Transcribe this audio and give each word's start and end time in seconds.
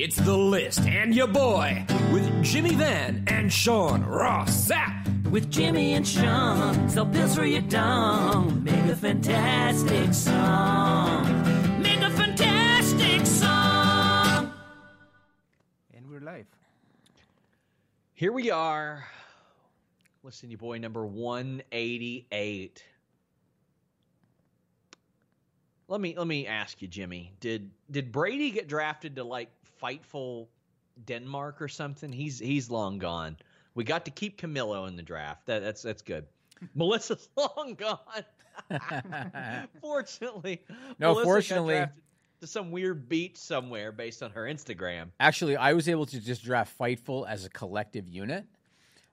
It's 0.00 0.14
The 0.14 0.36
List 0.36 0.82
and 0.82 1.12
your 1.12 1.26
boy 1.26 1.84
with 2.12 2.44
Jimmy 2.44 2.72
Van 2.76 3.24
and 3.26 3.52
Sean 3.52 4.04
Ross 4.04 4.68
Sapp. 4.68 5.28
With 5.28 5.50
Jimmy 5.50 5.94
and 5.94 6.06
Sean, 6.06 6.88
sell 6.88 7.04
pills 7.04 7.34
for 7.34 7.44
your 7.44 7.62
dong. 7.62 8.62
Make 8.62 8.84
a 8.84 8.94
fantastic 8.94 10.14
song. 10.14 11.82
Make 11.82 12.00
a 12.00 12.10
fantastic 12.10 13.26
song. 13.26 14.52
And 15.92 16.08
we're 16.08 16.20
live. 16.20 16.46
Here 18.14 18.30
we 18.30 18.52
are. 18.52 19.04
Listen, 20.22 20.48
you 20.48 20.58
boy, 20.58 20.78
number 20.78 21.04
188. 21.04 22.84
Let 25.88 26.00
me 26.00 26.14
let 26.16 26.26
me 26.28 26.46
ask 26.46 26.80
you, 26.82 26.86
Jimmy. 26.86 27.32
Did 27.40 27.72
did 27.90 28.12
Brady 28.12 28.52
get 28.52 28.68
drafted 28.68 29.16
to 29.16 29.24
like 29.24 29.50
Fightful 29.82 30.48
Denmark 31.06 31.60
or 31.62 31.68
something? 31.68 32.12
He's 32.12 32.38
he's 32.38 32.70
long 32.70 32.98
gone. 32.98 33.36
We 33.74 33.84
got 33.84 34.04
to 34.06 34.10
keep 34.10 34.40
Camilo 34.40 34.88
in 34.88 34.96
the 34.96 35.02
draft. 35.02 35.46
That, 35.46 35.60
that's 35.62 35.82
that's 35.82 36.02
good. 36.02 36.26
Melissa's 36.74 37.28
long 37.36 37.74
gone. 37.78 37.98
fortunately, 39.80 40.62
No, 40.98 41.10
Melissa 41.12 41.24
fortunately- 41.24 41.86
to 42.40 42.46
some 42.46 42.70
weird 42.70 43.08
beach 43.08 43.36
somewhere 43.36 43.90
based 43.90 44.22
on 44.22 44.30
her 44.30 44.44
Instagram. 44.44 45.08
Actually, 45.18 45.56
I 45.56 45.72
was 45.72 45.88
able 45.88 46.06
to 46.06 46.20
just 46.20 46.44
draft 46.44 46.76
Fightful 46.78 47.28
as 47.28 47.44
a 47.44 47.50
collective 47.50 48.08
unit, 48.08 48.44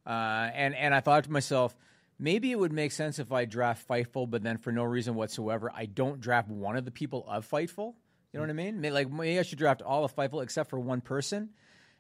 uh, 0.06 0.50
and 0.53 0.75
and 0.75 0.94
I 0.94 1.00
thought 1.00 1.23
to 1.23 1.31
myself, 1.31 1.75
maybe 2.19 2.51
it 2.51 2.59
would 2.59 2.72
make 2.73 2.91
sense 2.91 3.18
if 3.18 3.31
I 3.31 3.45
draft 3.45 3.88
Fightful, 3.88 4.29
but 4.29 4.44
then 4.44 4.57
for 4.57 4.72
no 4.72 4.84
reason 4.84 5.16
whatsoever, 5.16 5.72
I 5.73 5.85
don't 5.88 6.22
draft 6.22 6.50
one 6.50 6.75
of 6.78 6.85
the 6.85 6.91
people 6.91 7.25
of 7.28 7.50
Fightful. 7.50 7.94
You 8.35 8.41
know 8.41 8.44
what 8.47 8.50
I 8.50 8.53
mean? 8.66 8.81
May- 8.81 8.91
Like 8.91 9.09
maybe 9.09 9.40
I 9.40 9.44
should 9.44 9.57
draft 9.57 9.81
all 9.81 10.03
of 10.03 10.13
Fightful 10.16 10.44
except 10.44 10.69
for 10.69 10.78
one 10.79 11.00
person. 11.01 11.50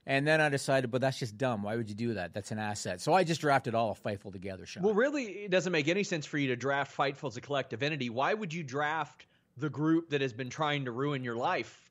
And 0.05 0.27
then 0.27 0.39
I 0.41 0.49
decided, 0.49 0.91
but 0.91 0.99
that's 1.01 1.17
just 1.17 1.37
dumb. 1.37 1.63
Why 1.63 1.75
would 1.77 1.87
you 1.89 1.95
do 1.95 2.13
that? 2.15 2.33
That's 2.33 2.51
an 2.51 2.59
asset. 2.59 2.99
So 3.01 3.13
I 3.13 3.23
just 3.23 3.41
drafted 3.41 3.73
all 3.73 3.89
of 3.91 4.03
Fightful 4.03 4.31
together. 4.33 4.65
Sean. 4.65 4.83
Well, 4.83 4.93
really, 4.93 5.23
it 5.23 5.49
doesn't 5.49 5.71
make 5.71 5.87
any 5.87 6.03
sense 6.03 6.25
for 6.25 6.37
you 6.37 6.49
to 6.49 6.55
draft 6.55 6.95
Fightful 6.95 7.29
as 7.29 7.37
a 7.37 7.41
collective 7.41 7.81
entity. 7.81 8.09
Why 8.09 8.33
would 8.33 8.53
you 8.53 8.63
draft 8.63 9.25
the 9.57 9.69
group 9.69 10.09
that 10.09 10.19
has 10.21 10.33
been 10.33 10.49
trying 10.49 10.85
to 10.85 10.91
ruin 10.91 11.23
your 11.23 11.37
life 11.37 11.89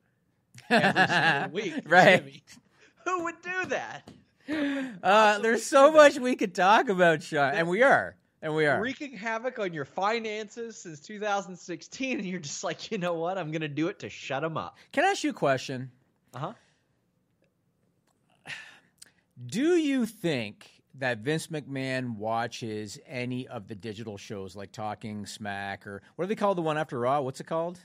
every 0.70 1.06
single 1.08 1.50
week? 1.50 1.90
Right. 1.90 2.42
Who 3.06 3.24
would 3.24 3.40
do 3.42 3.64
that? 3.70 4.10
uh, 5.02 5.38
there's 5.38 5.64
so 5.64 5.90
much 5.90 6.18
we 6.18 6.36
could 6.36 6.54
talk 6.54 6.88
about, 6.90 7.22
Sean, 7.22 7.54
and 7.54 7.66
we 7.66 7.82
are, 7.82 8.14
and 8.44 8.54
we 8.54 8.66
are. 8.66 8.80
Wreaking 8.80 9.16
havoc 9.16 9.58
on 9.58 9.72
your 9.72 9.86
finances 9.86 10.76
since 10.76 11.00
2016, 11.00 12.18
and 12.18 12.28
you're 12.28 12.38
just 12.38 12.62
like, 12.62 12.92
you 12.92 12.98
know 12.98 13.14
what? 13.14 13.38
I'm 13.38 13.50
going 13.50 13.62
to 13.62 13.68
do 13.68 13.88
it 13.88 13.98
to 14.00 14.10
shut 14.10 14.42
them 14.42 14.58
up. 14.58 14.76
Can 14.92 15.04
I 15.04 15.08
ask 15.08 15.24
you 15.24 15.30
a 15.30 15.32
question? 15.32 15.90
Uh 16.34 16.38
huh. 16.38 16.52
Do 19.46 19.76
you 19.76 20.06
think 20.06 20.70
that 20.96 21.18
Vince 21.18 21.48
McMahon 21.48 22.16
watches 22.16 23.00
any 23.06 23.48
of 23.48 23.66
the 23.66 23.74
digital 23.74 24.16
shows 24.16 24.54
like 24.54 24.70
Talking 24.70 25.26
Smack 25.26 25.86
or 25.88 26.02
what 26.14 26.26
do 26.26 26.28
they 26.28 26.36
call 26.36 26.54
the 26.54 26.62
one 26.62 26.78
after 26.78 27.00
Raw? 27.00 27.20
What's 27.20 27.40
it 27.40 27.46
called? 27.46 27.80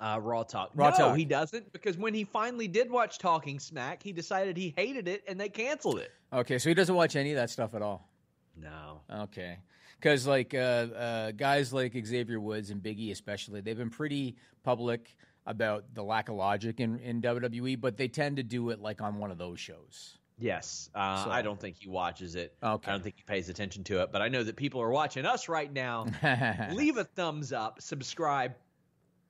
Uh, 0.00 0.18
Raw 0.20 0.42
Talk. 0.42 0.70
Raw 0.74 0.90
no, 0.90 0.96
Talk. 0.96 1.16
he 1.16 1.24
doesn't 1.24 1.72
because 1.72 1.96
when 1.96 2.12
he 2.12 2.24
finally 2.24 2.66
did 2.66 2.90
watch 2.90 3.18
Talking 3.18 3.60
Smack, 3.60 4.02
he 4.02 4.12
decided 4.12 4.56
he 4.56 4.74
hated 4.76 5.06
it 5.06 5.22
and 5.28 5.38
they 5.38 5.48
canceled 5.48 6.00
it. 6.00 6.10
Okay, 6.32 6.58
so 6.58 6.68
he 6.68 6.74
doesn't 6.74 6.94
watch 6.94 7.14
any 7.14 7.30
of 7.30 7.36
that 7.36 7.50
stuff 7.50 7.74
at 7.74 7.82
all. 7.82 8.08
No. 8.56 9.00
Okay. 9.10 9.58
Because 10.04 10.26
like 10.26 10.52
uh, 10.52 10.58
uh, 10.58 11.30
guys 11.30 11.72
like 11.72 11.96
Xavier 12.04 12.38
Woods 12.38 12.68
and 12.68 12.82
Biggie, 12.82 13.10
especially, 13.10 13.62
they've 13.62 13.78
been 13.78 13.88
pretty 13.88 14.36
public 14.62 15.16
about 15.46 15.86
the 15.94 16.02
lack 16.02 16.28
of 16.28 16.34
logic 16.34 16.78
in, 16.78 16.98
in 16.98 17.22
WWE, 17.22 17.80
but 17.80 17.96
they 17.96 18.06
tend 18.06 18.36
to 18.36 18.42
do 18.42 18.68
it 18.68 18.80
like 18.80 19.00
on 19.00 19.16
one 19.16 19.30
of 19.30 19.38
those 19.38 19.58
shows. 19.58 20.18
Yes, 20.38 20.90
uh, 20.94 21.24
So- 21.24 21.30
I 21.30 21.40
don't 21.40 21.58
think 21.58 21.76
he 21.78 21.88
watches 21.88 22.34
it. 22.34 22.54
Okay. 22.62 22.90
I 22.90 22.92
don't 22.92 23.02
think 23.02 23.16
he 23.16 23.22
pays 23.22 23.48
attention 23.48 23.82
to 23.84 24.02
it, 24.02 24.12
but 24.12 24.20
I 24.20 24.28
know 24.28 24.42
that 24.42 24.56
people 24.56 24.82
are 24.82 24.90
watching 24.90 25.24
us 25.24 25.48
right 25.48 25.72
now. 25.72 26.04
leave 26.72 26.98
a 26.98 27.04
thumbs 27.04 27.54
up, 27.54 27.80
subscribe. 27.80 28.54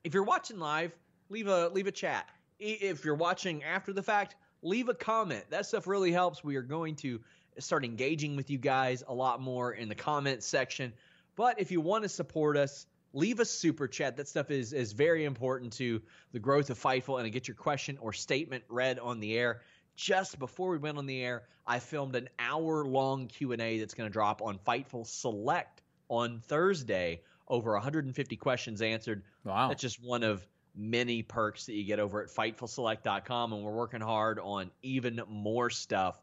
If 0.02 0.12
you're 0.12 0.24
watching 0.24 0.58
live, 0.58 0.90
leave 1.28 1.46
a 1.46 1.68
leave 1.68 1.86
a 1.86 1.92
chat. 1.92 2.28
If 2.58 3.04
you're 3.04 3.14
watching 3.14 3.62
after 3.62 3.92
the 3.92 4.02
fact, 4.02 4.34
leave 4.60 4.88
a 4.88 4.94
comment. 4.94 5.44
That 5.50 5.66
stuff 5.66 5.86
really 5.86 6.10
helps. 6.10 6.42
We 6.42 6.56
are 6.56 6.62
going 6.62 6.96
to 6.96 7.20
start 7.59 7.84
engaging 7.84 8.37
with 8.37 8.50
you 8.50 8.59
guys 8.59 9.03
a 9.06 9.15
lot 9.15 9.41
more 9.41 9.72
in 9.72 9.88
the 9.88 9.94
comments 9.94 10.47
section. 10.47 10.92
But 11.37 11.60
if 11.60 11.70
you 11.70 11.81
want 11.81 12.03
to 12.04 12.09
support 12.09 12.56
us, 12.56 12.87
leave 13.12 13.41
a 13.41 13.44
super 13.44 13.88
chat. 13.88 14.16
That 14.16 14.28
stuff 14.28 14.50
is 14.50 14.72
is 14.72 14.92
very 14.92 15.25
important 15.25 15.72
to 15.75 16.00
the 16.32 16.38
growth 16.38 16.70
of 16.70 16.78
Fightful 16.78 17.16
and 17.16 17.25
to 17.25 17.31
get 17.31 17.48
your 17.48 17.54
question 17.54 17.98
or 18.00 18.12
statement 18.12 18.64
read 18.69 18.98
on 18.98 19.20
the 19.20 19.37
air. 19.37 19.62
Just 19.97 20.38
before 20.38 20.70
we 20.70 20.78
went 20.78 20.98
on 20.98 21.06
the 21.06 21.22
air, 21.22 21.44
I 21.66 21.78
filmed 21.78 22.16
an 22.16 22.28
hour 22.38 22.84
long 22.84 23.28
Q&A 23.28 23.78
that's 23.78 23.94
going 23.94 24.09
to 24.09 24.12
drop 24.12 24.43
on 24.43 24.59
Fightful 24.59 25.06
Select 25.06 25.82
on 26.09 26.41
Thursday. 26.41 27.22
Over 27.47 27.72
150 27.72 28.37
questions 28.37 28.82
answered. 28.82 29.22
Wow. 29.44 29.69
That's 29.69 29.81
just 29.81 30.03
one 30.03 30.22
of 30.22 30.47
many 30.75 31.22
perks 31.22 31.66
that 31.66 31.75
you 31.75 31.84
get 31.84 32.00
over 32.00 32.22
at 32.22 32.28
FightfulSelect.com, 32.28 33.53
and 33.53 33.62
we're 33.62 33.72
working 33.72 34.00
hard 34.00 34.38
on 34.41 34.70
even 34.82 35.20
more 35.28 35.70
stuff. 35.70 36.20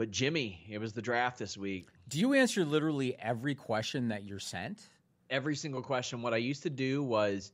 But 0.00 0.12
Jimmy, 0.12 0.64
it 0.70 0.78
was 0.78 0.94
the 0.94 1.02
draft 1.02 1.38
this 1.38 1.58
week. 1.58 1.88
Do 2.08 2.18
you 2.18 2.32
answer 2.32 2.64
literally 2.64 3.18
every 3.18 3.54
question 3.54 4.08
that 4.08 4.24
you're 4.24 4.38
sent? 4.38 4.88
Every 5.28 5.54
single 5.54 5.82
question. 5.82 6.22
What 6.22 6.32
I 6.32 6.38
used 6.38 6.62
to 6.62 6.70
do 6.70 7.02
was 7.02 7.52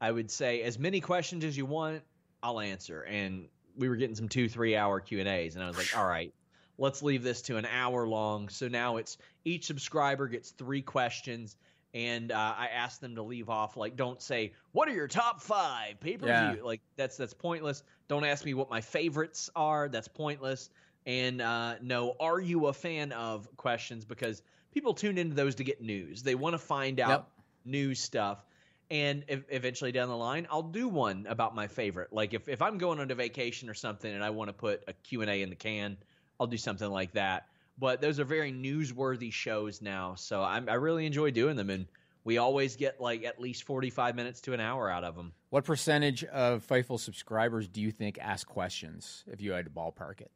I 0.00 0.12
would 0.12 0.30
say 0.30 0.62
as 0.62 0.78
many 0.78 1.00
questions 1.00 1.42
as 1.42 1.56
you 1.56 1.66
want, 1.66 2.04
I'll 2.40 2.60
answer. 2.60 3.02
And 3.02 3.48
we 3.76 3.88
were 3.88 3.96
getting 3.96 4.14
some 4.14 4.28
two, 4.28 4.48
three 4.48 4.76
hour 4.76 5.00
Q 5.00 5.18
and 5.18 5.28
A's, 5.28 5.56
and 5.56 5.64
I 5.64 5.66
was 5.66 5.76
like, 5.76 5.98
all 5.98 6.06
right, 6.06 6.32
let's 6.78 7.02
leave 7.02 7.24
this 7.24 7.42
to 7.42 7.56
an 7.56 7.66
hour 7.66 8.06
long. 8.06 8.48
So 8.48 8.68
now 8.68 8.98
it's 8.98 9.18
each 9.44 9.66
subscriber 9.66 10.28
gets 10.28 10.50
three 10.50 10.82
questions. 10.82 11.56
And 11.94 12.30
uh, 12.30 12.54
I 12.56 12.68
asked 12.68 13.00
them 13.00 13.16
to 13.16 13.22
leave 13.22 13.50
off 13.50 13.76
like, 13.76 13.96
don't 13.96 14.22
say 14.22 14.52
what 14.70 14.88
are 14.88 14.92
your 14.92 15.08
top 15.08 15.42
five 15.42 15.98
pay 15.98 16.16
per 16.16 16.26
view. 16.26 16.32
Yeah. 16.32 16.54
Like 16.62 16.80
that's 16.94 17.16
that's 17.16 17.34
pointless. 17.34 17.82
Don't 18.06 18.24
ask 18.24 18.44
me 18.44 18.54
what 18.54 18.70
my 18.70 18.82
favorites 18.82 19.50
are. 19.56 19.88
That's 19.88 20.06
pointless. 20.06 20.70
And 21.08 21.40
uh, 21.40 21.76
no, 21.82 22.14
are 22.20 22.38
you 22.38 22.66
a 22.66 22.72
fan 22.72 23.12
of 23.12 23.48
questions? 23.56 24.04
Because 24.04 24.42
people 24.72 24.92
tune 24.94 25.16
into 25.18 25.34
those 25.34 25.54
to 25.56 25.64
get 25.64 25.80
news. 25.82 26.22
They 26.22 26.34
want 26.36 26.52
to 26.54 26.58
find 26.58 27.00
out 27.00 27.08
Yep. 27.10 27.28
news 27.64 27.98
stuff. 28.00 28.44
And 28.90 29.24
ev- 29.28 29.44
eventually 29.48 29.90
down 29.90 30.08
the 30.08 30.16
line, 30.16 30.46
I'll 30.50 30.62
do 30.62 30.86
one 30.86 31.26
about 31.28 31.54
my 31.54 31.66
favorite. 31.66 32.12
Like 32.12 32.34
if, 32.34 32.46
if 32.48 32.60
I'm 32.62 32.76
going 32.78 33.00
on 33.00 33.10
a 33.10 33.14
vacation 33.14 33.68
or 33.70 33.74
something 33.74 34.12
and 34.14 34.22
I 34.22 34.30
want 34.30 34.48
to 34.50 34.52
put 34.52 34.84
a 34.86 34.92
Q&A 34.92 35.42
in 35.42 35.48
the 35.50 35.56
can, 35.56 35.96
I'll 36.38 36.46
do 36.46 36.56
something 36.58 36.88
like 36.90 37.12
that. 37.14 37.46
but 37.78 38.00
those 38.02 38.20
are 38.20 38.24
very 38.24 38.52
newsworthy 38.52 39.32
shows 39.32 39.80
now. 39.80 40.14
So 40.14 40.42
I'm, 40.42 40.68
I 40.68 40.74
really 40.74 41.06
enjoy 41.06 41.30
doing 41.30 41.56
them, 41.56 41.70
and 41.70 41.86
we 42.24 42.36
always 42.38 42.76
get 42.76 43.00
like 43.00 43.24
at 43.24 43.40
least 43.40 43.64
45 43.64 44.14
minutes 44.14 44.40
to 44.42 44.52
an 44.52 44.60
hour 44.60 44.90
out 44.90 45.04
of 45.04 45.16
them. 45.16 45.32
What 45.50 45.64
percentage 45.64 46.22
of 46.24 46.66
Fightful 46.66 47.00
subscribers 47.00 47.66
do 47.68 47.80
you 47.80 47.90
think 47.90 48.18
ask 48.20 48.46
questions 48.46 49.24
if 49.26 49.40
you 49.40 49.52
had 49.52 49.64
to 49.64 49.70
ballpark 49.70 50.20
it? 50.20 50.30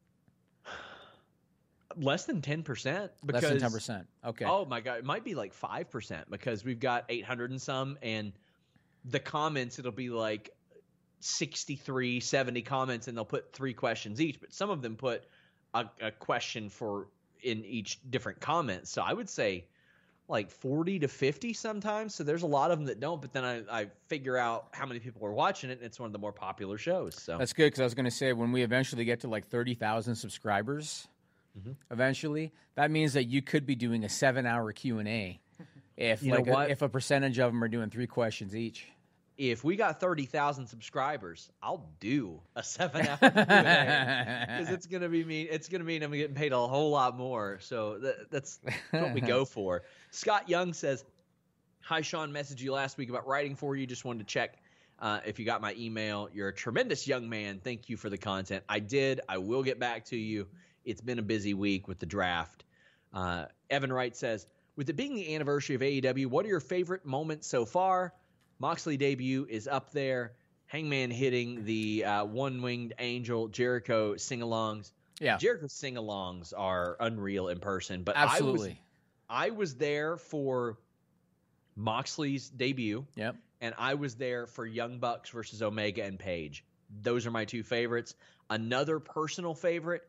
Less 1.97 2.25
than 2.25 2.41
10%. 2.41 3.11
Less 3.25 3.43
than 3.43 3.59
ten 3.59 3.71
percent. 3.71 4.07
Okay. 4.25 4.45
Oh 4.45 4.65
my 4.65 4.81
god, 4.81 4.99
it 4.99 5.05
might 5.05 5.25
be 5.25 5.35
like 5.35 5.53
five 5.53 5.91
percent 5.91 6.31
because 6.31 6.65
we've 6.65 6.81
got 6.81 7.05
eight 7.09 7.25
hundred 7.25 7.51
and 7.51 7.61
some, 7.61 7.99
and 8.03 8.33
the 9.05 9.21
comments 9.21 9.79
it'll 9.79 9.93
be 9.93 10.11
like 10.11 10.51
63, 11.21 12.21
70 12.21 12.63
comments, 12.63 13.09
and 13.09 13.17
they'll 13.17 13.25
put 13.25 13.53
three 13.53 13.75
questions 13.75 14.21
each. 14.21 14.41
But 14.41 14.53
some 14.53 14.71
of 14.71 14.83
them 14.83 14.97
put 14.97 15.25
a, 15.75 15.87
a 16.01 16.11
question 16.11 16.69
for 16.69 17.09
in 17.43 17.65
each 17.65 17.99
different 18.11 18.41
comment. 18.41 18.89
So 18.89 19.03
I 19.03 19.13
would 19.13 19.29
say 19.29 19.67
like 20.29 20.51
forty 20.51 20.99
to 21.01 21.09
fifty 21.09 21.53
sometimes. 21.53 22.15
So 22.15 22.25
there's 22.25 22.43
a 22.43 22.47
lot 22.47 22.71
of 22.71 22.79
them 22.79 22.87
that 22.87 23.01
don't. 23.01 23.21
But 23.21 23.33
then 23.33 23.45
I, 23.45 23.81
I 23.81 23.87
figure 24.09 24.37
out 24.37 24.69
how 24.73 24.87
many 24.87 25.01
people 25.01 25.27
are 25.27 25.33
watching 25.33 25.71
it, 25.71 25.75
and 25.75 25.83
it's 25.83 25.99
one 25.99 26.07
of 26.07 26.13
the 26.13 26.19
more 26.19 26.33
popular 26.33 26.79
shows. 26.79 27.21
So 27.21 27.39
That's 27.39 27.53
good 27.53 27.67
because 27.67 27.81
I 27.81 27.85
was 27.85 27.95
going 27.95 28.05
to 28.05 28.11
say 28.11 28.33
when 28.33 28.53
we 28.53 28.63
eventually 28.63 29.05
get 29.05 29.21
to 29.21 29.29
like 29.29 29.47
thirty 29.47 29.75
thousand 29.75 30.15
subscribers, 30.15 31.09
Mm-hmm. 31.59 31.73
eventually 31.91 32.51
that 32.77 32.91
means 32.91 33.13
that 33.13 33.25
you 33.25 33.43
could 33.43 33.67
be 33.67 33.75
doing 33.75 34.05
a 34.05 34.09
seven-hour 34.09 34.73
Q 34.73 34.99
and 35.01 35.09
A. 35.09 35.39
If 35.99 36.23
You 36.23 36.33
like 36.33 36.47
a, 36.47 36.71
if 36.71 36.81
a 36.81 36.89
percentage 36.89 37.39
of 37.39 37.53
them 37.53 37.63
are 37.63 37.69
doing 37.69 37.91
three 37.91 38.07
questions 38.07 38.57
each. 38.57 38.87
if 39.37 39.63
we 39.63 39.77
got 39.77 40.01
30,000 40.01 40.67
subscribers, 40.67 41.51
I'll 41.63 41.87
do 42.01 42.41
a 42.57 42.63
seven 42.63 43.07
hour 43.07 43.19
because 43.21 44.71
it's 44.71 44.87
gonna 44.87 45.11
be 45.11 45.23
mean. 45.25 45.49
It's 45.51 45.69
gonna 45.69 45.85
mean 45.85 46.03
I'm 46.03 46.11
getting 46.13 46.35
paid 46.35 46.53
a 46.53 46.67
whole 46.67 46.91
lot 46.91 47.19
more. 47.19 47.59
So 47.61 47.99
that, 47.99 48.31
that's 48.31 48.61
what 48.91 49.13
we 49.13 49.21
go 49.21 49.45
for. 49.57 49.83
Scott 50.11 50.49
Young 50.49 50.73
says, 50.73 51.05
"Hi, 51.83 52.01
Sean. 52.01 52.33
Messaged 52.33 52.61
you 52.61 52.73
last 52.73 52.97
week 52.97 53.11
about 53.11 53.27
writing 53.27 53.55
for 53.55 53.77
you. 53.77 53.87
Just 53.87 54.05
wanted 54.07 54.21
to 54.21 54.33
check." 54.33 54.57
Uh, 54.99 55.21
if 55.27 55.39
you 55.39 55.45
got 55.45 55.61
my 55.61 55.75
email, 55.77 56.29
you're 56.33 56.49
a 56.49 56.55
tremendous 56.55 57.07
young 57.09 57.29
man. 57.29 57.61
Thank 57.63 57.89
you 57.89 57.97
for 57.97 58.09
the 58.09 58.19
content. 58.19 58.63
I 58.69 58.79
did. 58.79 59.21
I 59.29 59.39
will 59.39 59.63
get 59.65 59.79
back 59.81 60.05
to 60.07 60.17
you. 60.17 60.47
It's 60.85 61.01
been 61.01 61.19
a 61.19 61.23
busy 61.23 61.55
week 61.55 61.89
with 61.89 61.99
the 61.99 62.07
draft. 62.07 62.65
Uh, 63.13 63.47
Evan 63.71 63.93
Wright 63.93 64.17
says, 64.17 64.47
with 64.77 64.89
it 64.89 64.95
being 64.97 65.15
the 65.15 65.35
anniversary 65.35 65.75
of 65.77 65.83
AEW, 65.83 66.27
what 66.27 66.45
are 66.47 66.49
your 66.49 66.61
favorite 66.61 67.05
moments 67.05 67.47
so 67.47 67.65
far? 67.65 68.15
Moxley 68.59 68.97
debut 68.97 69.47
is 69.49 69.69
up 69.69 69.93
there. 69.93 70.33
Hangman 70.67 71.11
hitting 71.11 71.65
the 71.65 72.05
uh, 72.05 72.25
one-winged 72.25 72.95
angel. 72.99 73.49
Jericho 73.49 74.17
sing-alongs. 74.17 74.93
Yeah. 75.21 75.37
Jericho 75.37 75.67
sing-alongs 75.69 76.55
are 76.57 76.97
unreal 77.01 77.49
in 77.49 77.59
person. 77.61 78.03
But 78.03 78.17
Absolutely. 78.17 78.81
I 79.29 79.51
was, 79.51 79.55
I 79.55 79.57
was 79.57 79.75
there 79.75 80.17
for 80.17 80.79
Moxley's 81.77 82.49
debut, 82.49 83.07
Yep. 83.17 83.37
and 83.61 83.75
I 83.79 83.95
was 83.95 84.15
there 84.15 84.47
for 84.47 84.67
Young 84.67 84.99
Bucks 84.99 85.31
versus 85.31 85.63
Omega 85.63 86.05
and 86.05 86.19
Page. 86.19 86.65
Those 87.03 87.27
are 87.27 87.31
my 87.31 87.45
two 87.45 87.63
favorites. 87.63 88.15
Another 88.51 88.99
personal 88.99 89.55
favorite 89.55 90.03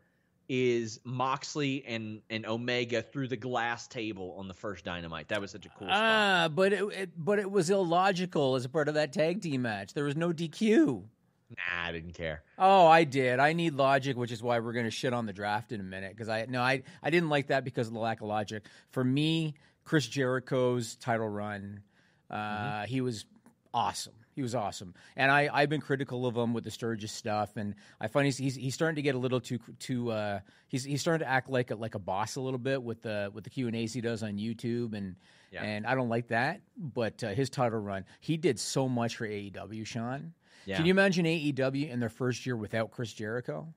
is 0.49 0.99
Moxley 1.03 1.83
and, 1.85 2.21
and 2.29 2.45
Omega 2.45 3.01
through 3.01 3.27
the 3.27 3.37
glass 3.37 3.87
table 3.87 4.35
on 4.37 4.47
the 4.47 4.53
first 4.53 4.85
Dynamite. 4.85 5.29
That 5.29 5.41
was 5.41 5.51
such 5.51 5.65
a 5.65 5.69
cool 5.69 5.87
spot. 5.87 5.99
Ah, 5.99 6.49
but 6.53 6.73
it, 6.73 6.83
it 6.93 7.09
but 7.17 7.39
it 7.39 7.49
was 7.49 7.69
illogical 7.69 8.55
as 8.55 8.65
a 8.65 8.69
part 8.69 8.87
of 8.87 8.95
that 8.95 9.13
tag 9.13 9.41
team 9.41 9.63
match. 9.63 9.93
There 9.93 10.03
was 10.03 10.15
no 10.15 10.31
DQ. 10.31 11.03
Nah, 11.49 11.87
I 11.87 11.91
didn't 11.91 12.13
care. 12.13 12.43
Oh, 12.57 12.87
I 12.87 13.03
did. 13.03 13.39
I 13.39 13.53
need 13.53 13.75
logic, 13.75 14.17
which 14.17 14.31
is 14.31 14.41
why 14.41 14.59
we're 14.59 14.73
going 14.73 14.85
to 14.85 14.91
shit 14.91 15.13
on 15.13 15.25
the 15.25 15.33
draft 15.33 15.71
in 15.71 15.79
a 15.79 15.83
minute. 15.83 16.11
Because 16.11 16.29
I 16.29 16.45
no, 16.49 16.61
I 16.61 16.83
I 17.01 17.09
didn't 17.09 17.29
like 17.29 17.47
that 17.47 17.63
because 17.63 17.87
of 17.87 17.93
the 17.93 17.99
lack 17.99 18.21
of 18.21 18.27
logic. 18.27 18.63
For 18.89 19.03
me, 19.03 19.53
Chris 19.85 20.07
Jericho's 20.07 20.95
title 20.95 21.29
run, 21.29 21.81
uh, 22.29 22.85
he 22.85 23.01
was 23.01 23.25
awesome. 23.73 24.13
He 24.35 24.41
was 24.41 24.55
awesome, 24.55 24.93
and 25.15 25.31
I 25.31 25.49
I've 25.51 25.69
been 25.69 25.81
critical 25.81 26.25
of 26.25 26.35
him 26.35 26.53
with 26.53 26.63
the 26.63 26.71
Sturgis 26.71 27.11
stuff, 27.11 27.55
and 27.57 27.75
I 27.99 28.07
find 28.07 28.25
he's 28.25 28.37
he's, 28.37 28.55
he's 28.55 28.73
starting 28.73 28.95
to 28.95 29.01
get 29.01 29.15
a 29.15 29.17
little 29.17 29.39
too 29.39 29.59
too. 29.79 30.11
Uh, 30.11 30.39
he's 30.67 30.83
he's 30.83 31.01
starting 31.01 31.25
to 31.25 31.31
act 31.31 31.49
like 31.49 31.71
a, 31.71 31.75
like 31.75 31.95
a 31.95 31.99
boss 31.99 32.35
a 32.35 32.41
little 32.41 32.59
bit 32.59 32.81
with 32.81 33.01
the 33.01 33.31
with 33.33 33.43
the 33.43 33.49
Q 33.49 33.67
and 33.67 33.75
A's 33.75 33.93
he 33.93 34.01
does 34.01 34.23
on 34.23 34.33
YouTube, 34.33 34.93
and 34.93 35.15
Yeah. 35.51 35.63
and 35.63 35.85
I 35.85 35.95
don't 35.95 36.09
like 36.09 36.29
that. 36.29 36.61
But 36.77 37.23
uh, 37.23 37.29
his 37.29 37.49
title 37.49 37.79
run, 37.79 38.05
he 38.19 38.37
did 38.37 38.59
so 38.59 38.89
much 38.89 39.17
for 39.17 39.27
AEW, 39.27 39.85
Sean. 39.85 40.33
Yeah. 40.65 40.77
Can 40.77 40.85
you 40.85 40.91
imagine 40.91 41.25
AEW 41.25 41.89
in 41.89 41.99
their 41.99 42.09
first 42.09 42.45
year 42.45 42.55
without 42.55 42.91
Chris 42.91 43.13
Jericho? 43.13 43.73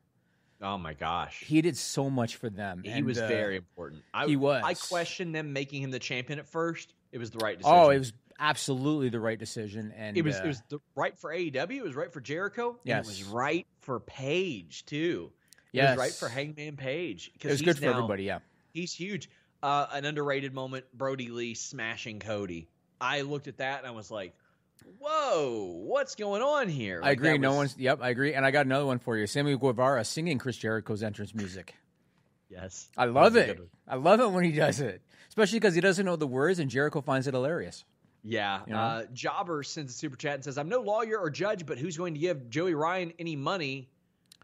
Oh 0.63 0.79
my 0.79 0.95
gosh. 0.95 1.43
He 1.45 1.61
did 1.61 1.77
so 1.77 2.09
much 2.09 2.37
for 2.37 2.49
them. 2.49 2.83
He 2.83 2.91
and, 2.91 3.05
was 3.05 3.19
uh, 3.19 3.29
very 3.29 3.57
important. 3.57 4.03
I, 4.15 4.27
he 4.27 4.37
was. 4.37 4.63
I 4.65 4.75
questioned 4.75 5.35
them 5.35 5.53
making 5.53 5.83
him 5.83 5.91
the 5.91 5.99
champion 5.99 6.39
at 6.39 6.47
first. 6.47 6.95
It 7.13 7.19
was 7.19 7.31
the 7.31 7.39
right 7.39 7.59
decision. 7.59 7.79
Oh, 7.79 7.91
it 7.91 7.99
was 7.99 8.13
absolutely 8.39 9.09
the 9.09 9.21
right 9.21 9.39
decision, 9.39 9.93
and 9.97 10.17
It 10.17 10.23
was 10.23 10.37
uh, 10.37 10.45
it 10.45 10.47
was 10.47 10.63
the, 10.69 10.79
right 10.95 11.19
for 11.19 11.31
AEW. 11.33 11.71
It 11.79 11.83
was 11.85 11.95
right 11.95 12.13
for 12.13 12.21
Jericho. 12.21 12.71
and 12.71 12.79
Yes. 12.85 13.07
it 13.07 13.09
was 13.09 13.25
right 13.25 13.67
for 13.81 14.01
Page 14.01 14.85
too. 14.87 15.33
It 15.73 15.83
was 15.83 15.99
right 15.99 16.13
for 16.13 16.29
Hangman 16.29 16.77
Page. 16.77 17.31
it 17.41 17.47
was 17.49 17.61
good 17.63 17.79
for 17.79 17.87
everybody. 17.87 18.25
Yeah, 18.25 18.39
He's 18.73 18.93
huge. 18.95 19.29
Uh, 19.63 19.87
an 19.93 20.05
underrated 20.05 20.55
moment: 20.55 20.85
Brodie 20.95 21.29
Lee 21.29 21.55
smashing 21.55 22.19
Cody. 22.21 22.69
I 23.01 23.23
looked 23.23 23.49
at 23.49 23.59
that 23.59 23.79
and 23.81 23.87
I 23.89 23.91
was 23.91 24.11
like, 24.11 24.35
"Whoa, 24.99 25.73
what's 25.85 26.15
going 26.15 26.43
on 26.43 26.69
here?" 26.69 27.01
I 27.03 27.11
agree. 27.11 27.33
that 27.33 27.41
No 27.41 27.55
one's. 27.55 27.77
Yep, 27.77 27.99
I 28.03 28.11
agree. 28.11 28.35
And 28.35 28.45
I 28.47 28.51
got 28.51 28.67
another 28.67 28.87
one 28.87 28.99
for 28.99 29.17
you. 29.17 29.27
Sammy 29.27 29.57
Guevara 29.57 30.05
singing 30.05 30.39
Chris 30.39 30.57
Jericho's 30.57 31.03
entrance 31.03 31.35
music. 31.35 31.75
Yes, 32.49 32.89
I 32.97 33.07
love 33.07 33.37
it. 33.37 33.59
I 33.89 33.97
love 33.97 34.21
it 34.21 34.31
when 34.31 34.45
he 34.45 34.53
does 34.53 34.81
it, 34.81 35.03
especially 35.29 35.59
because 35.59 35.75
he 35.75 35.81
doesn't 35.81 36.07
know 36.07 36.17
the 36.17 36.27
words, 36.29 36.59
and 36.59 36.71
Jericho 36.71 37.01
finds 37.01 37.27
it 37.27 37.35
hilarious. 37.35 37.85
Yeah. 38.27 38.61
You 38.67 38.73
know? 38.73 38.79
Uh, 38.79 39.05
Jobber 39.15 39.63
sends 39.63 39.93
a 39.93 39.97
super 39.97 40.17
chat 40.17 40.35
and 40.35 40.45
says, 40.45 40.59
I'm 40.59 40.69
no 40.69 40.81
lawyer 40.81 41.19
or 41.19 41.31
judge, 41.31 41.65
but 41.65 41.79
who's 41.79 41.97
going 41.97 42.15
to 42.15 42.21
give 42.21 42.51
Joey 42.51 42.75
Ryan 42.75 43.13
any 43.19 43.37
money? 43.37 43.89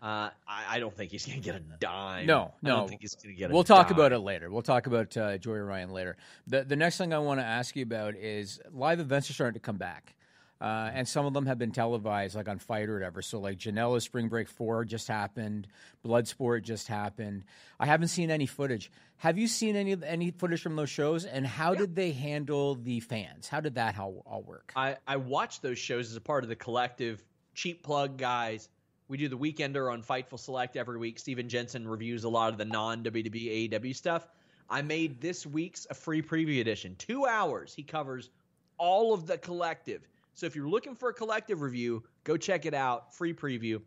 Uh, 0.00 0.30
I, 0.48 0.64
I 0.68 0.80
don't 0.80 0.96
think 0.96 1.12
he's 1.12 1.26
going 1.26 1.40
to 1.40 1.44
get 1.44 1.54
a 1.54 1.62
dime. 1.78 2.26
No, 2.26 2.42
I 2.42 2.50
no. 2.62 2.76
don't 2.78 2.88
think 2.88 3.02
he's 3.02 3.14
going 3.14 3.34
to 3.34 3.38
get 3.38 3.50
a 3.50 3.54
We'll 3.54 3.62
talk 3.62 3.88
dime. 3.88 3.96
about 3.96 4.12
it 4.12 4.18
later. 4.18 4.50
We'll 4.50 4.62
talk 4.62 4.86
about 4.88 5.16
uh, 5.16 5.38
Joey 5.38 5.60
Ryan 5.60 5.90
later. 5.90 6.16
The 6.48 6.64
the 6.64 6.74
next 6.74 6.98
thing 6.98 7.14
I 7.14 7.18
want 7.18 7.38
to 7.38 7.44
ask 7.44 7.76
you 7.76 7.84
about 7.84 8.16
is 8.16 8.60
live 8.72 8.98
events 8.98 9.30
are 9.30 9.32
starting 9.32 9.54
to 9.54 9.64
come 9.64 9.76
back. 9.76 10.14
Uh, 10.62 10.92
and 10.94 11.08
some 11.08 11.26
of 11.26 11.34
them 11.34 11.46
have 11.46 11.58
been 11.58 11.72
televised, 11.72 12.36
like 12.36 12.48
on 12.48 12.60
FITE 12.60 12.88
or 12.88 12.94
whatever. 12.94 13.20
So, 13.20 13.40
like 13.40 13.58
Janela's 13.58 14.04
Spring 14.04 14.28
Break 14.28 14.48
4 14.48 14.84
just 14.84 15.08
happened, 15.08 15.66
Bloodsport 16.06 16.62
just 16.62 16.86
happened. 16.86 17.42
I 17.80 17.86
haven't 17.86 18.08
seen 18.08 18.30
any 18.30 18.46
footage. 18.46 18.88
Have 19.16 19.38
you 19.38 19.48
seen 19.48 19.74
any 19.74 19.96
any 20.06 20.30
footage 20.30 20.62
from 20.62 20.76
those 20.76 20.88
shows? 20.88 21.24
And 21.24 21.44
how 21.44 21.74
did 21.74 21.96
they 21.96 22.12
handle 22.12 22.76
the 22.76 23.00
fans? 23.00 23.48
How 23.48 23.60
did 23.60 23.74
that 23.74 23.98
all, 23.98 24.22
all 24.24 24.42
work? 24.42 24.72
I, 24.76 24.98
I 25.04 25.16
watch 25.16 25.62
those 25.62 25.80
shows 25.80 26.12
as 26.12 26.16
a 26.16 26.20
part 26.20 26.44
of 26.44 26.48
the 26.48 26.54
collective. 26.54 27.24
Cheap 27.54 27.82
plug 27.82 28.16
guys. 28.16 28.68
We 29.08 29.16
do 29.16 29.28
the 29.28 29.36
Weekender 29.36 29.92
on 29.92 30.00
Fightful 30.00 30.38
Select 30.38 30.76
every 30.76 30.96
week. 30.96 31.18
Steven 31.18 31.48
Jensen 31.48 31.88
reviews 31.88 32.22
a 32.22 32.28
lot 32.28 32.52
of 32.52 32.58
the 32.58 32.64
non 32.64 33.02
WWE 33.02 33.68
AEW 33.68 33.96
stuff. 33.96 34.28
I 34.70 34.82
made 34.82 35.20
this 35.20 35.44
week's 35.44 35.88
a 35.90 35.94
free 35.94 36.22
preview 36.22 36.60
edition. 36.60 36.94
Two 36.98 37.26
hours. 37.26 37.74
He 37.74 37.82
covers 37.82 38.30
all 38.78 39.12
of 39.12 39.26
the 39.26 39.38
collective. 39.38 40.08
So 40.34 40.46
if 40.46 40.56
you're 40.56 40.68
looking 40.68 40.94
for 40.94 41.10
a 41.10 41.14
collective 41.14 41.60
review, 41.60 42.04
go 42.24 42.36
check 42.36 42.66
it 42.66 42.74
out. 42.74 43.14
Free 43.14 43.34
preview. 43.34 43.82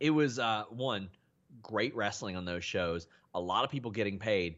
It 0.00 0.10
was 0.10 0.38
uh, 0.38 0.64
one 0.70 1.08
great 1.62 1.94
wrestling 1.94 2.36
on 2.36 2.44
those 2.44 2.64
shows. 2.64 3.06
A 3.34 3.40
lot 3.40 3.64
of 3.64 3.70
people 3.70 3.90
getting 3.90 4.18
paid, 4.18 4.56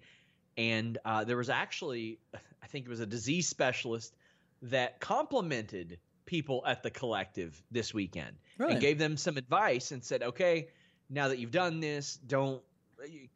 and 0.57 0.99
uh, 1.05 1.25
there 1.25 1.37
was 1.37 1.49
actually, 1.51 2.19
I 2.63 2.67
think 2.67 2.87
it 2.87 2.89
was 2.89 3.01
a 3.01 3.07
disease 3.07 3.49
specialist 3.49 4.15
that 4.63 5.01
complimented 5.01 5.99
people 6.27 6.65
at 6.67 6.83
the 6.83 6.91
collective 6.91 7.63
this 7.71 7.93
weekend 7.93 8.37
Really? 8.59 8.73
and 8.73 8.81
gave 8.81 8.99
them 8.99 9.17
some 9.17 9.37
advice 9.37 9.93
and 9.93 10.03
said, 10.03 10.23
okay, 10.23 10.69
now 11.11 11.29
that 11.29 11.39
you've 11.39 11.51
done 11.51 11.81
this, 11.81 12.17
don't 12.27 12.63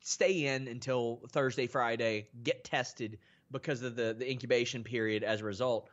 stay 0.01 0.47
in 0.47 0.69
until 0.69 1.21
Thursday, 1.31 1.67
Friday, 1.67 2.29
get 2.43 2.65
tested 2.65 3.19
because 3.51 3.83
of 3.83 3.97
the, 3.97 4.15
the 4.19 4.31
incubation 4.31 4.85
period 4.85 5.23
as 5.23 5.41
a 5.41 5.45
result. 5.45 5.91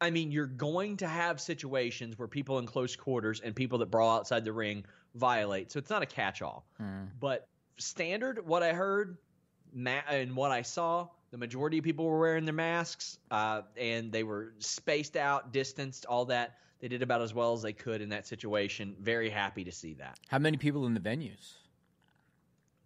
I 0.00 0.10
mean, 0.10 0.30
you're 0.30 0.46
going 0.46 0.96
to 0.98 1.08
have 1.08 1.40
situations 1.40 2.18
where 2.18 2.28
people 2.28 2.58
in 2.58 2.66
close 2.66 2.94
quarters 2.94 3.40
and 3.40 3.54
people 3.54 3.78
that 3.78 3.90
brawl 3.90 4.16
outside 4.16 4.44
the 4.44 4.52
ring 4.52 4.84
violate. 5.14 5.72
So 5.72 5.78
it's 5.78 5.90
not 5.90 6.02
a 6.02 6.06
catch 6.06 6.40
all. 6.42 6.64
But 7.20 7.48
standard, 7.78 8.46
what 8.46 8.62
I 8.62 8.72
heard 8.72 9.18
ma- 9.72 10.02
and 10.08 10.36
what 10.36 10.50
I 10.50 10.62
saw, 10.62 11.08
the 11.30 11.38
majority 11.38 11.78
of 11.78 11.84
people 11.84 12.04
were 12.04 12.18
wearing 12.18 12.44
their 12.44 12.54
masks 12.54 13.18
uh, 13.30 13.62
and 13.76 14.12
they 14.12 14.22
were 14.22 14.54
spaced 14.58 15.16
out, 15.16 15.52
distanced, 15.52 16.06
all 16.06 16.24
that. 16.26 16.58
They 16.80 16.86
did 16.86 17.02
about 17.02 17.22
as 17.22 17.34
well 17.34 17.54
as 17.54 17.62
they 17.62 17.72
could 17.72 18.00
in 18.00 18.10
that 18.10 18.26
situation. 18.26 18.94
Very 19.00 19.30
happy 19.30 19.64
to 19.64 19.72
see 19.72 19.94
that. 19.94 20.18
How 20.28 20.38
many 20.38 20.56
people 20.56 20.86
in 20.86 20.94
the 20.94 21.00
venues? 21.00 21.54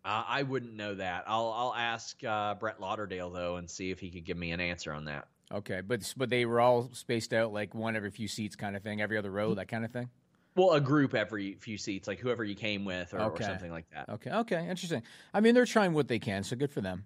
Uh, 0.05 0.25
I 0.27 0.43
wouldn't 0.43 0.75
know 0.75 0.95
that. 0.95 1.25
I'll 1.27 1.53
I'll 1.53 1.75
ask 1.75 2.23
uh, 2.25 2.55
Brett 2.55 2.81
Lauderdale 2.81 3.31
though 3.31 3.57
and 3.57 3.71
see 3.71 3.91
if 3.91 4.01
he 4.01 4.11
could 4.11 4.25
give 4.25 4.37
me 4.37 4.51
an 4.51 4.61
answer 4.61 4.93
on 4.93 5.05
that. 5.05 5.29
Okay, 5.53 5.83
but 5.83 6.13
but 6.17 6.31
they 6.31 6.47
were 6.47 6.61
all 6.61 6.89
spaced 6.93 7.33
out 7.33 7.53
like 7.53 7.75
one 7.75 7.97
every 7.97 8.11
few 8.11 8.29
seats 8.29 8.57
kind 8.57 8.77
of 8.77 8.83
thing, 8.83 9.01
every 9.01 9.19
other 9.19 9.31
row, 9.31 9.53
mm. 9.53 9.57
that 9.57 9.69
kind 9.69 9.85
of 9.85 9.91
thing. 9.91 10.09
Well, 10.55 10.73
a 10.73 10.81
group 10.81 11.15
every 11.15 11.55
few 11.55 11.79
seats, 11.79 12.07
like 12.07 12.19
whoever 12.19 12.45
you 12.45 12.55
came 12.55 12.85
with 12.85 13.15
or, 13.15 13.21
or 13.21 13.41
something 13.41 13.71
like 13.71 13.89
that. 13.91 14.09
Okay, 14.09 14.31
okay, 14.31 14.69
interesting. 14.69 15.03
I 15.33 15.41
mean, 15.41 15.55
they're 15.55 15.65
trying 15.65 15.95
what 15.95 16.09
they 16.09 16.19
can, 16.19 16.43
so 16.45 16.57
good 16.57 16.71
for 16.71 16.83
them. 16.83 17.05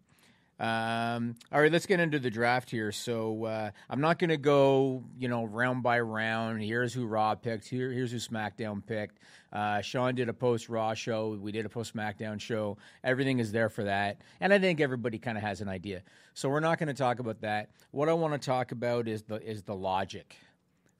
Um, 0.59 1.35
all 1.53 1.61
right, 1.61 1.71
let's 1.71 1.85
get 1.85 2.01
into 2.01 2.19
the 2.19 2.31
draft 2.31 2.71
here. 2.71 2.91
So 2.91 3.45
uh, 3.45 3.71
I'm 3.91 4.01
not 4.01 4.19
going 4.19 4.31
to 4.31 4.39
go, 4.39 5.05
you 5.19 5.29
know, 5.29 5.45
round 5.45 5.83
by 5.83 6.01
round. 6.01 6.63
Here's 6.63 6.95
who 6.95 7.07
Raw 7.07 7.35
picked. 7.35 7.69
Here, 7.69 7.93
here's 7.93 8.11
who 8.11 8.19
SmackDown 8.19 8.85
picked. 8.87 9.19
Uh, 9.53 9.83
Sean 9.83 10.15
did 10.15 10.31
a 10.31 10.33
post 10.33 10.69
Raw 10.69 10.95
show. 10.95 11.37
We 11.39 11.53
did 11.53 11.67
a 11.67 11.69
post 11.69 11.95
SmackDown 11.95 12.41
show. 12.41 12.79
Everything 13.05 13.39
is 13.39 13.53
there 13.53 13.69
for 13.69 13.85
that, 13.85 14.23
and 14.41 14.53
I 14.53 14.59
think 14.59 14.81
everybody 14.81 15.19
kind 15.19 15.37
of 15.37 15.45
has 15.45 15.61
an 15.61 15.69
idea. 15.69 16.03
So 16.33 16.49
we're 16.49 16.61
not 16.61 16.79
going 16.79 16.89
to 16.89 16.95
talk 16.95 17.19
about 17.19 17.43
that. 17.43 17.71
What 17.91 18.09
I 18.09 18.15
want 18.15 18.41
to 18.41 18.45
talk 18.45 18.73
about 18.73 19.09
is 19.09 19.23
the 19.23 19.37
is 19.37 19.63
the 19.63 19.75
logic 19.75 20.37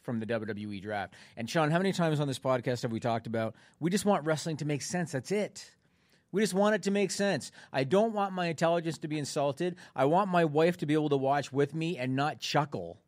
from 0.03 0.21
the 0.21 0.27
WWE 0.27 0.81
draft. 0.81 1.15
And 1.37 1.51
Sean, 1.51 1.71
how 1.71 1.79
many 1.79 1.93
times 1.93 2.21
on 2.21 2.29
this 2.29 2.39
podcast 2.39 2.83
have 2.83 2.93
we 2.93 3.01
talked 3.01 3.27
about 3.27 3.55
we 3.81 3.91
just 3.91 4.05
want 4.05 4.25
wrestling 4.25 4.59
to 4.59 4.65
make 4.65 4.83
sense? 4.83 5.13
That's 5.13 5.33
it. 5.33 5.71
We 6.37 6.43
just 6.43 6.53
want 6.53 6.75
it 6.75 6.83
to 6.83 6.91
make 6.91 7.13
sense. 7.13 7.51
I 7.73 7.85
don't 7.85 8.13
want 8.13 8.35
my 8.35 8.49
intelligence 8.49 8.99
to 8.99 9.09
be 9.09 9.19
insulted. 9.19 9.75
I 9.95 10.05
want 10.05 10.31
my 10.31 10.45
wife 10.45 10.77
to 10.77 10.85
be 10.85 10.93
able 10.93 11.09
to 11.09 11.17
watch 11.17 11.51
with 11.51 11.75
me 11.75 11.97
and 11.97 12.15
not 12.15 12.41
chuckle 12.41 12.99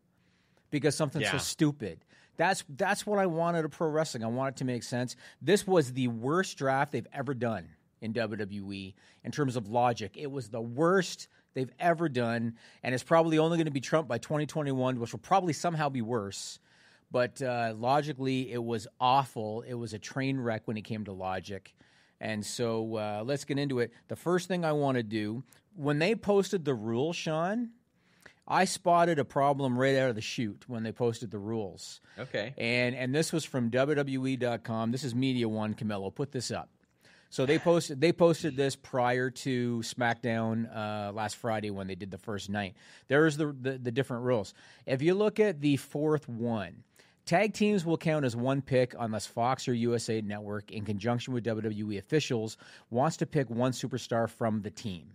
because 0.71 0.97
something's 0.97 1.29
so 1.29 1.37
stupid. 1.37 2.07
That's 2.39 2.65
that's 2.71 3.05
what 3.05 3.19
I 3.19 3.27
wanted 3.27 3.67
of 3.67 3.73
pro 3.73 3.91
wrestling. 3.91 4.25
I 4.25 4.29
want 4.29 4.55
it 4.55 4.59
to 4.61 4.65
make 4.65 4.83
sense. 4.83 5.15
This 5.43 5.67
was 5.67 5.93
the 5.93 6.09
worst 6.09 6.57
draft 6.57 6.91
they've 6.91 7.07
ever 7.13 7.35
done 7.35 7.69
in 8.01 8.15
WWE 8.15 8.95
in 9.25 9.31
terms 9.31 9.57
of 9.57 9.69
logic. 9.69 10.17
It 10.17 10.31
was 10.31 10.49
the 10.49 10.63
worst 10.63 11.29
they've 11.53 11.73
ever 11.79 12.09
done, 12.09 12.55
and 12.83 12.95
it's 12.95 13.05
probably 13.05 13.39
only 13.39 13.59
going 13.59 13.67
to 13.67 13.71
be 13.71 13.83
trumped 13.83 14.09
by 14.09 14.17
2021, 14.17 14.99
which 14.99 15.13
will 15.13 15.19
probably 15.19 15.53
somehow 15.53 15.91
be 15.91 16.01
worse. 16.01 16.61
But 17.11 17.43
uh, 17.43 17.75
logically, 17.77 18.51
it 18.51 18.65
was 18.65 18.87
awful. 18.99 19.61
It 19.69 19.75
was 19.75 19.93
a 19.93 19.99
train 19.99 20.41
wreck 20.41 20.63
when 20.65 20.79
it 20.79 20.85
came 20.85 21.05
to 21.05 21.13
logic. 21.13 21.75
And 22.21 22.45
so 22.45 22.97
uh, 22.97 23.23
let's 23.25 23.45
get 23.45 23.59
into 23.59 23.79
it. 23.79 23.93
The 24.09 24.17
first 24.17 24.49
thing 24.49 24.65
I 24.65 24.73
want 24.73 24.97
to 24.97 25.03
do 25.03 25.45
when 25.75 25.99
they 25.99 26.15
posted 26.15 26.65
the 26.65 26.75
rules, 26.75 27.17
Sean, 27.17 27.71
I 28.47 28.65
spotted 28.65 29.19
a 29.19 29.25
problem 29.25 29.79
right 29.79 29.95
out 29.97 30.09
of 30.09 30.15
the 30.15 30.23
chute 30.23 30.65
when 30.67 30.83
they 30.83 30.91
posted 30.91 31.31
the 31.31 31.39
rules. 31.39 32.01
Okay. 32.19 32.55
And 32.57 32.97
and 32.97 33.15
this 33.15 33.33
was 33.33 33.45
from 33.45 33.71
WWE.com. 33.71 34.91
This 34.91 35.05
is 35.05 35.15
Media 35.15 35.49
One. 35.49 35.75
Camelo, 35.75 36.13
put 36.13 36.33
this 36.33 36.51
up. 36.51 36.71
So 37.31 37.45
they 37.45 37.59
posted 37.59 38.01
they 38.01 38.13
posted 38.13 38.57
this 38.57 38.75
prior 38.75 39.31
to 39.31 39.81
SmackDown 39.81 40.75
uh, 40.75 41.13
last 41.13 41.37
Friday 41.37 41.71
when 41.71 41.87
they 41.87 41.95
did 41.95 42.11
the 42.11 42.19
first 42.19 42.49
night. 42.49 42.75
There's 43.09 43.37
the, 43.37 43.55
the 43.61 43.79
the 43.79 43.93
different 43.93 44.25
rules. 44.25 44.55
If 44.87 45.03
you 45.03 45.15
look 45.15 45.39
at 45.39 45.61
the 45.61 45.77
fourth 45.77 46.27
one, 46.29 46.85
tag 47.29 47.53
teams 47.53 47.85
will 47.85 47.99
count 47.99 48.25
as 48.25 48.35
one 48.35 48.63
pick 48.63 48.95
unless 48.99 49.27
Fox 49.27 49.69
or 49.69 49.75
USA 49.75 50.23
Network, 50.23 50.73
in 50.73 50.85
conjunction 50.85 51.35
with 51.35 51.45
WWE 51.45 51.99
officials, 51.99 52.57
wants 52.91 53.19
to 53.19 53.27
pick 53.27 53.51
one 53.51 53.73
superstar 53.73 54.29
from 54.29 54.63
the 54.63 54.71
team. 54.71 55.13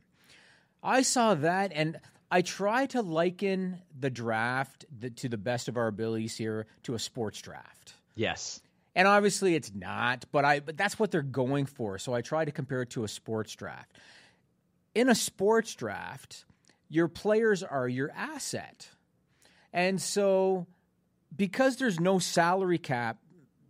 I 0.84 1.02
saw 1.02 1.34
that 1.34 1.72
and 1.74 2.00
I 2.30 2.44
try 2.44 2.86
to 2.88 3.02
liken 3.02 3.82
the 4.00 4.12
draft 4.12 4.86
the, 4.98 5.10
to 5.10 5.30
the 5.30 5.38
best 5.38 5.68
of 5.68 5.76
our 5.76 5.88
abilities 5.88 6.38
here 6.38 6.68
to 6.84 6.94
a 6.94 7.00
sports 7.00 7.42
draft. 7.42 7.96
Yes. 8.16 8.62
And 8.96 9.08
obviously 9.08 9.56
it's 9.56 9.74
not, 9.74 10.26
but 10.32 10.46
I 10.46 10.60
but 10.60 10.78
that's 10.78 11.00
what 11.00 11.10
they're 11.10 11.24
going 11.24 11.66
for. 11.66 11.98
So 11.98 12.14
I 12.14 12.22
try 12.22 12.46
to 12.46 12.52
compare 12.52 12.84
it 12.84 12.92
to 12.92 13.04
a 13.04 13.08
sports 13.08 13.56
draft. 13.56 13.92
In 14.94 15.10
a 15.10 15.16
sports 15.16 15.74
draft, 15.74 16.46
your 16.90 17.08
players 17.08 17.64
are 17.64 17.88
your 17.88 18.12
asset. 18.16 18.88
And 19.72 20.00
so 20.00 20.68
because 21.36 21.78
there's 21.78 22.00
no 22.00 22.20
salary 22.20 22.78
cap, 22.78 23.18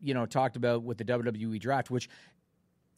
you 0.02 0.14
know, 0.14 0.26
talked 0.26 0.56
about 0.56 0.84
with 0.84 0.98
the 0.98 1.06
WWE 1.06 1.60
draft, 1.60 1.90
which 1.90 2.10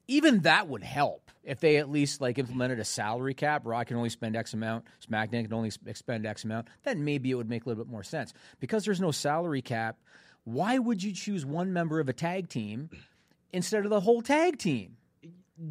even 0.07 0.41
that 0.41 0.67
would 0.67 0.83
help 0.83 1.31
if 1.43 1.59
they 1.59 1.77
at 1.77 1.89
least 1.89 2.21
like 2.21 2.37
implemented 2.37 2.79
a 2.79 2.85
salary 2.85 3.33
cap. 3.33 3.63
Raw 3.65 3.83
can 3.83 3.97
only 3.97 4.09
spend 4.09 4.35
X 4.35 4.53
amount, 4.53 4.85
SmackDown 5.07 5.43
can 5.43 5.53
only 5.53 5.71
expend 5.85 6.25
X 6.25 6.43
amount. 6.43 6.67
Then 6.83 7.03
maybe 7.03 7.31
it 7.31 7.35
would 7.35 7.49
make 7.49 7.65
a 7.65 7.69
little 7.69 7.83
bit 7.83 7.91
more 7.91 8.03
sense. 8.03 8.33
Because 8.59 8.85
there's 8.85 9.01
no 9.01 9.11
salary 9.11 9.61
cap, 9.61 9.97
why 10.43 10.77
would 10.77 11.03
you 11.03 11.11
choose 11.11 11.45
one 11.45 11.73
member 11.73 11.99
of 11.99 12.09
a 12.09 12.13
tag 12.13 12.49
team 12.49 12.89
instead 13.51 13.83
of 13.83 13.89
the 13.89 14.01
whole 14.01 14.21
tag 14.21 14.57
team? 14.57 14.97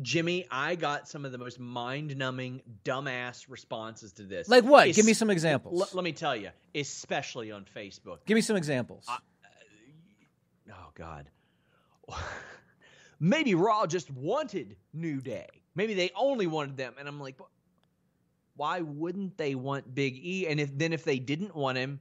Jimmy, 0.02 0.46
I 0.50 0.76
got 0.76 1.06
some 1.08 1.24
of 1.26 1.32
the 1.32 1.38
most 1.38 1.60
mind-numbing, 1.60 2.62
dumbass 2.84 3.44
responses 3.50 4.12
to 4.14 4.22
this. 4.22 4.48
Like 4.48 4.64
what? 4.64 4.88
Es- 4.88 4.96
Give 4.96 5.04
me 5.04 5.12
some 5.12 5.28
examples. 5.30 5.80
L- 5.80 5.88
let 5.92 6.04
me 6.04 6.12
tell 6.12 6.34
you, 6.34 6.50
especially 6.74 7.52
on 7.52 7.66
Facebook. 7.76 8.18
Give 8.24 8.34
me 8.34 8.40
some 8.40 8.56
examples. 8.56 9.04
Uh, 9.08 9.16
oh 10.72 10.90
God. 10.94 11.28
Maybe 13.20 13.54
Raw 13.54 13.86
just 13.86 14.10
wanted 14.10 14.76
New 14.92 15.20
Day. 15.20 15.46
Maybe 15.74 15.94
they 15.94 16.10
only 16.16 16.46
wanted 16.46 16.76
them, 16.76 16.94
and 16.98 17.08
I'm 17.08 17.20
like, 17.20 17.36
why 18.56 18.80
wouldn't 18.80 19.36
they 19.36 19.54
want 19.54 19.94
Big 19.94 20.16
E? 20.16 20.46
And 20.46 20.60
if 20.60 20.76
then 20.76 20.92
if 20.92 21.04
they 21.04 21.18
didn't 21.18 21.54
want 21.54 21.76
him, 21.78 22.00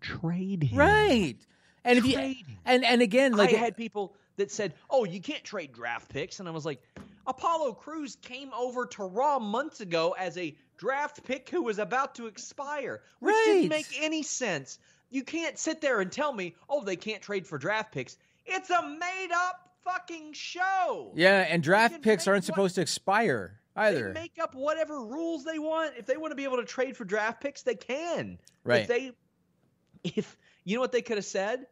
trade 0.00 0.64
him. 0.64 0.78
right. 0.78 1.36
And 1.84 1.98
if 1.98 2.06
you 2.06 2.18
him. 2.18 2.36
and 2.64 2.84
and 2.84 3.02
again, 3.02 3.32
like 3.32 3.52
I 3.52 3.58
had 3.58 3.76
people 3.76 4.14
that 4.36 4.50
said, 4.50 4.74
"Oh, 4.90 5.04
you 5.04 5.20
can't 5.20 5.44
trade 5.44 5.72
draft 5.72 6.08
picks," 6.10 6.40
and 6.40 6.48
I 6.48 6.52
was 6.52 6.64
like, 6.66 6.82
"Apollo 7.26 7.74
Crews 7.74 8.16
came 8.22 8.52
over 8.52 8.86
to 8.86 9.04
Raw 9.04 9.38
months 9.38 9.80
ago 9.80 10.14
as 10.18 10.36
a 10.38 10.54
draft 10.76 11.22
pick 11.24 11.48
who 11.50 11.62
was 11.62 11.78
about 11.78 12.16
to 12.16 12.26
expire, 12.26 13.02
which 13.20 13.32
Right. 13.32 13.44
didn't 13.46 13.68
make 13.68 13.86
any 14.00 14.22
sense. 14.22 14.78
You 15.10 15.22
can't 15.22 15.58
sit 15.58 15.80
there 15.80 16.00
and 16.00 16.10
tell 16.10 16.32
me, 16.32 16.56
"Oh, 16.68 16.82
they 16.82 16.96
can't 16.96 17.22
trade 17.22 17.46
for 17.46 17.58
draft 17.58 17.92
picks." 17.92 18.16
It's 18.46 18.70
a 18.70 18.82
made-up 18.82 19.70
fucking 19.84 20.32
show. 20.32 21.12
yeah, 21.14 21.40
and 21.48 21.62
draft 21.62 22.02
picks 22.02 22.26
aren't 22.26 22.42
what- 22.44 22.46
supposed 22.46 22.74
to 22.76 22.80
expire 22.80 23.60
either. 23.76 24.12
They 24.12 24.20
make 24.20 24.38
up 24.40 24.54
whatever 24.54 25.00
rules 25.04 25.44
they 25.44 25.58
want. 25.58 25.94
If 25.96 26.06
they 26.06 26.16
want 26.16 26.32
to 26.32 26.36
be 26.36 26.44
able 26.44 26.56
to 26.56 26.64
trade 26.64 26.96
for 26.96 27.04
draft 27.04 27.40
picks, 27.40 27.62
they 27.62 27.74
can. 27.74 28.38
Right. 28.64 28.82
If 28.82 28.88
they, 28.88 29.12
if 30.02 30.36
you 30.64 30.74
know 30.76 30.80
what 30.80 30.92
they 30.92 31.02
could 31.02 31.16
have 31.18 31.24
said, 31.24 31.66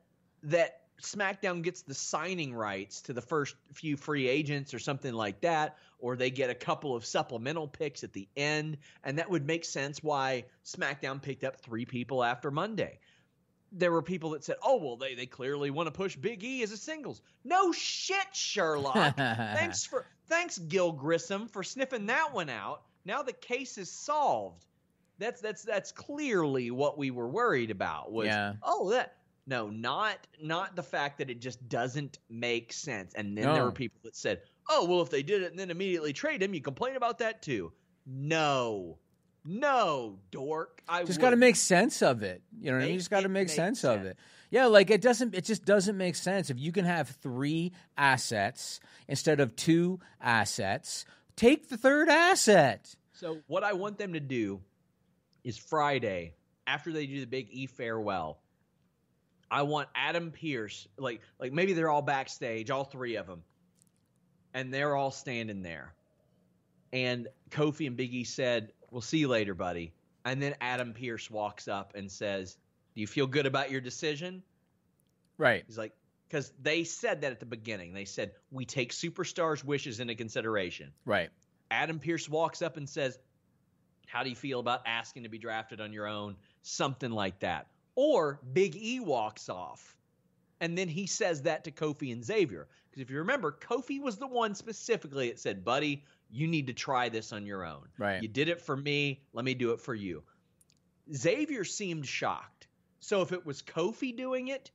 that 0.44 0.81
SmackDown 1.02 1.62
gets 1.62 1.82
the 1.82 1.94
signing 1.94 2.54
rights 2.54 3.02
to 3.02 3.12
the 3.12 3.20
first 3.20 3.56
few 3.72 3.96
free 3.96 4.28
agents 4.28 4.72
or 4.72 4.78
something 4.78 5.12
like 5.12 5.40
that, 5.40 5.76
or 5.98 6.16
they 6.16 6.30
get 6.30 6.48
a 6.48 6.54
couple 6.54 6.94
of 6.94 7.04
supplemental 7.04 7.66
picks 7.68 8.04
at 8.04 8.12
the 8.12 8.28
end, 8.36 8.78
and 9.04 9.18
that 9.18 9.28
would 9.28 9.46
make 9.46 9.64
sense 9.64 10.02
why 10.02 10.44
SmackDown 10.64 11.20
picked 11.20 11.44
up 11.44 11.60
three 11.60 11.84
people 11.84 12.22
after 12.22 12.50
Monday. 12.50 13.00
There 13.72 13.90
were 13.90 14.02
people 14.02 14.30
that 14.30 14.44
said, 14.44 14.56
"Oh, 14.62 14.76
well, 14.76 14.96
they 14.96 15.14
they 15.14 15.26
clearly 15.26 15.70
want 15.70 15.86
to 15.86 15.92
push 15.92 16.14
Big 16.14 16.44
E 16.44 16.62
as 16.62 16.72
a 16.72 16.76
singles." 16.76 17.22
No 17.42 17.72
shit, 17.72 18.34
Sherlock. 18.34 19.16
thanks 19.16 19.84
for 19.84 20.06
thanks 20.28 20.58
Gil 20.58 20.92
Grissom 20.92 21.48
for 21.48 21.62
sniffing 21.62 22.06
that 22.06 22.34
one 22.34 22.50
out. 22.50 22.82
Now 23.04 23.22
the 23.22 23.32
case 23.32 23.78
is 23.78 23.90
solved. 23.90 24.66
That's 25.18 25.40
that's 25.40 25.62
that's 25.62 25.90
clearly 25.90 26.70
what 26.70 26.98
we 26.98 27.10
were 27.10 27.28
worried 27.28 27.70
about. 27.70 28.12
Was 28.12 28.26
Yeah. 28.26 28.54
oh 28.62 28.90
that 28.90 29.16
no 29.46 29.68
not 29.68 30.18
not 30.40 30.76
the 30.76 30.82
fact 30.82 31.18
that 31.18 31.30
it 31.30 31.40
just 31.40 31.68
doesn't 31.68 32.18
make 32.28 32.72
sense. 32.72 33.14
And 33.14 33.36
then 33.36 33.52
there 33.52 33.64
were 33.64 33.72
people 33.72 34.00
that 34.04 34.16
said, 34.16 34.42
oh 34.68 34.86
well, 34.86 35.02
if 35.02 35.10
they 35.10 35.22
did 35.22 35.42
it 35.42 35.50
and 35.50 35.58
then 35.58 35.70
immediately 35.70 36.12
trade 36.12 36.42
him, 36.42 36.54
you 36.54 36.60
complain 36.60 36.96
about 36.96 37.18
that 37.18 37.42
too. 37.42 37.72
No, 38.06 38.98
no, 39.44 40.18
dork. 40.30 40.82
I 40.88 41.04
just 41.04 41.20
got 41.20 41.30
to 41.30 41.36
make 41.36 41.56
sense 41.56 42.02
of 42.02 42.22
it. 42.22 42.42
You 42.60 42.70
know 42.70 42.76
what 42.76 42.82
I 42.82 42.86
mean? 42.86 42.92
You 42.94 43.00
just 43.00 43.10
got 43.10 43.22
to 43.22 43.28
make 43.28 43.48
make 43.48 43.54
sense, 43.54 43.84
of 43.84 44.04
it. 44.04 44.16
Yeah, 44.50 44.66
like 44.66 44.90
it 44.90 45.00
doesn't. 45.00 45.34
It 45.34 45.44
just 45.44 45.64
doesn't 45.64 45.96
make 45.96 46.14
sense 46.14 46.50
if 46.50 46.58
you 46.58 46.72
can 46.72 46.84
have 46.84 47.08
three 47.08 47.72
assets 47.96 48.80
instead 49.08 49.40
of 49.40 49.56
two 49.56 50.00
assets. 50.20 51.04
Take 51.36 51.68
the 51.68 51.76
third 51.76 52.08
asset. 52.08 52.94
So 53.12 53.38
what 53.46 53.64
I 53.64 53.72
want 53.72 53.98
them 53.98 54.12
to 54.12 54.20
do 54.20 54.60
is 55.42 55.56
Friday 55.56 56.34
after 56.66 56.92
they 56.92 57.06
do 57.06 57.20
the 57.20 57.26
big 57.26 57.48
E 57.50 57.66
farewell. 57.66 58.41
I 59.52 59.62
want 59.62 59.90
Adam 59.94 60.30
Pearce, 60.30 60.88
like 60.96 61.20
like 61.38 61.52
maybe 61.52 61.74
they're 61.74 61.90
all 61.90 62.02
backstage, 62.02 62.70
all 62.70 62.84
three 62.84 63.16
of 63.16 63.26
them, 63.26 63.42
and 64.54 64.72
they're 64.72 64.96
all 64.96 65.10
standing 65.10 65.62
there. 65.62 65.92
And 66.92 67.28
Kofi 67.50 67.86
and 67.86 67.96
Big 67.96 68.14
E 68.14 68.24
said, 68.24 68.72
"We'll 68.90 69.02
see 69.02 69.18
you 69.18 69.28
later, 69.28 69.54
buddy." 69.54 69.92
And 70.24 70.42
then 70.42 70.54
Adam 70.60 70.94
Pearce 70.94 71.30
walks 71.30 71.68
up 71.68 71.94
and 71.94 72.10
says, 72.10 72.56
"Do 72.94 73.02
you 73.02 73.06
feel 73.06 73.26
good 73.26 73.44
about 73.44 73.70
your 73.70 73.82
decision?" 73.82 74.42
Right. 75.36 75.64
He's 75.66 75.78
like, 75.78 75.92
because 76.28 76.50
they 76.62 76.84
said 76.84 77.20
that 77.20 77.32
at 77.32 77.40
the 77.40 77.46
beginning. 77.46 77.92
They 77.92 78.06
said 78.06 78.32
we 78.50 78.64
take 78.64 78.92
superstars' 78.92 79.62
wishes 79.62 80.00
into 80.00 80.14
consideration. 80.14 80.92
Right. 81.04 81.28
Adam 81.70 81.98
Pearce 81.98 82.26
walks 82.26 82.62
up 82.62 82.78
and 82.78 82.88
says, 82.88 83.18
How 84.06 84.22
do 84.22 84.30
you 84.30 84.36
feel 84.36 84.60
about 84.60 84.80
asking 84.86 85.24
to 85.24 85.28
be 85.28 85.38
drafted 85.38 85.80
on 85.80 85.92
your 85.92 86.06
own? 86.06 86.36
Something 86.62 87.10
like 87.10 87.40
that. 87.40 87.66
Or 87.94 88.40
Big 88.52 88.76
E 88.76 89.00
walks 89.00 89.48
off. 89.48 89.96
And 90.60 90.78
then 90.78 90.88
he 90.88 91.06
says 91.06 91.42
that 91.42 91.64
to 91.64 91.70
Kofi 91.70 92.12
and 92.12 92.24
Xavier. 92.24 92.68
Because 92.90 93.02
if 93.02 93.10
you 93.10 93.18
remember, 93.18 93.52
Kofi 93.52 94.00
was 94.00 94.16
the 94.16 94.26
one 94.26 94.54
specifically 94.54 95.28
that 95.28 95.38
said, 95.38 95.64
Buddy, 95.64 96.04
you 96.30 96.46
need 96.46 96.66
to 96.68 96.72
try 96.72 97.08
this 97.08 97.32
on 97.32 97.44
your 97.46 97.64
own. 97.64 97.88
Right. 97.98 98.22
You 98.22 98.28
did 98.28 98.48
it 98.48 98.60
for 98.60 98.76
me. 98.76 99.22
Let 99.32 99.44
me 99.44 99.54
do 99.54 99.72
it 99.72 99.80
for 99.80 99.94
you. 99.94 100.22
Xavier 101.14 101.64
seemed 101.64 102.06
shocked. 102.06 102.68
So 103.00 103.20
if 103.20 103.32
it 103.32 103.44
was 103.44 103.62
Kofi 103.62 104.16
doing 104.16 104.48
it, 104.48 104.70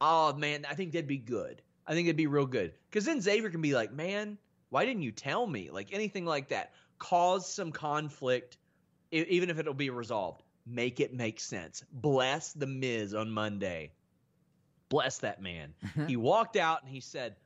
oh 0.00 0.34
man, 0.34 0.66
I 0.68 0.74
think 0.74 0.92
that'd 0.92 1.06
be 1.06 1.16
good. 1.18 1.62
I 1.86 1.94
think 1.94 2.06
it'd 2.06 2.16
be 2.16 2.26
real 2.26 2.46
good 2.46 2.74
because 2.88 3.06
then 3.06 3.20
Xavier 3.20 3.50
can 3.50 3.62
be 3.62 3.74
like, 3.74 3.92
man, 3.92 4.38
why 4.68 4.84
didn't 4.84 5.02
you 5.02 5.12
tell 5.12 5.46
me? 5.46 5.70
Like 5.70 5.92
anything 5.92 6.26
like 6.26 6.48
that, 6.48 6.74
cause 6.98 7.50
some 7.50 7.72
conflict, 7.72 8.58
even 9.10 9.50
if 9.50 9.58
it'll 9.58 9.74
be 9.74 9.90
resolved. 9.90 10.42
Make 10.66 11.00
it 11.00 11.12
make 11.14 11.40
sense. 11.40 11.84
Bless 11.92 12.52
the 12.52 12.66
Miz 12.66 13.14
on 13.14 13.30
Monday. 13.30 13.92
Bless 14.88 15.18
that 15.18 15.40
man. 15.40 15.74
he 16.06 16.16
walked 16.16 16.56
out 16.56 16.82
and 16.82 16.90
he 16.90 17.00
said, 17.00 17.36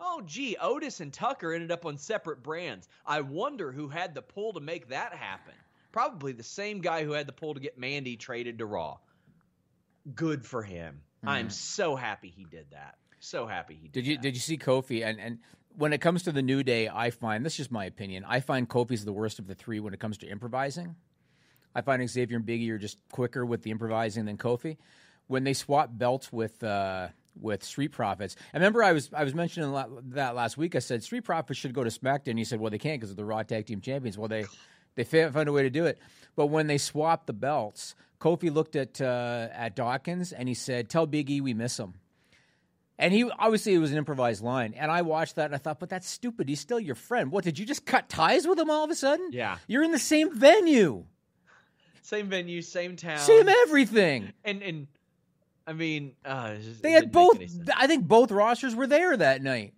Oh, 0.00 0.22
gee, 0.24 0.56
Otis 0.60 1.00
and 1.00 1.12
Tucker 1.12 1.52
ended 1.52 1.70
up 1.70 1.86
on 1.86 1.96
separate 1.96 2.42
brands. 2.42 2.88
I 3.06 3.20
wonder 3.20 3.70
who 3.70 3.88
had 3.88 4.14
the 4.14 4.22
pull 4.22 4.52
to 4.54 4.60
make 4.60 4.88
that 4.88 5.14
happen. 5.14 5.54
Probably 5.92 6.32
the 6.32 6.42
same 6.42 6.80
guy 6.80 7.04
who 7.04 7.12
had 7.12 7.28
the 7.28 7.32
pull 7.32 7.54
to 7.54 7.60
get 7.60 7.78
Mandy 7.78 8.16
traded 8.16 8.58
to 8.58 8.66
Raw. 8.66 8.98
Good 10.14 10.44
for 10.44 10.62
him. 10.62 11.02
I'm 11.24 11.46
mm-hmm. 11.46 11.50
so 11.50 11.94
happy 11.94 12.32
he 12.34 12.44
did 12.44 12.66
that. 12.72 12.96
So 13.20 13.46
happy 13.46 13.78
he 13.80 13.88
did. 13.88 13.92
Did 13.92 14.06
you 14.06 14.16
that. 14.16 14.22
did 14.22 14.34
you 14.34 14.40
see 14.40 14.58
Kofi? 14.58 15.04
And 15.04 15.20
and 15.20 15.38
when 15.76 15.92
it 15.92 16.00
comes 16.00 16.24
to 16.24 16.32
the 16.32 16.42
New 16.42 16.64
Day, 16.64 16.88
I 16.88 17.10
find 17.10 17.46
this 17.46 17.52
is 17.54 17.58
just 17.58 17.70
my 17.70 17.84
opinion. 17.84 18.24
I 18.26 18.40
find 18.40 18.68
Kofi's 18.68 19.04
the 19.04 19.12
worst 19.12 19.38
of 19.38 19.46
the 19.46 19.54
three 19.54 19.78
when 19.78 19.94
it 19.94 20.00
comes 20.00 20.18
to 20.18 20.26
improvising. 20.26 20.96
I 21.74 21.80
find 21.80 22.08
Xavier 22.08 22.36
and 22.36 22.46
Biggie 22.46 22.70
are 22.70 22.78
just 22.78 22.98
quicker 23.10 23.44
with 23.44 23.62
the 23.62 23.70
improvising 23.70 24.24
than 24.24 24.36
Kofi. 24.36 24.76
When 25.26 25.44
they 25.44 25.52
swap 25.54 25.90
belts 25.92 26.32
with 26.32 26.62
uh, 26.62 27.08
with 27.40 27.64
Street 27.64 27.92
Profits, 27.92 28.36
I 28.52 28.56
remember 28.58 28.82
I 28.82 28.92
was 28.92 29.10
I 29.14 29.24
was 29.24 29.34
mentioning 29.34 29.72
that 30.10 30.34
last 30.34 30.56
week. 30.56 30.74
I 30.76 30.80
said 30.80 31.02
Street 31.02 31.24
Profits 31.24 31.58
should 31.58 31.72
go 31.72 31.84
to 31.84 31.90
SmackDown. 31.90 32.36
He 32.36 32.44
said, 32.44 32.60
"Well, 32.60 32.70
they 32.70 32.78
can't 32.78 33.00
because 33.00 33.10
of 33.10 33.16
the 33.16 33.24
Raw 33.24 33.42
Tag 33.42 33.66
Team 33.66 33.80
Champions." 33.80 34.18
Well, 34.18 34.28
they 34.28 34.44
they 34.94 35.04
found 35.04 35.48
a 35.48 35.52
way 35.52 35.62
to 35.62 35.70
do 35.70 35.86
it. 35.86 35.98
But 36.36 36.46
when 36.46 36.66
they 36.66 36.78
swapped 36.78 37.26
the 37.26 37.32
belts, 37.32 37.94
Kofi 38.20 38.52
looked 38.52 38.76
at 38.76 39.00
uh, 39.00 39.48
at 39.52 39.74
Dawkins 39.76 40.32
and 40.32 40.48
he 40.48 40.54
said, 40.54 40.88
"Tell 40.88 41.06
Biggie 41.06 41.40
we 41.40 41.54
miss 41.54 41.78
him." 41.78 41.94
And 42.98 43.12
he 43.12 43.28
obviously 43.30 43.74
it 43.74 43.78
was 43.78 43.90
an 43.90 43.98
improvised 43.98 44.44
line, 44.44 44.74
and 44.76 44.90
I 44.90 45.02
watched 45.02 45.36
that 45.36 45.46
and 45.46 45.54
I 45.54 45.58
thought, 45.58 45.80
but 45.80 45.88
that's 45.88 46.08
stupid. 46.08 46.48
He's 46.48 46.60
still 46.60 46.78
your 46.78 46.94
friend. 46.94 47.32
What 47.32 47.42
did 47.42 47.58
you 47.58 47.66
just 47.66 47.84
cut 47.84 48.08
ties 48.08 48.46
with 48.46 48.58
him 48.58 48.70
all 48.70 48.84
of 48.84 48.90
a 48.90 48.94
sudden? 48.94 49.30
Yeah. 49.32 49.58
you're 49.66 49.82
in 49.82 49.90
the 49.90 49.98
same 49.98 50.32
venue, 50.38 51.04
Same 52.02 52.28
venue, 52.28 52.60
same 52.62 52.96
town, 52.96 53.18
same 53.18 53.48
everything. 53.48 54.32
and 54.44 54.62
and 54.62 54.86
I 55.66 55.72
mean, 55.72 56.14
uh, 56.24 56.56
just- 56.56 56.82
They 56.82 56.90
had 56.92 57.12
both. 57.12 57.38
I 57.76 57.86
think 57.86 58.06
both 58.06 58.30
rosters 58.32 58.74
were 58.74 58.86
there 58.88 59.16
that 59.16 59.42
night. 59.42 59.74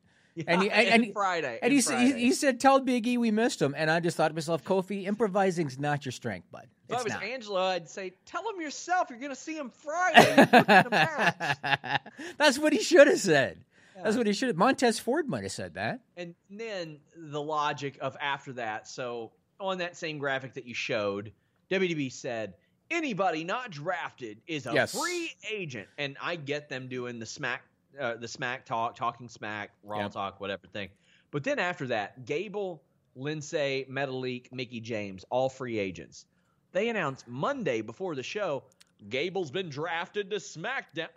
and 0.49 0.63
he, 0.63 0.71
and, 0.71 1.05
and 1.05 1.13
Friday, 1.13 1.59
and 1.63 1.65
and 1.65 1.73
he, 1.73 1.81
said- 1.81 2.01
he, 2.01 2.13
he 2.15 2.33
said, 2.33 2.59
"Tell 2.59 2.81
Biggie 2.81 3.19
we 3.19 3.31
missed 3.31 3.61
him." 3.63 3.75
And 3.77 3.89
I 3.91 4.01
just 4.01 4.17
thought 4.17 4.29
to 4.29 4.35
myself, 4.35 4.65
Kofi, 4.65 5.05
improvising's 5.05 5.79
not 5.79 6.05
your 6.05 6.13
strength, 6.13 6.51
bud. 6.51 6.67
If 6.89 6.99
I 6.99 7.03
was 7.03 7.13
not. 7.13 7.23
Angela, 7.23 7.71
I'd 7.75 7.89
say, 7.89 8.13
"Tell 8.27 8.43
him 8.51 8.61
yourself. 8.61 9.09
You're 9.11 9.21
going 9.21 9.31
to 9.31 9.37
see 9.37 9.57
him 9.57 9.71
Friday. 9.71 10.35
You're 10.37 10.47
booking 10.47 10.93
a. 10.93 12.01
That's 12.39 12.59
what 12.59 12.73
he 12.73 12.81
should 12.83 13.07
have 13.07 13.21
said. 13.21 13.59
That's 14.03 14.17
what 14.17 14.27
he 14.27 14.33
should 14.33 14.49
have. 14.49 14.57
Montez 14.57 14.99
Ford 14.99 15.29
might 15.29 15.45
have 15.45 15.53
said 15.53 15.75
that. 15.75 16.01
And 16.17 16.35
then 16.51 16.99
the 17.17 17.41
logic 17.41 17.97
of 18.01 18.17
after 18.21 18.55
that. 18.55 18.89
So 18.89 19.31
on 19.61 19.79
that 19.79 19.97
same 19.97 20.19
graphic 20.19 20.55
that 20.55 20.67
you 20.67 20.75
showed, 20.75 21.33
WWE 21.71 22.11
said 22.13 22.55
anybody 22.91 23.45
not 23.45 23.71
drafted 23.71 24.41
is 24.47 24.67
a 24.67 24.73
Yes. 24.75 24.93
free 24.99 25.33
agent, 25.51 25.89
and 25.99 26.17
I 26.21 26.37
get 26.37 26.69
them 26.69 26.89
doing 26.89 27.19
the 27.19 27.27
smack, 27.27 27.63
uh, 27.99 28.15
the 28.17 28.29
smack 28.29 28.65
talk, 28.65 28.95
talking 28.95 29.29
smack, 29.29 29.71
raw 29.83 30.09
talk, 30.09 30.41
whatever 30.41 30.67
thing. 30.67 30.91
But 31.31 31.43
then 31.45 31.59
after 31.59 31.87
that, 31.89 32.27
Gable, 32.27 32.83
Lindsay, 33.17 33.87
Metalik, 33.89 34.53
Mickie 34.53 34.81
James, 34.81 35.25
all 35.31 35.49
free 35.49 35.79
agents. 35.79 36.27
They 36.73 36.89
announced 36.89 37.27
Monday 37.29 37.81
before 37.81 38.15
the 38.15 38.23
show, 38.23 38.65
Gable's 39.09 39.51
been 39.51 39.69
drafted 39.69 40.31
to 40.31 40.37
SmackDown. 40.37 41.09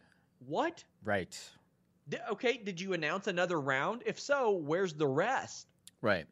What? 0.45 0.83
Right. 1.03 1.37
D- 2.09 2.17
okay, 2.31 2.57
did 2.57 2.79
you 2.79 2.93
announce 2.93 3.27
another 3.27 3.59
round? 3.59 4.03
If 4.05 4.19
so, 4.19 4.51
where's 4.51 4.93
the 4.93 5.07
rest? 5.07 5.67
Right. 6.01 6.25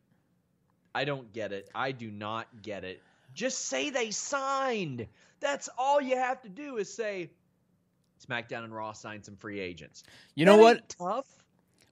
I 0.94 1.06
don't 1.06 1.32
get 1.34 1.52
it. 1.52 1.70
I 1.76 1.92
do 1.92 2.10
not 2.12 2.48
get 2.62 2.84
it. 2.84 3.02
Just 3.36 3.66
say 3.66 3.92
they 3.92 4.10
signed. 4.10 5.06
That's 5.40 5.70
all 5.78 6.02
you 6.02 6.16
have 6.16 6.42
to 6.42 6.50
do 6.50 6.78
is 6.78 6.92
say 6.92 7.30
SmackDown 8.28 8.64
and 8.64 8.74
Raw 8.74 8.94
signed 8.94 9.26
some 9.26 9.36
free 9.36 9.60
agents. 9.60 10.04
You 10.34 10.46
know 10.46 10.58
That 10.58 10.64
what? 10.64 10.96
Tough. 10.98 11.28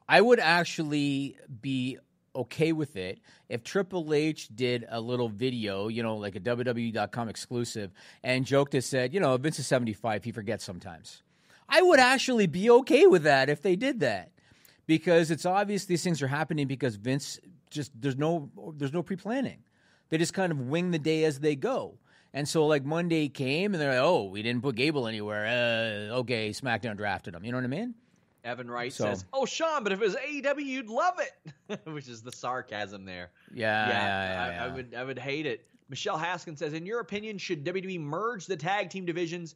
I 0.10 0.20
would 0.22 0.40
actually 0.40 1.38
be 1.62 2.00
okay 2.36 2.72
with 2.72 2.96
it 2.96 3.20
if 3.50 3.64
Triple 3.64 4.14
H 4.14 4.50
did 4.54 4.86
a 4.90 5.00
little 5.00 5.30
video, 5.30 5.88
you 5.88 6.02
know, 6.02 6.16
like 6.16 6.36
a 6.36 6.40
WWE.com 6.40 7.30
exclusive, 7.30 7.92
and 8.24 8.46
joked 8.46 8.74
and 8.74 8.84
said, 8.84 9.14
you 9.14 9.20
know, 9.20 9.38
Vince 9.38 9.60
is 9.60 9.68
75, 9.68 10.24
he 10.24 10.32
forgets 10.32 10.64
sometimes. 10.64 11.22
I 11.70 11.82
would 11.82 12.00
actually 12.00 12.48
be 12.48 12.70
okay 12.70 13.06
with 13.06 13.24
that 13.24 13.50
if 13.50 13.62
they 13.62 13.76
did 13.76 14.00
that. 14.00 14.32
Because 14.86 15.32
it's 15.32 15.46
obvious 15.46 15.86
these 15.86 16.04
things 16.04 16.22
are 16.22 16.28
happening 16.28 16.68
because 16.68 16.96
Vince 16.96 17.40
just 17.70 17.92
there's 18.00 18.18
no 18.18 18.50
there's 18.76 18.92
no 18.92 19.02
pre-planning. 19.02 19.60
They 20.14 20.20
just 20.20 20.36
kind 20.36 20.52
of 20.52 20.60
wing 20.60 20.92
the 20.92 21.00
day 21.00 21.24
as 21.24 21.40
they 21.40 21.56
go. 21.56 21.98
And 22.36 22.48
so 22.48 22.68
like 22.68 22.86
Monday 22.86 23.30
came 23.30 23.74
and 23.74 23.82
they're 23.82 23.94
like, 23.94 24.00
"Oh, 24.08 24.26
we 24.26 24.44
didn't 24.44 24.62
put 24.62 24.76
Gable 24.76 25.08
anywhere. 25.08 25.48
Uh, 26.12 26.18
okay, 26.18 26.52
SmackDown 26.52 26.98
drafted 26.98 27.34
him." 27.34 27.44
You 27.44 27.52
know 27.52 27.58
what 27.58 27.64
I 27.64 27.68
mean? 27.68 27.96
Evan 28.44 28.70
Wright 28.70 28.94
So- 28.94 29.06
says, 29.06 29.26
"Oh, 29.34 29.48
Sean, 29.48 29.82
but 29.84 29.92
if 29.92 30.00
it 30.00 30.06
was 30.06 30.16
AEW, 30.16 30.64
you'd 30.64 30.88
love 30.88 31.16
it," 31.18 31.80
which 31.86 32.08
is 32.08 32.22
the 32.22 32.32
sarcasm 32.32 33.06
there. 33.06 33.32
Yeah, 33.52 33.88
yeah, 33.90 33.94
yeah, 33.98 34.52
yeah, 34.52 34.64
I, 34.64 34.68
I 34.68 34.76
would 34.76 34.94
I 34.94 35.04
would 35.04 35.18
hate 35.18 35.48
it. 35.48 35.66
Michelle 35.90 36.20
Haskins 36.20 36.60
says, 36.60 36.74
in 36.74 36.86
your 36.86 37.00
opinion, 37.00 37.40
should 37.40 37.64
WWE 37.66 38.00
merge 38.00 38.46
the 38.46 38.56
tag 38.56 38.92
team 38.92 39.06
divisions? 39.06 39.56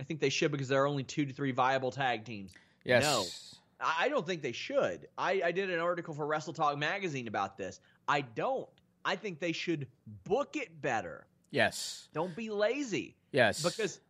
I 0.00 0.04
think 0.04 0.20
they 0.20 0.30
should 0.30 0.52
because 0.52 0.68
there 0.68 0.82
are 0.82 0.86
only 0.86 1.04
two 1.04 1.26
to 1.26 1.34
three 1.34 1.52
viable 1.52 1.90
tag 1.90 2.24
teams. 2.24 2.52
Yes. 2.82 3.02
No, 3.02 3.86
I 3.86 4.06
I 4.06 4.08
don't 4.08 4.26
think 4.26 4.40
they 4.40 4.52
should. 4.52 5.06
I, 5.18 5.42
I 5.44 5.52
did 5.52 5.68
an 5.68 5.80
article 5.80 6.14
for 6.14 6.26
Wrestle 6.26 6.54
Talk 6.54 6.78
magazine 6.78 7.28
about 7.28 7.58
this. 7.58 7.80
I 8.08 8.22
don't. 8.22 8.66
I 9.08 9.16
think 9.16 9.40
they 9.40 9.52
should 9.52 9.86
book 10.24 10.54
it 10.54 10.82
better. 10.82 11.26
Yes. 11.50 12.08
Don't 12.12 12.36
be 12.36 12.50
lazy. 12.50 13.16
Yes. 13.32 13.62
Because 13.62 14.00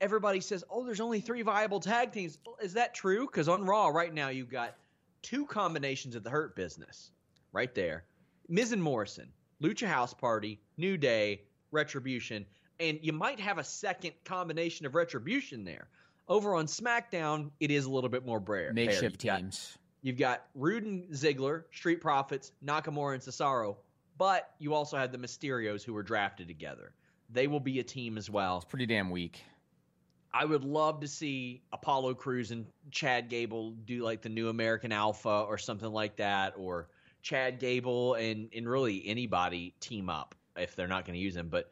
everybody 0.00 0.40
says, 0.40 0.64
oh, 0.70 0.82
there's 0.82 1.00
only 1.02 1.20
three 1.20 1.42
viable 1.42 1.78
tag 1.78 2.10
teams. 2.10 2.38
Well, 2.46 2.56
is 2.62 2.72
that 2.72 2.94
true? 2.94 3.26
Because 3.26 3.50
on 3.50 3.66
Raw 3.66 3.88
right 3.88 4.14
now, 4.14 4.28
you've 4.28 4.48
got 4.48 4.76
two 5.20 5.44
combinations 5.44 6.14
of 6.16 6.24
the 6.24 6.30
Hurt 6.30 6.56
Business 6.56 7.10
right 7.52 7.74
there 7.74 8.04
Miz 8.48 8.72
and 8.72 8.82
Morrison, 8.82 9.28
Lucha 9.62 9.86
House 9.86 10.14
Party, 10.14 10.58
New 10.78 10.96
Day, 10.96 11.42
Retribution, 11.70 12.46
and 12.80 12.98
you 13.02 13.12
might 13.12 13.38
have 13.38 13.58
a 13.58 13.64
second 13.64 14.12
combination 14.24 14.86
of 14.86 14.94
Retribution 14.94 15.64
there. 15.64 15.88
Over 16.28 16.54
on 16.54 16.64
SmackDown, 16.64 17.50
it 17.60 17.70
is 17.70 17.84
a 17.84 17.90
little 17.90 18.08
bit 18.08 18.24
more 18.24 18.38
rare. 18.38 18.72
makeshift 18.72 19.02
You've 19.02 19.18
got- 19.18 19.36
teams. 19.38 19.76
You've 20.02 20.16
got 20.18 20.46
Roode 20.54 20.84
and 20.84 21.08
Ziggler, 21.10 21.64
Street 21.72 22.00
Profits, 22.00 22.52
Nakamura 22.64 23.14
and 23.14 23.22
Cesaro, 23.22 23.76
but 24.18 24.50
you 24.58 24.74
also 24.74 24.96
have 24.96 25.12
the 25.12 25.18
Mysterios 25.18 25.82
who 25.84 25.92
were 25.92 26.02
drafted 26.02 26.48
together. 26.48 26.92
They 27.30 27.46
will 27.46 27.60
be 27.60 27.80
a 27.80 27.82
team 27.82 28.16
as 28.18 28.30
well. 28.30 28.56
It's 28.56 28.64
pretty 28.64 28.86
damn 28.86 29.10
weak. 29.10 29.42
I 30.32 30.44
would 30.44 30.64
love 30.64 31.00
to 31.00 31.08
see 31.08 31.62
Apollo 31.72 32.14
Crews 32.14 32.50
and 32.50 32.66
Chad 32.90 33.28
Gable 33.28 33.70
do 33.84 34.02
like 34.04 34.22
the 34.22 34.28
new 34.28 34.48
American 34.48 34.92
Alpha 34.92 35.28
or 35.48 35.56
something 35.58 35.90
like 35.90 36.16
that, 36.16 36.54
or 36.56 36.88
Chad 37.22 37.58
Gable 37.58 38.14
and, 38.14 38.48
and 38.54 38.68
really 38.68 39.02
anybody 39.06 39.74
team 39.80 40.10
up 40.10 40.34
if 40.56 40.76
they're 40.76 40.88
not 40.88 41.04
going 41.06 41.14
to 41.18 41.20
use 41.22 41.34
him. 41.34 41.48
But 41.48 41.70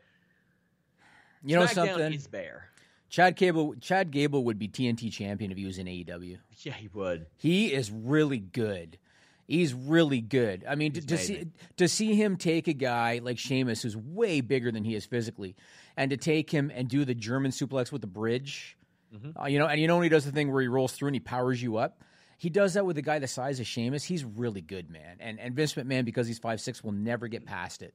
You 1.44 1.56
know 1.56 1.64
SmackDown 1.64 1.74
something? 1.88 2.12
is 2.14 2.26
bare. 2.26 2.68
Chad 3.10 3.36
Gable 3.36 3.74
Chad 3.80 4.10
Gable 4.10 4.44
would 4.44 4.58
be 4.58 4.66
TNT 4.66 5.12
champion 5.12 5.52
if 5.52 5.58
he 5.58 5.66
was 5.66 5.78
in 5.78 5.86
AEW. 5.86 6.38
Yeah, 6.62 6.72
he 6.72 6.88
would. 6.88 7.26
He 7.36 7.72
is 7.72 7.90
really 7.90 8.38
good. 8.38 8.98
He's 9.46 9.74
really 9.74 10.20
good. 10.20 10.64
I 10.68 10.74
mean, 10.74 10.92
to, 10.92 11.00
to 11.06 11.18
see 11.18 11.46
to 11.76 11.88
see 11.88 12.14
him 12.14 12.36
take 12.36 12.66
a 12.68 12.72
guy 12.72 13.20
like 13.22 13.38
Sheamus, 13.38 13.82
who's 13.82 13.96
way 13.96 14.40
bigger 14.40 14.72
than 14.72 14.84
he 14.84 14.94
is 14.94 15.04
physically, 15.04 15.54
and 15.96 16.10
to 16.10 16.16
take 16.16 16.50
him 16.50 16.70
and 16.74 16.88
do 16.88 17.04
the 17.04 17.14
German 17.14 17.50
suplex 17.50 17.92
with 17.92 18.00
the 18.00 18.06
bridge, 18.06 18.76
Mm-hmm. 19.14 19.40
uh, 19.40 19.46
you 19.46 19.60
know, 19.60 19.66
and 19.66 19.80
you 19.80 19.86
know 19.86 19.94
when 19.94 20.02
he 20.02 20.08
does 20.08 20.24
the 20.24 20.32
thing 20.32 20.50
where 20.52 20.60
he 20.60 20.66
rolls 20.66 20.92
through 20.92 21.06
and 21.08 21.14
he 21.14 21.20
powers 21.20 21.62
you 21.62 21.76
up. 21.76 22.02
He 22.36 22.50
does 22.50 22.74
that 22.74 22.84
with 22.84 22.98
a 22.98 23.02
guy 23.02 23.20
the 23.20 23.28
size 23.28 23.60
of 23.60 23.66
Sheamus. 23.66 24.02
He's 24.02 24.24
really 24.24 24.60
good, 24.60 24.90
man. 24.90 25.18
And 25.20 25.38
and 25.38 25.54
Vince 25.54 25.74
McMahon, 25.74 26.04
because 26.04 26.26
he's 26.26 26.40
five 26.40 26.60
six, 26.60 26.82
will 26.82 26.90
never 26.92 27.28
get 27.28 27.46
past 27.46 27.82
it. 27.82 27.94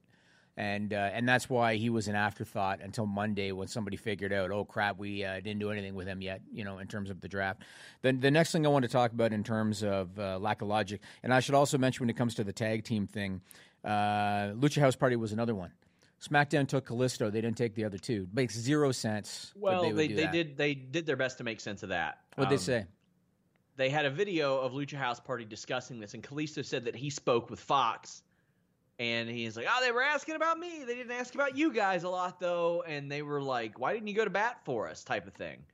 And 0.56 0.92
uh, 0.92 1.10
and 1.12 1.28
that's 1.28 1.48
why 1.48 1.76
he 1.76 1.88
was 1.90 2.08
an 2.08 2.14
afterthought 2.16 2.80
until 2.82 3.06
Monday 3.06 3.52
when 3.52 3.68
somebody 3.68 3.96
figured 3.96 4.32
out, 4.32 4.50
oh 4.50 4.64
crap, 4.64 4.98
we 4.98 5.24
uh, 5.24 5.36
didn't 5.36 5.58
do 5.60 5.70
anything 5.70 5.94
with 5.94 6.06
him 6.06 6.20
yet, 6.20 6.42
you 6.52 6.64
know, 6.64 6.78
in 6.78 6.86
terms 6.86 7.08
of 7.08 7.20
the 7.20 7.28
draft. 7.28 7.62
Then 8.02 8.20
the 8.20 8.30
next 8.30 8.52
thing 8.52 8.66
I 8.66 8.68
want 8.68 8.82
to 8.84 8.88
talk 8.90 9.12
about 9.12 9.32
in 9.32 9.42
terms 9.44 9.82
of 9.82 10.18
uh, 10.18 10.38
lack 10.38 10.60
of 10.60 10.68
logic, 10.68 11.00
and 11.22 11.32
I 11.32 11.40
should 11.40 11.54
also 11.54 11.78
mention 11.78 12.02
when 12.04 12.10
it 12.10 12.16
comes 12.16 12.34
to 12.34 12.44
the 12.44 12.52
tag 12.52 12.84
team 12.84 13.06
thing, 13.06 13.40
uh, 13.84 14.52
Lucha 14.58 14.80
House 14.80 14.96
Party 14.96 15.16
was 15.16 15.32
another 15.32 15.54
one. 15.54 15.70
SmackDown 16.20 16.68
took 16.68 16.86
Kalisto; 16.88 17.32
they 17.32 17.40
didn't 17.40 17.56
take 17.56 17.74
the 17.74 17.84
other 17.84 17.96
two. 17.96 18.26
It 18.30 18.34
Makes 18.34 18.54
zero 18.58 18.92
sense. 18.92 19.52
Well, 19.56 19.82
they, 19.94 20.08
they, 20.08 20.08
they 20.08 20.26
did 20.26 20.56
they 20.58 20.74
did 20.74 21.06
their 21.06 21.16
best 21.16 21.38
to 21.38 21.44
make 21.44 21.60
sense 21.60 21.82
of 21.82 21.88
that. 21.88 22.18
What'd 22.34 22.50
they 22.50 22.56
Um, 22.56 22.60
say? 22.60 22.84
they 23.76 23.88
had 23.88 24.04
a 24.04 24.10
video 24.10 24.58
of 24.58 24.72
Lucha 24.72 24.96
House 24.96 25.20
Party 25.20 25.46
discussing 25.46 26.00
this, 26.00 26.12
and 26.12 26.22
Kalisto 26.22 26.62
said 26.62 26.84
that 26.84 26.94
he 26.94 27.08
spoke 27.08 27.48
with 27.48 27.58
Fox, 27.60 28.22
and 29.00 29.28
he's 29.28 29.56
like, 29.56 29.66
"Oh, 29.68 29.80
they 29.82 29.90
were 29.90 30.02
asking 30.02 30.36
about 30.36 30.58
me. 30.60 30.84
They 30.86 30.94
didn't 30.94 31.10
ask 31.12 31.34
about 31.34 31.56
you 31.56 31.72
guys 31.72 32.04
a 32.04 32.08
lot, 32.08 32.38
though." 32.38 32.84
And 32.86 33.10
they 33.10 33.22
were 33.22 33.42
like, 33.42 33.80
"Why 33.80 33.92
didn't 33.92 34.06
you 34.06 34.14
go 34.14 34.24
to 34.24 34.30
bat 34.30 34.60
for 34.64 34.86
us?" 34.88 35.02
type 35.02 35.26
of 35.26 35.34
thing. 35.34 35.64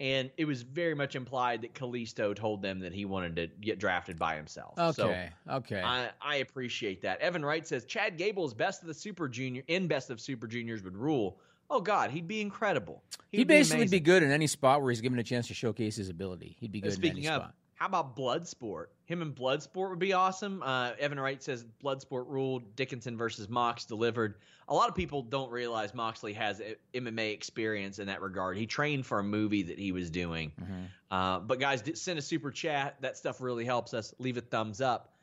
and 0.00 0.30
it 0.36 0.46
was 0.46 0.62
very 0.62 0.94
much 0.96 1.14
implied 1.14 1.62
that 1.62 1.74
Kalisto 1.74 2.34
told 2.34 2.60
them 2.60 2.80
that 2.80 2.92
he 2.92 3.04
wanted 3.04 3.36
to 3.36 3.46
get 3.60 3.78
drafted 3.78 4.18
by 4.18 4.34
himself. 4.34 4.74
So 4.96 5.10
Okay. 5.10 5.30
okay. 5.48 5.80
I, 5.80 6.10
I 6.20 6.36
appreciate 6.36 7.02
that. 7.02 7.20
Evan 7.20 7.44
Wright 7.44 7.64
says 7.64 7.84
Chad 7.84 8.16
Gable's 8.16 8.52
best 8.52 8.80
of 8.82 8.88
the 8.88 8.94
Super 8.94 9.28
Junior 9.28 9.62
in 9.68 9.86
best 9.86 10.10
of 10.10 10.20
Super 10.20 10.48
Juniors 10.48 10.82
would 10.82 10.96
rule. 10.96 11.38
Oh 11.70 11.80
God, 11.80 12.10
he'd 12.10 12.26
be 12.26 12.40
incredible. 12.40 13.04
He'd 13.30 13.38
He'd 13.38 13.48
basically 13.48 13.82
amazing. 13.82 13.96
be 13.96 14.00
good 14.00 14.22
in 14.24 14.32
any 14.32 14.48
spot 14.48 14.82
where 14.82 14.90
he's 14.90 15.00
given 15.02 15.20
a 15.20 15.22
chance 15.22 15.46
to 15.48 15.54
showcase 15.54 15.94
his 15.94 16.08
ability. 16.08 16.56
He'd 16.58 16.72
be 16.72 16.80
good 16.80 16.88
in 16.90 16.96
Speaking 16.96 17.18
any 17.18 17.28
of, 17.28 17.42
spot. 17.42 17.54
How 17.82 17.88
about 17.88 18.16
Bloodsport? 18.16 18.86
Him 19.06 19.22
and 19.22 19.34
Bloodsport 19.34 19.90
would 19.90 19.98
be 19.98 20.12
awesome. 20.12 20.62
Uh, 20.62 20.92
Evan 21.00 21.18
Wright 21.18 21.42
says 21.42 21.64
Bloodsport 21.82 22.28
ruled. 22.28 22.76
Dickinson 22.76 23.16
versus 23.16 23.48
Mox 23.48 23.86
delivered. 23.86 24.36
A 24.68 24.74
lot 24.74 24.88
of 24.88 24.94
people 24.94 25.22
don't 25.22 25.50
realize 25.50 25.92
Moxley 25.92 26.32
has 26.34 26.60
a- 26.60 26.76
MMA 26.94 27.32
experience 27.32 27.98
in 27.98 28.06
that 28.06 28.22
regard. 28.22 28.56
He 28.56 28.66
trained 28.66 29.04
for 29.04 29.18
a 29.18 29.24
movie 29.24 29.64
that 29.64 29.80
he 29.80 29.90
was 29.90 30.10
doing. 30.10 30.52
Mm-hmm. 30.60 30.82
Uh, 31.10 31.40
but 31.40 31.58
guys, 31.58 31.82
send 31.94 32.20
a 32.20 32.22
super 32.22 32.52
chat. 32.52 32.98
That 33.00 33.16
stuff 33.16 33.40
really 33.40 33.64
helps 33.64 33.94
us. 33.94 34.14
Leave 34.20 34.36
a 34.36 34.42
thumbs 34.42 34.80
up. 34.80 35.16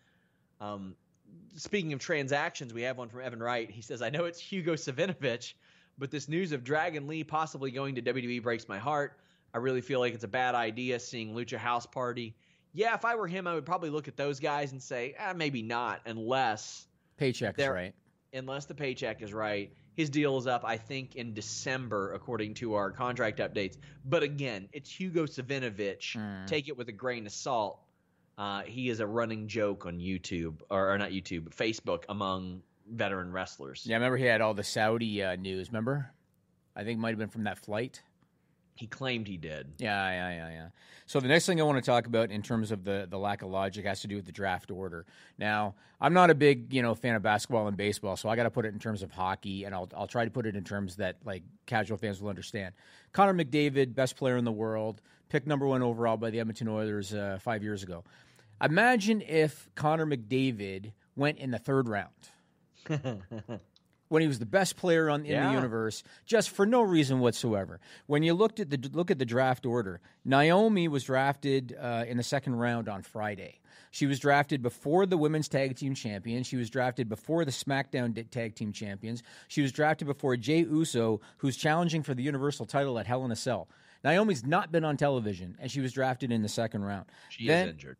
Um, 0.60 0.95
speaking 1.56 1.93
of 1.93 2.00
transactions, 2.00 2.74
we 2.74 2.82
have 2.82 2.98
one 2.98 3.08
from 3.08 3.22
Evan 3.22 3.41
Wright. 3.41 3.72
He 3.72 3.82
says, 3.82 4.02
"I 4.02 4.10
know 4.10 4.26
it's 4.26 4.38
Hugo 4.38 4.74
Savinovich, 4.74 5.54
but 5.98 6.12
this 6.12 6.28
news 6.28 6.52
of 6.52 6.65
Dragon 6.65 7.08
Lee 7.08 7.24
possibly 7.24 7.72
going 7.72 7.95
to 7.95 8.02
WWE 8.02 8.43
breaks 8.43 8.67
my 8.67 8.80
heart. 8.80 9.17
I 9.54 9.60
really 9.60 9.80
feel 9.80 10.02
like 10.02 10.13
it's 10.13 10.26
a 10.26 10.28
bad 10.28 10.56
idea 10.56 11.00
seeing 11.00 11.34
Lucha 11.34 11.58
House 11.58 11.86
Party. 11.86 12.36
Yeah, 12.73 12.93
if 12.93 13.03
I 13.05 13.15
were 13.15 13.27
him, 13.27 13.47
I 13.47 13.55
would 13.55 13.65
probably 13.65 13.89
look 13.89 14.08
at 14.08 14.15
those 14.15 14.39
guys 14.39 14.71
and 14.71 14.82
say, 14.82 15.15
ah, 15.19 15.34
maybe 15.36 15.62
not, 15.62 16.01
unless 16.05 16.86
Paycheck 17.17 17.60
is 17.60 17.67
right. 17.67 17.93
unless 18.34 18.65
the 18.65 18.75
paycheck 18.75 19.21
is 19.21 19.34
right. 19.34 19.73
His 19.95 20.10
deal 20.10 20.38
is 20.38 20.47
up, 20.47 20.63
I 20.63 20.77
think, 20.77 21.15
in 21.15 21.34
December, 21.34 22.13
according 22.13 22.53
to 22.55 22.75
our 22.75 22.91
contract 22.91 23.39
updates. 23.39 23.77
But 24.05 24.23
again, 24.23 24.69
it's 24.71 24.89
Hugo 24.89 25.25
Savinovich. 25.25 26.15
Mm. 26.15 26.47
Take 26.47 26.69
it 26.69 26.77
with 26.77 26.88
a 26.88 26.93
grain 26.93 27.25
of 27.25 27.34
salt. 27.34 27.82
Uh, 28.38 28.62
he 28.62 28.88
is 28.89 29.01
a 29.01 29.08
running 29.08 29.49
joke 29.49 29.86
on 29.86 29.99
YouTube, 29.99 30.62
or, 30.69 30.93
or 30.93 30.97
not 30.97 31.10
YouTube, 31.10 31.43
but 31.43 31.53
Facebook 31.53 32.05
among 32.08 32.62
veteran 32.89 33.34
wrestlers. 33.34 33.84
Yeah, 33.86 33.95
I 33.95 33.97
remember 33.97 34.15
he 34.15 34.25
had 34.25 34.39
all 34.39 34.53
the 34.53 34.63
Saudi 34.63 35.21
uh, 35.21 35.36
news. 35.36 35.67
Remember? 35.67 36.10
I 36.75 36.86
think 36.86 36.99
it 36.99 37.01
might 37.01 37.10
have 37.10 37.19
been 37.19 37.27
from 37.27 37.43
that 37.43 37.60
flight. 37.60 38.01
He 38.80 38.88
claimed 38.88 39.28
he 39.28 39.36
did. 39.36 39.74
Yeah, 39.78 40.10
yeah, 40.10 40.30
yeah, 40.30 40.50
yeah. 40.52 40.68
So 41.06 41.20
the 41.20 41.28
next 41.28 41.46
thing 41.46 41.60
I 41.60 41.65
want 41.65 41.84
to 41.84 41.86
talk 41.86 42.06
about 42.06 42.32
in 42.32 42.42
terms 42.42 42.72
of 42.72 42.86
the 42.86 43.08
the 43.10 43.18
lack 43.18 43.42
of 43.42 43.50
logic 43.50 43.84
has 43.84 44.00
to 44.02 44.08
do 44.08 44.15
with 44.15 44.26
the 44.26 44.32
draft 44.32 44.72
order. 44.72 45.06
Now, 45.38 45.76
I'm 46.00 46.13
not 46.13 46.30
a 46.30 46.36
big 46.36 46.74
you 46.74 46.82
know 46.82 46.96
fan 46.96 47.15
of 47.15 47.22
basketball 47.22 47.68
and 47.68 47.76
baseball, 47.76 48.15
so 48.15 48.30
I 48.30 48.38
got 48.38 48.44
to 48.44 48.50
put 48.50 48.65
it 48.65 48.70
in 48.70 48.80
terms 48.80 49.04
of 49.04 49.12
hockey, 49.12 49.65
and 49.65 49.76
I'll 49.76 49.89
I'll 49.98 50.08
try 50.08 50.24
to 50.24 50.32
put 50.32 50.46
it 50.46 50.56
in 50.56 50.63
terms 50.63 50.96
that 50.96 51.18
like 51.26 51.44
casual 51.65 51.98
fans 51.98 52.22
will 52.22 52.30
understand. 52.30 52.74
Connor 53.12 53.34
McDavid, 53.34 53.96
best 53.96 54.15
player 54.15 54.38
in 54.38 54.46
the 54.46 54.52
world, 54.52 55.02
picked 55.28 55.46
number 55.46 55.68
one 55.68 55.82
overall 55.82 56.15
by 56.15 56.30
the 56.30 56.39
Edmonton 56.39 56.70
Oilers 56.70 57.13
uh, 57.13 57.38
five 57.42 57.63
years 57.63 57.84
ago. 57.84 58.06
Imagine 58.63 59.22
if 59.22 59.68
Connor 59.76 60.06
McDavid 60.06 60.94
went 61.18 61.38
in 61.38 61.52
the 61.52 61.60
third 61.60 61.89
round. 61.89 62.30
when 64.10 64.22
he 64.22 64.28
was 64.28 64.39
the 64.39 64.45
best 64.45 64.76
player 64.76 65.10
on 65.10 65.22
in 65.22 65.32
Yeah. 65.32 65.48
the 65.48 65.54
universe, 65.54 66.04
just 66.26 66.50
for 66.50 66.65
no 66.65 66.82
reason 66.82 67.19
whatsoever. 67.19 67.80
When 68.08 68.24
you 68.24 68.34
looked 68.34 68.60
at 68.60 68.69
the 68.69 68.89
look 68.91 69.10
at 69.12 69.19
the 69.19 69.26
draft 69.26 69.65
order, 69.65 70.02
Naomi 70.26 70.88
was 70.88 71.04
drafted 71.04 71.76
uh, 71.80 72.06
in 72.08 72.17
the 72.17 72.24
second 72.24 72.56
round 72.56 72.89
on 72.89 73.04
Friday. 73.04 73.60
She 73.91 74.06
was 74.06 74.19
drafted 74.19 74.62
before 74.62 75.06
the 75.08 75.17
women's 75.17 75.48
tag 75.48 75.76
team 75.76 75.95
champions. 75.95 76.45
She 76.45 76.58
was 76.58 76.69
drafted 76.69 77.10
before 77.10 77.43
the 77.45 77.52
SmackDown 77.52 78.30
tag 78.30 78.54
team 78.56 78.72
champions. 78.72 79.24
She 79.48 79.62
was 79.62 79.72
drafted 79.72 80.08
before 80.08 80.36
Jey 80.38 80.60
Uso, 80.60 81.22
who's 81.38 81.56
challenging 81.58 82.04
for 82.04 82.13
the 82.13 82.22
Universal 82.22 82.67
title 82.67 83.00
at 83.00 83.08
Hell 83.08 83.26
in 83.26 83.32
a 83.32 83.36
Cell. 83.36 83.67
Naomi's 84.04 84.45
not 84.45 84.72
been 84.72 84.86
on 84.86 84.95
television, 84.95 85.56
and 85.60 85.72
she 85.72 85.82
was 85.82 85.91
drafted 85.91 86.32
in 86.32 86.41
the 86.43 86.50
second 86.50 86.84
round. 86.84 87.06
She 87.30 87.48
Then- 87.48 87.67
is 87.69 87.74
injured. 87.74 87.98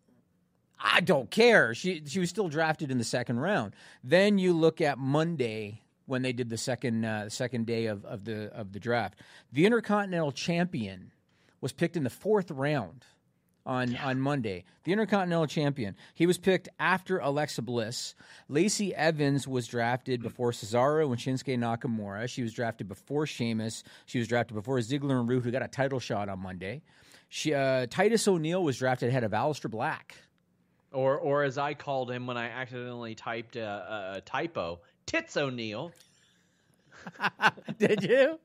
I 0.82 1.02
don't 1.02 1.30
care. 1.30 1.74
She 1.76 2.04
she 2.06 2.20
was 2.20 2.30
still 2.30 2.48
drafted 2.48 2.90
in 2.90 2.98
the 3.00 3.04
second 3.04 3.40
round. 3.40 3.76
Then 4.04 4.38
you 4.38 4.54
look 4.54 4.80
at 4.80 4.98
Monday 4.98 5.82
when 6.10 6.24
they 6.24 6.34
did 6.34 6.50
the 6.50 6.58
second 6.58 7.06
uh, 7.06 7.30
second 7.30 7.66
day 7.66 7.86
of, 7.86 8.04
of 8.06 8.26
the 8.26 8.52
of 8.54 8.74
the 8.74 8.80
draft. 8.80 9.20
The 9.54 9.66
Intercontinental 9.66 10.32
Champion 10.32 11.12
was 11.62 11.72
picked 11.72 11.96
in 11.96 12.04
the 12.04 12.10
fourth 12.10 12.52
round 12.52 13.06
on 13.66 13.96
on 13.98 14.20
Monday. 14.20 14.66
The 14.84 14.92
Intercontinental 14.92 15.48
Champion. 15.48 15.96
He 16.16 16.26
was 16.26 16.38
picked 16.38 16.68
after 16.80 17.20
Alexa 17.20 17.62
Bliss. 17.62 18.16
Lacey 18.48 18.94
Evans 18.96 19.48
was 19.48 19.68
drafted 19.68 20.22
before 20.22 20.52
Cesaro 20.52 21.06
and 21.06 21.18
Shinsuke 21.18 21.58
Nakamura. 21.58 22.28
She 22.28 22.42
was 22.42 22.54
drafted 22.54 22.88
before 22.88 23.28
Sheamus. 23.28 23.84
She 24.06 24.18
was 24.18 24.28
drafted 24.28 24.56
before 24.56 24.78
Ziggler 24.80 25.20
and 25.20 25.30
Roode, 25.30 25.44
who 25.44 25.52
got 25.52 25.64
a 25.64 25.68
title 25.68 26.00
shot 26.00 26.28
on 26.30 26.40
Monday. 26.40 26.82
She, 27.30 27.54
uh, 27.54 27.86
Titus 27.88 28.28
O'Neil 28.28 28.64
was 28.64 28.78
drafted 28.78 29.10
ahead 29.10 29.24
of 29.24 29.32
Aleister 29.32 29.70
Black. 29.70 30.16
Or, 30.92 31.16
or 31.20 31.44
as 31.44 31.60
I 31.60 31.76
called 31.76 32.10
him 32.10 32.26
when 32.26 32.38
I 32.38 32.50
accidentally 32.50 33.14
typed 33.14 33.56
a, 33.56 34.16
a 34.16 34.22
typo, 34.22 34.80
Tits 35.10 35.38
O'Neill. 35.38 35.92
Did 37.80 38.04
you? 38.04 38.40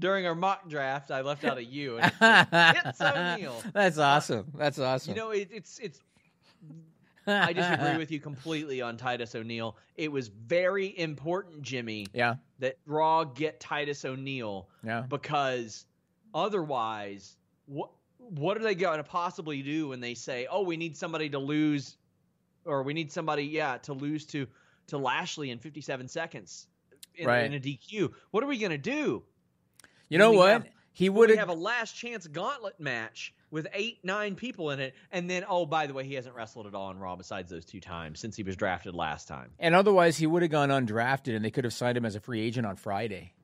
During 0.00 0.26
our 0.26 0.34
mock 0.34 0.68
draft, 0.68 1.12
I 1.12 1.20
left 1.20 1.44
out 1.44 1.56
a 1.56 1.64
U. 1.64 1.98
And 1.98 2.06
it 2.06 2.14
said, 2.18 2.82
Tits 2.82 3.00
O'Neill. 3.00 3.62
That's 3.72 3.96
awesome. 3.96 4.52
That's 4.56 4.80
awesome. 4.80 5.14
You 5.14 5.20
know, 5.20 5.30
it, 5.30 5.48
it's 5.52 5.78
it's. 5.78 6.00
I 7.28 7.52
disagree 7.52 7.96
with 7.96 8.10
you 8.10 8.18
completely 8.18 8.82
on 8.82 8.96
Titus 8.96 9.34
O'Neil. 9.36 9.76
It 9.96 10.10
was 10.10 10.28
very 10.28 10.98
important, 10.98 11.62
Jimmy, 11.62 12.06
yeah, 12.12 12.36
that 12.58 12.78
Raw 12.84 13.24
get 13.24 13.58
Titus 13.60 14.04
O'Neil 14.04 14.68
yeah. 14.84 15.02
because 15.08 15.86
otherwise, 16.34 17.36
what 17.66 17.90
what 18.18 18.56
are 18.56 18.62
they 18.62 18.74
going 18.74 18.98
to 18.98 19.04
possibly 19.04 19.62
do 19.62 19.88
when 19.88 20.00
they 20.00 20.14
say, 20.14 20.48
"Oh, 20.50 20.62
we 20.62 20.76
need 20.76 20.96
somebody 20.96 21.28
to 21.30 21.38
lose," 21.38 21.96
or 22.64 22.82
"We 22.82 22.94
need 22.94 23.12
somebody, 23.12 23.44
yeah, 23.44 23.78
to 23.78 23.92
lose 23.92 24.24
to 24.26 24.46
to 24.88 24.98
Lashley 24.98 25.50
in 25.50 25.58
57 25.58 26.08
seconds 26.08 26.66
in, 27.14 27.26
Right. 27.26 27.44
in 27.44 27.54
a 27.54 27.60
DQ"? 27.60 28.12
What 28.30 28.44
are 28.44 28.46
we 28.46 28.58
going 28.58 28.70
to 28.72 28.78
do? 28.78 29.22
You 30.08 30.18
know 30.18 30.32
what? 30.32 30.50
have- 30.50 30.66
he 30.92 31.10
Would 31.10 31.28
have 31.30 31.50
a 31.50 31.54
last 31.54 31.94
chance 31.94 32.26
gauntlet 32.26 32.80
match 32.80 33.34
with 33.50 33.66
eight, 33.74 33.98
nine 34.02 34.34
people 34.34 34.70
in 34.70 34.80
it, 34.80 34.94
and 35.12 35.28
then 35.28 35.44
oh, 35.46 35.66
by 35.66 35.86
the 35.86 35.92
way, 35.92 36.04
he 36.04 36.14
hasn't 36.14 36.34
wrestled 36.34 36.66
at 36.66 36.74
all 36.74 36.90
in 36.90 36.98
Raw 36.98 37.16
besides 37.16 37.50
those 37.50 37.66
two 37.66 37.80
times 37.80 38.18
since 38.18 38.34
he 38.34 38.42
was 38.42 38.56
drafted 38.56 38.94
last 38.94 39.28
time. 39.28 39.50
and 39.58 39.74
otherwise 39.74 40.16
he 40.16 40.26
would 40.26 40.40
have 40.40 40.50
gone 40.50 40.70
undrafted, 40.70 41.36
and 41.36 41.44
they 41.44 41.50
could 41.50 41.64
have 41.64 41.74
signed 41.74 41.98
him 41.98 42.06
as 42.06 42.14
a 42.14 42.20
free 42.20 42.40
agent 42.40 42.66
on 42.66 42.76
Friday, 42.76 43.34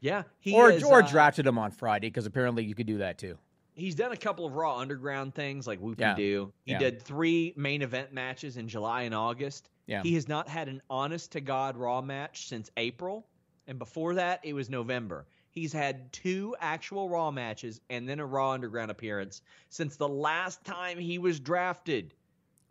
Yeah, 0.00 0.22
he 0.40 0.54
or 0.54 0.70
is, 0.70 0.82
or 0.82 1.02
uh, 1.02 1.06
drafted 1.06 1.46
him 1.46 1.58
on 1.58 1.72
Friday 1.72 2.06
because 2.08 2.24
apparently 2.24 2.64
you 2.64 2.74
could 2.74 2.86
do 2.86 2.98
that 2.98 3.18
too. 3.18 3.36
He's 3.74 3.94
done 3.96 4.12
a 4.12 4.16
couple 4.16 4.46
of 4.46 4.54
Raw 4.54 4.78
Underground 4.78 5.34
things 5.34 5.66
like 5.66 5.80
Whoopie 5.82 6.00
Yeah. 6.00 6.14
Doo. 6.14 6.52
He 6.64 6.72
Yeah. 6.72 6.78
did 6.78 7.02
three 7.02 7.52
main 7.54 7.82
event 7.82 8.14
matches 8.14 8.56
in 8.56 8.66
July 8.68 9.02
and 9.02 9.14
August. 9.14 9.68
Yeah. 9.86 10.02
He 10.02 10.14
has 10.14 10.28
not 10.28 10.48
had 10.48 10.68
an 10.68 10.80
honest 10.88 11.32
to 11.32 11.40
God 11.40 11.76
Raw 11.76 12.00
match 12.00 12.48
since 12.48 12.70
April, 12.76 13.26
and 13.66 13.78
before 13.78 14.14
that 14.14 14.40
it 14.42 14.52
was 14.54 14.70
November. 14.70 15.26
He's 15.50 15.72
had 15.72 16.12
two 16.12 16.56
actual 16.58 17.08
Raw 17.08 17.30
matches 17.30 17.80
and 17.90 18.08
then 18.08 18.18
a 18.18 18.26
Raw 18.26 18.50
Underground 18.52 18.90
appearance 18.90 19.42
since 19.68 19.96
the 19.96 20.08
last 20.08 20.64
time 20.64 20.98
he 20.98 21.18
was 21.18 21.38
drafted. 21.38 22.14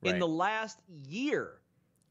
In 0.02 0.19
the 0.19 0.28
last 0.28 0.80
year, 1.08 1.62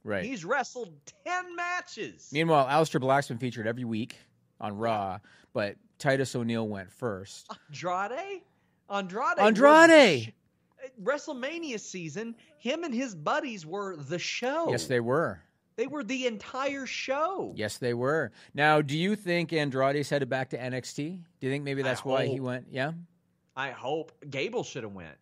Right. 0.03 0.25
he's 0.25 0.47
wrestled 0.47 0.95
ten 1.27 1.55
matches. 1.55 2.31
Meanwhile, 2.33 2.67
Aleister 2.69 2.99
Black's 2.99 3.29
been 3.29 3.37
featured 3.39 3.67
every 3.67 3.85
week 3.85 4.17
on 4.61 4.79
Raw, 4.79 5.19
but 5.53 5.77
Titus 5.99 6.35
O'Neil 6.35 6.67
went 6.67 6.91
first. 6.91 7.51
Andrade, 7.69 8.41
Andrade, 8.89 9.39
Andrade! 9.39 10.33
WrestleMania 11.03 11.79
season, 11.79 12.35
him 12.59 12.85
and 12.85 12.95
his 12.95 13.15
buddies 13.15 13.65
were 13.67 13.97
the 13.97 14.19
show. 14.19 14.71
Yes, 14.71 14.87
they 14.87 15.01
were. 15.01 15.41
They 15.77 15.87
were 15.87 16.05
the 16.05 16.27
entire 16.27 16.87
show. 16.87 17.53
Yes, 17.57 17.79
they 17.79 17.95
were. 17.95 18.33
Now, 18.55 18.83
do 18.83 18.97
you 18.97 19.17
think 19.17 19.53
Andrade's 19.53 20.11
headed 20.11 20.29
back 20.29 20.51
to 20.51 20.59
NXT? 20.59 20.97
Do 21.41 21.47
you 21.47 21.51
think 21.53 21.65
maybe 21.65 21.83
that's 21.83 22.05
why 22.05 22.27
he 22.27 22.41
went? 22.41 22.67
Yeah, 22.71 22.93
I 23.57 23.71
hope 23.71 24.13
Gable 24.29 24.65
should 24.65 24.83
have 24.83 24.93
went. 24.93 25.17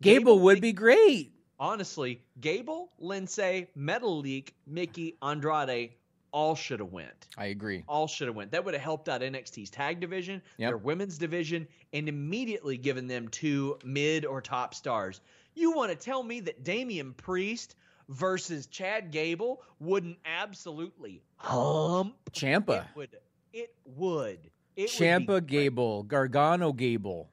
Gable 0.00 0.38
would 0.40 0.60
be 0.60 0.72
great. 0.72 1.32
honestly. 1.58 2.22
Gable, 2.40 2.92
Lindsay, 2.98 3.66
Metal 3.74 4.18
Leak, 4.18 4.54
Mickie, 4.66 5.16
Andrade, 5.22 5.94
all 6.32 6.54
should 6.54 6.80
have 6.80 6.92
went. 6.92 7.28
I 7.38 7.46
agree. 7.46 7.84
All 7.88 8.06
should 8.06 8.26
have 8.28 8.36
went. 8.36 8.50
That 8.52 8.64
would 8.64 8.74
have 8.74 8.82
helped 8.82 9.08
out 9.08 9.20
NXT's 9.22 9.70
tag 9.70 10.00
division, 10.00 10.42
Yep. 10.58 10.68
their 10.70 10.76
women's 10.78 11.18
division, 11.18 11.66
and 11.92 12.08
immediately 12.08 12.76
given 12.76 13.06
them 13.06 13.28
two 13.28 13.78
mid 13.84 14.24
or 14.26 14.40
top 14.40 14.74
stars. 14.74 15.20
You 15.54 15.72
want 15.72 15.90
to 15.90 15.96
tell 15.96 16.22
me 16.22 16.40
that 16.40 16.64
Damian 16.64 17.14
Priest 17.14 17.76
versus 18.08 18.66
Chad 18.66 19.10
Gable 19.10 19.62
wouldn't 19.80 20.18
absolutely 20.24 21.22
hump? 21.36 22.14
Ciampa, 22.32 22.80
It 22.82 22.86
would. 22.96 23.16
It 23.52 23.74
would. 23.84 24.38
It 24.76 24.82
would 24.82 24.88
Ciampa, 24.90 25.26
great. 25.26 25.46
Gable, 25.46 26.02
Gargano, 26.02 26.72
Gable. 26.72 27.30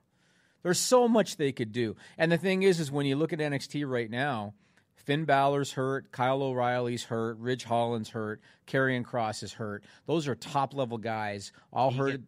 There's 0.62 0.80
so 0.80 1.10
much 1.10 1.36
they 1.36 1.52
could 1.52 1.74
do. 1.74 1.98
And 2.18 2.32
the 2.32 2.38
thing 2.38 2.64
is, 2.64 2.80
is 2.80 2.90
when 2.90 3.06
you 3.06 3.18
look 3.18 3.34
at 3.34 3.40
NXT 3.40 3.86
right 3.86 4.10
now, 4.10 4.54
Finn 4.96 5.26
Balor's 5.26 5.74
hurt, 5.74 6.12
Kyle 6.12 6.42
O'Reilly's 6.42 7.04
hurt, 7.04 7.38
Ridge 7.40 7.64
Holland's 7.66 8.10
hurt, 8.10 8.42
Karrion 8.68 9.04
Kross 9.04 9.44
is 9.44 9.54
hurt. 9.54 9.84
Those 10.06 10.28
are 10.28 10.36
top 10.36 10.74
level 10.74 10.98
guys, 10.98 11.52
all 11.72 11.92
hurt. 11.92 12.22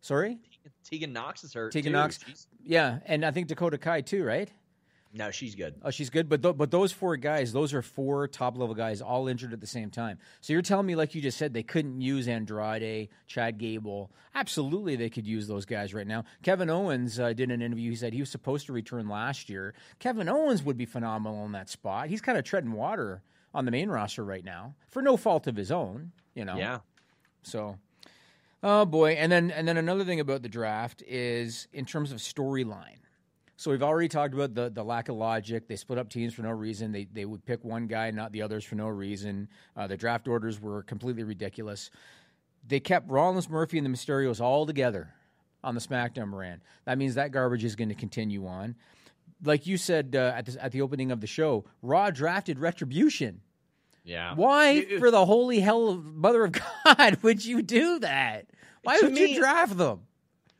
Sorry, 0.00 0.38
Tegan 0.84 1.12
Nox 1.12 1.44
is 1.44 1.54
hurt. 1.54 1.72
Tegan 1.72 1.92
too. 1.92 1.98
Nox. 1.98 2.18
She's- 2.24 2.46
yeah, 2.64 2.98
and 3.06 3.24
I 3.24 3.30
think 3.30 3.48
Dakota 3.48 3.78
Kai 3.78 4.00
too, 4.02 4.24
right? 4.24 4.50
No, 5.14 5.30
she's 5.30 5.54
good. 5.54 5.74
Oh, 5.82 5.90
she's 5.90 6.08
good, 6.08 6.28
but 6.28 6.42
th- 6.42 6.56
but 6.56 6.70
those 6.70 6.90
four 6.90 7.16
guys, 7.18 7.52
those 7.52 7.74
are 7.74 7.82
four 7.82 8.26
top 8.28 8.56
level 8.56 8.74
guys, 8.74 9.02
all 9.02 9.28
injured 9.28 9.52
at 9.52 9.60
the 9.60 9.66
same 9.66 9.90
time. 9.90 10.18
So 10.40 10.54
you're 10.54 10.62
telling 10.62 10.86
me, 10.86 10.94
like 10.94 11.14
you 11.14 11.20
just 11.20 11.36
said, 11.36 11.52
they 11.52 11.62
couldn't 11.62 12.00
use 12.00 12.28
Andrade, 12.28 13.10
Chad 13.26 13.58
Gable. 13.58 14.10
Absolutely, 14.34 14.96
they 14.96 15.10
could 15.10 15.26
use 15.26 15.46
those 15.46 15.66
guys 15.66 15.92
right 15.92 16.06
now. 16.06 16.24
Kevin 16.42 16.70
Owens 16.70 17.20
uh, 17.20 17.34
did 17.34 17.50
an 17.50 17.60
interview. 17.60 17.90
He 17.90 17.96
said 17.96 18.14
he 18.14 18.20
was 18.20 18.30
supposed 18.30 18.66
to 18.66 18.72
return 18.72 19.06
last 19.06 19.50
year. 19.50 19.74
Kevin 19.98 20.30
Owens 20.30 20.62
would 20.62 20.78
be 20.78 20.86
phenomenal 20.86 21.44
in 21.44 21.52
that 21.52 21.68
spot. 21.68 22.08
He's 22.08 22.22
kind 22.22 22.38
of 22.38 22.44
treading 22.44 22.72
water 22.72 23.22
on 23.52 23.66
the 23.66 23.70
main 23.70 23.90
roster 23.90 24.24
right 24.24 24.44
now 24.44 24.74
for 24.88 25.02
no 25.02 25.18
fault 25.18 25.46
of 25.46 25.56
his 25.56 25.70
own. 25.70 26.12
You 26.34 26.46
know. 26.46 26.56
Yeah. 26.56 26.78
So, 27.42 27.76
oh 28.62 28.86
boy, 28.86 29.12
and 29.12 29.30
then 29.30 29.50
and 29.50 29.68
then 29.68 29.76
another 29.76 30.04
thing 30.04 30.20
about 30.20 30.40
the 30.40 30.48
draft 30.48 31.02
is 31.06 31.68
in 31.74 31.84
terms 31.84 32.12
of 32.12 32.18
storyline. 32.18 33.01
So 33.62 33.70
we've 33.70 33.80
already 33.84 34.08
talked 34.08 34.34
about 34.34 34.56
the 34.56 34.70
the 34.70 34.82
lack 34.82 35.08
of 35.08 35.14
logic. 35.14 35.68
They 35.68 35.76
split 35.76 35.96
up 35.96 36.08
teams 36.08 36.34
for 36.34 36.42
no 36.42 36.50
reason. 36.50 36.90
They 36.90 37.04
they 37.12 37.24
would 37.24 37.46
pick 37.46 37.62
one 37.62 37.86
guy, 37.86 38.10
not 38.10 38.32
the 38.32 38.42
others, 38.42 38.64
for 38.64 38.74
no 38.74 38.88
reason. 38.88 39.46
Uh, 39.76 39.86
the 39.86 39.96
draft 39.96 40.26
orders 40.26 40.60
were 40.60 40.82
completely 40.82 41.22
ridiculous. 41.22 41.88
They 42.66 42.80
kept 42.80 43.08
Rollins, 43.08 43.48
Murphy, 43.48 43.78
and 43.78 43.86
the 43.86 43.90
Mysterios 43.90 44.40
all 44.40 44.66
together 44.66 45.14
on 45.62 45.76
the 45.76 45.80
SmackDown 45.80 46.32
brand. 46.32 46.60
That 46.86 46.98
means 46.98 47.14
that 47.14 47.30
garbage 47.30 47.62
is 47.62 47.76
going 47.76 47.90
to 47.90 47.94
continue 47.94 48.48
on. 48.48 48.74
Like 49.44 49.64
you 49.64 49.76
said 49.76 50.16
uh, 50.16 50.32
at 50.34 50.46
the, 50.46 50.64
at 50.64 50.72
the 50.72 50.82
opening 50.82 51.12
of 51.12 51.20
the 51.20 51.28
show, 51.28 51.64
Raw 51.82 52.10
drafted 52.10 52.58
Retribution. 52.58 53.42
Yeah. 54.02 54.34
Why, 54.34 54.70
You- 54.72 54.98
for 54.98 55.12
the 55.12 55.24
holy 55.24 55.60
hell 55.60 55.88
of 55.88 56.04
mother 56.04 56.42
of 56.46 56.52
God, 56.84 57.18
would 57.22 57.44
you 57.44 57.62
do 57.62 58.00
that? 58.00 58.46
Why 58.82 58.98
would 59.00 59.12
me- 59.12 59.34
you 59.34 59.38
draft 59.38 59.76
them? 59.78 60.00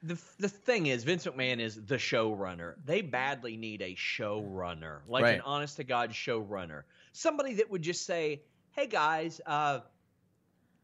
The 0.03 0.19
the 0.39 0.49
thing 0.49 0.87
is, 0.87 1.05
Vince 1.05 1.27
McMahon 1.27 1.61
is 1.61 1.77
the 1.77 1.97
showrunner. 1.97 2.75
They 2.85 3.03
badly 3.03 3.57
need 3.57 3.83
a 3.83 3.95
showrunner, 3.95 5.01
like 5.07 5.23
Right. 5.23 5.35
an 5.37 5.41
honest 5.43 5.77
to 5.77 5.85
god 5.85 6.11
showrunner, 6.11 6.83
somebody 7.13 7.55
that 7.55 7.71
would 7.71 7.83
just 7.83 8.05
say, 8.05 8.43
"Hey 8.73 8.87
guys, 8.87 9.41
uh, 9.47 9.81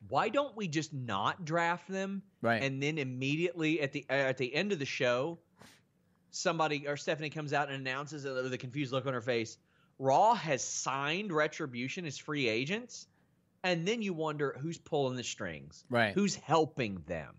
why 0.08 0.28
don't 0.28 0.56
we 0.56 0.68
just 0.68 0.92
not 0.92 1.44
draft 1.44 1.88
them?" 1.88 2.22
Right. 2.42 2.62
And 2.62 2.82
then 2.82 2.98
immediately 2.98 3.80
at 3.80 3.92
the 3.92 4.06
uh, 4.08 4.12
at 4.12 4.38
the 4.38 4.54
end 4.54 4.72
of 4.72 4.78
the 4.78 4.86
show, 4.86 5.38
somebody 6.30 6.86
or 6.86 6.96
Stephanie 6.96 7.30
comes 7.30 7.52
out 7.52 7.68
and 7.68 7.76
announces 7.80 8.24
it 8.24 8.32
with 8.32 8.52
a 8.52 8.58
confused 8.58 8.92
look 8.92 9.06
on 9.06 9.12
her 9.14 9.20
face. 9.20 9.58
Raw 9.98 10.34
has 10.34 10.62
signed 10.62 11.32
Retribution 11.32 12.04
as 12.06 12.16
free 12.18 12.48
agents, 12.48 13.08
and 13.64 13.86
then 13.86 14.00
you 14.00 14.12
wonder 14.12 14.56
who's 14.60 14.78
pulling 14.78 15.16
the 15.16 15.24
strings, 15.24 15.84
Right. 15.90 16.14
Who's 16.14 16.36
helping 16.36 17.02
them? 17.06 17.34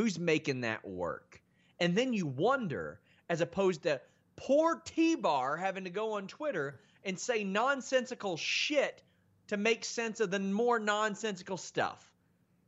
Who's 0.00 0.18
making 0.18 0.62
that 0.62 0.82
work? 0.82 1.42
And 1.78 1.94
then 1.94 2.14
you 2.14 2.24
wonder, 2.24 3.00
as 3.28 3.42
opposed 3.42 3.82
to 3.82 4.00
poor 4.34 4.80
T 4.82 5.14
Bar 5.14 5.58
having 5.58 5.84
to 5.84 5.90
go 5.90 6.14
on 6.14 6.26
Twitter 6.26 6.80
and 7.04 7.18
say 7.18 7.44
nonsensical 7.44 8.38
shit 8.38 9.02
to 9.48 9.58
make 9.58 9.84
sense 9.84 10.20
of 10.20 10.30
the 10.30 10.38
more 10.38 10.78
nonsensical 10.78 11.58
stuff. 11.58 12.10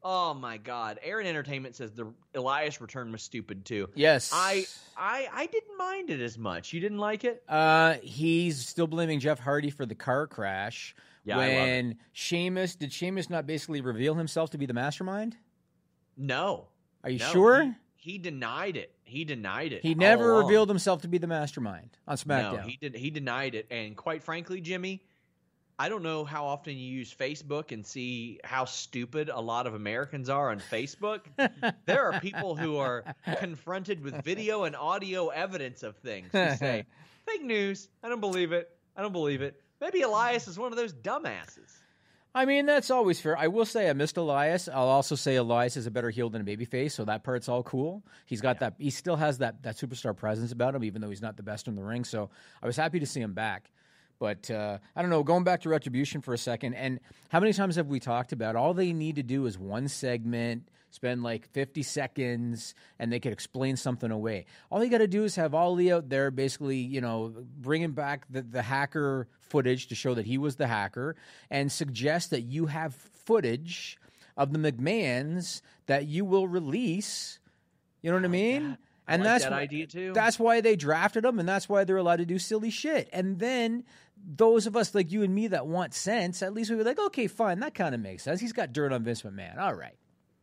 Oh 0.03 0.35
my 0.35 0.59
God! 0.59 1.01
Aaron 1.03 1.27
Entertainment 1.27 1.75
says 1.75 1.93
the 1.93 2.13
Elias 2.35 2.83
return 2.83 3.11
was 3.11 3.23
stupid 3.23 3.65
too. 3.65 3.89
Yes. 3.95 4.31
I 4.35 4.67
I 4.95 5.27
I 5.33 5.47
didn't 5.47 5.79
mind 5.79 6.11
it 6.11 6.21
as 6.21 6.37
much. 6.37 6.75
You 6.75 6.81
didn't 6.83 6.99
like 6.99 7.25
it? 7.25 7.43
Uh, 7.49 7.95
he's 8.03 8.67
still 8.67 8.87
blaming 8.87 9.21
Jeff 9.21 9.39
Hardy 9.39 9.71
for 9.71 9.87
the 9.87 9.95
car 9.95 10.27
crash. 10.27 10.95
Yeah, 11.25 11.39
I 11.39 11.49
when 11.49 11.99
Sheamus 12.13 12.75
did 12.75 12.93
Sheamus 12.93 13.31
not 13.31 13.47
basically 13.47 13.81
reveal 13.81 14.17
himself 14.17 14.51
to 14.51 14.59
be 14.59 14.67
the 14.67 14.75
mastermind? 14.75 15.39
No. 16.19 16.67
Are 17.05 17.11
you 17.11 17.19
No, 17.19 17.33
sure? 17.33 17.77
He, 17.97 18.13
he 18.13 18.19
denied 18.19 18.77
it. 18.77 18.93
He 19.05 19.25
denied 19.25 19.73
it. 19.73 19.83
He 19.83 19.95
never 19.95 20.33
along. 20.33 20.45
revealed 20.45 20.69
himself 20.69 21.03
to 21.03 21.09
be 21.09 21.19
the 21.19 21.27
mastermind 21.27 21.91
on 22.09 22.17
SmackDown. 22.17 22.53
No, 22.53 22.63
he 22.63 22.79
did. 22.81 22.97
He 22.97 23.11
denied 23.11 23.55
it. 23.55 23.67
And 23.71 23.97
quite 23.97 24.23
frankly, 24.23 24.61
Jimmy, 24.61 25.03
I 25.79 25.89
don't 25.89 26.03
know 26.03 26.25
how 26.25 26.47
often 26.47 26.77
you 26.77 26.93
use 26.93 27.13
Facebook 27.15 27.73
and 27.73 27.85
see 27.85 28.39
how 28.45 28.65
stupid 28.65 29.29
a 29.29 29.41
lot 29.41 29.67
of 29.67 29.75
Americans 29.75 30.29
are 30.29 30.51
on 30.51 30.61
Facebook. 30.61 31.21
there 31.87 32.05
are 32.11 32.21
people 32.21 32.57
who 32.57 32.77
are 32.77 33.05
confronted 33.39 34.03
with 34.03 34.23
video 34.25 34.65
and 34.65 34.77
audio 34.77 35.29
evidence 35.29 35.83
of 35.83 35.97
things 35.97 36.29
who 36.33 36.57
say, 36.57 36.85
"Fake 37.27 37.43
news. 37.43 37.89
I 38.03 38.09
don't 38.09 38.21
believe 38.21 38.53
it. 38.53 38.71
I 38.97 39.03
don't 39.03 39.13
believe 39.13 39.43
it." 39.43 39.61
Maybe 39.81 40.03
Elias 40.03 40.47
is 40.47 40.59
one 40.59 40.73
of 40.73 40.79
those 40.79 40.93
dumbasses. 40.93 41.73
I 42.35 42.47
mean, 42.47 42.65
that's 42.65 42.91
always 42.91 43.21
fair. 43.21 43.37
I 43.37 43.49
will 43.49 43.67
say 43.67 43.91
I 43.91 43.93
missed 43.93 44.17
Elias. 44.17 44.67
I'll 44.67 44.89
also 44.89 45.15
say 45.15 45.37
Elias 45.37 45.77
is 45.77 45.87
a 45.87 45.91
better 45.91 46.09
heel 46.09 46.31
than 46.31 46.41
a 46.41 46.45
babyface, 46.45 46.93
so 46.93 47.05
that 47.05 47.25
part's 47.25 47.49
all 47.49 47.63
cool. 47.63 48.03
He's 48.25 48.41
got 48.41 48.61
that. 48.61 48.75
He 48.79 48.89
still 48.89 49.17
has 49.17 49.39
that 49.39 49.63
that 49.63 49.77
superstar 49.77 50.17
presence 50.17 50.51
about 50.51 50.75
him, 50.75 50.83
even 50.83 51.03
though 51.03 51.11
he's 51.11 51.21
not 51.21 51.37
the 51.37 51.43
best 51.43 51.69
in 51.69 51.75
the 51.75 51.83
ring. 51.83 52.05
So 52.05 52.31
I 52.63 52.67
was 52.67 52.77
happy 52.77 53.01
to 53.01 53.07
see 53.07 53.21
him 53.21 53.35
back. 53.35 53.71
But 54.19 54.51
uh, 54.51 54.79
I 54.97 55.03
don't 55.03 55.11
know. 55.11 55.23
Going 55.23 55.45
back 55.45 55.61
to 55.63 55.69
Retribution 55.69 56.23
for 56.23 56.33
a 56.33 56.39
second, 56.39 56.75
and 56.75 57.01
how 57.29 57.41
many 57.41 57.53
times 57.53 57.77
have 57.77 57.89
we 57.89 58.01
talked 58.01 58.33
about 58.33 58.57
all 58.57 58.73
they 58.73 58.93
need 58.93 59.17
to 59.17 59.23
do 59.23 59.45
is 59.45 59.59
one 59.59 59.89
segment, 59.89 60.69
spend 60.93 61.23
like 61.23 61.51
50 61.53 61.83
seconds, 61.83 62.75
and 62.99 63.11
they 63.13 63.19
could 63.19 63.33
explain 63.33 63.77
something 63.77 64.11
away. 64.11 64.45
All 64.71 64.85
you 64.85 64.91
got 64.91 64.99
to 64.99 65.09
do 65.09 65.25
is 65.25 65.37
have 65.37 65.55
Ali 65.55 65.91
out 65.91 66.09
there 66.09 66.31
basically, 66.31 66.77
you 66.77 67.01
know, 67.01 67.35
bringing 67.59 67.93
back 67.93 68.27
the, 68.31 68.43
the 68.43 68.63
hacker 68.63 69.27
footage 69.41 69.89
to 69.89 69.95
show 69.95 70.15
that 70.15 70.27
he 70.27 70.39
was 70.39 70.57
the 70.57 70.67
hacker 70.67 71.17
and 71.51 71.73
suggest 71.73 72.31
that 72.31 72.43
you 72.43 72.67
have 72.67 72.95
footage 72.95 73.99
of 74.37 74.53
the 74.53 74.59
McMahons 74.59 75.63
that 75.87 76.07
you 76.07 76.25
will 76.25 76.47
release. 76.47 77.39
You 78.03 78.11
know 78.11 78.19
what 78.19 78.25
I 78.25 78.29
mean? 78.29 78.79
I 79.07 79.15
and 79.15 79.23
like 79.23 79.33
that's 79.33 79.45
that 79.45 79.53
idea, 79.53 79.87
too. 79.87 80.13
That's 80.13 80.39
why 80.39 80.61
they 80.61 80.77
drafted 80.77 81.25
them, 81.25 81.39
and 81.39 81.49
that's 81.49 81.69
why 81.69 81.85
they're 81.85 81.97
allowed 81.97 82.17
to 82.17 82.27
do 82.27 82.39
silly 82.39 82.71
shit. 82.71 83.09
And 83.13 83.39
then 83.39 83.85
those 84.25 84.67
of 84.67 84.77
us 84.77 84.95
like 84.95 85.11
you 85.11 85.23
and 85.23 85.35
me 85.35 85.49
that 85.49 85.67
want 85.67 85.95
sense, 85.95 86.43
at 86.43 86.53
least 86.53 86.71
we 86.71 86.77
were 86.77 86.85
like, 86.85 86.99
okay, 86.99 87.27
fine, 87.27 87.61
that 87.61 87.75
kind 87.75 87.95
of 87.95 88.01
makes 88.01 88.23
sense. 88.23 88.41
He's 88.41 88.53
got 88.53 88.73
dirt 88.73 88.93
on 88.93 89.03
Vince 89.03 89.23
McMahon. 89.23 89.59
All 89.59 89.75
right. 89.75 89.95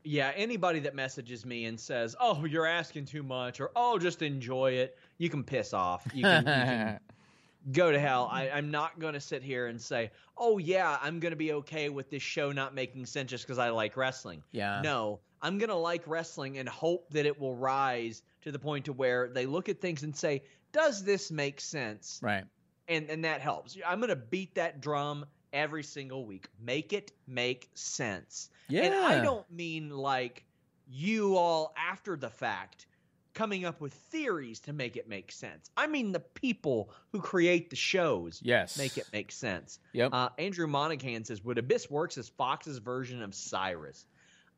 Yeah, 0.03 0.31
anybody 0.35 0.79
that 0.81 0.95
messages 0.95 1.45
me 1.45 1.65
and 1.65 1.79
says, 1.79 2.15
"Oh, 2.19 2.45
you're 2.45 2.65
asking 2.65 3.05
too 3.05 3.23
much," 3.23 3.59
or 3.59 3.71
"Oh, 3.75 3.97
just 3.99 4.21
enjoy 4.21 4.71
it," 4.71 4.97
you 5.17 5.29
can 5.29 5.43
piss 5.43 5.73
off. 5.73 6.07
You 6.13 6.23
can, 6.23 6.38
you 6.39 6.43
can 6.45 6.99
go 7.73 7.91
to 7.91 7.99
hell. 7.99 8.29
I, 8.31 8.49
I'm 8.49 8.71
not 8.71 8.99
going 8.99 9.13
to 9.13 9.19
sit 9.19 9.43
here 9.43 9.67
and 9.67 9.79
say, 9.81 10.12
"Oh 10.38 10.57
yeah, 10.57 10.97
I'm 11.01 11.19
going 11.19 11.31
to 11.31 11.38
be 11.38 11.53
okay 11.53 11.89
with 11.89 12.09
this 12.09 12.23
show 12.23 12.51
not 12.51 12.73
making 12.73 13.05
sense 13.05 13.29
just 13.29 13.45
because 13.45 13.59
I 13.59 13.69
like 13.69 13.97
wrestling." 13.97 14.43
Yeah. 14.51 14.81
No, 14.81 15.19
I'm 15.41 15.57
going 15.57 15.69
to 15.69 15.75
like 15.75 16.03
wrestling 16.07 16.57
and 16.57 16.67
hope 16.69 17.09
that 17.12 17.25
it 17.25 17.39
will 17.39 17.55
rise 17.55 18.23
to 18.41 18.51
the 18.51 18.59
point 18.59 18.85
to 18.85 18.93
where 18.93 19.27
they 19.27 19.45
look 19.45 19.67
at 19.69 19.81
things 19.81 20.03
and 20.03 20.15
say, 20.15 20.43
"Does 20.71 21.03
this 21.03 21.29
make 21.29 21.59
sense?" 21.59 22.19
Right. 22.23 22.45
and 22.88 23.09
and 23.09 23.25
that 23.25 23.41
helps. 23.41 23.77
I'm 23.85 23.99
gonna 23.99 24.15
beat 24.15 24.55
that 24.55 24.81
drum 24.81 25.25
every 25.53 25.83
single 25.83 26.25
week. 26.25 26.47
Make 26.62 26.93
it 26.93 27.12
make 27.27 27.69
sense. 27.73 28.49
And 28.69 28.93
I 28.93 29.21
don't 29.21 29.49
mean 29.51 29.89
like 29.89 30.45
you 30.88 31.35
all 31.35 31.73
after 31.77 32.15
the 32.15 32.29
fact 32.29 32.85
coming 33.33 33.63
up 33.63 33.79
with 33.79 33.93
theories 33.93 34.59
to 34.59 34.73
make 34.73 34.97
it 34.97 35.07
make 35.07 35.31
sense. 35.31 35.69
I 35.77 35.88
mean 35.88 36.12
the 36.12 36.19
people 36.19 36.91
who 37.12 37.21
create 37.21 37.69
the 37.69 37.75
shows 37.75 38.39
Yes. 38.43 38.77
make 38.77 38.97
it 38.97 39.07
make 39.13 39.31
sense. 39.31 39.79
Yep. 39.93 40.13
Uh, 40.13 40.29
Andrew 40.38 40.67
Monaghan 40.67 41.23
says, 41.23 41.43
"Would 41.43 41.57
Abyss 41.57 41.89
works 41.89 42.17
as 42.17 42.27
Fox's 42.29 42.79
version 42.79 43.21
of 43.21 43.33
Cyrus?" 43.35 44.05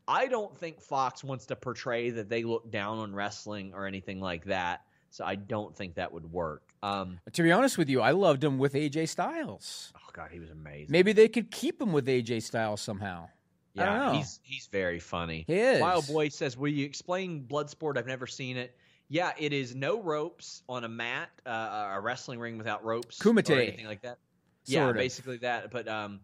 I 0.08 0.28
don't 0.28 0.58
think 0.58 0.82
Fox 0.82 1.24
wants 1.24 1.46
to 1.48 1.56
portray 1.56 2.10
that 2.12 2.28
they 2.28 2.44
look 2.44 2.72
down 2.72 2.98
on 2.98 3.14
wrestling 3.14 3.74
or 3.74 3.86
anything 3.86 4.20
like 4.20 4.46
that. 4.46 4.82
So 5.12 5.26
I 5.26 5.36
don't 5.36 5.76
think 5.76 5.96
that 5.96 6.12
would 6.14 6.32
work. 6.32 6.64
Um, 6.82 7.20
to 7.34 7.44
be 7.44 7.52
honest 7.52 7.78
with 7.78 7.90
you, 7.90 8.02
I 8.02 8.12
loved 8.12 8.44
him 8.44 8.58
with 8.58 8.74
AJ 8.74 9.10
Styles. 9.10 9.92
oh 9.96 10.10
God, 10.14 10.30
he 10.32 10.40
was 10.40 10.50
amazing. 10.50 10.88
Maybe 10.90 11.12
they 11.12 11.28
could 11.28 11.52
keep 11.52 11.82
him 11.82 11.92
with 11.92 12.08
AJ 12.08 12.44
Styles 12.44 12.82
somehow. 12.82 13.28
Yeah, 13.74 14.14
he's 14.14 14.40
he's 14.44 14.68
very 14.68 15.00
funny. 15.00 15.44
He 15.48 15.56
is. 15.56 15.82
Wild 15.82 16.08
Boy 16.08 16.30
says, 16.30 16.58
"Will 16.58 16.72
you 16.72 16.86
explain 16.86 17.46
Bloodsport? 17.50 17.98
I've 17.98 18.08
never 18.08 18.28
seen 18.28 18.58
it." 18.58 18.76
Yeah, 19.08 19.32
it 19.38 19.54
is 19.54 19.76
no 19.76 20.02
ropes 20.02 20.64
on 20.70 20.86
a 20.86 20.90
mat, 20.90 21.30
uh, 21.46 21.92
a 21.94 22.00
wrestling 22.00 22.40
ring 22.40 22.58
without 22.58 22.84
ropes, 22.84 23.20
Kumite. 23.20 23.50
or 23.50 23.60
anything 23.60 23.86
like 23.86 24.02
that. 24.02 24.18
Yeah, 24.66 24.90
of. 24.90 24.96
basically 24.96 25.38
that. 25.38 25.72
But 25.72 25.88
um, 25.88 26.22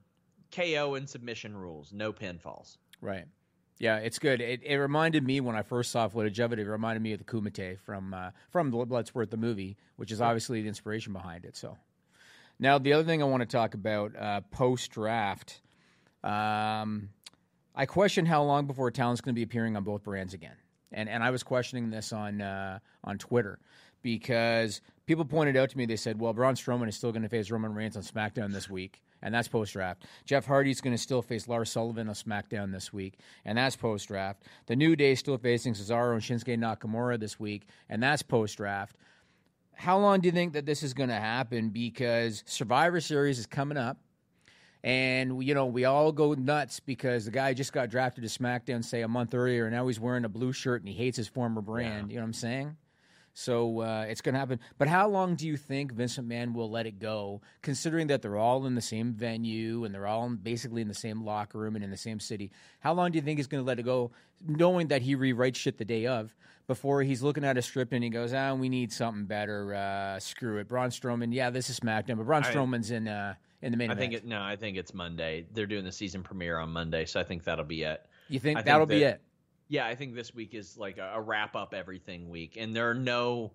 KO 0.51 0.95
and 0.95 1.09
submission 1.09 1.55
rules, 1.55 1.91
no 1.91 2.13
pinfalls. 2.13 2.77
Right. 3.01 3.25
Yeah, 3.79 3.97
it's 3.97 4.17
good. 4.17 4.41
It, 4.41 4.61
it 4.63 4.75
reminded 4.77 5.23
me 5.23 5.39
when 5.39 5.55
I 5.55 5.61
first 5.61 5.91
saw 5.91 6.07
footage 6.07 6.39
of 6.39 6.51
it. 6.51 6.59
It 6.59 6.67
reminded 6.67 7.01
me 7.01 7.13
of 7.13 7.19
the 7.19 7.25
Kumite 7.25 7.79
from 7.79 8.13
uh, 8.13 8.31
from 8.49 8.71
the 8.71 8.77
Bloodsport 8.77 9.29
the 9.29 9.37
movie, 9.37 9.77
which 9.97 10.11
is 10.11 10.19
obviously 10.19 10.61
the 10.61 10.67
inspiration 10.67 11.13
behind 11.13 11.45
it. 11.45 11.55
So, 11.55 11.77
now 12.59 12.79
the 12.79 12.93
other 12.93 13.03
thing 13.03 13.21
I 13.21 13.25
want 13.25 13.41
to 13.41 13.47
talk 13.47 13.75
about 13.75 14.15
uh, 14.15 14.41
post 14.51 14.91
draft, 14.91 15.61
um, 16.23 17.09
I 17.75 17.85
question 17.85 18.25
how 18.25 18.43
long 18.43 18.65
before 18.65 18.89
talent's 18.89 19.21
going 19.21 19.35
to 19.35 19.39
be 19.39 19.43
appearing 19.43 19.77
on 19.77 19.83
both 19.83 20.03
brands 20.03 20.33
again, 20.33 20.55
and 20.91 21.07
and 21.07 21.23
I 21.23 21.29
was 21.29 21.43
questioning 21.43 21.91
this 21.91 22.11
on 22.11 22.41
uh, 22.41 22.79
on 23.03 23.19
Twitter 23.19 23.59
because 24.01 24.81
people 25.05 25.25
pointed 25.25 25.57
out 25.57 25.69
to 25.69 25.77
me 25.77 25.85
they 25.85 25.95
said, 25.95 26.19
well, 26.19 26.33
Braun 26.33 26.55
Strowman 26.55 26.87
is 26.87 26.95
still 26.95 27.11
going 27.11 27.23
to 27.23 27.29
face 27.29 27.51
Roman 27.51 27.73
Reigns 27.73 27.97
on 27.97 28.03
SmackDown 28.03 28.53
this 28.53 28.69
week, 28.69 29.01
and 29.21 29.33
that's 29.33 29.47
post 29.47 29.73
draft. 29.73 30.05
Jeff 30.25 30.45
Hardy's 30.45 30.81
going 30.81 30.95
to 30.95 31.01
still 31.01 31.21
face 31.21 31.47
Lars 31.47 31.71
Sullivan 31.71 32.07
on 32.07 32.15
SmackDown 32.15 32.71
this 32.71 32.93
week, 32.93 33.19
and 33.45 33.57
that's 33.57 33.75
post 33.75 34.07
draft. 34.07 34.43
The 34.67 34.75
New 34.75 34.95
Day 34.95 35.15
still 35.15 35.37
facing 35.37 35.73
Cesaro 35.73 36.13
and 36.13 36.21
Shinsuke 36.21 36.57
Nakamura 36.57 37.19
this 37.19 37.39
week, 37.39 37.67
and 37.89 38.01
that's 38.01 38.21
post 38.21 38.57
draft. 38.57 38.95
How 39.73 39.97
long 39.99 40.21
do 40.21 40.27
you 40.27 40.31
think 40.31 40.53
that 40.53 40.65
this 40.65 40.81
is 40.81 40.93
going 40.93 41.09
to 41.09 41.15
happen? 41.15 41.69
Because 41.69 42.43
Survivor 42.47 42.99
Series 42.99 43.37
is 43.37 43.45
coming 43.45 43.77
up. 43.77 43.97
And 44.83 45.43
you 45.43 45.53
know, 45.53 45.65
we 45.65 45.85
all 45.85 46.11
go 46.11 46.33
nuts 46.33 46.79
because 46.79 47.25
the 47.25 47.31
guy 47.31 47.53
just 47.53 47.73
got 47.73 47.89
drafted 47.89 48.23
to 48.23 48.29
SmackDown, 48.29 48.85
say 48.85 49.01
a 49.01 49.07
month 49.07 49.33
earlier, 49.33 49.65
and 49.65 49.75
now 49.75 49.87
he's 49.87 49.99
wearing 49.99 50.23
a 50.23 50.29
blue 50.29 50.53
shirt 50.53 50.81
and 50.81 50.87
he 50.87 50.95
hates 50.95 51.17
his 51.17 51.27
former 51.27 51.61
brand. 51.61 52.11
You 52.11 52.17
know 52.17 52.21
what 52.21 52.27
I'm 52.27 52.33
saying? 52.33 52.77
So 53.39 53.81
uh, 53.81 54.05
it's 54.09 54.21
going 54.21 54.33
to 54.33 54.39
happen. 54.39 54.59
But 54.79 54.87
how 54.87 55.07
long 55.07 55.35
do 55.35 55.45
you 55.45 55.57
think 55.57 55.91
Vincent 55.91 56.27
McMahon 56.27 56.55
will 56.55 56.71
let 56.71 56.87
it 56.87 56.97
go, 56.97 57.41
considering 57.61 58.07
that 58.07 58.23
they're 58.23 58.35
all 58.35 58.65
in 58.65 58.73
the 58.73 58.81
same 58.81 59.13
venue 59.13 59.83
and 59.85 59.93
they're 59.93 60.07
all 60.07 60.27
basically 60.29 60.81
in 60.81 60.87
the 60.87 60.95
same 60.95 61.23
locker 61.23 61.59
room 61.59 61.75
and 61.75 61.83
in 61.83 61.91
the 61.91 61.97
same 61.97 62.19
city? 62.19 62.49
How 62.79 62.93
long 62.93 63.11
do 63.11 63.17
you 63.17 63.21
think 63.21 63.37
he's 63.37 63.45
going 63.45 63.63
to 63.63 63.67
let 63.67 63.77
it 63.77 63.83
go, 63.83 64.09
knowing 64.43 64.87
that 64.87 65.03
he 65.03 65.15
rewrites 65.15 65.57
shit 65.57 65.77
the 65.77 65.85
day 65.85 66.07
of, 66.07 66.33
before 66.65 67.03
he's 67.03 67.21
looking 67.21 67.43
at 67.43 67.59
a 67.59 67.61
script 67.61 67.93
and 67.93 68.03
he 68.03 68.09
goes, 68.09 68.33
ah, 68.33 68.55
we 68.55 68.69
need 68.69 68.91
something 68.91 69.25
better. 69.25 69.71
Uh, 69.75 70.19
screw 70.19 70.57
it. 70.57 70.67
Braun 70.67 70.89
Strowman, 70.89 71.31
yeah, 71.31 71.51
this 71.51 71.69
is 71.69 71.79
SmackDown, 71.79 72.17
but 72.17 72.25
Braun 72.25 72.43
I- 72.43 72.51
Strowman's 72.51 72.89
in 72.89 73.07
uh, 73.07 73.35
in 73.61 73.71
the 73.71 73.77
main 73.77 73.91
I 73.91 73.93
event. 73.93 74.11
think 74.13 74.23
it. 74.23 74.27
No, 74.27 74.41
I 74.41 74.55
think 74.55 74.77
it's 74.77 74.95
Monday. 74.95 75.45
They're 75.53 75.67
doing 75.67 75.85
the 75.85 75.91
season 75.91 76.23
premiere 76.23 76.57
on 76.57 76.71
Monday, 76.71 77.05
so 77.05 77.19
I 77.19 77.23
think 77.23 77.43
that'll 77.43 77.65
be 77.65 77.83
it. 77.83 78.03
you 78.29 78.39
think 78.39 78.65
that'll 78.65 78.87
be 78.87 79.01
that- 79.01 79.13
it? 79.15 79.21
Yeah, 79.69 79.85
I 79.85 79.95
think 79.95 80.15
this 80.15 80.33
week 80.33 80.53
is 80.53 80.77
like 80.77 80.97
a, 80.97 81.13
a 81.15 81.21
wrap 81.21 81.55
up 81.55 81.73
everything 81.73 82.29
week, 82.29 82.55
and 82.57 82.75
there 82.75 82.89
are 82.89 82.93
no, 82.95 83.51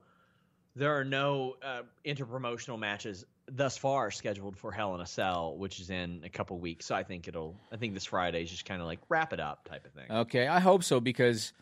there 0.76 0.98
are 0.98 1.04
no 1.04 1.56
uh, 1.62 1.82
interpromotional 2.04 2.78
matches 2.78 3.24
thus 3.50 3.76
far 3.76 4.10
scheduled 4.10 4.56
for 4.56 4.70
Hell 4.72 4.94
in 4.94 5.00
a 5.00 5.06
Cell, 5.06 5.56
which 5.56 5.80
is 5.80 5.90
in 5.90 6.22
a 6.24 6.28
couple 6.28 6.58
weeks. 6.58 6.86
So 6.86 6.94
I 6.94 7.02
think 7.02 7.28
it'll. 7.28 7.56
I 7.72 7.76
think 7.76 7.94
this 7.94 8.04
Friday 8.04 8.42
is 8.42 8.50
just 8.50 8.64
kind 8.64 8.80
of 8.80 8.86
like 8.86 9.00
wrap 9.08 9.32
it 9.32 9.40
up 9.40 9.68
type 9.68 9.86
of 9.86 9.92
thing. 9.92 10.10
Okay, 10.10 10.46
I 10.46 10.60
hope 10.60 10.84
so 10.84 11.00
because 11.00 11.52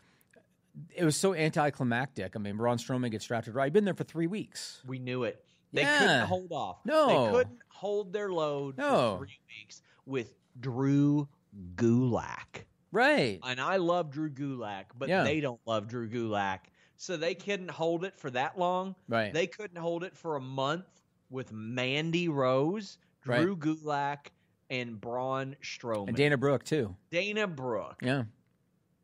it 0.95 1.03
was 1.05 1.15
so 1.17 1.33
anticlimactic. 1.33 2.35
I 2.35 2.39
mean, 2.39 2.57
Braun 2.57 2.77
Strowman 2.77 3.11
gets 3.11 3.25
drafted 3.25 3.55
right. 3.55 3.65
He's 3.65 3.73
been 3.73 3.85
there 3.85 3.93
for 3.93 4.03
three 4.03 4.27
weeks. 4.27 4.81
We 4.85 4.99
knew 4.99 5.23
it. 5.23 5.43
They 5.73 5.81
Yeah. 5.81 5.99
couldn't 5.99 6.27
hold 6.27 6.51
off. 6.51 6.77
No. 6.85 7.07
they 7.07 7.31
couldn't 7.37 7.59
hold 7.69 8.11
their 8.13 8.31
load 8.31 8.77
No. 8.77 9.17
for 9.17 9.25
three 9.25 9.39
weeks 9.61 9.81
with 10.05 10.33
Drew 10.59 11.27
Gulak. 11.75 12.65
Right. 12.91 13.39
and 13.43 13.59
I 13.61 13.77
love 13.77 14.11
Drew 14.11 14.29
Gulak, 14.29 14.85
but 14.97 15.09
Yeah. 15.09 15.23
they 15.23 15.39
don't 15.39 15.61
love 15.65 15.87
Drew 15.87 16.09
Gulak. 16.09 16.59
So 16.97 17.17
they 17.17 17.33
couldn't 17.33 17.71
hold 17.71 18.03
it 18.05 18.15
for 18.17 18.29
that 18.31 18.59
long. 18.59 18.95
Right. 19.07 19.33
They 19.33 19.47
couldn't 19.47 19.77
hold 19.77 20.03
it 20.03 20.15
for 20.15 20.35
a 20.35 20.41
month 20.41 20.85
with 21.29 21.51
Mandy 21.51 22.27
Rose, 22.29 22.97
Right. 23.25 23.41
Drew 23.41 23.55
Gulak, 23.55 24.27
and 24.69 24.99
Braun 25.01 25.55
Strowman. 25.63 26.09
and 26.09 26.17
Dana 26.17 26.37
Brooke 26.37 26.63
too. 26.63 26.95
Dana 27.11 27.47
Brooke. 27.47 27.99
Yeah. 28.01 28.23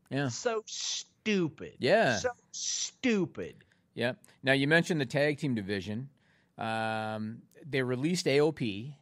Yeah. 0.10 0.30
So 0.30 0.64
stupid. 0.66 1.74
Yeah. 1.80 2.18
So 2.18 2.30
stupid. 2.52 3.56
Yeah. 3.96 4.14
Now 4.44 4.54
you 4.54 4.68
mentioned 4.68 5.02
the 5.02 5.06
tag 5.06 5.38
team 5.40 5.56
division. 5.56 6.10
Um, 6.58 7.42
they 7.66 7.82
released 7.82 8.26
AOP. 8.28 8.94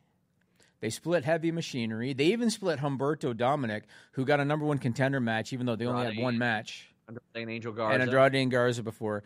They 0.82 0.90
split 0.90 1.24
Heavy 1.24 1.52
Machinery. 1.52 2.14
They 2.14 2.26
even 2.26 2.50
split 2.50 2.80
Humberto 2.80 3.36
Dominic, 3.36 3.86
who 4.12 4.26
got 4.26 4.40
a 4.40 4.46
number 4.46 4.66
one 4.66 4.78
contender 4.78 5.20
match, 5.20 5.54
even 5.54 5.66
though 5.66 5.76
they 5.76 5.86
only 5.86 6.06
had 6.14 6.24
one 6.24 6.38
match, 6.38 6.90
Andrade 7.08 7.24
and 7.36 7.52
Angel 7.52 7.74
Garza. 7.74 7.94
and 7.94 8.04
Andrade 8.04 8.36
and 8.36 8.52
Garza 8.52 8.84
before. 8.84 9.24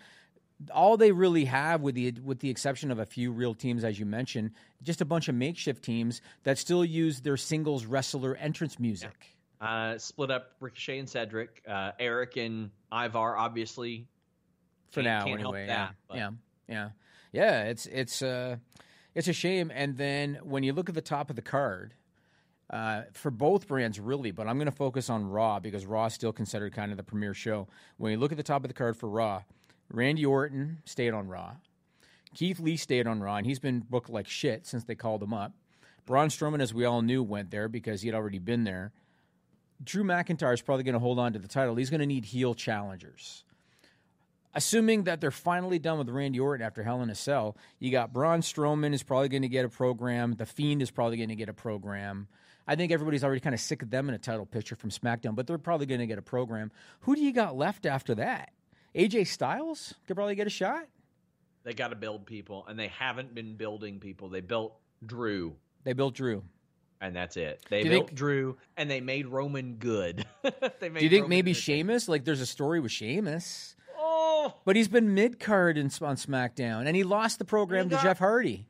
All 0.73 0.97
they 0.97 1.12
really 1.13 1.45
have, 1.45 1.81
with 1.81 1.95
the 1.95 2.12
with 2.23 2.39
the 2.39 2.49
exception 2.49 2.91
of 2.91 2.99
a 2.99 3.05
few 3.05 3.31
real 3.31 3.53
teams, 3.53 3.83
as 3.83 3.97
you 3.97 4.05
mentioned, 4.05 4.51
just 4.83 4.99
a 4.99 5.05
bunch 5.05 5.29
of 5.29 5.35
makeshift 5.35 5.83
teams 5.83 6.21
that 6.43 6.57
still 6.57 6.83
use 6.83 7.21
their 7.21 7.38
singles 7.38 7.85
wrestler 7.85 8.35
entrance 8.35 8.77
music. 8.77 9.38
Uh, 9.62 9.97
split 9.97 10.31
up 10.31 10.51
Ricochet 10.59 10.99
and 10.99 11.09
Cedric. 11.09 11.62
Uh, 11.67 11.91
Erik 11.99 12.38
and 12.38 12.71
Ivar, 12.93 13.38
obviously. 13.38 14.07
for 14.91 15.01
now 15.01 15.23
can't 15.25 15.39
help 15.39 15.55
anyway. 15.55 15.67
that, 15.67 15.95
yeah, 16.13 16.15
yeah, 16.15 16.29
yeah, 16.67 16.89
yeah. 17.31 17.63
It's 17.63 17.85
it's 17.85 18.21
uh, 18.21 18.57
it's 19.19 19.27
a 19.27 19.34
shame. 19.34 19.69
And 19.75 19.97
then 19.97 20.39
when 20.43 20.63
you 20.63 20.71
look 20.71 20.88
at 20.88 20.95
the 20.95 21.01
top 21.01 21.29
of 21.29 21.36
the 21.36 21.41
card, 21.41 21.93
uh, 22.69 23.01
for 23.12 23.29
both 23.29 23.67
brands, 23.67 23.99
really, 23.99 24.32
but 24.32 24.47
I'm 24.47 24.55
going 24.55 24.67
to 24.67 24.71
focus 24.71 25.10
on 25.10 25.29
Raw 25.29 25.60
because 25.60 25.86
Raw 25.86 26.05
is 26.05 26.13
still 26.13 26.32
considered 26.32 26.73
kind 26.73 26.89
of 26.91 26.97
the 26.97 27.03
premier 27.03 27.34
show. 27.34 27.67
When 27.97 28.13
you 28.13 28.17
look 28.17 28.32
at 28.32 28.38
the 28.38 28.43
top 28.43 28.63
of 28.63 28.69
the 28.69 28.73
card 28.73 28.95
for 28.95 29.10
Raw, 29.10 29.43
Randy 29.91 30.25
Orton 30.25 30.82
stayed 30.86 31.13
on 31.13 31.27
Raw. 31.27 31.55
Keith 32.34 32.62
Lee 32.62 32.77
stayed 32.77 33.08
on 33.08 33.19
Raw, 33.19 33.36
and 33.36 33.45
he's 33.45 33.60
been 33.60 33.82
booked 33.82 34.10
like 34.10 34.27
shit 34.27 34.65
since 34.65 34.86
they 34.86 34.95
called 34.95 35.21
him 35.21 35.34
up. 35.34 35.51
Braun 36.05 36.29
Strowman, 36.29 36.62
as 36.62 36.73
we 36.73 36.86
all 36.86 37.01
knew, 37.01 37.21
went 37.21 37.51
there 37.51 37.67
because 37.67 38.01
he 38.01 38.08
had 38.08 38.15
already 38.15 38.39
been 38.39 38.63
there. 38.63 38.93
Drew 39.84 40.05
McIntyre 40.05 40.53
is 40.53 40.62
probably 40.62 40.86
going 40.86 40.93
to 40.93 40.99
hold 40.99 41.19
on 41.19 41.34
to 41.34 41.39
the 41.39 41.47
title. 41.49 41.75
He's 41.75 41.89
going 41.89 41.99
to 41.99 42.05
need 42.05 42.23
heel 42.23 42.53
challengers. 42.53 43.43
Assuming 44.55 45.03
that 45.03 45.21
they're 45.21 45.29
finally 45.31 45.77
done 45.77 45.99
with 45.99 46.09
Randy 46.09 46.39
Orton 46.39 46.65
after 46.65 46.81
Hell 46.83 47.01
in 47.03 47.09
a 47.12 47.15
Cell, 47.15 47.55
you 47.77 47.91
got 47.91 48.12
Braun 48.12 48.41
Strowman 48.41 48.93
is 48.93 49.03
probably 49.03 49.29
going 49.29 49.43
to 49.43 49.47
get 49.47 49.63
a 49.63 49.69
program. 49.69 50.33
The 50.33 50.45
Fiend 50.47 50.81
is 50.81 50.89
probably 50.89 51.17
going 51.17 51.29
to 51.29 51.35
get 51.35 51.49
a 51.49 51.53
program. 51.53 52.27
I 52.67 52.75
think 52.75 52.91
everybody's 52.91 53.23
already 53.23 53.41
kind 53.41 53.53
of 53.53 53.59
sick 53.59 53.81
of 53.83 53.89
them 53.91 54.09
in 54.09 54.15
a 54.15 54.19
title 54.19 54.45
picture 54.47 54.75
from 54.75 54.89
SmackDown, 54.89 55.35
but 55.35 55.45
they're 55.47 55.57
probably 55.59 55.85
going 55.85 55.99
to 56.01 56.07
get 56.07 56.17
a 56.17 56.23
program. 56.23 56.71
Who 57.01 57.15
do 57.15 57.21
you 57.21 57.31
got 57.31 57.55
left 57.55 57.85
after 57.85 58.15
that? 58.15 58.51
AJ 58.95 59.27
Styles 59.27 59.93
could 60.07 60.15
probably 60.15 60.35
get 60.35 60.47
a 60.47 60.51
shot. 60.51 60.85
They 61.63 61.73
got 61.73 61.89
to 61.89 61.95
build 61.95 62.25
people, 62.25 62.65
and 62.67 62.77
they 62.79 62.88
haven't 62.88 63.35
been 63.35 63.55
building 63.55 63.99
people. 63.99 64.29
They 64.29 64.41
built 64.41 64.75
Drew, 65.05 65.55
They 65.83 65.93
built 65.93 66.15
Drew. 66.15 66.43
and 67.01 67.15
that's 67.15 67.38
it. 67.38 67.63
They 67.69 67.83
Do 67.83 67.89
built 67.89 68.07
think- 68.07 68.17
Drew, 68.17 68.57
and 68.77 68.89
they 68.89 68.99
made 69.01 69.27
Roman 69.27 69.75
good. 69.75 70.25
they 70.79 70.89
made 70.89 70.99
Do 70.99 71.05
you 71.05 71.09
think 71.09 71.23
Roman 71.23 71.29
maybe 71.29 71.51
good. 71.53 71.57
Sheamus? 71.62 72.07
Like, 72.09 72.23
there's 72.25 72.41
a 72.41 72.45
story 72.47 72.79
with 72.79 72.91
Sheamus, 72.91 73.75
Oh, 74.01 74.53
but 74.65 74.75
he's 74.75 74.88
been 74.88 75.13
mid 75.13 75.39
card 75.39 75.77
on 75.77 75.85
SmackDown, 75.89 76.88
and 76.88 76.95
he 76.95 77.03
lost 77.03 77.38
the 77.39 77.45
program 77.45 77.89
to 77.89 77.95
got- 77.95 78.03
Jeff 78.03 78.19
Hardy. 78.19 78.65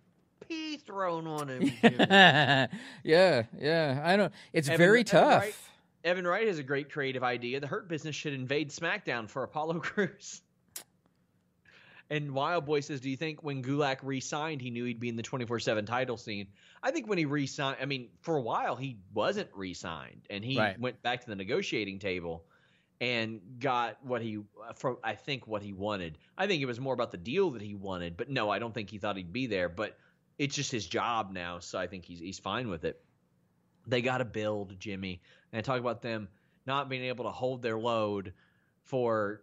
pee 0.47 0.77
thrown 0.77 1.27
on 1.27 1.47
him. 1.49 1.71
Yeah, 3.03 3.43
yeah. 3.57 4.01
I 4.03 4.15
don't. 4.17 4.33
It's 4.53 4.67
Evan- 4.67 4.77
very 4.77 4.99
Evan 5.01 5.05
tough. 5.11 5.41
Wright- 5.43 5.55
Evan 6.03 6.25
Wright 6.25 6.47
has 6.47 6.57
a 6.59 6.63
great 6.63 6.89
creative 6.91 7.23
idea. 7.23 7.59
The 7.59 7.67
Hurt 7.67 7.87
Business 7.89 8.15
should 8.15 8.33
invade 8.33 8.71
SmackDown 8.71 9.29
for 9.29 9.43
Apollo 9.43 9.79
Crews. 9.81 10.41
And 12.09 12.31
Wild 12.33 12.65
Boy 12.65 12.79
says, 12.79 13.01
"Do 13.01 13.09
you 13.09 13.17
think 13.17 13.43
when 13.43 13.61
Gulak 13.61 13.97
re-signed, 14.01 14.61
he 14.61 14.71
knew 14.71 14.83
he'd 14.85 14.99
be 14.99 15.09
in 15.09 15.15
the 15.15 15.21
24/7 15.23 15.85
title 15.85 16.17
scene? 16.17 16.47
I 16.81 16.89
think 16.91 17.07
when 17.07 17.17
he 17.19 17.25
re-signed, 17.25 17.77
I 17.81 17.85
mean, 17.85 18.07
for 18.21 18.35
a 18.37 18.41
while 18.41 18.75
he 18.75 18.97
wasn't 19.13 19.49
re-signed, 19.53 20.21
and 20.29 20.43
he 20.43 20.57
Right. 20.57 20.79
went 20.79 21.01
back 21.03 21.21
to 21.21 21.27
the 21.27 21.35
negotiating 21.35 21.99
table 21.99 22.45
and 23.01 23.39
got 23.59 23.97
what 24.03 24.21
he, 24.21 24.39
from 24.75 24.97
I 25.03 25.15
think 25.15 25.47
what 25.47 25.61
he 25.61 25.73
wanted. 25.73 26.17
I 26.37 26.47
think 26.47 26.61
it 26.61 26.65
was 26.65 26.79
more 26.79 26.93
about 26.93 27.11
the 27.11 27.17
deal 27.17 27.51
that 27.51 27.61
he 27.61 27.75
wanted, 27.75 28.17
but 28.17 28.29
no, 28.29 28.49
I 28.49 28.59
don't 28.59 28.73
think 28.73 28.89
he 28.89 28.97
thought 28.97 29.17
he'd 29.17 29.31
be 29.31 29.47
there. 29.47 29.69
But 29.69 29.97
it's 30.37 30.55
just 30.55 30.71
his 30.71 30.85
job 30.85 31.31
now, 31.31 31.59
so 31.59 31.79
I 31.79 31.87
think 31.87 32.05
he's 32.05 32.19
he's 32.19 32.39
fine 32.39 32.69
with 32.69 32.83
it. 32.85 33.01
They 33.87 34.01
got 34.01 34.19
to 34.19 34.25
build 34.25 34.79
Jimmy, 34.79 35.21
and 35.51 35.59
I 35.59 35.61
talk 35.61 35.79
about 35.79 36.01
them 36.01 36.27
not 36.65 36.89
being 36.89 37.03
able 37.03 37.25
to 37.25 37.31
hold 37.31 37.61
their 37.61 37.77
load 37.77 38.33
for 38.83 39.41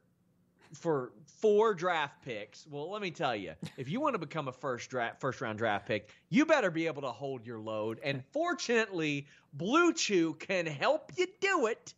for 0.72 1.12
four 1.40 1.74
draft 1.74 2.22
picks. 2.22 2.66
Well, 2.66 2.90
let 2.90 3.00
me 3.00 3.10
tell 3.10 3.34
you, 3.34 3.52
if 3.76 3.88
you 3.88 4.00
want 4.00 4.14
to 4.14 4.18
become 4.18 4.48
a 4.48 4.52
first 4.52 4.90
draft 4.90 5.20
first 5.20 5.40
round 5.40 5.58
draft 5.58 5.86
pick, 5.86 6.10
you 6.28 6.44
better 6.44 6.70
be 6.70 6.86
able 6.86 7.02
to 7.02 7.10
hold 7.10 7.46
your 7.46 7.58
load. 7.58 8.00
And 8.02 8.22
fortunately, 8.32 9.26
Blue 9.54 9.92
Chew 9.92 10.34
can 10.34 10.66
help 10.66 11.12
you 11.16 11.26
do 11.40 11.66
it. 11.66 11.94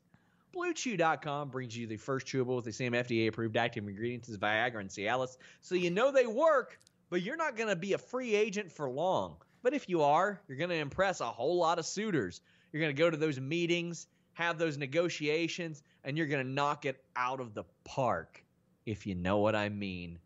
BlueChew.com 0.55 1.51
brings 1.51 1.77
you 1.77 1.87
the 1.87 1.97
first 1.97 2.27
chewable 2.27 2.57
with 2.57 2.65
the 2.65 2.73
same 2.73 2.93
FDA 2.93 3.29
approved 3.29 3.57
active 3.57 3.87
ingredients 3.87 4.29
as 4.29 4.39
Viagra 4.39 4.81
and 4.81 4.91
Cialis, 4.91 5.37
so 5.61 5.75
you 5.75 5.91
know 5.91 6.11
they 6.11 6.27
work, 6.27 6.79
but 7.11 7.23
you're 7.23 7.37
not 7.37 7.57
going 7.57 7.69
to 7.69 7.77
be 7.77 7.93
a 7.93 7.99
free 7.99 8.35
agent 8.35 8.73
for 8.73 8.89
long. 8.89 9.37
But 9.63 9.75
if 9.75 9.89
you 9.89 10.03
are, 10.03 10.41
you're 10.49 10.59
going 10.59 10.71
to 10.71 10.77
impress 10.77 11.21
a 11.21 11.27
whole 11.27 11.59
lot 11.59 11.79
of 11.79 11.87
suitors. 11.87 12.41
You're 12.73 12.81
going 12.81 12.95
to 12.95 12.99
go 13.03 13.11
to 13.11 13.17
those 13.17 13.41
meetings, 13.41 14.07
have 14.35 14.59
those 14.59 14.79
negotiations, 14.79 15.83
and 16.05 16.17
you're 16.17 16.27
going 16.27 16.45
to 16.45 16.51
knock 16.51 16.85
it 16.87 17.03
out 17.17 17.41
of 17.41 17.55
the 17.55 17.65
park, 17.85 18.45
if 18.87 19.07
you 19.07 19.15
know 19.15 19.39
what 19.39 19.57
I 19.57 19.69
mean. 19.69 20.19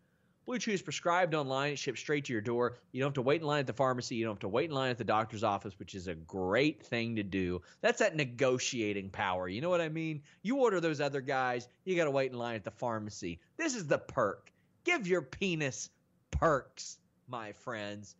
Blue 0.45 0.59
Chew 0.59 0.71
is 0.71 0.81
prescribed 0.81 1.33
online. 1.33 1.73
It 1.73 1.79
ships 1.79 2.01
straight 2.01 2.25
to 2.25 2.33
your 2.33 2.41
door. 2.41 2.77
You 2.91 2.99
don't 2.99 3.07
have 3.07 3.13
to 3.15 3.21
wait 3.21 3.41
in 3.41 3.47
line 3.47 3.61
at 3.61 3.67
the 3.67 3.73
pharmacy. 3.73 4.15
You 4.15 4.25
don't 4.25 4.33
have 4.33 4.39
to 4.41 4.49
wait 4.49 4.69
in 4.69 4.75
line 4.75 4.91
at 4.91 4.97
the 4.97 5.05
doctor's 5.05 5.43
office, 5.43 5.79
which 5.79 5.95
is 5.95 6.07
a 6.07 6.15
great 6.15 6.83
thing 6.83 7.15
to 7.15 7.23
do. 7.23 7.61
That's 7.81 7.99
that 7.99 8.15
negotiating 8.15 9.09
power. 9.11 9.47
You 9.47 9.61
know 9.61 9.69
what 9.69 9.79
I 9.79 9.87
mean? 9.87 10.21
You 10.41 10.57
order 10.57 10.81
those 10.81 10.99
other 10.99 11.21
guys, 11.21 11.67
you 11.85 11.95
got 11.95 12.05
to 12.05 12.11
wait 12.11 12.31
in 12.31 12.37
line 12.37 12.55
at 12.55 12.65
the 12.65 12.71
pharmacy. 12.71 13.39
This 13.57 13.73
is 13.73 13.87
the 13.87 13.97
perk. 13.97 14.51
Give 14.83 15.07
your 15.07 15.21
penis 15.21 15.89
perks, 16.31 16.97
my 17.27 17.53
friends. 17.53 18.15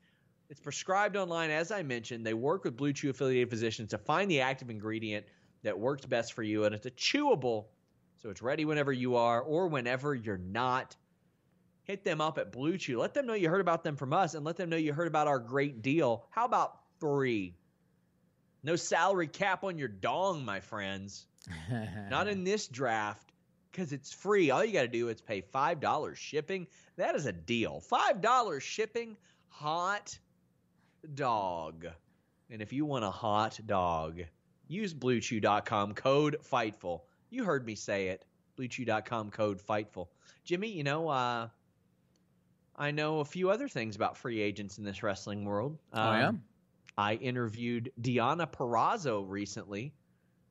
It's 0.49 0.61
prescribed 0.61 1.17
online, 1.17 1.49
as 1.49 1.71
I 1.71 1.84
mentioned. 1.84 2.26
They 2.26 2.34
work 2.34 2.63
with 2.63 2.78
Blue 2.78 2.93
Chew 2.93 3.09
affiliated 3.09 3.49
physicians 3.49 3.89
to 3.89 3.97
find 3.97 4.32
the 4.32 4.41
active 4.41 4.69
ingredient 4.69 5.26
that 5.63 5.78
works 5.78 6.05
best 6.05 6.34
for 6.34 6.43
you, 6.43 6.63
and 6.65 6.76
it's 6.76 6.86
a 6.86 6.91
chewable, 6.91 7.65
so 8.21 8.30
it's 8.30 8.41
ready 8.41 8.63
whenever 8.63 8.93
you 8.93 9.15
are 9.15 9.41
or 9.41 9.67
whenever 9.67 10.13
you're 10.13 10.38
not 10.38 10.95
hit 11.84 12.03
them 12.03 12.21
up 12.21 12.38
at 12.38 12.51
Blue 12.51 12.77
Chew. 12.77 12.99
Let 12.99 13.13
them 13.13 13.25
know 13.25 13.34
you 13.34 13.49
heard 13.49 13.61
about 13.61 13.84
them 13.84 13.95
from 13.95 14.13
us 14.13 14.34
and 14.34 14.45
let 14.45 14.57
them 14.57 14.69
know 14.69 14.77
you 14.77 14.93
heard 14.93 15.07
about 15.07 15.27
our 15.27 15.39
great 15.39 15.81
deal. 15.81 16.25
How 16.29 16.45
about 16.45 16.77
three? 16.99 17.55
No 18.63 18.75
salary 18.75 19.27
cap 19.27 19.63
on 19.63 19.77
your 19.77 19.89
dong, 19.89 20.45
my 20.45 20.61
friends. 20.61 21.27
Not 22.09 22.27
in 22.27 22.43
this 22.43 22.67
draft 22.67 23.34
because 23.71 23.91
it's 23.91 24.13
free. 24.13 24.51
All 24.51 24.63
you 24.63 24.71
got 24.71 24.84
to 24.84 24.88
do 24.88 25.09
is 25.09 25.19
pay 25.19 25.41
$5 25.41 26.15
shipping. 26.15 26.67
That 26.95 27.15
is 27.15 27.25
a 27.25 27.34
deal. 27.34 27.84
$5 27.91 28.61
shipping, 28.61 29.17
hot 29.49 30.17
dog. 31.13 31.88
And 32.49 32.61
if 32.61 32.71
you 32.71 32.86
want 32.86 33.03
a 33.03 33.11
hot 33.11 33.59
dog, 33.65 34.21
use 34.67 34.93
bluechew.com 34.93 35.95
code 35.95 36.38
FIGHTFUL. 36.49 37.01
You 37.29 37.43
heard 37.43 37.65
me 37.65 37.75
say 37.75 38.07
it. 38.07 38.23
Bluechew.com 38.57 39.31
code 39.31 39.59
FIGHTFUL. 39.59 40.07
Jimmy, 40.45 40.69
you 40.69 40.84
know, 40.84 41.09
uh, 41.09 41.49
I 42.76 42.91
know 42.91 43.19
a 43.19 43.26
few 43.26 43.49
other 43.49 43.67
things 43.67 43.95
about 43.95 44.17
free 44.17 44.41
agents 44.41 44.78
in 44.78 44.84
this 44.84 45.03
wrestling 45.03 45.45
world. 45.45 45.78
oh, 45.93 46.11
yeah? 46.13 46.28
Um, 46.30 46.43
I 46.97 47.15
interviewed 47.15 47.91
Deonna 48.01 48.51
Purrazzo 48.51 49.24
recently, 49.28 49.93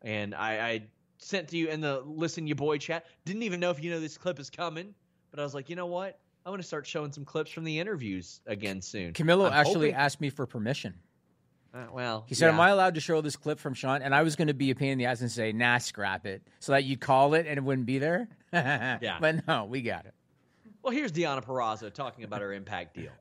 and 0.02 0.34
I, 0.34 0.58
I 0.58 0.82
sent 1.18 1.48
to 1.48 1.56
you 1.56 1.68
in 1.68 1.80
the 1.80 2.00
Listen 2.04 2.46
You 2.46 2.54
Boy 2.54 2.78
chat. 2.78 3.06
Didn't 3.24 3.44
even 3.44 3.60
know 3.60 3.70
if 3.70 3.82
you 3.82 3.90
know 3.90 4.00
this 4.00 4.18
clip 4.18 4.40
is 4.40 4.50
coming, 4.50 4.94
but 5.30 5.38
I 5.40 5.44
was 5.44 5.54
like, 5.54 5.70
you 5.70 5.76
know 5.76 5.86
what? 5.86 6.18
I'm 6.44 6.50
going 6.50 6.60
to 6.60 6.66
start 6.66 6.86
showing 6.86 7.12
some 7.12 7.24
clips 7.24 7.52
from 7.52 7.62
the 7.62 7.78
interviews 7.78 8.40
again 8.46 8.82
soon. 8.82 9.12
Camilo 9.12 9.46
I'm 9.46 9.52
actually 9.52 9.90
hoping- 9.90 9.94
asked 9.94 10.20
me 10.20 10.30
for 10.30 10.46
permission. 10.46 10.94
Uh, 11.74 11.86
well, 11.90 12.24
He 12.28 12.34
said, 12.34 12.48
yeah. 12.48 12.52
Am 12.52 12.60
I 12.60 12.68
allowed 12.68 12.96
to 12.96 13.00
show 13.00 13.20
this 13.22 13.36
clip 13.36 13.58
from 13.58 13.72
Sean? 13.72 14.02
And 14.02 14.14
I 14.14 14.22
was 14.22 14.36
going 14.36 14.48
to 14.48 14.54
be 14.54 14.70
a 14.70 14.74
pain 14.74 14.90
in 14.90 14.98
the 14.98 15.06
ass 15.06 15.22
and 15.22 15.30
say, 15.30 15.52
Nah, 15.52 15.78
scrap 15.78 16.26
it. 16.26 16.42
So 16.60 16.72
that 16.72 16.84
you'd 16.84 17.00
call 17.00 17.32
it 17.34 17.46
and 17.46 17.56
it 17.56 17.62
wouldn't 17.62 17.86
be 17.86 17.98
there. 17.98 18.28
yeah. 18.52 19.16
But 19.20 19.46
no, 19.46 19.64
we 19.64 19.80
got 19.80 20.04
it. 20.04 20.12
Well, 20.82 20.92
here's 20.92 21.12
Deonna 21.12 21.44
Purrazzo 21.44 21.92
talking 21.92 22.24
about 22.24 22.40
her 22.40 22.52
impact 22.52 22.94
deal. 22.94 23.12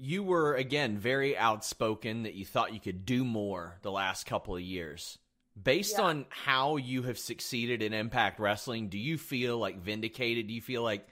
you 0.00 0.22
were 0.22 0.54
again 0.54 0.96
very 0.96 1.36
outspoken 1.36 2.22
that 2.22 2.34
you 2.34 2.44
thought 2.44 2.72
you 2.72 2.78
could 2.80 3.04
do 3.04 3.24
more 3.24 3.78
the 3.82 3.90
last 3.90 4.26
couple 4.26 4.54
of 4.54 4.62
years. 4.62 5.18
Based 5.60 5.96
Yeah. 5.98 6.04
on 6.04 6.26
how 6.28 6.76
you 6.76 7.02
have 7.02 7.18
succeeded 7.18 7.82
in 7.82 7.92
Impact 7.92 8.38
Wrestling, 8.38 8.90
do 8.90 8.98
you 8.98 9.18
feel 9.18 9.58
like 9.58 9.80
vindicated? 9.82 10.46
Do 10.46 10.54
you 10.54 10.60
feel 10.62 10.84
like 10.84 11.04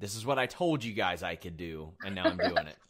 this 0.00 0.16
is 0.16 0.26
what 0.26 0.40
I 0.40 0.46
told 0.46 0.82
you 0.82 0.92
guys 0.92 1.22
I 1.22 1.36
could 1.36 1.56
do, 1.56 1.92
and 2.04 2.16
now 2.16 2.24
I'm 2.24 2.36
doing 2.36 2.66
it? 2.66 2.76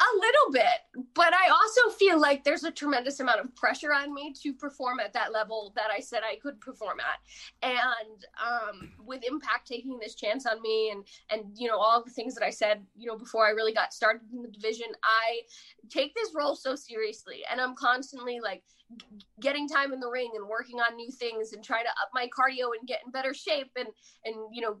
A 0.00 0.18
little 0.18 0.52
bit, 0.52 1.06
but 1.14 1.32
I 1.32 1.50
also 1.50 1.96
feel 1.96 2.20
like 2.20 2.42
there's 2.42 2.64
a 2.64 2.70
tremendous 2.72 3.20
amount 3.20 3.38
of 3.38 3.54
pressure 3.54 3.92
on 3.92 4.12
me 4.12 4.34
to 4.42 4.52
perform 4.52 4.98
at 4.98 5.12
that 5.12 5.32
level 5.32 5.72
that 5.76 5.86
I 5.96 6.00
said 6.00 6.22
I 6.24 6.36
could 6.36 6.60
perform 6.60 6.98
at. 6.98 7.20
And 7.62 8.26
um, 8.44 8.90
with 8.98 9.22
Impact 9.22 9.68
taking 9.68 10.00
this 10.00 10.16
chance 10.16 10.46
on 10.46 10.60
me 10.62 10.90
and 10.90 11.04
and 11.30 11.56
you 11.56 11.68
know 11.68 11.78
all 11.78 12.02
the 12.02 12.10
things 12.10 12.34
that 12.34 12.44
I 12.44 12.50
said, 12.50 12.84
you 12.96 13.06
know, 13.06 13.16
before 13.16 13.46
I 13.46 13.50
really 13.50 13.72
got 13.72 13.92
started 13.92 14.22
in 14.32 14.42
the 14.42 14.48
division, 14.48 14.88
I 15.04 15.42
take 15.90 16.12
this 16.16 16.32
role 16.34 16.56
so 16.56 16.74
seriously 16.74 17.42
and 17.48 17.60
I'm 17.60 17.76
constantly 17.76 18.40
like 18.40 18.64
getting 19.40 19.68
time 19.68 19.92
in 19.92 20.00
the 20.00 20.10
ring 20.10 20.32
and 20.34 20.48
working 20.48 20.80
on 20.80 20.96
new 20.96 21.10
things 21.12 21.52
and 21.52 21.64
trying 21.64 21.84
to 21.84 21.90
up 21.90 22.10
my 22.12 22.28
cardio 22.36 22.70
and 22.78 22.86
get 22.86 23.00
in 23.04 23.12
better 23.12 23.32
shape 23.32 23.70
and 23.76 23.88
and 24.24 24.34
you 24.52 24.60
know 24.60 24.76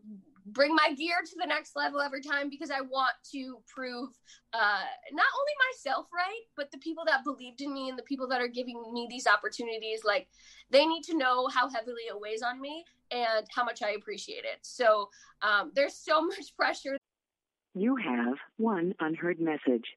bring 0.46 0.74
my 0.74 0.92
gear 0.94 1.16
to 1.24 1.36
the 1.40 1.46
next 1.46 1.74
level 1.74 2.00
every 2.00 2.20
time 2.20 2.50
because 2.50 2.70
I 2.70 2.80
want 2.80 3.14
to 3.32 3.58
prove 3.66 4.10
uh, 4.52 4.82
not 5.12 5.26
only 5.38 5.52
myself 5.72 6.06
right, 6.12 6.42
but 6.56 6.70
the 6.70 6.78
people 6.78 7.04
that 7.06 7.24
believed 7.24 7.60
in 7.60 7.72
me 7.72 7.88
and 7.88 7.98
the 7.98 8.02
people 8.02 8.28
that 8.28 8.40
are 8.40 8.48
giving 8.48 8.92
me 8.92 9.06
these 9.08 9.26
opportunities. 9.26 10.04
Like 10.04 10.28
they 10.70 10.86
need 10.86 11.02
to 11.04 11.16
know 11.16 11.48
how 11.48 11.68
heavily 11.70 12.02
it 12.08 12.20
weighs 12.20 12.42
on 12.42 12.60
me 12.60 12.84
and 13.10 13.46
how 13.54 13.64
much 13.64 13.82
I 13.82 13.90
appreciate 13.90 14.44
it. 14.44 14.58
So 14.62 15.08
um, 15.42 15.72
there's 15.74 15.96
so 15.96 16.20
much 16.26 16.54
pressure. 16.56 16.96
You 17.74 17.96
have 17.96 18.36
one 18.56 18.94
unheard 19.00 19.40
message. 19.40 19.96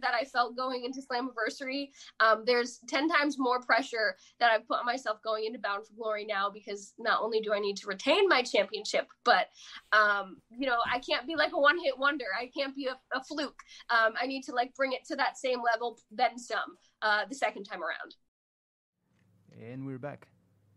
That 0.00 0.14
I 0.14 0.24
felt 0.24 0.56
going 0.56 0.84
into 0.84 1.00
Slammiversary. 1.00 1.90
Um, 2.20 2.44
there's 2.46 2.80
10 2.88 3.08
times 3.08 3.36
more 3.38 3.60
pressure 3.60 4.16
that 4.40 4.50
I've 4.50 4.66
put 4.66 4.78
on 4.78 4.86
myself 4.86 5.22
going 5.22 5.44
into 5.44 5.58
Bound 5.58 5.86
for 5.86 5.94
Glory 5.94 6.24
now 6.24 6.50
because 6.50 6.94
not 6.98 7.22
only 7.22 7.40
do 7.40 7.52
I 7.52 7.58
need 7.58 7.76
to 7.78 7.86
retain 7.86 8.28
my 8.28 8.42
championship, 8.42 9.08
but, 9.24 9.48
um, 9.92 10.38
you 10.50 10.66
know, 10.66 10.78
I 10.92 10.98
can't 10.98 11.26
be 11.26 11.36
like 11.36 11.52
a 11.52 11.60
one 11.60 11.78
hit 11.82 11.98
wonder. 11.98 12.26
I 12.38 12.50
can't 12.56 12.74
be 12.74 12.86
a, 12.86 12.96
a 13.16 13.22
fluke. 13.24 13.60
Um, 13.90 14.14
I 14.20 14.26
need 14.26 14.42
to 14.44 14.54
like 14.54 14.74
bring 14.74 14.92
it 14.92 15.04
to 15.08 15.16
that 15.16 15.38
same 15.38 15.60
level, 15.62 15.98
then 16.10 16.38
some, 16.38 16.76
uh, 17.02 17.24
the 17.28 17.34
second 17.34 17.64
time 17.64 17.82
around. 17.82 18.14
And 19.60 19.86
we're 19.86 19.98
back. 19.98 20.28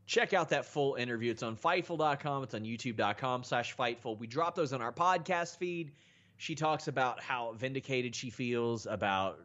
Check 0.07 0.33
out 0.33 0.49
that 0.49 0.65
full 0.65 0.95
interview. 0.95 1.31
It's 1.31 1.43
on 1.43 1.55
Fightful.com. 1.55 2.43
It's 2.43 2.53
on 2.53 2.63
YouTube.com 2.63 3.43
slash 3.43 3.75
Fightful. 3.77 4.19
We 4.19 4.27
drop 4.27 4.55
those 4.55 4.73
on 4.73 4.81
our 4.81 4.91
podcast 4.91 5.57
feed. 5.57 5.93
She 6.41 6.55
talks 6.55 6.87
about 6.87 7.21
how 7.21 7.53
vindicated 7.53 8.15
she 8.15 8.31
feels 8.31 8.87
about 8.87 9.41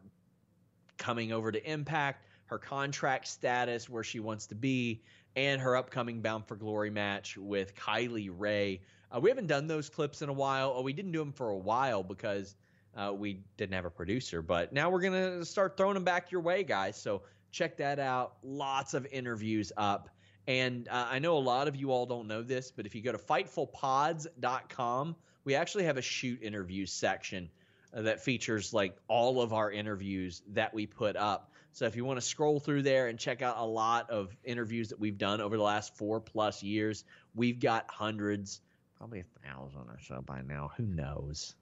coming 0.97 1.31
over 1.31 1.51
to 1.51 1.71
Impact, 1.71 2.25
her 2.47 2.57
contract 2.57 3.27
status, 3.27 3.87
where 3.87 4.03
she 4.03 4.19
wants 4.19 4.47
to 4.47 4.55
be, 4.55 5.03
and 5.35 5.61
her 5.61 5.75
upcoming 5.75 6.23
Bound 6.23 6.47
for 6.47 6.55
Glory 6.55 6.89
match 6.89 7.37
with 7.37 7.75
Kylie 7.75 8.31
Rae. 8.35 8.81
Uh, 9.11 9.19
we 9.19 9.29
haven't 9.29 9.45
done 9.45 9.67
those 9.67 9.91
clips 9.91 10.23
in 10.23 10.29
a 10.29 10.33
while. 10.33 10.73
Oh, 10.75 10.81
we 10.81 10.91
didn't 10.91 11.11
do 11.11 11.19
them 11.19 11.31
for 11.31 11.51
a 11.51 11.55
while 11.55 12.01
because 12.01 12.55
uh, 12.95 13.13
we 13.15 13.43
didn't 13.57 13.75
have 13.75 13.85
a 13.85 13.91
producer, 13.91 14.41
but 14.41 14.73
now 14.73 14.89
we're 14.89 15.01
going 15.01 15.13
to 15.39 15.45
start 15.45 15.77
throwing 15.77 15.93
them 15.93 16.03
back 16.03 16.31
your 16.31 16.41
way, 16.41 16.63
guys. 16.63 16.99
So 16.99 17.21
check 17.51 17.77
that 17.77 17.99
out. 17.99 18.37
Lots 18.41 18.95
of 18.95 19.05
interviews 19.11 19.71
up. 19.77 20.09
And 20.47 20.87
uh, 20.87 21.05
I 21.11 21.19
know 21.19 21.37
a 21.37 21.45
lot 21.45 21.67
of 21.67 21.75
you 21.75 21.91
all 21.91 22.07
don't 22.07 22.27
know 22.27 22.41
this, 22.41 22.71
but 22.71 22.87
if 22.87 22.95
you 22.95 23.03
go 23.03 23.11
to 23.11 23.19
fightfulpods.com, 23.19 25.15
we 25.47 25.55
actually 25.55 25.85
have 25.85 25.95
a 25.95 26.01
shoot 26.01 26.43
interview 26.43 26.85
section 26.85 27.49
uh, 27.93 28.01
that 28.01 28.19
features 28.19 28.73
like 28.73 28.97
all 29.07 29.41
of 29.41 29.53
our 29.53 29.71
interviews 29.71 30.41
that 30.49 30.73
we 30.73 30.85
put 30.85 31.15
up. 31.15 31.53
So 31.71 31.85
if 31.85 31.95
you 31.95 32.03
want 32.03 32.19
to 32.19 32.25
scroll 32.25 32.59
through 32.59 32.81
there 32.81 33.07
and 33.07 33.17
check 33.17 33.41
out 33.41 33.55
a 33.57 33.63
lot 33.63 34.09
of 34.09 34.35
interviews 34.43 34.89
that 34.89 34.99
we've 34.99 35.17
done 35.17 35.39
over 35.39 35.55
the 35.55 35.63
last 35.63 35.95
four 35.95 36.19
plus 36.19 36.63
years, 36.63 37.05
we've 37.33 37.61
got 37.61 37.85
hundreds, 37.89 38.59
probably 38.97 39.21
a 39.21 39.47
thousand 39.47 39.87
or 39.87 39.99
so 40.05 40.21
by 40.21 40.41
now. 40.41 40.71
Who 40.75 40.83
knows? 40.83 41.55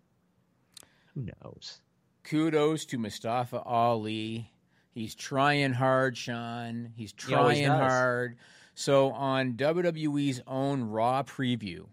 Who 1.14 1.28
knows? 1.44 1.80
Kudos 2.24 2.86
to 2.86 2.98
Mustafa 2.98 3.62
Ali. 3.62 4.52
He's 4.96 5.14
trying 5.14 5.74
hard, 5.74 6.18
Sean. 6.18 6.92
He's 6.96 7.14
trying 7.14 7.68
does. 7.68 7.80
hard. 7.80 8.38
So 8.74 9.12
on 9.12 9.54
WWE's 9.54 10.42
own 10.48 10.86
Raw 10.86 11.22
preview, 11.22 11.86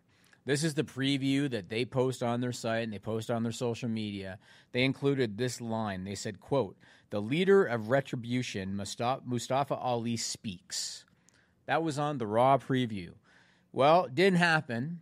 this 0.45 0.65
is 0.65 0.75
the 0.75 0.85
preview 0.85 1.49
that 1.51 1.69
they 1.69 1.85
post 1.85 2.23
on 2.23 2.41
their 2.41 2.53
site 2.53 2.83
and 2.83 2.93
they 2.93 2.99
post 2.99 3.31
on 3.31 3.43
their 3.43 3.53
social 3.53 3.89
media. 3.89 4.39
They 4.73 4.85
included 4.85 5.37
this 5.37 5.61
line. 5.61 6.05
They 6.05 6.15
said, 6.15 6.41
quote, 6.41 6.77
the 7.11 7.21
leader 7.21 7.65
of 7.65 7.91
retribution, 7.91 8.75
Mustafa, 8.75 9.75
Ali 9.75 10.17
speaks. 10.17 11.05
That 11.67 11.83
was 11.83 11.99
on 11.99 12.19
the 12.19 12.27
Raw 12.27 12.59
preview. 12.59 13.13
Well, 13.73 14.07
it 14.07 14.15
didn't 14.15 14.39
happen 14.39 15.01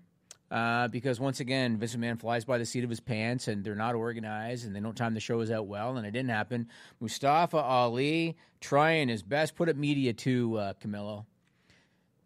uh, 0.51 0.89
because 0.89 1.21
once 1.21 1.41
again, 1.41 1.79
Vince 1.79 1.95
McMahon 1.95 2.21
flies 2.21 2.45
by 2.45 2.59
the 2.59 2.67
seat 2.67 2.85
of 2.85 2.91
his 2.91 3.01
pants, 3.01 3.49
and 3.49 3.65
they're 3.65 3.77
not 3.77 3.95
organized, 3.95 4.67
and 4.67 4.75
they 4.75 4.81
don't 4.81 4.97
time 4.97 5.15
the 5.15 5.21
shows 5.21 5.51
out 5.51 5.67
well, 5.67 5.97
and 5.97 6.07
it 6.07 6.11
didn't 6.11 6.31
happen. 6.31 6.69
Mustafa 6.99 7.59
Ali 7.59 8.37
trying 8.61 9.09
his 9.09 9.23
best. 9.23 9.55
Put 9.55 9.69
up 9.69 9.77
media 9.77 10.13
too, 10.13 10.57
uh, 10.57 10.73
Camillo. 10.75 11.27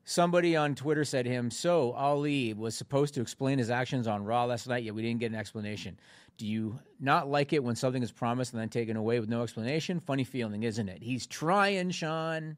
Somebody 0.05 0.55
on 0.55 0.75
Twitter 0.75 1.05
said 1.05 1.25
to 1.25 1.31
him, 1.31 1.51
So 1.51 1.93
Ali 1.93 2.53
was 2.53 2.75
supposed 2.77 3.15
to 3.15 3.21
explain 3.23 3.59
his 3.59 3.71
actions 3.71 4.07
on 4.07 4.25
Raw 4.25 4.45
last 4.45 4.67
night, 4.69 4.85
yet 4.85 4.95
we 4.95 5.03
didn't 5.03 5.21
get 5.21 5.33
an 5.33 5.39
explanation. 5.39 5.99
Do 6.37 6.47
you 6.47 6.79
not 7.01 7.29
like 7.29 7.53
it 7.53 7.63
when 7.65 7.77
something 7.77 8.03
is 8.03 8.11
promised 8.13 8.53
and 8.53 8.61
then 8.61 8.69
taken 8.69 8.97
away 8.97 9.19
with 9.21 9.29
no 9.29 9.43
explanation? 9.43 10.01
Funny 10.01 10.25
feeling, 10.25 10.63
isn't 10.65 10.89
it? 10.89 11.03
He's 11.03 11.27
trying, 11.27 11.91
Sean, 11.91 12.57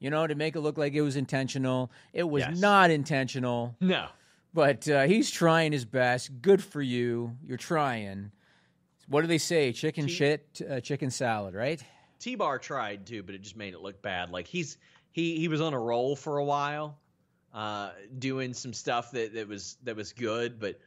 you 0.00 0.10
know, 0.10 0.26
to 0.26 0.34
make 0.34 0.56
it 0.56 0.60
look 0.60 0.78
like 0.78 0.94
it 0.94 1.02
was 1.02 1.16
intentional. 1.16 1.92
It 2.12 2.28
was 2.28 2.42
Yes. 2.42 2.58
not 2.58 2.90
intentional, 2.90 3.76
No. 3.80 4.08
but 4.52 4.88
uh, 4.88 5.02
he's 5.06 5.30
trying 5.30 5.70
his 5.72 5.84
best. 5.84 6.40
Good 6.42 6.62
for 6.64 6.82
you. 6.82 7.36
You're 7.46 7.58
trying. 7.58 8.32
What 9.06 9.20
do 9.20 9.26
they 9.26 9.38
say? 9.38 9.72
Chicken 9.72 10.06
T- 10.06 10.12
shit, 10.12 10.60
uh, 10.68 10.80
chicken 10.80 11.10
salad, 11.10 11.54
right? 11.54 11.80
T 12.18 12.34
Bar 12.34 12.58
tried 12.58 13.06
too, 13.06 13.22
but 13.22 13.34
it 13.34 13.42
just 13.42 13.56
made 13.56 13.74
it 13.74 13.80
look 13.80 14.00
bad. 14.02 14.30
Like 14.30 14.46
he's 14.46 14.76
he 15.12 15.38
he 15.38 15.48
was 15.48 15.60
on 15.60 15.74
a 15.74 15.78
roll 15.78 16.16
for 16.16 16.38
a 16.38 16.44
while, 16.44 16.98
uh, 17.52 17.90
doing 18.18 18.54
some 18.54 18.72
stuff 18.72 19.12
that, 19.12 19.34
that 19.34 19.48
was 19.48 19.76
that 19.84 19.96
was 19.96 20.12
good, 20.12 20.60
but 20.60 20.78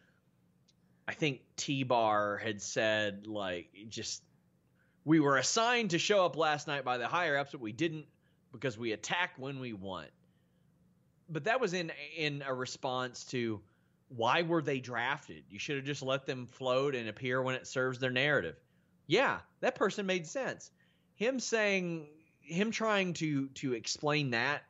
I 1.07 1.13
think 1.13 1.41
T 1.57 1.83
Bar 1.83 2.37
had 2.37 2.61
said 2.61 3.27
like 3.27 3.69
just 3.89 4.23
we 5.05 5.19
were 5.19 5.37
assigned 5.37 5.91
to 5.91 5.99
show 5.99 6.25
up 6.25 6.37
last 6.37 6.67
night 6.67 6.85
by 6.85 6.97
the 6.97 7.07
higher 7.07 7.37
ups, 7.37 7.51
but 7.51 7.61
we 7.61 7.73
didn't 7.73 8.05
because 8.51 8.77
we 8.77 8.93
attack 8.93 9.31
when 9.37 9.59
we 9.59 9.73
want. 9.73 10.09
But 11.29 11.45
that 11.45 11.59
was 11.59 11.73
in 11.73 11.91
in 12.15 12.43
a 12.45 12.53
response 12.53 13.25
to 13.25 13.61
why 14.09 14.43
were 14.43 14.61
they 14.61 14.79
drafted? 14.79 15.43
You 15.49 15.59
should 15.59 15.77
have 15.77 15.85
just 15.85 16.03
let 16.03 16.25
them 16.25 16.47
float 16.47 16.95
and 16.95 17.09
appear 17.09 17.41
when 17.41 17.55
it 17.55 17.67
serves 17.67 17.99
their 17.99 18.11
narrative. 18.11 18.55
Yeah, 19.07 19.39
that 19.59 19.75
person 19.75 20.05
made 20.05 20.27
sense. 20.27 20.71
Him 21.15 21.39
saying 21.39 22.07
him 22.43 22.71
trying 22.71 23.13
to 23.13 23.47
to 23.49 23.73
explain 23.73 24.31
that 24.31 24.63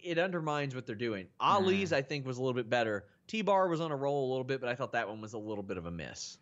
it 0.00 0.18
undermines 0.18 0.74
what 0.74 0.86
they're 0.86 0.94
doing. 0.94 1.28
Ali's 1.40 1.92
I 1.92 2.02
think 2.02 2.26
was 2.26 2.38
a 2.38 2.42
little 2.42 2.54
bit 2.54 2.68
better. 2.68 3.04
T 3.26 3.42
Bar 3.42 3.68
was 3.68 3.80
on 3.80 3.92
a 3.92 3.96
roll 3.96 4.28
a 4.28 4.30
little 4.30 4.44
bit, 4.44 4.60
but 4.60 4.68
I 4.68 4.74
thought 4.74 4.92
that 4.92 5.08
one 5.08 5.20
was 5.20 5.32
a 5.32 5.38
little 5.38 5.62
bit 5.62 5.76
of 5.76 5.86
a 5.86 5.90
miss. 5.90 6.38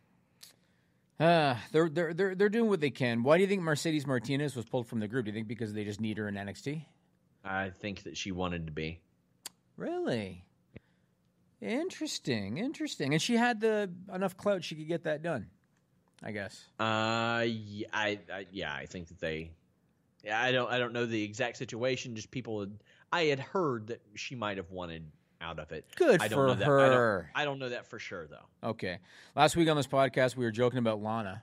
Uh, 1.18 1.56
they're 1.72 1.88
they're 1.88 2.14
they're 2.14 2.34
they're 2.34 2.48
doing 2.48 2.68
what 2.70 2.80
they 2.80 2.90
can. 2.90 3.22
Why 3.22 3.36
do 3.36 3.42
you 3.42 3.48
think 3.48 3.62
Mercedes 3.62 4.06
Martinez 4.06 4.56
was 4.56 4.64
pulled 4.64 4.86
from 4.86 5.00
the 5.00 5.08
group? 5.08 5.26
Do 5.26 5.30
you 5.30 5.34
think 5.34 5.48
because 5.48 5.72
they 5.74 5.84
just 5.84 6.00
need 6.00 6.16
her 6.16 6.28
in 6.28 6.34
NXT? 6.34 6.84
I 7.44 7.70
think 7.70 8.04
that 8.04 8.16
she 8.16 8.32
wanted 8.32 8.66
to 8.66 8.72
be. 8.72 9.00
Really? 9.76 10.44
Interesting, 11.60 12.56
interesting. 12.56 13.12
And 13.12 13.20
she 13.20 13.36
had 13.36 13.60
the 13.60 13.90
enough 14.12 14.36
clout 14.36 14.64
she 14.64 14.74
could 14.74 14.88
get 14.88 15.04
that 15.04 15.22
done. 15.22 15.48
I 16.22 16.32
guess. 16.32 16.64
Uh, 16.78 17.44
yeah, 17.46 17.86
I, 17.92 18.18
I 18.32 18.46
yeah, 18.50 18.72
I 18.74 18.86
think 18.86 19.08
that 19.08 19.20
they. 19.20 19.52
Yeah, 20.24 20.40
I 20.40 20.52
don't 20.52 20.70
I 20.70 20.78
don't 20.78 20.92
know 20.92 21.06
the 21.06 21.22
exact 21.22 21.56
situation. 21.56 22.14
Just 22.14 22.30
people 22.30 22.60
had, 22.60 22.72
I 23.12 23.22
had 23.24 23.40
heard 23.40 23.88
that 23.88 24.00
she 24.14 24.34
might 24.34 24.56
have 24.58 24.70
wanted 24.70 25.04
out 25.40 25.58
of 25.58 25.72
it. 25.72 25.86
Good 25.96 26.20
I 26.20 26.28
don't 26.28 26.36
for 26.36 26.46
know 26.48 26.54
that, 26.54 26.68
I 26.68 26.70
her. 26.94 27.30
don't, 27.34 27.40
I 27.42 27.44
don't 27.44 27.58
know 27.58 27.68
that 27.70 27.86
for 27.86 27.98
sure 27.98 28.26
though. 28.26 28.68
Okay. 28.70 28.98
Last 29.34 29.56
week 29.56 29.68
on 29.70 29.76
this 29.76 29.86
podcast, 29.86 30.36
we 30.36 30.44
were 30.44 30.50
joking 30.50 30.78
about 30.78 31.02
Lana, 31.02 31.42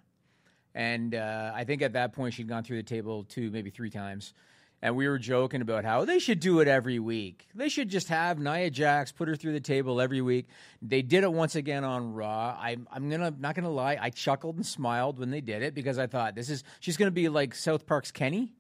and 0.76 1.16
uh, 1.16 1.52
I 1.56 1.64
think 1.64 1.82
at 1.82 1.94
that 1.94 2.14
point 2.14 2.34
she'd 2.36 2.48
gone 2.48 2.64
through 2.64 2.78
the 2.78 2.84
table 2.84 3.24
two, 3.24 3.50
maybe 3.50 3.72
three 3.72 3.90
times, 3.90 4.36
and 4.84 4.96
we 4.96 5.08
were 5.08 5.18
joking 5.18 5.62
about 5.62 5.84
how 5.84 6.06
they 6.06 6.20
should 6.20 6.40
do 6.40 6.60
it 6.60 6.68
every 6.68 7.00
week. 7.00 7.48
They 7.56 7.70
should 7.70 7.90
just 7.90 8.10
have 8.10 8.38
Nia 8.38 8.70
Jax 8.70 9.12
put 9.12 9.28
her 9.28 9.36
through 9.36 9.54
the 9.54 9.60
table 9.60 10.00
every 10.00 10.22
week. 10.22 10.46
They 10.84 11.02
did 11.02 11.24
it 11.24 11.34
once 11.34 11.56
again 11.56 11.84
on 11.84 12.14
Raw. 12.14 12.56
I'm 12.62 12.88
I'm 12.92 13.10
gonna 13.10 13.34
not 13.40 13.56
gonna 13.56 13.72
lie, 13.72 13.98
I 14.00 14.12
chuckled 14.12 14.58
and 14.58 14.66
smiled 14.66 15.18
when 15.18 15.32
they 15.32 15.42
did 15.42 15.64
it 15.64 15.74
because 15.74 15.98
I 15.98 16.06
thought 16.06 16.36
this 16.36 16.52
is 16.52 16.64
she's 16.80 16.98
gonna 16.98 17.10
be 17.10 17.30
like 17.30 17.56
South 17.56 17.88
Park's 17.88 18.12
Kenny, 18.12 18.54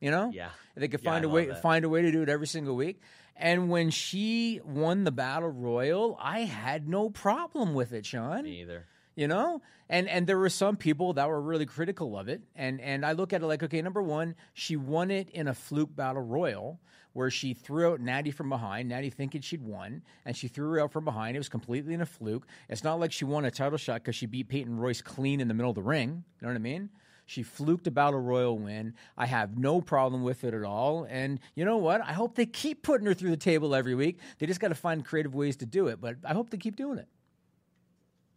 you 0.00 0.10
know? 0.10 0.30
Yeah. 0.34 0.50
They 0.76 0.88
could 0.88 1.00
Yeah, 1.02 1.10
find 1.10 1.24
I 1.24 1.28
a 1.28 1.30
way 1.30 1.46
that. 1.46 1.62
find 1.62 1.84
a 1.84 1.88
way 1.88 2.02
to 2.02 2.10
do 2.12 2.22
it 2.22 2.28
every 2.28 2.46
single 2.46 2.74
week. 2.76 3.00
And 3.36 3.68
when 3.68 3.90
she 3.90 4.60
won 4.64 5.04
the 5.04 5.10
battle 5.12 5.48
royal, 5.50 6.16
I 6.20 6.40
had 6.40 6.88
no 6.88 7.10
problem 7.10 7.74
with 7.74 7.92
it, 7.92 8.06
Sean 8.06 8.44
Me 8.44 8.60
either. 8.60 8.86
you 9.16 9.26
know 9.28 9.60
and 9.88 10.08
and 10.08 10.26
there 10.26 10.38
were 10.38 10.48
some 10.48 10.76
people 10.76 11.12
that 11.14 11.28
were 11.28 11.40
really 11.40 11.66
critical 11.66 12.16
of 12.18 12.28
it 12.28 12.40
and 12.56 12.80
and 12.80 13.04
i 13.06 13.12
look 13.12 13.32
at 13.32 13.42
it 13.42 13.46
like 13.46 13.62
okay 13.62 13.80
number 13.82 14.02
one 14.02 14.34
she 14.54 14.76
won 14.76 15.10
it 15.10 15.28
in 15.30 15.46
a 15.46 15.54
fluke 15.54 15.94
battle 15.94 16.22
royal 16.22 16.80
where 17.12 17.30
she 17.30 17.54
threw 17.54 17.92
out 17.92 18.00
natty 18.00 18.30
from 18.32 18.48
behind 18.48 18.88
natty 18.88 19.10
thinking 19.10 19.40
she'd 19.40 19.62
won 19.62 20.02
and 20.24 20.36
she 20.36 20.48
threw 20.48 20.70
her 20.70 20.80
out 20.80 20.90
from 20.90 21.04
behind 21.04 21.36
it 21.36 21.38
was 21.38 21.48
completely 21.48 21.94
in 21.94 22.00
a 22.00 22.06
fluke 22.06 22.46
it's 22.68 22.82
not 22.82 22.98
like 22.98 23.12
she 23.12 23.24
won 23.24 23.44
a 23.44 23.50
title 23.50 23.78
shot 23.78 23.96
because 24.02 24.16
she 24.16 24.26
beat 24.26 24.48
peyton 24.48 24.76
royce 24.76 25.00
clean 25.02 25.40
in 25.40 25.46
the 25.48 25.54
middle 25.54 25.70
of 25.70 25.76
the 25.76 25.82
ring 25.82 26.24
you 26.40 26.46
know 26.46 26.48
what 26.48 26.56
i 26.56 26.58
mean 26.58 26.88
she 27.26 27.42
fluked 27.42 27.86
about 27.86 28.14
a 28.14 28.18
royal 28.18 28.58
win. 28.58 28.94
I 29.16 29.26
have 29.26 29.56
no 29.56 29.80
problem 29.80 30.22
with 30.22 30.44
it 30.44 30.52
at 30.54 30.62
all. 30.62 31.06
And 31.08 31.40
you 31.54 31.64
know 31.64 31.78
what? 31.78 32.00
I 32.02 32.12
hope 32.12 32.34
they 32.34 32.46
keep 32.46 32.82
putting 32.82 33.06
her 33.06 33.14
through 33.14 33.30
the 33.30 33.36
table 33.36 33.74
every 33.74 33.94
week. 33.94 34.18
They 34.38 34.46
just 34.46 34.60
got 34.60 34.68
to 34.68 34.74
find 34.74 35.04
creative 35.04 35.34
ways 35.34 35.56
to 35.56 35.66
do 35.66 35.86
it. 35.88 36.00
But 36.00 36.16
I 36.24 36.34
hope 36.34 36.50
they 36.50 36.58
keep 36.58 36.76
doing 36.76 36.98
it. 36.98 37.08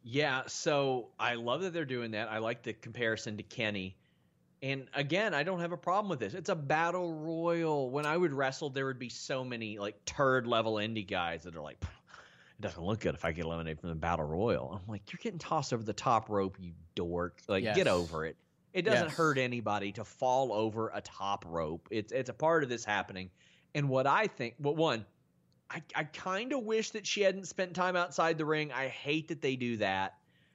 Yeah, 0.04 0.44
so 0.48 1.10
I 1.20 1.36
love 1.36 1.62
that 1.64 1.74
they're 1.74 1.84
doing 1.84 2.12
that. 2.12 2.30
I 2.32 2.38
like 2.38 2.64
the 2.64 2.72
comparison 2.74 3.36
to 3.38 3.44
Kenny. 3.44 3.98
And 4.64 4.88
again, 4.94 5.34
I 5.34 5.44
don't 5.44 5.60
have 5.60 5.74
a 5.74 5.78
problem 5.78 6.10
with 6.10 6.20
this. 6.20 6.34
It's 6.34 6.50
a 6.50 6.56
battle 6.56 7.14
royal. 7.14 7.90
When 7.92 8.06
I 8.06 8.16
would 8.16 8.34
wrestle, 8.34 8.70
there 8.70 8.86
would 8.86 9.00
be 9.00 9.10
so 9.10 9.44
many 9.44 9.78
like 9.78 10.04
turd 10.06 10.48
level 10.48 10.76
indie 10.76 11.08
guys 11.08 11.44
that 11.44 11.56
are 11.56 11.62
like, 11.62 11.78
it 11.82 12.62
doesn't 12.62 12.82
look 12.84 13.02
good 13.02 13.16
if 13.16 13.26
I 13.26 13.34
get 13.34 13.46
eliminated 13.46 13.82
from 13.82 13.90
the 13.90 13.96
battle 13.96 14.26
royal. 14.26 14.82
I'm 14.82 14.90
like, 14.92 15.12
you're 15.12 15.20
getting 15.22 15.40
tossed 15.40 15.74
over 15.74 15.84
the 15.84 15.94
top 15.94 16.30
rope, 16.30 16.58
you 16.60 16.72
dork. 16.96 17.42
Like, 17.48 17.64
Yes. 17.64 17.76
get 17.76 17.88
over 17.88 18.26
it. 18.26 18.36
It 18.78 18.84
doesn't 18.86 19.08
Yes. 19.08 19.18
hurt 19.18 19.40
anybody 19.40 19.92
to 19.94 20.06
fall 20.06 20.54
over 20.54 20.92
a 20.94 21.02
top 21.02 21.46
rope. 21.48 21.88
It's 21.90 22.12
it's 22.12 22.30
a 22.30 22.34
part 22.34 22.62
of 22.62 22.70
this 22.70 22.86
happening. 22.86 23.32
And 23.74 23.90
what 23.90 24.06
I 24.06 24.28
think, 24.28 24.54
well, 24.60 24.76
one, 24.76 25.04
I, 25.70 25.82
I 25.96 26.04
kind 26.04 26.54
of 26.54 26.64
wish 26.64 26.92
that 26.92 27.08
she 27.08 27.22
hadn't 27.22 27.48
spent 27.48 27.74
time 27.74 27.96
outside 27.96 28.38
the 28.38 28.46
ring. 28.46 28.72
I 28.72 28.88
hate 28.88 29.30
that 29.30 29.42
they 29.42 29.56
do 29.56 29.78
that. 29.78 30.14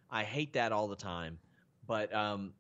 I 0.09 0.23
hate 0.23 0.53
that 0.53 0.71
all 0.71 0.87
the 0.87 0.95
time. 0.95 1.41
But 1.85 2.15
um, 2.15 2.55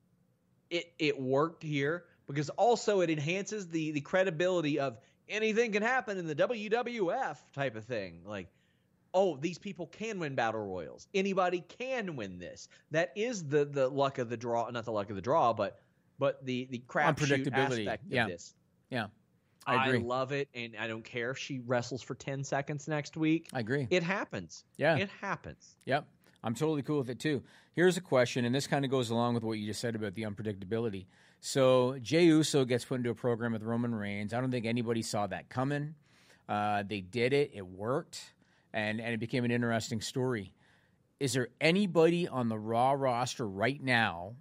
it 0.69 0.93
it 0.99 1.21
worked 1.21 1.63
here 1.63 2.07
because 2.27 2.49
also 2.51 3.01
it 3.01 3.11
enhances 3.11 3.69
the 3.69 3.93
the 3.93 4.01
credibility 4.01 4.81
of 4.81 4.99
anything 5.29 5.71
can 5.71 5.83
happen 5.83 6.19
in 6.19 6.27
the 6.27 6.35
WWF 6.35 7.37
type 7.53 7.77
of 7.77 7.85
thing. 7.85 8.23
Like, 8.27 8.49
oh, 9.15 9.37
these 9.37 9.59
people 9.59 9.87
can 9.89 10.19
win 10.19 10.35
battle 10.35 10.65
royals. 10.65 11.07
Anybody 11.15 11.63
can 11.69 12.17
win 12.17 12.39
this. 12.39 12.69
That 12.91 13.13
is 13.17 13.45
the 13.45 13.65
the 13.65 13.89
luck 13.89 14.19
of 14.19 14.29
the 14.31 14.37
draw, 14.37 14.69
not 14.71 14.85
the 14.85 14.93
luck 14.93 15.11
of 15.11 15.17
the 15.17 15.23
draw, 15.23 15.53
but 15.53 15.79
but 16.19 16.45
the 16.45 16.67
the 16.71 16.83
crapshoot 16.87 17.45
Unpredictability. 17.45 17.81
aspect 17.87 18.07
of 18.07 18.13
Yeah. 18.13 18.27
this. 18.27 18.55
Yeah. 18.91 19.07
I 19.65 19.87
agree. 19.87 20.01
love 20.01 20.33
it, 20.33 20.49
and 20.55 20.75
I 20.77 20.89
don't 20.89 21.05
care 21.05 21.31
if 21.31 21.39
she 21.39 21.61
wrestles 21.61 22.03
for 22.03 22.15
ten 22.17 22.43
seconds 22.43 22.89
next 22.89 23.17
week. 23.17 23.49
I 23.53 23.61
agree. 23.61 23.87
It 23.91 24.03
happens. 24.03 24.65
Yeah. 24.77 24.97
it 24.97 25.09
happens. 25.21 25.77
Yep. 25.85 26.05
I'm 26.43 26.55
totally 26.57 26.83
cool 26.83 26.99
with 26.99 27.11
it 27.11 27.21
too. 27.21 27.43
Here's 27.75 27.97
a 27.97 28.01
question, 28.01 28.45
and 28.45 28.53
this 28.55 28.67
kind 28.67 28.85
of 28.85 28.91
goes 28.91 29.11
along 29.11 29.35
with 29.35 29.45
what 29.45 29.53
you 29.53 29.67
just 29.67 29.81
said 29.81 29.95
about 29.95 30.15
the 30.15 30.23
unpredictability. 30.23 31.07
So 31.41 31.97
Jey 32.01 32.25
Uso 32.25 32.65
gets 32.65 32.85
put 32.85 32.97
into 32.97 33.11
a 33.11 33.15
program 33.15 33.53
with 33.53 33.63
Roman 33.63 33.95
Reigns. 33.95 34.35
I 34.35 34.41
don't 34.41 34.51
think 34.51 34.67
anybody 34.67 35.03
saw 35.03 35.27
that 35.29 35.49
coming. 35.49 35.95
Uh, 36.49 36.83
they 36.83 37.01
did 37.01 37.33
it. 37.33 37.53
It 37.55 37.65
worked, 37.67 38.33
and 38.73 39.01
and 39.01 39.15
it 39.15 39.21
became 39.21 39.45
an 39.45 39.51
interesting 39.51 40.01
story. 40.01 40.53
Is 41.21 41.35
there 41.35 41.49
anybody 41.61 42.27
on 42.27 42.49
the 42.49 42.59
Raw 42.59 42.93
roster 42.93 43.47
right 43.47 43.81
now? 43.83 44.35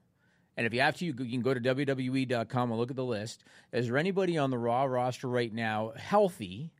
And 0.57 0.65
if 0.67 0.73
you 0.73 0.81
have 0.81 0.97
to, 0.97 1.05
you, 1.05 1.13
can 1.13 1.41
go 1.41 1.53
to 1.53 1.59
WWE.com 1.61 2.71
and 2.71 2.79
look 2.79 2.89
at 2.89 2.95
the 2.97 3.05
list. 3.05 3.43
Is 3.71 3.87
there 3.87 3.97
anybody 3.97 4.37
on 4.37 4.49
the 4.49 4.57
Raw 4.57 4.83
roster 4.83 5.27
right 5.27 5.51
now 5.51 5.93
healthy 5.95 6.71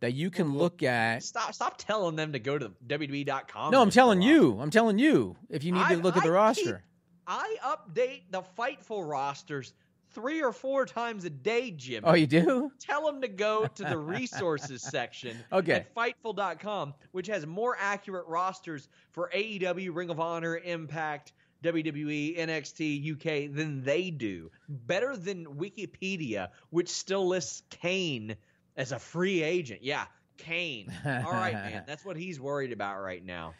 that 0.00 0.12
you 0.12 0.30
can 0.30 0.56
look 0.56 0.82
at? 0.82 1.22
Stop! 1.22 1.54
Stop 1.54 1.78
telling 1.78 2.16
them 2.16 2.32
to 2.32 2.38
go 2.38 2.58
to 2.58 2.72
WWE.com. 2.86 3.72
No, 3.72 3.78
I'm 3.78 3.82
and 3.82 3.86
look 3.86 3.90
for 3.90 3.94
telling 3.94 4.22
you. 4.22 4.58
I'm 4.60 4.70
telling 4.70 4.98
you. 4.98 5.36
If 5.48 5.64
you 5.64 5.72
need 5.72 5.86
to 5.86 5.94
I- 5.94 5.94
look 5.94 6.16
at 6.16 6.22
the 6.24 6.30
roster. 6.30 6.62
keep- 6.62 6.82
I 7.28 7.56
update 7.64 8.22
the 8.30 8.42
Fightful 8.56 9.08
rosters 9.08 9.72
three 10.16 10.42
or 10.42 10.50
four 10.50 10.86
times 10.86 11.26
a 11.26 11.30
day, 11.30 11.70
Jim. 11.70 12.02
Oh, 12.06 12.14
you 12.14 12.26
do? 12.26 12.72
Tell 12.80 13.04
them 13.04 13.20
to 13.20 13.28
go 13.28 13.66
to 13.66 13.84
the 13.84 13.98
resources 14.16 14.80
section 14.82 15.36
Okay. 15.52 15.72
at 15.72 15.94
Fightful.com, 15.94 16.94
which 17.12 17.26
has 17.26 17.46
more 17.46 17.76
accurate 17.78 18.26
rosters 18.26 18.88
for 19.12 19.30
AEW, 19.34 19.94
Ring 19.94 20.08
of 20.08 20.18
Honor, 20.18 20.56
Impact, 20.56 21.34
WWE, 21.62 22.38
NXT, 22.38 23.12
UK 23.12 23.54
than 23.54 23.84
they 23.84 24.10
do. 24.10 24.50
Better 24.68 25.16
than 25.18 25.44
Wikipedia, 25.46 26.48
which 26.70 26.88
still 26.88 27.28
lists 27.28 27.62
Kane 27.68 28.36
as 28.76 28.92
a 28.92 28.98
free 28.98 29.42
agent. 29.42 29.82
Yeah, 29.82 30.06
Kane. 30.38 30.90
All 31.04 31.12
right, 31.32 31.52
man. 31.52 31.84
That's 31.86 32.06
what 32.06 32.16
he's 32.16 32.40
worried 32.40 32.72
about 32.72 33.00
right 33.02 33.24
now. 33.24 33.52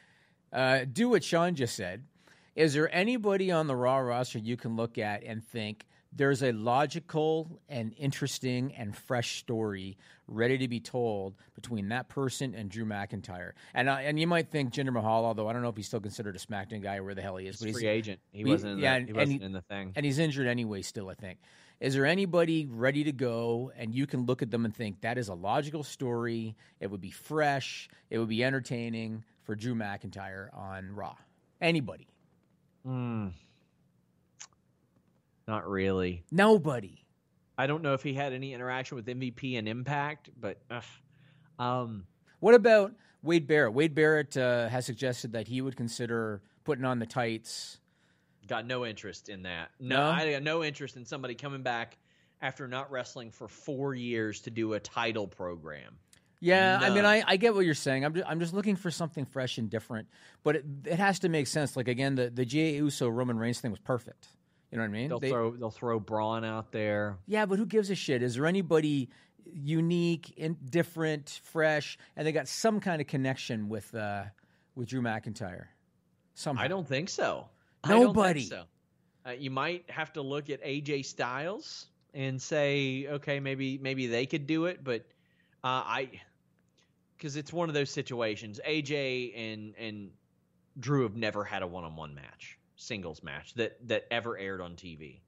Uh, 0.53 0.87
do 0.91 1.11
what 1.11 1.23
Sean 1.23 1.55
just 1.55 1.77
said. 1.77 2.05
Is 2.55 2.73
there 2.73 2.93
anybody 2.95 3.51
on 3.53 3.67
the 3.67 3.77
Raw 3.77 3.99
roster 3.99 4.39
you 4.39 4.57
can 4.57 4.77
look 4.77 4.97
at 4.97 5.23
and 5.23 5.45
think 5.45 5.85
there's 6.17 6.43
a 6.43 6.53
logical 6.53 7.61
and 7.69 7.93
interesting 7.99 8.73
and 8.75 8.97
fresh 8.97 9.37
story 9.39 9.99
ready 10.29 10.57
to 10.59 10.67
be 10.69 10.81
told 10.81 11.35
between 11.55 11.89
that 11.91 12.09
person 12.09 12.55
and 12.55 12.71
Drew 12.71 12.85
McIntyre? 12.87 13.53
And 13.75 13.89
uh, 13.89 13.99
and 14.01 14.19
you 14.19 14.27
might 14.27 14.51
think 14.51 14.73
Jinder 14.73 14.93
Mahal, 14.93 15.25
although 15.25 15.49
I 15.49 15.53
don't 15.53 15.63
know 15.63 15.69
if 15.69 15.77
he's 15.77 15.87
still 15.87 16.01
considered 16.01 16.35
a 16.37 16.39
SmackDown 16.39 16.83
guy 16.83 16.97
or 16.97 17.05
where 17.05 17.15
the 17.15 17.23
hell 17.23 17.37
he 17.37 17.47
is, 17.47 17.57
He's 17.57 17.61
but 17.61 17.67
he's 17.69 17.77
free 17.77 17.87
agent. 17.89 18.21
He 18.33 18.39
he- 18.39 18.45
wasn't 18.45 18.73
in 18.73 18.77
the, 18.79 18.83
yeah, 18.83 18.95
he 18.95 19.01
and- 19.01 19.09
and 19.09 19.17
wasn't 19.17 19.41
he- 19.41 19.47
in 19.47 19.53
the 19.53 19.63
thing. 19.63 19.93
and 19.97 20.05
he's 20.07 20.19
injured 20.19 20.47
anyway 20.47 20.83
still 20.83 21.09
i 21.11 21.15
think 21.15 21.39
Is 21.81 21.93
there 21.95 22.07
anybody 22.07 22.65
ready 22.67 23.05
to 23.05 23.13
go 23.13 23.71
and 23.77 23.95
you 23.95 24.07
can 24.07 24.25
look 24.25 24.41
at 24.43 24.51
them 24.51 24.65
and 24.65 24.75
think 24.75 25.03
that 25.03 25.19
is 25.19 25.29
a 25.29 25.35
logical 25.35 25.83
story? 25.85 26.57
It 26.81 26.91
would 26.91 27.03
be 27.03 27.11
fresh. 27.11 27.89
It 28.09 28.19
would 28.19 28.31
be 28.31 28.43
entertaining 28.43 29.25
for 29.43 29.55
Drew 29.55 29.75
McIntyre 29.75 30.49
on 30.57 30.95
Raw. 30.95 31.17
Anybody? 31.61 32.07
Mm. 32.87 33.33
Not 35.47 35.69
really. 35.69 36.25
Nobody. 36.31 37.05
I 37.59 37.67
don't 37.67 37.83
know 37.83 37.95
if 37.95 38.03
he 38.03 38.13
had 38.13 38.33
any 38.33 38.53
interaction 38.53 38.97
with 38.97 39.07
MVP 39.07 39.59
and 39.59 39.69
Impact, 39.69 40.31
but 40.39 40.59
ugh. 40.71 40.83
um, 41.59 42.07
What 42.41 42.55
about 42.55 42.93
Wade 43.23 43.47
Barrett? 43.47 43.73
Wade 43.73 43.95
Barrett 43.95 44.37
uh, 44.37 44.69
has 44.69 44.85
suggested 44.85 45.33
that 45.33 45.49
he 45.49 45.61
would 45.63 45.77
consider 45.77 46.43
putting 46.65 46.85
on 46.85 46.99
the 46.99 47.07
tights. 47.07 47.79
got 48.47 48.67
no 48.67 48.85
interest 48.85 49.29
in 49.29 49.45
that. 49.45 49.71
No, 49.81 49.97
No? 49.97 50.11
I 50.11 50.31
got 50.33 50.43
no 50.43 50.63
interest 50.63 50.97
in 50.97 51.05
somebody 51.07 51.35
coming 51.35 51.63
back 51.63 51.97
after 52.43 52.69
not 52.69 52.91
wrestling 52.91 53.31
for 53.31 53.49
four 53.49 53.95
years 53.95 54.41
to 54.43 54.51
do 54.51 54.75
a 54.75 54.81
title 54.81 55.27
program. 55.27 55.97
Yeah, 56.41 56.79
I 56.83 56.91
mean, 56.91 57.07
I, 57.07 57.25
I 57.27 57.37
get 57.39 57.55
what 57.55 57.65
you're 57.65 57.75
saying. 57.75 58.05
I'm 58.05 58.13
just, 58.13 58.29
I'm 58.29 58.39
just 58.39 58.53
looking 58.53 58.77
for 58.77 58.91
something 58.91 59.25
fresh 59.25 59.57
and 59.57 59.71
different, 59.71 60.09
but 60.43 60.57
it, 60.57 60.65
it 60.85 60.99
has 60.99 61.19
to 61.21 61.31
make 61.31 61.47
sense. 61.47 61.77
Like 61.77 61.89
again, 61.89 62.15
the 62.15 62.29
the 62.29 62.45
Jey 62.45 62.75
Uso 62.75 63.09
Roman 63.09 63.39
Reigns 63.39 63.59
thing 63.61 63.71
was 63.71 63.81
perfect. 63.81 64.29
You 64.71 64.79
know 64.79 64.83
what 64.85 64.89
I 64.89 64.93
mean? 64.93 65.09
They'll 65.09 65.21
They- 65.21 65.31
throw 65.31 65.51
they'll 65.57 65.71
throw 65.71 66.01
Braun 66.01 66.45
out 66.45 66.73
there. 66.73 67.19
Yeah, 67.27 67.47
but 67.47 67.59
who 67.59 67.67
gives 67.67 67.91
a 67.91 67.95
shit? 67.95 68.23
Is 68.23 68.35
there 68.35 68.47
anybody 68.47 69.09
unique 69.45 70.35
and 70.39 70.57
different, 70.71 71.41
fresh, 71.45 71.99
and 72.17 72.27
they 72.27 72.33
got 72.33 72.49
some 72.49 72.81
kind 72.81 73.01
of 73.01 73.07
connection 73.07 73.69
with 73.69 73.95
uh, 73.95 74.25
with 74.75 74.89
Drew 74.89 75.01
McIntyre? 75.03 75.67
Somehow. 76.35 76.63
I 76.65 76.69
don't 76.69 76.87
think 76.87 77.09
so. 77.09 77.49
Don't 77.85 77.93
think 77.99 78.07
Nobody. 78.09 78.43
so. 78.43 78.65
Uh, 79.27 79.31
you 79.31 79.51
might 79.51 79.89
have 79.91 80.13
to 80.13 80.23
look 80.23 80.51
at 80.51 80.63
AJ 80.63 81.05
Styles 81.05 81.87
and 82.15 82.41
say, 82.41 83.07
okay, 83.09 83.41
maybe 83.41 83.79
maybe 83.79 84.07
they 84.07 84.27
could 84.27 84.47
do 84.47 84.67
it, 84.67 84.83
but 84.85 85.03
uh, 85.65 85.83
I 85.85 86.11
because 87.17 87.37
it's 87.37 87.53
one 87.53 87.69
of 87.69 87.75
those 87.75 87.91
situations. 87.91 88.61
AJ 88.67 89.33
and 89.37 89.75
and 89.79 90.11
Drew 90.79 91.05
have 91.05 91.17
never 91.17 91.45
had 91.45 91.63
a 91.63 91.67
one 91.67 91.85
on 91.85 91.97
one 91.97 92.15
match, 92.15 92.56
singles 92.77 93.23
match 93.23 93.55
that 93.55 93.77
that 93.89 94.07
ever 94.11 94.37
aired 94.39 94.61
on 94.61 94.73
TV, 94.77 95.21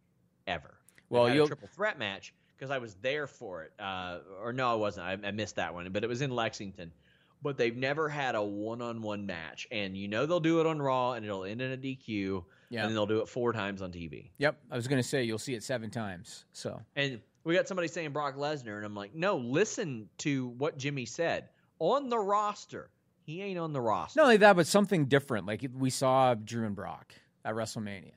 ever. 0.46 0.74
Well, 1.10 1.24
They've 1.24 1.30
had 1.30 1.34
a 1.34 1.36
you'll- 1.38 1.46
triple 1.48 1.68
threat 1.68 1.98
match 1.98 2.34
because 2.56 2.70
I 2.70 2.78
was 2.78 2.94
there 2.96 3.26
for 3.26 3.62
it. 3.64 3.72
Uh, 3.78 4.18
or 4.42 4.52
no, 4.52 4.70
I 4.70 4.74
wasn't. 4.74 5.06
I, 5.06 5.28
I 5.28 5.30
missed 5.30 5.56
that 5.56 5.72
one, 5.74 5.90
but 5.92 6.04
it 6.04 6.08
was 6.08 6.22
in 6.22 6.30
Lexington. 6.30 6.92
But 7.40 7.56
they've 7.56 7.76
never 7.76 8.08
had 8.08 8.34
a 8.34 8.42
one-on-one 8.42 9.24
match, 9.24 9.68
and 9.70 9.96
you 9.96 10.08
know 10.08 10.26
they'll 10.26 10.40
do 10.40 10.58
it 10.60 10.66
on 10.66 10.82
Raw, 10.82 11.12
and 11.12 11.24
it'll 11.24 11.44
end 11.44 11.62
in 11.62 11.70
a 11.70 11.76
DQ, 11.76 12.42
Yeah. 12.68 12.84
and 12.84 12.92
they'll 12.96 13.06
do 13.06 13.20
it 13.20 13.28
four 13.28 13.52
times 13.52 13.80
on 13.80 13.92
TV. 13.92 14.30
Yep, 14.38 14.58
I 14.72 14.74
was 14.74 14.88
going 14.88 15.00
to 15.00 15.08
say 15.08 15.22
you'll 15.22 15.38
see 15.38 15.54
it 15.54 15.62
seven 15.62 15.88
times. 15.88 16.46
So 16.52 16.80
And 16.96 17.20
we 17.44 17.54
got 17.54 17.68
somebody 17.68 17.86
saying 17.86 18.10
Brock 18.10 18.34
Lesnar, 18.36 18.76
and 18.78 18.84
I'm 18.84 18.96
like, 18.96 19.14
no, 19.14 19.36
listen 19.36 20.08
to 20.18 20.48
what 20.58 20.78
Jimmy 20.78 21.06
said 21.06 21.48
on 21.78 22.08
the 22.08 22.18
roster. 22.18 22.90
He 23.22 23.40
ain't 23.40 23.58
on 23.58 23.72
the 23.72 23.80
roster. 23.80 24.18
not 24.18 24.24
only 24.24 24.38
that, 24.38 24.56
but 24.56 24.66
something 24.66 25.04
different. 25.06 25.46
Like 25.46 25.64
we 25.78 25.90
saw 25.90 26.34
Drew 26.34 26.66
and 26.66 26.74
Brock 26.74 27.14
at 27.48 27.54
WrestleMania. 27.54 28.12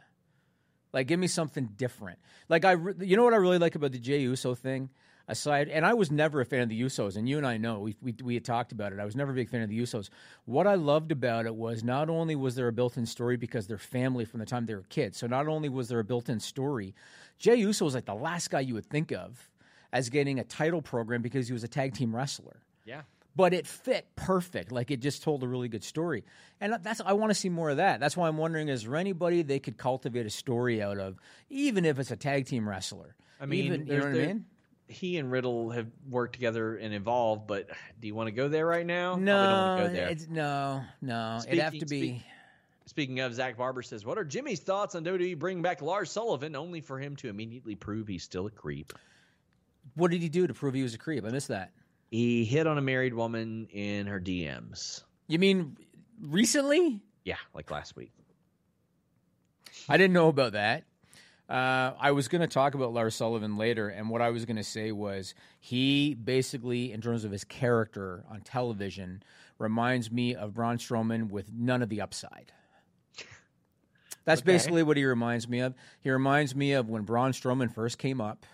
Like, 0.93 1.07
give 1.07 1.19
me 1.19 1.27
something 1.27 1.69
different. 1.77 2.19
Like 2.49 2.65
I, 2.65 2.71
re- 2.71 2.93
you 2.99 3.15
know 3.15 3.23
what 3.23 3.33
I 3.33 3.37
really 3.37 3.59
like 3.59 3.75
about 3.75 3.91
the 3.93 3.99
Jey 3.99 4.19
Uso 4.21 4.55
thing. 4.55 4.89
Aside, 5.27 5.69
and 5.69 5.85
I 5.85 5.93
was 5.93 6.11
never 6.11 6.41
a 6.41 6.45
fan 6.45 6.61
of 6.61 6.69
the 6.69 6.81
Usos, 6.81 7.15
and 7.15 7.29
you 7.29 7.37
and 7.37 7.47
I 7.47 7.55
know 7.55 7.79
we, 7.79 7.95
we 8.01 8.13
we 8.21 8.33
had 8.33 8.43
talked 8.43 8.73
about 8.73 8.91
it. 8.91 8.99
I 8.99 9.05
was 9.05 9.15
never 9.15 9.31
a 9.31 9.35
big 9.35 9.49
fan 9.49 9.61
of 9.61 9.69
the 9.69 9.79
Usos. 9.79 10.09
What 10.43 10.67
I 10.67 10.75
loved 10.75 11.11
about 11.11 11.45
it 11.45 11.55
was 11.55 11.85
not 11.85 12.09
only 12.09 12.35
was 12.35 12.55
there 12.55 12.67
a 12.67 12.73
built-in 12.73 13.05
story 13.05 13.37
because 13.37 13.65
they're 13.65 13.77
family 13.77 14.25
from 14.25 14.41
the 14.41 14.45
time 14.45 14.65
they 14.65 14.75
were 14.75 14.81
kids. 14.89 15.17
So 15.19 15.27
not 15.27 15.47
only 15.47 15.69
was 15.69 15.87
there 15.87 15.99
a 15.99 16.03
built-in 16.03 16.41
story, 16.41 16.95
Jey 17.37 17.55
Uso 17.55 17.85
was 17.85 17.95
like 17.95 18.05
the 18.05 18.15
last 18.15 18.49
guy 18.49 18.59
you 18.59 18.73
would 18.73 18.87
think 18.87 19.11
of 19.11 19.49
as 19.93 20.09
getting 20.09 20.39
a 20.39 20.43
title 20.43 20.81
program 20.81 21.21
because 21.21 21.47
he 21.47 21.53
was 21.53 21.63
a 21.63 21.67
tag 21.67 21.93
team 21.93 22.13
wrestler 22.13 22.57
Yeah. 22.83 23.03
But 23.35 23.53
it 23.53 23.67
fit 23.67 24.07
perfect. 24.15 24.71
Like 24.71 24.91
it 24.91 24.99
just 24.99 25.23
told 25.23 25.43
a 25.43 25.47
really 25.47 25.67
good 25.69 25.83
story, 25.83 26.23
and 26.59 26.75
that's 26.81 27.01
I 27.01 27.13
want 27.13 27.29
to 27.31 27.35
see 27.35 27.49
more 27.49 27.69
of 27.69 27.77
that. 27.77 27.99
That's 27.99 28.17
why 28.17 28.27
I'm 28.27 28.37
wondering: 28.37 28.69
is 28.69 28.83
there 28.83 28.95
anybody 28.95 29.41
they 29.41 29.59
could 29.59 29.77
cultivate 29.77 30.25
a 30.25 30.29
story 30.29 30.81
out 30.81 30.97
of, 30.97 31.17
even 31.49 31.85
if 31.85 31.99
it's 31.99 32.11
a 32.11 32.15
tag 32.17 32.45
team 32.47 32.67
wrestler? 32.67 33.15
I 33.39 33.45
mean, 33.45 33.65
even, 33.65 33.87
you 33.87 33.93
know 33.97 34.05
what 34.05 34.07
I 34.09 34.25
mean? 34.27 34.45
He 34.87 35.17
and 35.17 35.31
Riddle 35.31 35.69
have 35.71 35.87
worked 36.09 36.33
together 36.33 36.75
and 36.75 36.93
evolved, 36.93 37.47
but 37.47 37.69
do 37.99 38.07
you 38.07 38.13
want 38.13 38.27
to 38.27 38.31
go 38.33 38.49
there 38.49 38.65
right 38.65 38.85
now? 38.85 39.15
No, 39.15 39.43
don't 39.43 39.51
want 39.53 39.81
to 39.83 39.87
go 39.87 39.93
there. 39.93 40.09
it's 40.09 40.27
no, 40.27 40.83
no. 41.01 41.39
It'd 41.47 41.59
have 41.59 41.71
to 41.73 41.79
Speaking- 41.87 41.87
be. 42.01 42.09
speak- 42.19 42.25
Speaking 42.87 43.19
of, 43.21 43.33
Zach 43.33 43.55
Barber 43.57 43.83
says, 43.83 44.03
"What 44.05 44.17
are 44.17 44.25
Jimmy's 44.25 44.59
thoughts 44.59 44.95
on 44.95 45.05
WWE 45.05 45.35
bringing 45.39 45.61
back 45.61 45.81
Lars 45.81 46.11
Sullivan, 46.11 46.57
only 46.57 46.81
for 46.81 46.99
him 46.99 47.15
to 47.17 47.29
immediately 47.29 47.75
prove 47.75 48.07
he's 48.07 48.23
still 48.23 48.47
a 48.47 48.51
creep?" 48.51 48.91
What 49.95 50.11
did 50.11 50.21
he 50.21 50.27
do 50.29 50.45
to 50.45 50.53
prove 50.53 50.73
he 50.73 50.83
was 50.83 50.93
a 50.93 50.97
creep? 50.97 51.23
I 51.25 51.29
missed 51.29 51.47
that. 51.49 51.71
He 52.11 52.43
hit 52.45 52.67
on 52.67 52.77
a 52.77 52.81
married 52.81 53.13
woman 53.13 53.67
in 53.71 54.05
her 54.07 54.19
DMs. 54.19 55.03
You 55.27 55.39
mean 55.39 55.77
recently? 56.21 57.01
Yeah, 57.23 57.37
like 57.53 57.71
last 57.71 57.95
week. 57.95 58.11
I 59.87 59.95
didn't 59.97 60.13
know 60.13 60.27
about 60.27 60.51
that. 60.51 60.83
Uh, 61.49 61.93
I 61.99 62.11
was 62.11 62.27
going 62.27 62.41
to 62.41 62.47
talk 62.47 62.75
about 62.75 62.93
Lars 62.93 63.15
Sullivan 63.15 63.57
later, 63.57 63.87
and 63.89 64.09
what 64.09 64.21
I 64.21 64.29
was 64.29 64.45
going 64.45 64.57
to 64.57 64.63
say 64.63 64.91
was 64.91 65.33
he 65.59 66.13
basically, 66.13 66.91
in 66.91 67.01
terms 67.01 67.23
of 67.23 67.31
his 67.31 67.43
character 67.45 68.23
on 68.29 68.41
television, 68.41 69.23
reminds 69.57 70.11
me 70.11 70.35
of 70.35 70.53
Braun 70.53 70.77
Strowman 70.77 71.29
with 71.29 71.51
none 71.53 71.81
of 71.81 71.89
the 71.89 72.01
upside. 72.01 72.51
That's 74.23 74.41
Okay. 74.41 74.51
basically 74.51 74.83
what 74.83 74.97
he 74.97 75.05
reminds 75.05 75.47
me 75.47 75.59
of. 75.61 75.73
He 76.01 76.09
reminds 76.11 76.55
me 76.55 76.73
of 76.73 76.89
when 76.89 77.03
Braun 77.03 77.31
Strowman 77.31 77.73
first 77.73 77.97
came 77.97 78.21
up, 78.21 78.45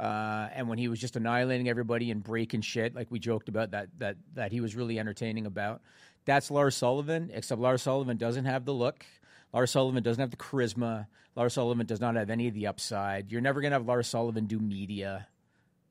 uh, 0.00 0.48
and 0.54 0.66
when 0.66 0.78
he 0.78 0.88
was 0.88 0.98
just 0.98 1.16
annihilating 1.16 1.68
everybody 1.68 2.10
and 2.10 2.24
breaking 2.24 2.62
shit, 2.62 2.94
like 2.94 3.08
we 3.10 3.18
joked 3.18 3.50
about 3.50 3.72
that 3.72 3.88
that 3.98 4.16
that 4.34 4.50
he 4.50 4.62
was 4.62 4.74
really 4.74 4.98
entertaining 4.98 5.44
about. 5.44 5.82
That's 6.24 6.50
Lars 6.50 6.74
Sullivan, 6.74 7.30
except 7.34 7.60
Lars 7.60 7.82
Sullivan 7.82 8.16
doesn't 8.16 8.46
have 8.46 8.64
the 8.64 8.72
look. 8.72 9.04
Lars 9.52 9.70
Sullivan 9.70 10.02
doesn't 10.02 10.20
have 10.20 10.30
the 10.30 10.38
charisma. 10.38 11.06
Lars 11.36 11.52
Sullivan 11.52 11.84
does 11.84 12.00
not 12.00 12.16
have 12.16 12.30
any 12.30 12.48
of 12.48 12.54
the 12.54 12.66
upside. 12.66 13.30
You're 13.30 13.42
never 13.42 13.60
gonna 13.60 13.74
have 13.74 13.86
Lars 13.86 14.08
Sullivan 14.08 14.46
do 14.46 14.58
media. 14.58 15.28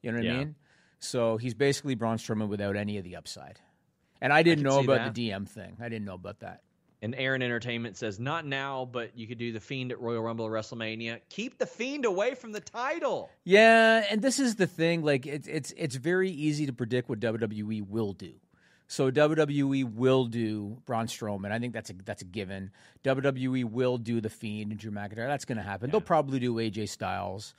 You 0.02 0.12
know 0.12 0.18
what 0.18 0.28
I 0.28 0.38
mean? 0.38 0.56
So 0.98 1.38
he's 1.38 1.54
basically 1.54 1.94
Braun 1.94 2.18
Strowman 2.18 2.48
without 2.48 2.76
any 2.76 2.98
of 2.98 3.04
the 3.04 3.16
upside. 3.16 3.60
And 4.22 4.34
I 4.34 4.42
didn't 4.42 4.64
can 4.64 4.74
know 4.74 4.80
about 4.80 4.98
that. 4.98 5.14
the 5.14 5.30
DM 5.30 5.48
thing. 5.48 5.78
I 5.80 5.88
didn't 5.88 6.06
know 6.06 6.16
about 6.16 6.40
that. 6.40 6.62
And 7.02 7.16
Aaron 7.16 7.42
Entertainment 7.42 7.96
says, 7.96 8.20
"Not 8.20 8.46
now, 8.46 8.84
but 8.84 9.18
you 9.18 9.26
could 9.26 9.38
do 9.38 9.54
the 9.54 9.60
Fiend 9.60 9.92
at 9.92 10.02
Royal 10.02 10.22
Rumble 10.22 10.46
or 10.46 10.52
WrestleMania. 10.52 11.22
Keep 11.30 11.58
the 11.58 11.66
Fiend 11.66 12.04
away 12.06 12.36
from 12.36 12.52
the 12.52 12.60
title." 12.60 13.30
Yeah, 13.46 14.04
and 14.10 14.22
this 14.22 14.38
is 14.40 14.56
the 14.56 14.68
thing. 14.68 15.02
Like 15.04 15.26
it's 15.26 15.48
it's 15.48 15.74
it's 15.78 15.96
very 15.96 16.30
easy 16.30 16.66
to 16.66 16.74
predict 16.74 17.08
what 17.08 17.20
WWE 17.20 17.88
will 17.88 18.14
do. 18.14 18.34
So 18.92 19.12
WWE 19.12 19.94
will 19.94 20.26
do 20.26 20.82
Braun 20.88 21.06
Strowman. 21.06 21.52
I 21.52 21.60
think 21.60 21.74
that's 21.74 21.92
a 21.92 21.94
that's 21.94 22.24
a 22.24 22.26
given. 22.26 22.72
WWE 23.04 23.66
will 23.66 24.00
do 24.00 24.20
the 24.20 24.32
Fiend 24.32 24.72
and 24.72 24.80
Drew 24.80 24.92
McIntyre. 24.92 25.28
That's 25.28 25.46
going 25.46 25.60
to 25.60 25.64
happen. 25.64 25.92
They'll 25.92 26.02
probably 26.02 26.40
do 26.40 26.56
AJ 26.56 26.90
Styles. 26.90 27.54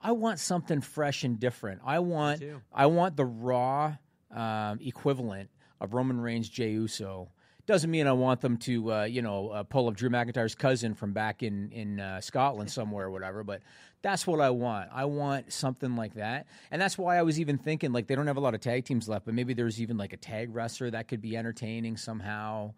I 0.00 0.10
want 0.10 0.40
something 0.40 0.80
fresh 0.80 1.22
and 1.22 1.38
different. 1.38 1.80
I 1.84 2.00
want. 2.00 2.42
I 2.72 2.86
want 2.86 3.16
the 3.16 3.24
Raw 3.24 3.94
um, 4.32 4.80
equivalent 4.82 5.50
of 5.80 5.94
Roman 5.94 6.20
Reigns, 6.20 6.48
Jey 6.48 6.72
Uso. 6.72 7.28
Doesn't 7.64 7.90
mean 7.92 8.08
I 8.08 8.12
want 8.12 8.40
them 8.40 8.56
to, 8.58 8.92
uh, 8.92 9.04
you 9.04 9.22
know, 9.22 9.50
uh, 9.50 9.62
pull 9.62 9.86
up 9.86 9.94
Drew 9.94 10.10
McIntyre's 10.10 10.56
cousin 10.56 10.94
from 10.94 11.12
back 11.12 11.44
in 11.44 11.70
in 11.70 12.00
uh, 12.00 12.20
Scotland 12.20 12.70
somewhere 12.70 13.06
or 13.06 13.10
whatever. 13.10 13.44
But 13.44 13.62
that's 14.02 14.26
what 14.26 14.40
I 14.40 14.50
want. 14.50 14.90
I 14.92 15.04
want 15.04 15.52
something 15.52 15.94
like 15.94 16.14
that, 16.14 16.46
and 16.72 16.82
that's 16.82 16.98
why 16.98 17.18
I 17.18 17.22
was 17.22 17.38
even 17.38 17.58
thinking 17.58 17.92
like 17.92 18.08
they 18.08 18.16
don't 18.16 18.26
have 18.26 18.36
a 18.36 18.40
lot 18.40 18.54
of 18.54 18.60
tag 18.60 18.84
teams 18.84 19.08
left, 19.08 19.26
but 19.26 19.34
maybe 19.34 19.54
there's 19.54 19.80
even 19.80 19.96
like 19.96 20.12
a 20.12 20.16
tag 20.16 20.52
wrestler 20.52 20.90
that 20.90 21.06
could 21.06 21.20
be 21.20 21.36
entertaining 21.36 21.96
somehow. 21.96 22.74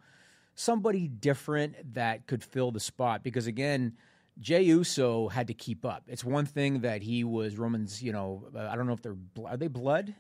Somebody 0.55 1.09
different 1.09 1.95
that 1.95 2.27
could 2.27 2.45
fill 2.45 2.71
the 2.71 2.81
spot 2.81 3.23
because 3.23 3.47
again. 3.47 3.95
Jey 4.41 4.63
Uso 4.63 5.29
had 5.29 5.47
to 5.47 5.55
keep 5.55 5.85
up. 5.85 6.03
It's 6.09 6.25
one 6.25 6.45
thing 6.45 6.81
that 6.81 7.03
he 7.03 7.23
was 7.23 7.57
Roman's. 7.57 8.03
You 8.03 8.13
know, 8.13 8.49
uh, 8.53 8.67
I 8.67 8.75
don't 8.75 8.89
know 8.89 8.93
if 8.93 9.01
they're 9.01 9.15
are 9.47 9.57
they 9.57 9.69
blood. 9.69 10.13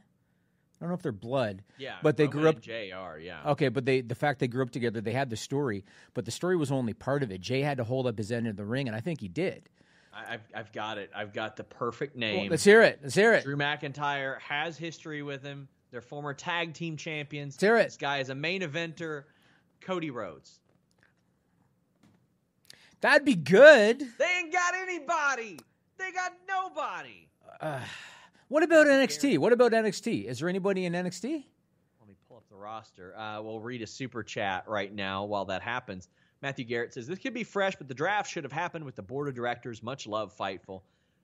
I 0.84 0.86
don't 0.86 0.90
know 0.90 0.96
if 0.96 1.02
they're 1.02 1.12
blood. 1.12 1.62
Yeah, 1.78 1.96
but 2.02 2.18
they 2.18 2.24
Roman 2.24 2.40
grew 2.40 2.48
up. 2.50 2.60
Jr. 2.60 3.18
Yeah. 3.18 3.40
Okay, 3.52 3.70
but 3.70 3.86
they 3.86 4.02
the 4.02 4.14
fact 4.14 4.38
they 4.38 4.48
grew 4.48 4.62
up 4.62 4.70
together, 4.70 5.00
they 5.00 5.12
had 5.12 5.30
the 5.30 5.36
story, 5.36 5.82
but 6.12 6.26
the 6.26 6.30
story 6.30 6.58
was 6.58 6.70
only 6.70 6.92
part 6.92 7.22
of 7.22 7.32
it. 7.32 7.40
Jey 7.40 7.62
had 7.62 7.78
to 7.78 7.84
hold 7.84 8.06
up 8.06 8.18
his 8.18 8.30
end 8.30 8.46
of 8.46 8.56
the 8.58 8.66
ring, 8.66 8.86
and 8.86 8.94
I 8.94 9.00
think 9.00 9.22
he 9.22 9.28
did. 9.28 9.70
I, 10.12 10.34
I've 10.34 10.42
I've 10.54 10.72
got 10.72 10.98
it. 10.98 11.10
I've 11.16 11.32
got 11.32 11.56
the 11.56 11.64
perfect 11.64 12.16
name. 12.16 12.40
Well, 12.40 12.50
let's 12.50 12.64
hear 12.64 12.82
it. 12.82 13.00
Let's 13.02 13.14
hear 13.14 13.32
it. 13.32 13.44
Drew 13.44 13.56
McIntyre 13.56 14.38
has 14.40 14.76
history 14.76 15.22
with 15.22 15.42
him. 15.42 15.68
They're 15.90 16.02
former 16.02 16.34
tag 16.34 16.74
team 16.74 16.98
champions. 16.98 17.54
Let's 17.54 17.62
hear 17.62 17.76
it. 17.78 17.84
This 17.84 17.96
guy 17.96 18.18
is 18.18 18.28
a 18.28 18.34
main 18.34 18.60
eventer. 18.60 19.24
Cody 19.80 20.10
Rhodes. 20.10 20.60
That'd 23.00 23.24
be 23.24 23.36
good. 23.36 24.00
They 24.18 24.38
ain't 24.38 24.52
got 24.52 24.74
anybody. 24.74 25.58
They 25.96 26.12
got 26.12 26.34
nobody. 26.46 27.26
Uh, 27.58 27.80
What 28.48 28.62
about 28.62 28.86
NXT? 28.86 29.38
What 29.38 29.52
about 29.52 29.72
NXT? 29.72 30.26
Is 30.26 30.38
there 30.38 30.48
anybody 30.48 30.84
in 30.84 30.92
NXT? 30.92 31.44
Let 32.00 32.08
me 32.08 32.14
pull 32.28 32.36
up 32.36 32.48
the 32.50 32.56
roster. 32.56 33.16
Uh, 33.16 33.40
we'll 33.40 33.60
read 33.60 33.80
a 33.80 33.86
super 33.86 34.22
chat 34.22 34.64
right 34.68 34.94
now 34.94 35.24
while 35.24 35.46
that 35.46 35.62
happens. 35.62 36.08
Matthew 36.42 36.66
Garrett 36.66 36.92
says 36.92 37.06
this 37.06 37.18
could 37.18 37.32
be 37.32 37.42
fresh, 37.42 37.74
but 37.76 37.88
the 37.88 37.94
draft 37.94 38.30
should 38.30 38.44
have 38.44 38.52
happened 38.52 38.84
with 38.84 38.96
the 38.96 39.02
board 39.02 39.28
of 39.28 39.34
directors. 39.34 39.82
Much 39.82 40.06
love, 40.06 40.36
Fightful. 40.36 40.82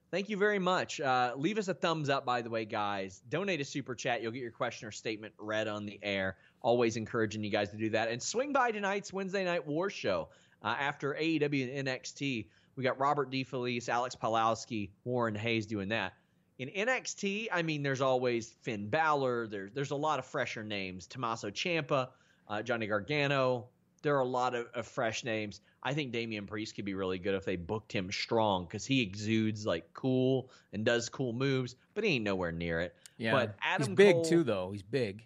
Thank 0.09 0.29
you 0.29 0.35
very 0.35 0.57
much. 0.59 0.99
Uh, 0.99 1.33
leave 1.37 1.57
us 1.57 1.67
a 1.67 1.73
thumbs 1.75 2.09
up, 2.09 2.25
by 2.25 2.41
the 2.41 2.49
way, 2.49 2.65
guys. 2.65 3.21
Donate 3.29 3.61
a 3.61 3.65
super 3.65 3.93
chat. 3.93 4.21
You'll 4.21 4.31
get 4.31 4.41
your 4.41 4.51
question 4.51 4.87
or 4.87 4.91
statement 4.91 5.33
read 5.37 5.67
on 5.67 5.85
the 5.85 5.99
air. 6.01 6.37
Always 6.61 6.97
encouraging 6.97 7.43
you 7.43 7.51
guys 7.51 7.69
to 7.69 7.77
do 7.77 7.91
that. 7.91 8.09
And 8.09 8.21
swing 8.21 8.51
by 8.51 8.71
tonight's 8.71 9.13
Wednesday 9.13 9.45
Night 9.45 9.65
War 9.65 9.89
show 9.89 10.29
uh, 10.63 10.75
after 10.77 11.13
AEW 11.13 11.77
and 11.77 11.87
NXT. 11.87 12.47
We 12.75 12.83
got 12.83 12.99
Robert 12.99 13.31
DeFelice, 13.31 13.87
Alex 13.89 14.15
Palowski, 14.21 14.89
Warren 15.05 15.35
Hayes 15.35 15.65
doing 15.65 15.89
that. 15.89 16.13
In 16.61 16.69
NXT, 16.69 17.47
I 17.51 17.63
mean, 17.63 17.81
there's 17.81 18.01
always 18.01 18.49
Finn 18.61 18.87
Balor. 18.87 19.47
There's 19.47 19.71
there's 19.73 19.89
a 19.89 19.95
lot 19.95 20.19
of 20.19 20.25
fresher 20.27 20.63
names. 20.63 21.07
Tommaso 21.07 21.49
Ciampa, 21.49 22.09
uh, 22.47 22.61
Johnny 22.61 22.85
Gargano. 22.85 23.65
There 24.03 24.15
are 24.15 24.19
a 24.21 24.25
lot 24.25 24.53
of, 24.53 24.67
of 24.75 24.85
fresh 24.85 25.23
names. 25.23 25.61
I 25.81 25.95
think 25.95 26.11
Damian 26.11 26.45
Priest 26.45 26.75
could 26.75 26.85
be 26.85 26.93
really 26.93 27.17
good 27.17 27.33
if 27.33 27.45
they 27.45 27.55
booked 27.55 27.91
him 27.91 28.11
strong 28.11 28.65
because 28.65 28.85
he 28.85 29.01
exudes 29.01 29.65
like 29.65 29.91
cool 29.93 30.51
and 30.71 30.85
does 30.85 31.09
cool 31.09 31.33
moves, 31.33 31.75
but 31.95 32.03
he 32.03 32.11
ain't 32.11 32.23
nowhere 32.25 32.51
near 32.51 32.79
it. 32.79 32.93
Yeah, 33.17 33.31
but 33.31 33.55
Adam 33.63 33.87
he's 33.87 33.95
big 33.95 34.13
Cole- 34.17 34.25
too, 34.25 34.43
though. 34.43 34.69
He's 34.71 34.83
big 34.83 35.23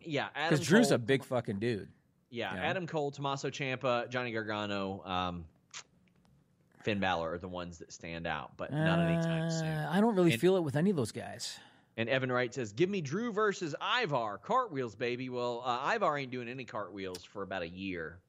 Yeah, 0.00 0.28
because 0.48 0.66
Drew's 0.66 0.86
Cole- 0.88 0.94
a 0.94 0.98
big 0.98 1.24
fucking 1.24 1.58
dude. 1.58 1.90
Yeah, 2.30 2.54
Yeah. 2.54 2.62
Adam 2.62 2.86
Cole, 2.86 3.10
Tommaso 3.10 3.50
Ciampa, 3.50 4.08
Johnny 4.08 4.32
Gargano, 4.32 5.02
um, 5.04 5.44
Finn 6.88 7.00
Balor 7.00 7.34
are 7.34 7.38
the 7.38 7.48
ones 7.48 7.78
that 7.78 7.92
stand 7.92 8.26
out, 8.26 8.52
but 8.56 8.72
not 8.72 8.98
anytime 9.00 9.50
soon. 9.50 9.66
Uh, 9.68 9.88
I 9.92 10.00
don't 10.00 10.14
really 10.16 10.32
And- 10.32 10.40
feel 10.40 10.56
it 10.56 10.62
with 10.62 10.74
any 10.76 10.88
of 10.88 10.96
those 10.96 11.12
guys. 11.12 11.58
And 11.98 12.08
Evan 12.08 12.30
Wright 12.32 12.54
says, 12.54 12.72
"Give 12.72 12.88
me 12.88 13.00
Drew 13.02 13.30
versus 13.32 13.74
Ivar 14.02 14.38
cartwheels, 14.38 14.94
baby." 14.94 15.28
Well, 15.28 15.62
uh, 15.64 15.92
Ivar 15.94 16.16
ain't 16.16 16.30
doing 16.30 16.48
any 16.48 16.64
cartwheels 16.64 17.24
for 17.24 17.42
about 17.42 17.62
a 17.62 17.68
year, 17.68 18.20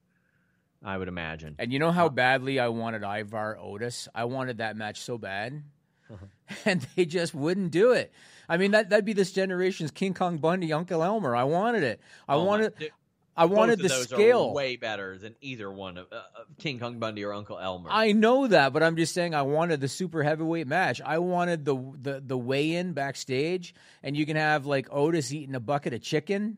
I 0.84 0.98
would 0.98 1.08
imagine. 1.08 1.56
And 1.60 1.72
you 1.72 1.80
know 1.80 1.92
how 1.92 2.10
badly 2.10 2.60
I 2.60 2.68
wanted 2.70 3.04
Ivar 3.04 3.58
Otis? 3.60 4.08
I 4.14 4.26
wanted 4.26 4.58
that 4.58 4.76
match 4.76 5.00
so 5.02 5.18
bad. 5.18 5.64
Uh-huh. 6.12 6.26
And 6.66 6.82
they 6.96 7.06
just 7.06 7.34
wouldn't 7.36 7.70
do 7.72 7.92
it. 7.92 8.12
I 8.50 8.58
mean, 8.58 8.72
that, 8.72 8.90
that'd 8.90 9.06
be 9.06 9.14
this 9.14 9.32
generation's 9.32 9.92
King 9.92 10.16
Kong 10.16 10.40
Bundy, 10.40 10.74
Uncle 10.74 11.04
Elmer. 11.04 11.36
I 11.36 11.44
wanted 11.44 11.84
it. 11.84 12.02
I 12.28 12.34
Oh 12.34 12.44
wanted. 12.44 12.76
Dude, 12.80 12.92
I 13.36 13.46
wanted 13.46 13.80
the 13.80 13.90
scale. 13.90 14.54
Way 14.54 14.76
better 14.76 15.18
than 15.18 15.36
either 15.42 15.72
one 15.72 15.98
of 15.98 16.08
uh, 16.12 16.22
King 16.58 16.80
Kong 16.80 17.00
Bundy 17.00 17.24
or 17.24 17.34
Uncle 17.34 17.58
Elmer. 17.58 17.90
I 17.92 18.12
know 18.12 18.48
that, 18.48 18.74
but 18.74 18.84
I'm 18.84 18.96
just 18.96 19.14
saying 19.14 19.34
I 19.34 19.44
wanted 19.44 19.80
the 19.82 19.88
super 19.88 20.24
heavyweight 20.24 20.68
match. 20.68 21.02
I 21.02 21.20
wanted 21.20 21.66
the 21.66 21.76
the 22.02 22.22
the 22.26 22.38
weigh 22.38 22.76
in 22.76 22.94
backstage, 22.94 23.74
and 24.04 24.18
you 24.18 24.26
can 24.26 24.36
have 24.36 24.66
like 24.66 24.88
Otis 24.92 25.32
eating 25.32 25.56
a 25.56 25.60
bucket 25.60 25.94
of 25.94 26.02
chicken 26.02 26.58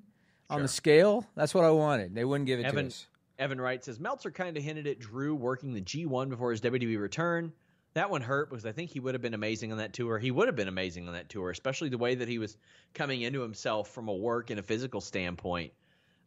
on 0.49 0.61
the 0.61 0.67
scale. 0.67 1.25
That's 1.35 1.53
what 1.53 1.63
I 1.63 1.71
wanted. 1.71 2.15
They 2.15 2.25
wouldn't 2.25 2.47
give 2.47 2.59
it 2.59 2.63
to 2.63 2.69
Evan 2.69 2.87
us. 2.87 3.07
Evan 3.39 3.59
Wright 3.59 3.83
says 3.83 3.99
Meltzer 3.99 4.29
kind 4.29 4.55
of 4.55 4.63
hinted 4.63 4.85
at 4.85 4.99
Drew 4.99 5.33
working 5.33 5.73
the 5.73 5.81
G1 5.81 6.29
before 6.29 6.51
his 6.51 6.61
WWE 6.61 6.99
return. 6.99 7.51
That 7.93 8.09
one 8.09 8.21
hurt 8.21 8.49
because 8.49 8.65
I 8.65 8.71
think 8.71 8.91
he 8.91 8.99
would 8.99 9.15
have 9.15 9.21
been 9.21 9.33
amazing 9.33 9.71
on 9.71 9.79
that 9.79 9.93
tour. 9.93 10.17
He 10.17 10.31
would 10.31 10.47
have 10.47 10.55
been 10.55 10.67
amazing 10.67 11.07
on 11.07 11.13
that 11.13 11.27
tour, 11.27 11.49
especially 11.49 11.89
the 11.89 11.97
way 11.97 12.15
that 12.15 12.27
he 12.27 12.37
was 12.37 12.55
coming 12.93 13.23
into 13.23 13.41
himself 13.41 13.89
from 13.89 14.07
a 14.07 14.13
work 14.13 14.49
and 14.49 14.59
a 14.59 14.63
physical 14.63 15.01
standpoint. 15.01 15.73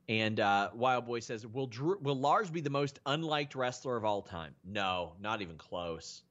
And 0.09 0.39
uh, 0.39 0.71
Wild 0.75 1.07
Boy 1.07 1.21
says, 1.21 1.47
"Will 1.47 1.67
Drew, 1.67 1.99
will 2.01 2.19
Lars 2.19 2.51
be 2.51 2.61
the 2.61 2.71
most 2.71 3.01
unliked 3.07 3.55
wrestler 3.55 3.97
of 3.97 4.05
all 4.05 4.23
time?" 4.23 4.55
No, 4.65 5.15
not 5.21 5.41
even 5.41 5.57
close. 5.57 6.23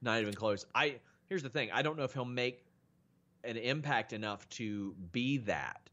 Not 0.00 0.20
even 0.20 0.34
close. 0.34 0.66
I 0.74 0.96
here's 1.28 1.42
the 1.42 1.48
thing. 1.48 1.70
I 1.72 1.82
don't 1.82 1.96
know 1.96 2.04
if 2.04 2.12
he'll 2.12 2.24
make 2.24 2.64
an 3.44 3.56
impact 3.56 4.12
enough 4.12 4.48
to 4.50 4.94
be 5.12 5.38
that. 5.38 5.88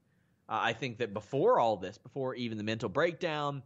Uh, 0.48 0.58
I 0.62 0.74
think 0.74 0.98
that 0.98 1.14
before 1.14 1.60
all 1.60 1.78
this, 1.78 1.98
before 1.98 2.34
even 2.36 2.58
the 2.58 2.64
mental 2.64 2.90
breakdown, 2.90 3.62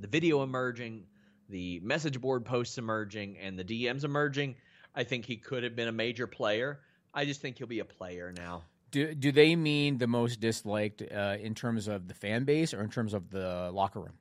the 0.00 0.08
video 0.08 0.42
emerging, 0.42 1.04
the 1.50 1.80
message 1.80 2.20
board 2.20 2.44
posts 2.46 2.78
emerging, 2.78 3.38
and 3.38 3.58
the 3.58 3.64
DMs 3.64 4.04
emerging, 4.04 4.56
I 4.94 5.04
think 5.04 5.26
he 5.26 5.36
could 5.36 5.62
have 5.62 5.76
been 5.76 5.88
a 5.88 5.92
major 5.92 6.26
player. 6.26 6.80
I 7.12 7.26
just 7.26 7.42
think 7.42 7.58
he'll 7.58 7.66
be 7.66 7.80
a 7.80 7.84
player 7.84 8.32
now. 8.34 8.64
Do 8.90 9.14
do 9.14 9.32
they 9.32 9.56
mean 9.56 9.98
the 9.98 10.06
most 10.06 10.40
disliked 10.40 11.02
uh, 11.02 11.36
in 11.40 11.54
terms 11.54 11.88
of 11.88 12.08
the 12.08 12.14
fan 12.14 12.44
base 12.44 12.72
or 12.72 12.82
in 12.82 12.90
terms 12.90 13.14
of 13.14 13.30
the 13.30 13.70
locker 13.72 14.00
room? 14.00 14.14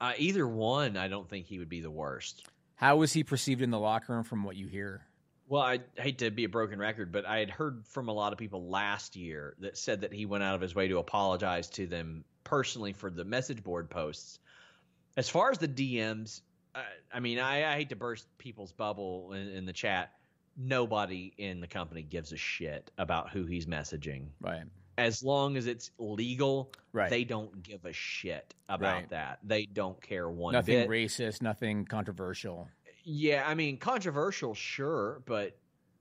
Uh, 0.00 0.12
either 0.16 0.46
one, 0.46 0.96
I 0.96 1.08
don't 1.08 1.28
think 1.28 1.46
he 1.46 1.58
would 1.58 1.68
be 1.68 1.80
the 1.80 1.90
worst. 1.90 2.46
How 2.76 2.96
was 2.96 3.12
he 3.12 3.24
perceived 3.24 3.62
in 3.62 3.70
the 3.70 3.78
locker 3.78 4.12
room 4.14 4.22
from 4.22 4.44
what 4.44 4.54
you 4.54 4.68
hear? 4.68 5.02
Well, 5.48 5.62
I 5.62 5.80
hate 5.96 6.18
to 6.18 6.30
be 6.30 6.44
a 6.44 6.48
broken 6.48 6.78
record, 6.78 7.10
but 7.10 7.26
I 7.26 7.38
had 7.38 7.50
heard 7.50 7.86
from 7.86 8.08
a 8.08 8.12
lot 8.12 8.32
of 8.32 8.38
people 8.38 8.68
last 8.68 9.16
year 9.16 9.56
that 9.60 9.78
said 9.78 10.02
that 10.02 10.12
he 10.12 10.26
went 10.26 10.44
out 10.44 10.54
of 10.54 10.60
his 10.60 10.74
way 10.74 10.88
to 10.88 10.98
apologize 10.98 11.68
to 11.70 11.86
them 11.86 12.24
personally 12.44 12.92
for 12.92 13.10
the 13.10 13.24
message 13.24 13.64
board 13.64 13.88
posts. 13.90 14.38
As 15.16 15.28
far 15.28 15.50
as 15.50 15.58
the 15.58 15.66
DMs, 15.66 16.42
I, 16.74 16.84
I 17.14 17.20
mean, 17.20 17.38
I, 17.38 17.72
I 17.72 17.74
hate 17.76 17.88
to 17.88 17.96
burst 17.96 18.26
people's 18.36 18.72
bubble 18.72 19.32
in, 19.32 19.48
in 19.48 19.64
the 19.64 19.72
chat. 19.72 20.12
Nobody 20.60 21.32
in 21.38 21.60
the 21.60 21.68
company 21.68 22.02
gives 22.02 22.32
a 22.32 22.36
shit 22.36 22.90
about 22.98 23.30
who 23.30 23.44
he's 23.46 23.66
messaging. 23.66 24.26
Right. 24.40 24.64
As 24.98 25.22
long 25.22 25.56
as 25.56 25.66
it's 25.68 25.92
legal, 25.98 26.72
Right. 26.92 27.08
they 27.08 27.22
don't 27.22 27.62
give 27.62 27.84
a 27.84 27.92
shit 27.92 28.54
about 28.68 28.94
Right. 29.02 29.10
that. 29.10 29.38
They 29.44 29.66
don't 29.66 30.00
care 30.02 30.28
one 30.28 30.54
nothing 30.54 30.74
bit. 30.80 30.88
racist, 30.88 31.40
nothing 31.42 31.84
controversial. 31.84 32.68
Yeah, 33.04 33.44
I 33.46 33.54
mean, 33.54 33.78
controversial, 33.78 34.54
sure, 34.54 35.22
but 35.26 35.56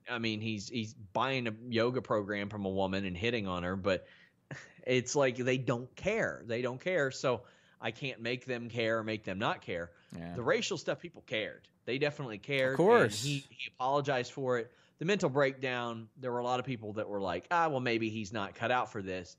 I 0.09 0.17
mean, 0.17 0.41
he's 0.41 0.67
he's 0.69 0.93
buying 0.93 1.47
a 1.47 1.53
yoga 1.69 2.01
program 2.01 2.49
from 2.49 2.65
a 2.65 2.69
woman 2.69 3.05
and 3.05 3.15
hitting 3.15 3.45
on 3.45 3.61
her, 3.63 3.75
but 3.75 4.07
it's 4.87 5.15
like 5.15 5.35
they 5.37 5.57
don't 5.59 5.93
care. 5.95 6.41
They 6.47 6.63
don't 6.63 6.81
care. 6.81 7.11
So 7.11 7.43
I 7.79 7.91
can't 7.91 8.21
make 8.21 8.45
them 8.45 8.69
care 8.69 8.97
or 8.99 9.03
make 9.03 9.23
them 9.23 9.37
not 9.37 9.61
care. 9.61 9.91
Yeah. 10.17 10.33
The 10.33 10.41
racial 10.41 10.77
stuff, 10.79 10.99
people 10.99 11.21
cared. 11.27 11.67
They 11.87 11.97
definitely 11.97 12.37
cared. 12.37 12.73
Of 12.73 12.77
course. 12.77 13.23
he 13.23 13.43
he 13.49 13.71
apologized 13.75 14.31
for 14.31 14.59
it. 14.59 14.71
The 14.99 15.05
mental 15.05 15.29
breakdown, 15.29 16.09
there 16.17 16.31
were 16.31 16.39
a 16.39 16.43
lot 16.43 16.59
of 16.59 16.65
people 16.65 16.93
that 16.93 17.07
were 17.09 17.19
like, 17.21 17.47
ah, 17.49 17.67
well, 17.69 17.79
maybe 17.79 18.09
he's 18.09 18.31
not 18.31 18.53
cut 18.53 18.69
out 18.71 18.91
for 18.91 19.01
this. 19.01 19.35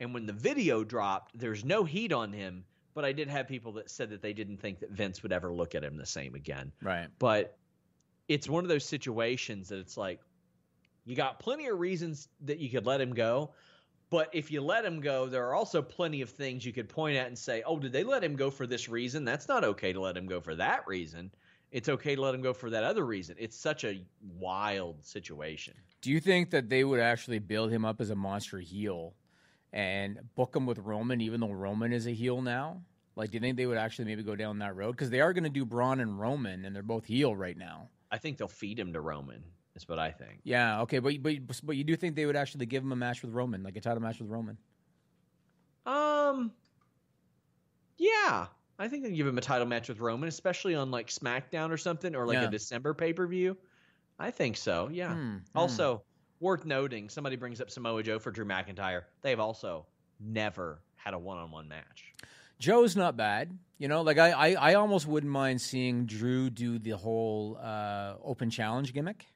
And 0.00 0.14
when 0.14 0.24
the 0.26 0.32
video 0.32 0.82
dropped, 0.82 1.38
there's 1.38 1.64
no 1.64 1.84
heat 1.84 2.12
on 2.12 2.32
him. 2.32 2.64
But 2.94 3.04
I 3.04 3.12
did 3.12 3.28
have 3.28 3.46
people 3.46 3.72
that 3.72 3.90
said 3.90 4.10
that 4.10 4.22
they 4.22 4.32
didn't 4.32 4.56
think 4.58 4.80
that 4.80 4.90
Vince 4.90 5.22
would 5.22 5.32
ever 5.32 5.52
look 5.52 5.74
at 5.76 5.84
him 5.84 5.96
the 5.96 6.06
same 6.06 6.34
again 6.34 6.72
Right. 6.82 7.08
but 7.20 7.56
it's 8.28 8.48
one 8.48 8.64
of 8.64 8.68
those 8.68 8.84
situations 8.84 9.68
that 9.68 9.78
it's 9.78 9.96
like 9.96 10.20
you 11.04 11.14
got 11.16 11.38
plenty 11.38 11.66
of 11.68 11.78
reasons 11.78 12.28
that 12.42 12.58
you 12.58 12.68
could 12.70 12.86
let 12.86 13.00
him 13.00 13.14
go 13.14 13.52
but 14.10 14.28
if 14.32 14.50
you 14.50 14.60
let 14.60 14.84
him 14.84 15.00
go 15.00 15.26
there 15.26 15.46
are 15.48 15.54
also 15.54 15.82
plenty 15.82 16.20
of 16.20 16.30
things 16.30 16.64
you 16.66 16.72
could 16.72 16.88
point 16.88 17.16
at 17.16 17.26
and 17.28 17.38
say 17.38 17.62
oh 17.64 17.78
did 17.78 17.92
they 17.92 18.04
let 18.04 18.22
him 18.24 18.36
go 18.36 18.50
for 18.50 18.66
this 18.66 18.88
reason 18.88 19.24
that's 19.24 19.48
not 19.48 19.64
okay 19.64 19.92
to 19.92 20.00
let 20.00 20.16
him 20.16 20.26
go 20.26 20.40
for 20.40 20.54
that 20.56 20.86
reason 20.86 21.30
it's 21.72 21.88
okay 21.88 22.14
to 22.16 22.20
let 22.20 22.34
him 22.34 22.42
go 22.42 22.52
for 22.52 22.70
that 22.70 22.84
other 22.84 23.04
reason 23.04 23.36
it's 23.38 23.56
such 23.56 23.84
a 23.84 24.02
wild 24.38 25.04
situation 25.04 25.74
Do 26.02 26.10
you 26.10 26.20
think 26.20 26.50
that 26.50 26.68
they 26.68 26.82
would 26.84 27.00
actually 27.00 27.38
build 27.38 27.70
him 27.70 27.84
up 27.84 28.00
as 28.00 28.10
a 28.10 28.14
monster 28.16 28.58
heel 28.58 29.14
and 29.72 30.18
book 30.34 30.56
him 30.56 30.66
with 30.66 30.78
Roman, 30.78 31.20
even 31.20 31.40
though 31.40 31.52
Roman 31.52 31.92
is 31.92 32.06
a 32.06 32.10
heel 32.10 32.42
now? 32.42 32.82
Like, 33.16 33.30
do 33.30 33.36
you 33.36 33.40
think 33.40 33.56
they 33.56 33.66
would 33.66 33.76
actually 33.78 34.06
maybe 34.06 34.22
go 34.22 34.34
down 34.34 34.58
that 34.60 34.74
road? 34.74 34.92
Because 34.92 35.10
they 35.10 35.20
are 35.20 35.32
going 35.32 35.44
to 35.44 35.50
do 35.50 35.64
Braun 35.64 36.00
and 36.00 36.18
Roman, 36.18 36.64
and 36.64 36.74
they're 36.74 36.82
both 36.82 37.04
heel 37.04 37.36
right 37.36 37.56
now. 37.56 37.88
i 38.10 38.18
think 38.18 38.38
they'll 38.38 38.48
feed 38.48 38.78
him 38.78 38.92
to 38.94 39.00
roman 39.00 39.44
is 39.76 39.86
what 39.88 39.98
i 39.98 40.10
think 40.10 40.40
Yeah, 40.42 40.80
okay, 40.82 40.98
but 40.98 41.22
but 41.22 41.34
but 41.62 41.76
you 41.76 41.84
do 41.84 41.94
think 41.96 42.16
they 42.16 42.26
would 42.26 42.34
actually 42.36 42.66
give 42.66 42.82
him 42.82 42.92
a 42.92 42.96
match 42.96 43.22
with 43.22 43.32
Roman, 43.32 43.62
like 43.62 43.76
a 43.76 43.80
title 43.80 44.02
match 44.02 44.18
with 44.20 44.28
Roman? 44.30 44.56
Um, 45.86 46.52
yeah, 47.96 48.46
I 48.80 48.88
think 48.88 49.04
they 49.04 49.10
give 49.12 49.26
him 49.26 49.38
a 49.38 49.42
title 49.42 49.66
match 49.66 49.88
with 49.88 50.00
Roman, 50.00 50.28
especially 50.28 50.74
on 50.74 50.90
like 50.90 51.08
SmackDown 51.08 51.70
or 51.70 51.76
something, 51.76 52.14
or 52.16 52.26
like 52.26 52.34
Yeah. 52.34 52.44
a 52.48 52.50
December 52.50 52.94
pay 52.94 53.12
per 53.12 53.26
view. 53.26 53.56
I 54.18 54.30
think 54.30 54.56
so. 54.56 54.88
Yeah. 54.92 55.14
Hmm, 55.14 55.36
Also, 55.54 56.02
worth 56.40 56.64
noting, 56.64 57.08
somebody 57.08 57.36
brings 57.36 57.60
up 57.60 57.70
Samoa 57.70 58.02
Joe 58.02 58.18
for 58.18 58.30
Drew 58.30 58.44
McIntyre. 58.44 59.02
They've 59.22 59.38
also 59.38 59.86
never 60.18 60.80
had 60.96 61.14
a 61.14 61.18
one 61.18 61.38
on 61.38 61.50
one 61.50 61.68
match. 61.68 62.12
Joe's 62.58 62.96
not 62.96 63.16
bad. 63.16 63.56
You 63.78 63.88
know, 63.88 64.02
like 64.02 64.18
I, 64.18 64.30
I, 64.32 64.70
I 64.70 64.74
almost 64.74 65.06
wouldn't 65.06 65.32
mind 65.32 65.60
seeing 65.62 66.04
Drew 66.04 66.50
do 66.50 66.78
the 66.78 66.90
whole 66.90 67.58
uh, 67.62 68.14
open 68.22 68.50
challenge 68.50 68.92
gimmick. 68.92 69.26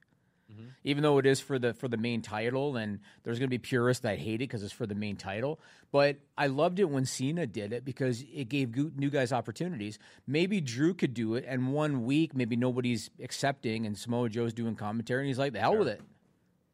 Mm-hmm. 0.53 0.67
Even 0.85 1.03
though 1.03 1.19
it 1.19 1.27
is 1.27 1.41
for 1.41 1.59
the 1.59 1.73
for 1.73 1.89
the 1.89 1.97
main 1.97 2.21
title, 2.21 2.77
and 2.77 3.01
there's 3.23 3.39
going 3.39 3.49
to 3.49 3.51
be 3.51 3.59
purists 3.59 4.03
that 4.03 4.19
hate 4.19 4.35
it 4.35 4.39
because 4.39 4.63
it's 4.63 4.73
for 4.73 4.87
the 4.87 4.95
main 4.95 5.17
title. 5.17 5.59
But 5.91 6.19
I 6.37 6.49
loved 6.49 6.79
it 6.81 6.91
when 6.91 7.07
Cena 7.07 7.47
did 7.47 7.73
it 7.73 7.85
because 7.85 8.23
it 8.33 8.49
gave 8.51 8.77
new 8.77 9.11
guys 9.11 9.33
opportunities. 9.33 9.99
Maybe 10.27 10.61
Drew 10.61 10.93
could 10.93 11.15
do 11.15 11.35
it, 11.35 11.45
and 11.49 11.73
one 11.73 12.05
week 12.05 12.35
maybe 12.35 12.57
nobody's 12.57 13.11
accepting, 13.23 13.87
and 13.87 13.97
Samoa 13.97 14.29
Joe's 14.29 14.53
doing 14.53 14.77
commentary, 14.77 15.21
and 15.23 15.29
he's 15.29 15.39
like, 15.39 15.55
"The 15.55 15.61
hell 15.61 15.79
with 15.79 15.89
it." 15.89 16.03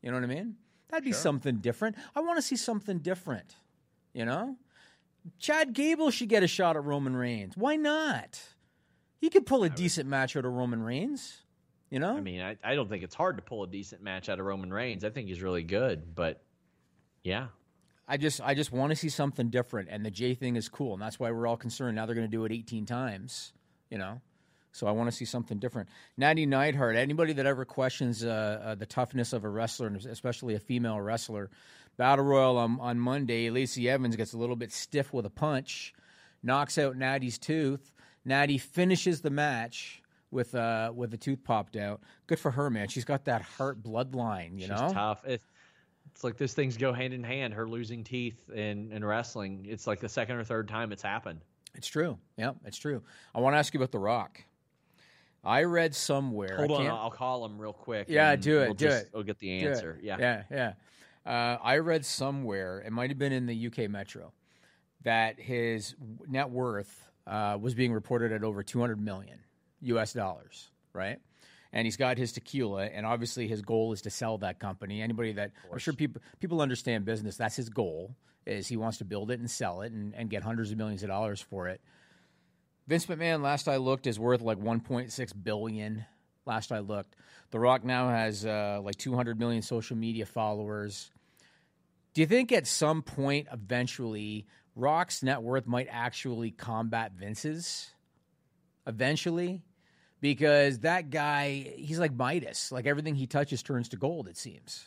You 0.02 0.10
know 0.10 0.16
what 0.16 0.24
I 0.24 0.34
mean? 0.34 0.56
That'd 0.88 1.04
be 1.04 1.12
something 1.12 1.56
different. 1.56 1.96
I 2.16 2.20
want 2.20 2.38
to 2.38 2.42
see 2.42 2.56
something 2.56 2.98
different. 2.98 3.54
You 4.12 4.24
know, 4.24 4.56
Chad 5.38 5.72
Gable 5.72 6.10
should 6.10 6.28
get 6.28 6.42
a 6.42 6.48
shot 6.48 6.76
at 6.76 6.84
Roman 6.84 7.14
Reigns. 7.14 7.56
Why 7.56 7.76
not? 7.76 8.40
He 9.20 9.30
could 9.30 9.46
pull 9.46 9.62
a 9.62 9.70
decent 9.70 10.08
match 10.08 10.36
out 10.36 10.44
of 10.44 10.52
Roman 10.52 10.82
Reigns. 10.82 11.42
You 11.90 11.98
know, 11.98 12.16
I 12.16 12.20
mean, 12.20 12.40
I, 12.40 12.56
I 12.62 12.76
don't 12.76 12.88
think 12.88 13.02
it's 13.02 13.16
hard 13.16 13.36
to 13.36 13.42
pull 13.42 13.64
a 13.64 13.66
decent 13.66 14.02
match 14.02 14.28
out 14.28 14.38
of 14.38 14.46
Roman 14.46 14.72
Reigns. 14.72 15.04
I 15.04 15.10
think 15.10 15.28
he's 15.28 15.42
really 15.42 15.64
good, 15.64 16.14
but 16.14 16.40
yeah. 17.24 17.48
I 18.06 18.16
just 18.16 18.40
I 18.40 18.54
just 18.54 18.72
want 18.72 18.90
to 18.90 18.96
see 18.96 19.08
something 19.08 19.50
different, 19.50 19.88
and 19.90 20.04
the 20.04 20.10
Jey 20.10 20.34
thing 20.34 20.56
is 20.56 20.68
cool, 20.68 20.94
and 20.94 21.02
that's 21.02 21.18
why 21.18 21.30
we're 21.30 21.46
all 21.46 21.56
concerned. 21.56 21.96
Now 21.96 22.06
they're 22.06 22.14
going 22.14 22.28
to 22.28 22.36
do 22.36 22.44
it 22.44 22.52
18 22.52 22.86
times, 22.86 23.52
you 23.90 23.98
know. 23.98 24.20
So 24.72 24.86
I 24.86 24.92
want 24.92 25.10
to 25.10 25.16
see 25.16 25.24
something 25.24 25.58
different. 25.58 25.88
Natty 26.16 26.46
Neidhart, 26.46 26.94
anybody 26.94 27.32
that 27.34 27.46
ever 27.46 27.64
questions 27.64 28.24
uh, 28.24 28.60
uh, 28.64 28.74
the 28.76 28.86
toughness 28.86 29.32
of 29.32 29.44
a 29.44 29.48
wrestler, 29.48 29.88
and 29.88 30.04
especially 30.06 30.54
a 30.54 30.60
female 30.60 31.00
wrestler, 31.00 31.50
Battle 31.96 32.24
Royal 32.24 32.56
on, 32.56 32.78
on 32.80 32.98
Monday, 32.98 33.50
Lacey 33.50 33.88
Evans 33.88 34.16
gets 34.16 34.32
a 34.32 34.38
little 34.38 34.56
bit 34.56 34.72
stiff 34.72 35.12
with 35.12 35.26
a 35.26 35.30
punch, 35.30 35.92
knocks 36.42 36.78
out 36.78 36.96
Natty's 36.96 37.38
tooth. 37.38 37.92
Natty 38.24 38.58
finishes 38.58 39.22
the 39.22 39.30
match 39.30 39.99
with 40.30 40.54
uh, 40.54 40.92
with 40.94 41.10
the 41.10 41.16
tooth 41.16 41.42
popped 41.44 41.76
out. 41.76 42.00
Good 42.26 42.38
for 42.38 42.50
her, 42.50 42.70
man. 42.70 42.88
She's 42.88 43.04
got 43.04 43.24
that 43.24 43.42
Hart 43.42 43.82
bloodline, 43.82 44.54
you 44.54 44.60
She's 44.60 44.68
know. 44.68 44.90
tough. 44.92 45.22
It's, 45.26 45.44
it's 46.12 46.24
like 46.24 46.36
those 46.36 46.54
things 46.54 46.76
go 46.76 46.92
hand 46.92 47.12
in 47.12 47.22
hand. 47.22 47.54
Her 47.54 47.68
losing 47.68 48.04
teeth 48.04 48.48
in, 48.50 48.90
in 48.92 49.04
wrestling. 49.04 49.66
It's 49.68 49.86
like 49.86 50.00
the 50.00 50.08
second 50.08 50.36
or 50.36 50.44
third 50.44 50.68
time 50.68 50.92
it's 50.92 51.02
happened. 51.02 51.40
It's 51.74 51.86
true. 51.86 52.18
Yeah, 52.36 52.52
it's 52.64 52.78
true. 52.78 53.02
I 53.34 53.40
want 53.40 53.54
to 53.54 53.58
ask 53.58 53.72
you 53.72 53.78
about 53.78 53.92
The 53.92 53.98
Rock. 53.98 54.42
I 55.42 55.62
read 55.62 55.94
somewhere. 55.94 56.56
Hold 56.56 56.72
I 56.72 56.74
on, 56.74 56.86
I'll 56.88 57.10
call 57.10 57.44
him 57.44 57.58
real 57.58 57.72
quick. 57.72 58.06
Yeah, 58.08 58.32
and 58.32 58.42
do 58.42 58.60
it. 58.60 58.66
We'll 58.66 58.74
do 58.74 58.86
just- 58.88 59.04
it. 59.04 59.10
We'll 59.14 59.22
get 59.22 59.38
the 59.38 59.64
answer. 59.64 59.98
Yeah. 60.02 60.16
yeah, 60.18 60.42
yeah. 60.50 60.72
Uh, 61.24 61.58
I 61.62 61.78
read 61.78 62.04
somewhere. 62.04 62.82
It 62.84 62.92
might 62.92 63.10
have 63.10 63.18
been 63.18 63.32
in 63.32 63.46
the 63.46 63.66
UK 63.66 63.90
Metro 63.90 64.32
that 65.02 65.38
his 65.38 65.94
net 66.28 66.50
worth 66.50 67.06
uh, 67.26 67.56
was 67.60 67.74
being 67.74 67.92
reported 67.92 68.32
at 68.32 68.42
over 68.42 68.62
200 68.62 69.00
million 69.00 69.38
U.S. 69.82 70.12
dollars. 70.12 70.70
Right. 70.92 71.18
And 71.72 71.86
he's 71.86 71.96
got 71.96 72.18
his 72.18 72.32
tequila, 72.32 72.86
and 72.86 73.06
obviously 73.06 73.46
his 73.46 73.62
goal 73.62 73.92
is 73.92 74.02
to 74.02 74.10
sell 74.10 74.38
that 74.38 74.58
company. 74.58 75.00
Anybody 75.02 75.34
that 75.34 75.52
I'm 75.72 75.78
sure 75.78 75.94
people 75.94 76.20
people 76.40 76.60
understand 76.60 77.04
business. 77.04 77.36
That's 77.36 77.56
his 77.56 77.68
goal. 77.68 78.16
Is 78.46 78.66
he 78.66 78.76
wants 78.76 78.98
to 78.98 79.04
build 79.04 79.30
it 79.30 79.38
and 79.38 79.50
sell 79.50 79.82
it 79.82 79.92
and, 79.92 80.14
and 80.14 80.28
get 80.30 80.42
hundreds 80.42 80.72
of 80.72 80.78
millions 80.78 81.02
of 81.02 81.08
dollars 81.08 81.40
for 81.40 81.68
it. 81.68 81.80
Vince 82.88 83.06
McMahon, 83.06 83.42
last 83.42 83.68
I 83.68 83.76
looked, 83.76 84.08
is 84.08 84.18
worth 84.18 84.40
like 84.40 84.58
1.6 84.58 85.32
billion. 85.44 86.04
Last 86.44 86.72
I 86.72 86.80
looked, 86.80 87.14
The 87.52 87.60
Rock 87.60 87.84
now 87.84 88.08
has 88.08 88.44
uh, 88.44 88.80
like 88.82 88.96
200 88.96 89.38
million 89.38 89.62
social 89.62 89.96
media 89.96 90.26
followers. 90.26 91.12
Do 92.14 92.22
you 92.22 92.26
think 92.26 92.50
at 92.50 92.66
some 92.66 93.02
point, 93.02 93.46
eventually, 93.52 94.46
Rock's 94.74 95.22
net 95.22 95.42
worth 95.42 95.66
might 95.68 95.86
actually 95.88 96.50
combat 96.50 97.12
Vince's? 97.12 97.90
Eventually, 98.86 99.62
because 100.20 100.80
that 100.80 101.10
guy, 101.10 101.72
he's 101.76 101.98
like 101.98 102.12
Midas. 102.14 102.70
Like 102.72 102.86
everything 102.86 103.14
he 103.14 103.26
touches 103.26 103.62
turns 103.62 103.88
to 103.90 103.96
gold. 103.96 104.28
It 104.28 104.36
seems. 104.36 104.84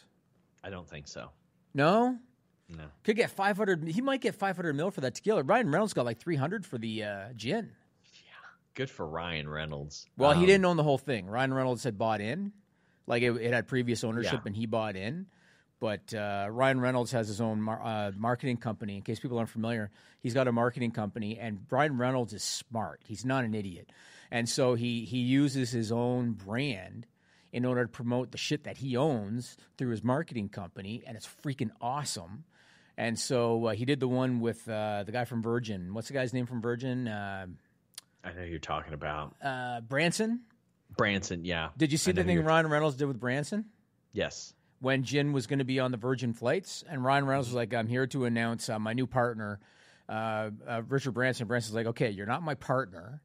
I 0.64 0.70
don't 0.70 0.88
think 0.88 1.08
so. 1.08 1.30
No, 1.74 2.18
No. 2.70 2.84
could 3.04 3.16
get 3.16 3.32
500. 3.32 3.88
He 3.88 4.02
might 4.02 4.22
get 4.22 4.36
500 4.36 4.74
mil 4.76 4.92
for 4.92 5.02
that 5.02 5.16
tequila. 5.16 5.44
Ryan 5.44 5.70
Reynolds 5.72 5.94
got 5.94 6.06
like 6.06 6.20
300 6.20 6.66
for 6.66 6.78
the 6.78 7.04
uh, 7.04 7.34
gin. 7.36 7.72
Yeah. 8.26 8.32
Good 8.76 8.90
for 8.90 9.06
Ryan 9.08 9.50
Reynolds. 9.50 10.08
Well, 10.18 10.34
he 10.34 10.42
Um, 10.42 10.46
didn't 10.46 10.66
own 10.66 10.78
the 10.78 10.84
whole 10.84 10.98
thing. 10.98 11.28
Ryan 11.28 11.54
Reynolds 11.54 11.84
had 11.84 11.98
bought 11.98 12.22
in, 12.22 12.54
like 13.08 13.24
it, 13.24 13.32
it 13.38 13.54
had 13.54 13.68
previous 13.68 14.04
ownership, 14.04 14.34
Yeah. 14.34 14.42
and 14.46 14.56
he 14.56 14.66
bought 14.68 14.96
in. 14.96 15.26
But 15.80 16.14
uh, 16.14 16.48
Ryan 16.50 16.80
Reynolds 16.80 17.12
has 17.12 17.28
his 17.28 17.42
own 17.42 17.62
mar- 17.62 17.82
uh, 17.84 18.12
marketing 18.16 18.56
company. 18.56 18.96
In 18.96 19.02
case 19.02 19.20
people 19.20 19.38
aren't 19.38 19.50
familiar, 19.50 19.92
he's 20.22 20.34
got 20.34 20.48
a 20.48 20.52
marketing 20.54 20.92
company, 20.92 21.38
and 21.38 21.66
Ryan 21.70 21.98
Reynolds 21.98 22.32
is 22.32 22.42
smart. 22.44 23.02
He's 23.04 23.26
not 23.26 23.44
an 23.44 23.54
idiot, 23.54 23.90
and 24.34 24.50
so 24.50 24.76
he 24.76 25.06
he 25.06 25.20
uses 25.20 25.72
his 25.72 25.92
own 25.94 26.32
brand 26.34 27.06
in 27.54 27.64
order 27.66 27.84
to 27.84 27.88
promote 27.88 28.32
the 28.32 28.38
shit 28.38 28.64
that 28.66 28.78
he 28.78 28.98
owns 28.98 29.56
through 29.78 29.92
his 29.92 30.04
marketing 30.04 30.50
company, 30.50 31.04
and 31.08 31.16
it's 31.16 31.30
freaking 31.44 31.70
awesome. 31.80 32.44
And 32.98 33.18
so 33.18 33.68
uh, 33.68 33.72
he 33.74 33.86
did 33.86 34.00
the 34.00 34.08
one 34.08 34.40
with 34.40 34.68
uh, 34.70 35.04
the 35.06 35.12
guy 35.12 35.26
from 35.26 35.42
Virgin. 35.42 35.94
What's 35.94 36.08
the 36.10 36.14
guy's 36.14 36.34
name 36.34 36.46
from 36.46 36.62
Virgin? 36.62 37.08
Uh, 37.08 37.46
I 38.24 38.30
know 38.34 38.42
who 38.42 38.46
you're 38.48 38.60
talking 38.60 38.94
about. 38.94 39.36
uh, 39.44 39.82
Branson. 39.82 40.42
Branson, 40.96 41.44
yeah. 41.44 41.70
Did 41.78 41.92
you 41.92 41.98
see 41.98 42.12
the 42.12 42.24
thing 42.24 42.44
Ryan 42.44 42.68
Reynolds 42.68 42.96
did 42.98 43.06
with 43.06 43.20
Branson 43.20 43.66
Yes. 44.12 44.54
when 44.80 45.04
gin 45.04 45.34
was 45.34 45.48
going 45.48 45.58
to 45.60 45.66
be 45.66 45.80
on 45.80 45.90
the 45.92 45.98
Virgin 45.98 46.34
flights? 46.34 46.84
And 46.88 47.04
Ryan 47.04 47.26
Reynolds 47.26 47.50
was 47.50 47.56
like, 47.56 47.74
"I'm 47.74 47.88
here 47.88 48.06
to 48.08 48.26
announce 48.26 48.70
uh, 48.70 48.78
my 48.78 48.94
new 48.94 49.08
partner, 49.08 49.60
uh, 50.08 50.52
uh, 50.68 50.82
Richard 50.88 51.12
Branson." 51.14 51.48
Branson's 51.48 51.74
like, 51.76 51.88
"Okay, 51.88 52.12
you're 52.12 52.28
not 52.28 52.44
my 52.44 52.54
partner. 52.56 53.22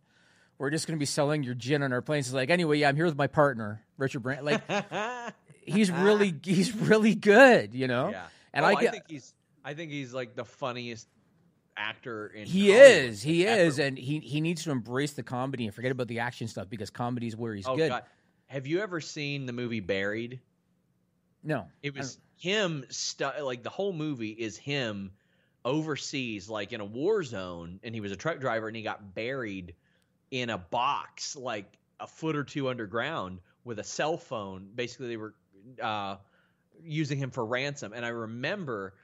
We're 0.58 0.70
just 0.70 0.86
going 0.86 0.96
to 0.96 1.00
be 1.00 1.06
selling 1.06 1.42
your 1.44 1.54
gin 1.54 1.82
on 1.82 1.92
our 1.92 2.02
planes." 2.02 2.26
He's 2.26 2.34
like, 2.34 2.50
"Anyway, 2.50 2.78
yeah, 2.78 2.88
I'm 2.88 2.96
here 2.96 3.06
with 3.06 3.16
my 3.16 3.26
partner, 3.28 3.82
Richard 3.96 4.20
Branson." 4.20 4.44
Like, 4.44 5.34
he's 5.62 5.90
really 5.90 6.34
he's 6.42 6.74
really 6.74 7.14
good, 7.14 7.74
you 7.74 7.86
know. 7.86 8.10
Yeah. 8.10 8.26
And 8.52 8.64
Oh, 8.64 8.68
I 8.68 8.72
I 8.72 8.86
think 8.88 9.04
he's 9.08 9.34
I 9.64 9.74
think 9.74 9.90
he's 9.90 10.12
like 10.14 10.34
the 10.34 10.44
funniest 10.44 11.06
actor 11.76 12.26
in 12.26 12.46
he 12.46 12.70
Hollywood 12.72 12.90
is, 12.90 13.22
he 13.22 13.46
ever. 13.46 13.62
is, 13.62 13.78
and 13.78 13.96
he 13.96 14.18
he 14.18 14.40
needs 14.40 14.64
to 14.64 14.70
embrace 14.72 15.12
the 15.12 15.22
comedy 15.22 15.64
and 15.66 15.74
forget 15.74 15.92
about 15.92 16.08
the 16.08 16.18
action 16.20 16.48
stuff 16.48 16.68
because 16.68 16.90
comedy 16.90 17.26
is 17.28 17.36
where 17.36 17.54
he's 17.54 17.66
oh 17.68 17.76
good. 17.76 17.88
god. 17.90 18.02
Have 18.46 18.66
you 18.66 18.80
ever 18.80 19.00
seen 19.00 19.46
the 19.46 19.52
movie 19.52 19.80
Buried? 19.80 20.40
No, 21.44 21.66
It 21.82 21.94
was 21.94 22.18
him 22.36 22.84
stu- 22.88 23.30
like 23.42 23.62
the 23.62 23.70
whole 23.70 23.92
movie 23.92 24.30
is 24.30 24.56
him 24.56 25.12
overseas 25.64 26.48
like 26.48 26.72
in 26.72 26.80
a 26.80 26.84
war 26.84 27.22
zone 27.22 27.78
and 27.82 27.94
he 27.94 28.00
was 28.00 28.10
a 28.12 28.16
truck 28.16 28.40
driver 28.40 28.66
and 28.68 28.76
he 28.76 28.82
got 28.82 29.14
buried 29.14 29.74
in 30.30 30.50
a 30.50 30.58
box 30.58 31.36
like 31.36 31.78
a 32.00 32.06
foot 32.06 32.36
or 32.36 32.44
two 32.44 32.68
underground 32.68 33.40
with 33.64 33.78
a 33.78 33.84
cell 33.84 34.16
phone. 34.16 34.68
Basically 34.74 35.08
they 35.08 35.16
were 35.16 35.34
uh, 35.82 36.16
using 36.82 37.18
him 37.18 37.30
for 37.30 37.44
ransom. 37.44 37.92
And 37.92 38.04
i 38.04 38.08
remember 38.08 38.94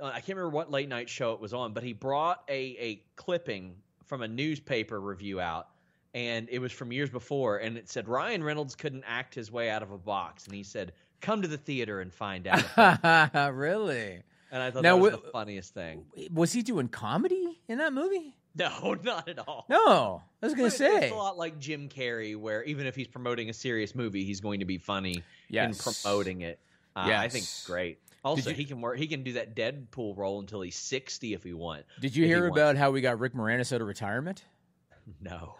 uh, 0.00 0.06
i 0.06 0.20
can't 0.20 0.28
remember 0.38 0.50
what 0.50 0.70
late 0.70 0.88
night 0.88 1.08
show 1.08 1.32
it 1.32 1.40
was 1.40 1.52
on 1.52 1.72
but 1.72 1.82
he 1.82 1.92
brought 1.92 2.42
a, 2.48 2.76
a 2.78 3.02
clipping 3.16 3.74
from 4.06 4.22
a 4.22 4.28
newspaper 4.28 4.98
review 5.00 5.40
out 5.40 5.68
and 6.14 6.48
it 6.50 6.58
was 6.60 6.72
from 6.72 6.90
years 6.92 7.10
before 7.10 7.58
and 7.58 7.76
it 7.76 7.88
said 7.90 8.08
ryan 8.08 8.42
reynolds 8.42 8.74
couldn't 8.74 9.04
act 9.06 9.34
his 9.34 9.52
way 9.52 9.68
out 9.70 9.82
of 9.82 9.90
a 9.90 9.98
box. 9.98 10.46
And 10.46 10.54
he 10.54 10.62
said 10.62 10.92
come 11.20 11.42
to 11.42 11.48
the 11.48 11.58
theater 11.58 12.00
and 12.00 12.12
find 12.14 12.46
out. 12.46 12.62
Really? 13.54 14.22
and 14.50 14.62
i 14.62 14.70
thought 14.70 14.82
Now, 14.82 14.96
that 14.96 15.02
was 15.02 15.12
wh- 15.14 15.22
the 15.24 15.30
funniest 15.30 15.74
thing. 15.74 16.06
Was 16.32 16.52
he 16.52 16.62
doing 16.62 16.88
comedy 16.88 17.60
in 17.68 17.78
that 17.78 17.92
movie? 17.92 18.34
no 18.82 18.96
not 19.02 19.28
at 19.28 19.38
all 19.38 19.64
No, 19.68 20.22
I 20.42 20.46
was 20.46 20.54
gonna 20.54 20.64
But 20.66 20.72
say. 20.72 21.04
it's 21.04 21.12
a 21.12 21.16
lot 21.16 21.36
like 21.38 21.58
Jim 21.58 21.88
Carrey, 21.88 22.36
where 22.36 22.62
even 22.64 22.86
if 22.86 22.94
he's 22.96 23.06
promoting 23.08 23.48
a 23.50 23.52
serious 23.52 23.94
movie, 23.94 24.24
he's 24.24 24.40
going 24.40 24.60
to 24.60 24.66
be 24.66 24.78
funny 24.78 25.22
Yes. 25.48 25.86
in 25.86 25.92
promoting 25.94 26.40
it. 26.42 26.58
Uh, 26.96 27.00
I 27.12 27.28
think 27.28 27.44
it's 27.44 27.66
great. 27.66 27.98
Also, 28.24 28.50
you- 28.50 28.56
he 28.56 28.64
can 28.64 28.80
work. 28.80 28.98
He 28.98 29.06
can 29.06 29.22
do 29.22 29.34
that 29.34 29.54
Deadpool 29.54 30.16
role 30.16 30.40
until 30.40 30.60
he's 30.60 30.74
sixty 30.76 31.32
if 31.34 31.44
he 31.44 31.52
want. 31.52 31.84
Did 32.00 32.16
you 32.16 32.24
if 32.24 32.28
he 32.28 32.34
hear 32.34 32.42
wants. 32.48 32.56
about 32.58 32.76
how 32.76 32.90
we 32.90 33.00
got 33.00 33.18
Rick 33.20 33.34
Moranis 33.34 33.72
out 33.72 33.80
of 33.80 33.86
retirement? 33.86 34.44
No. 35.20 35.54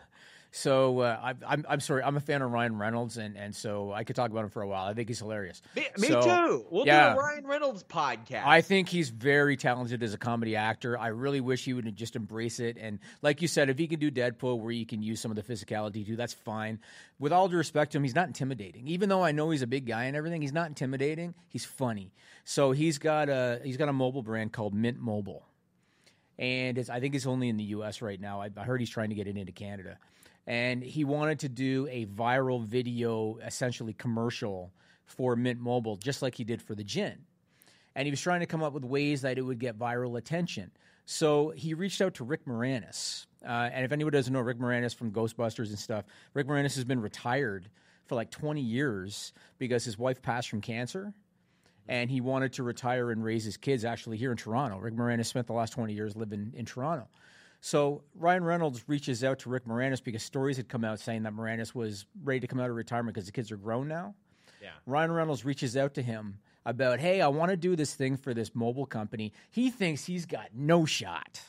So 0.50 1.00
uh, 1.00 1.18
I, 1.22 1.34
I'm 1.46 1.66
I'm 1.68 1.80
sorry, 1.80 2.02
I'm 2.02 2.16
a 2.16 2.20
fan 2.20 2.40
of 2.40 2.50
Ryan 2.50 2.78
Reynolds, 2.78 3.18
and, 3.18 3.36
and 3.36 3.54
so 3.54 3.92
I 3.92 4.04
could 4.04 4.16
talk 4.16 4.30
about 4.30 4.44
him 4.44 4.50
for 4.50 4.62
a 4.62 4.66
while. 4.66 4.86
I 4.86 4.94
think 4.94 5.08
he's 5.08 5.18
hilarious. 5.18 5.60
Me, 5.76 5.86
me 5.98 6.08
So, 6.08 6.22
too. 6.22 6.66
We'll 6.70 6.86
yeah. 6.86 7.12
do 7.12 7.18
a 7.18 7.22
Ryan 7.22 7.46
Reynolds 7.46 7.84
podcast. 7.84 8.46
I 8.46 8.62
think 8.62 8.88
he's 8.88 9.10
very 9.10 9.58
talented 9.58 10.02
as 10.02 10.14
a 10.14 10.18
comedy 10.18 10.56
actor. 10.56 10.98
I 10.98 11.08
really 11.08 11.40
wish 11.42 11.64
he 11.66 11.74
would 11.74 11.94
just 11.94 12.16
embrace 12.16 12.60
it. 12.60 12.78
And 12.80 12.98
like 13.20 13.42
you 13.42 13.48
said, 13.48 13.68
if 13.68 13.76
he 13.76 13.86
can 13.86 14.00
do 14.00 14.10
Deadpool 14.10 14.58
where 14.60 14.72
you 14.72 14.86
can 14.86 15.02
use 15.02 15.20
some 15.20 15.30
of 15.30 15.36
the 15.36 15.42
physicality 15.42 16.06
too, 16.06 16.16
that's 16.16 16.32
fine. 16.34 16.78
With 17.18 17.32
all 17.32 17.48
due 17.48 17.58
respect 17.58 17.92
to 17.92 17.98
him, 17.98 18.04
he's 18.04 18.14
not 18.14 18.26
intimidating. 18.26 18.88
Even 18.88 19.10
though 19.10 19.22
I 19.22 19.32
know 19.32 19.50
he's 19.50 19.62
a 19.62 19.66
big 19.66 19.86
guy 19.86 20.04
and 20.04 20.16
everything, 20.16 20.40
he's 20.40 20.52
not 20.52 20.68
intimidating. 20.68 21.34
He's 21.50 21.66
funny. 21.66 22.12
So 22.44 22.72
he's 22.72 22.96
got 22.96 23.28
a 23.28 23.60
he's 23.62 23.76
got 23.76 23.90
a 23.90 23.92
mobile 23.92 24.22
brand 24.22 24.52
called 24.52 24.72
Mint 24.72 24.98
Mobile, 24.98 25.44
and 26.38 26.78
it's, 26.78 26.88
I 26.88 27.00
think 27.00 27.14
it's 27.14 27.26
only 27.26 27.50
in 27.50 27.58
the 27.58 27.64
U.S. 27.64 28.00
right 28.00 28.18
now. 28.18 28.40
I, 28.40 28.48
I 28.56 28.62
heard 28.62 28.80
he's 28.80 28.88
trying 28.88 29.10
to 29.10 29.14
get 29.14 29.26
it 29.26 29.36
into 29.36 29.52
Canada, 29.52 29.98
and 30.48 30.82
he 30.82 31.04
wanted 31.04 31.38
to 31.40 31.48
do 31.48 31.86
a 31.90 32.06
viral 32.06 32.64
video, 32.64 33.38
essentially 33.44 33.92
commercial 33.92 34.72
for 35.04 35.36
Mint 35.36 35.60
Mobile, 35.60 35.94
just 35.94 36.22
like 36.22 36.34
he 36.34 36.42
did 36.42 36.60
for 36.60 36.74
the 36.74 36.82
gin 36.82 37.24
and 37.98 38.06
he 38.06 38.12
was 38.12 38.20
trying 38.20 38.38
to 38.38 38.46
come 38.46 38.62
up 38.62 38.72
with 38.72 38.84
ways 38.84 39.22
that 39.22 39.38
it 39.38 39.42
would 39.42 39.58
get 39.58 39.76
viral 39.76 40.16
attention. 40.16 40.70
So 41.04 41.50
he 41.50 41.74
reached 41.74 42.00
out 42.00 42.14
to 42.14 42.24
Rick 42.24 42.44
Moranis. 42.46 43.26
Uh, 43.44 43.70
and 43.72 43.84
if 43.84 43.90
anyone 43.90 44.12
doesn't 44.12 44.32
know 44.32 44.38
Rick 44.38 44.58
Moranis 44.58 44.94
from 44.94 45.10
Ghostbusters 45.10 45.70
and 45.70 45.78
stuff, 45.78 46.04
Rick 46.32 46.46
Moranis 46.46 46.76
has 46.76 46.84
been 46.84 47.00
retired 47.00 47.68
for 48.06 48.14
like 48.14 48.30
20 48.30 48.60
years 48.60 49.32
because 49.58 49.84
his 49.84 49.98
wife 49.98 50.22
passed 50.22 50.48
from 50.48 50.60
cancer. 50.60 51.12
And 51.88 52.08
he 52.08 52.20
wanted 52.20 52.52
to 52.52 52.62
retire 52.62 53.10
and 53.10 53.24
raise 53.24 53.44
his 53.44 53.56
kids 53.56 53.84
actually 53.84 54.16
here 54.16 54.30
in 54.30 54.36
Toronto. 54.36 54.78
Rick 54.78 54.94
Moranis 54.94 55.26
spent 55.26 55.48
the 55.48 55.54
last 55.54 55.72
20 55.72 55.92
years 55.92 56.14
living 56.14 56.52
in 56.54 56.66
Toronto. 56.66 57.08
So 57.60 58.02
Ryan 58.14 58.44
Reynolds 58.44 58.84
reaches 58.86 59.24
out 59.24 59.40
to 59.40 59.48
Rick 59.48 59.64
Moranis 59.64 60.02
because 60.02 60.22
stories 60.22 60.56
had 60.56 60.68
come 60.68 60.84
out 60.84 61.00
saying 61.00 61.24
that 61.24 61.34
Moranis 61.34 61.74
was 61.74 62.06
ready 62.22 62.40
to 62.40 62.46
come 62.46 62.60
out 62.60 62.70
of 62.70 62.76
retirement 62.76 63.14
because 63.14 63.26
the 63.26 63.32
kids 63.32 63.50
are 63.50 63.56
grown 63.56 63.88
now. 63.88 64.14
Yeah. 64.62 64.70
Ryan 64.86 65.12
Reynolds 65.12 65.44
reaches 65.44 65.76
out 65.76 65.94
to 65.94 66.02
him 66.02 66.38
about, 66.64 67.00
hey, 67.00 67.20
I 67.20 67.28
want 67.28 67.50
to 67.50 67.56
do 67.56 67.76
this 67.76 67.94
thing 67.94 68.16
for 68.16 68.34
this 68.34 68.54
mobile 68.54 68.86
company. 68.86 69.32
He 69.50 69.70
thinks 69.70 70.04
he's 70.04 70.26
got 70.26 70.48
no 70.54 70.84
shot 70.84 71.40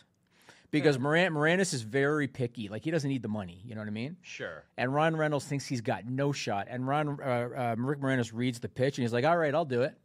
because 0.71 0.97
Moran- 0.99 1.33
Moranis 1.33 1.73
is 1.73 1.81
very 1.81 2.27
picky. 2.27 2.69
Like 2.69 2.83
he 2.83 2.91
doesn't 2.91 3.09
need 3.09 3.21
the 3.21 3.27
money. 3.27 3.61
You 3.65 3.75
know 3.75 3.81
what 3.81 3.87
I 3.87 3.91
mean? 3.91 4.17
Sure. 4.21 4.63
And 4.77 4.93
Ryan 4.93 5.15
Reynolds 5.15 5.45
thinks 5.45 5.65
he's 5.65 5.81
got 5.81 6.05
no 6.05 6.31
shot. 6.31 6.67
And 6.69 6.87
Ryan 6.87 7.17
uh, 7.21 7.23
uh, 7.25 7.75
Rick 7.77 7.99
Moranis 7.99 8.31
reads 8.33 8.59
the 8.59 8.69
pitch 8.69 8.97
and 8.97 9.03
he's 9.03 9.13
like, 9.13 9.25
all 9.25 9.37
right, 9.37 9.53
I'll 9.53 9.65
do 9.65 9.81
it. 9.83 9.95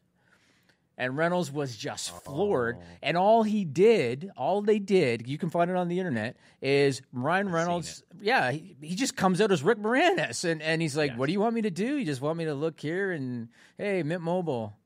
And 0.97 1.17
Reynolds 1.17 1.51
was 1.51 1.77
just 1.77 2.11
floored. 2.25 2.77
Oh. 2.79 2.85
And 3.03 3.17
all 3.17 3.43
he 3.43 3.65
did, 3.65 4.31
all 4.37 4.63
they 4.63 4.79
did, 4.79 5.27
you 5.27 5.39
can 5.39 5.51
find 5.51 5.71
it 5.71 5.77
on 5.77 5.89
the 5.89 5.99
internet, 5.99 6.37
is 6.63 7.03
Ryan 7.13 7.51
Reynolds, 7.51 8.05
yeah, 8.21 8.53
he, 8.53 8.77
he 8.81 8.95
just 8.95 9.17
comes 9.17 9.41
out 9.41 9.51
as 9.51 9.63
Rick 9.63 9.79
Moranis. 9.79 10.49
And, 10.49 10.63
and 10.63 10.81
he's 10.81 10.97
like, 10.97 11.17
What 11.17 11.27
do 11.27 11.33
you 11.33 11.41
want 11.41 11.55
me 11.55 11.63
to 11.63 11.71
do? 11.71 11.97
You 11.97 12.05
just 12.05 12.21
want 12.21 12.39
me 12.39 12.45
to 12.45 12.55
look 12.55 12.79
here 12.79 13.11
and, 13.11 13.49
hey, 13.77 14.03
Mint 14.03 14.23
Mobile. 14.23 14.77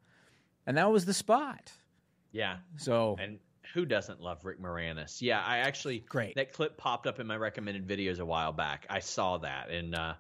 And 0.67 0.79
that 0.79 0.91
was 0.91 1.05
the 1.05 1.15
spot. 1.15 1.73
Yeah. 2.33 2.57
So, 2.77 3.17
And 3.19 3.39
who 3.75 3.85
doesn't 3.85 4.21
love 4.21 4.45
Rick 4.45 4.61
Moranis? 4.61 5.21
Yeah, 5.21 5.43
I 5.45 5.59
actually 5.59 6.01
Great. 6.01 6.35
That 6.37 6.53
clip 6.53 6.77
popped 6.77 7.07
up 7.07 7.21
in 7.21 7.27
my 7.27 7.37
recommended 7.37 7.87
videos 7.87 8.19
a 8.19 8.25
while 8.25 8.53
back. 8.53 8.87
I 8.89 9.01
saw 9.01 9.39
that, 9.39 9.71
and 9.71 9.95
uh, 9.95 10.15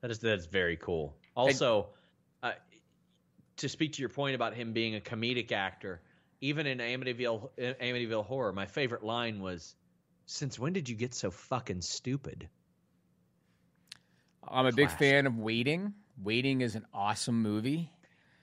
that 0.00 0.10
is 0.10 0.18
that's 0.18 0.46
very 0.46 0.76
cool. 0.76 1.16
Also, 1.34 1.80
uh, 1.80 1.96
to 3.56 3.68
speak 3.68 3.92
to 3.94 4.00
your 4.02 4.08
point 4.08 4.34
about 4.34 4.54
him 4.54 4.72
being 4.72 4.96
a 4.96 5.00
comedic 5.00 5.52
actor, 5.52 6.00
even 6.40 6.66
in 6.66 6.78
Amityville 6.78 7.50
uh, 7.58 7.74
Amityville 7.82 8.24
Horror, 8.24 8.52
my 8.52 8.66
favorite 8.66 9.02
line 9.04 9.40
was, 9.40 9.76
"Since 10.26 10.58
when 10.58 10.72
did 10.72 10.88
you 10.88 10.96
get 10.96 11.14
so 11.14 11.30
fucking 11.30 11.80
stupid?" 11.82 12.48
I'm 14.46 14.66
a 14.66 14.72
big 14.72 14.90
fan 14.90 15.26
of 15.26 15.38
Waiting. 15.38 15.94
Waiting 16.22 16.60
is 16.60 16.74
an 16.74 16.84
awesome 16.92 17.40
movie. 17.42 17.90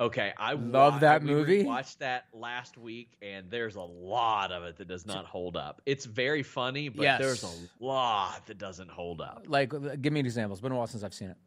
Okay, 0.02 0.32
I 0.38 0.54
Love 0.54 0.94
wa- 0.94 1.00
that 1.00 1.22
we 1.24 1.30
movie. 1.30 1.64
Watched 1.64 2.00
that 2.00 2.26
last 2.34 2.78
week, 2.78 3.18
and 3.22 3.52
there's 3.52 3.76
a 3.76 3.82
lot 3.82 4.52
of 4.54 4.64
it 4.64 4.78
that 4.78 4.88
does 4.88 5.06
not 5.06 5.26
hold 5.26 5.58
up. 5.58 5.82
It's 5.86 6.06
very 6.06 6.42
funny, 6.42 6.88
but 6.88 7.04
Yes. 7.04 7.20
there's 7.20 7.44
a 7.44 7.84
lot 7.84 8.46
that 8.48 8.58
doesn't 8.58 8.90
hold 8.90 9.20
up. 9.20 9.44
Like, 9.48 9.72
give 10.02 10.14
me 10.14 10.22
an 10.22 10.26
example. 10.26 10.54
It's 10.54 10.62
been 10.62 10.72
a 10.72 10.76
while 10.78 10.88
since 10.88 11.04
I've 11.04 11.14
seen 11.14 11.30
it. 11.32 11.38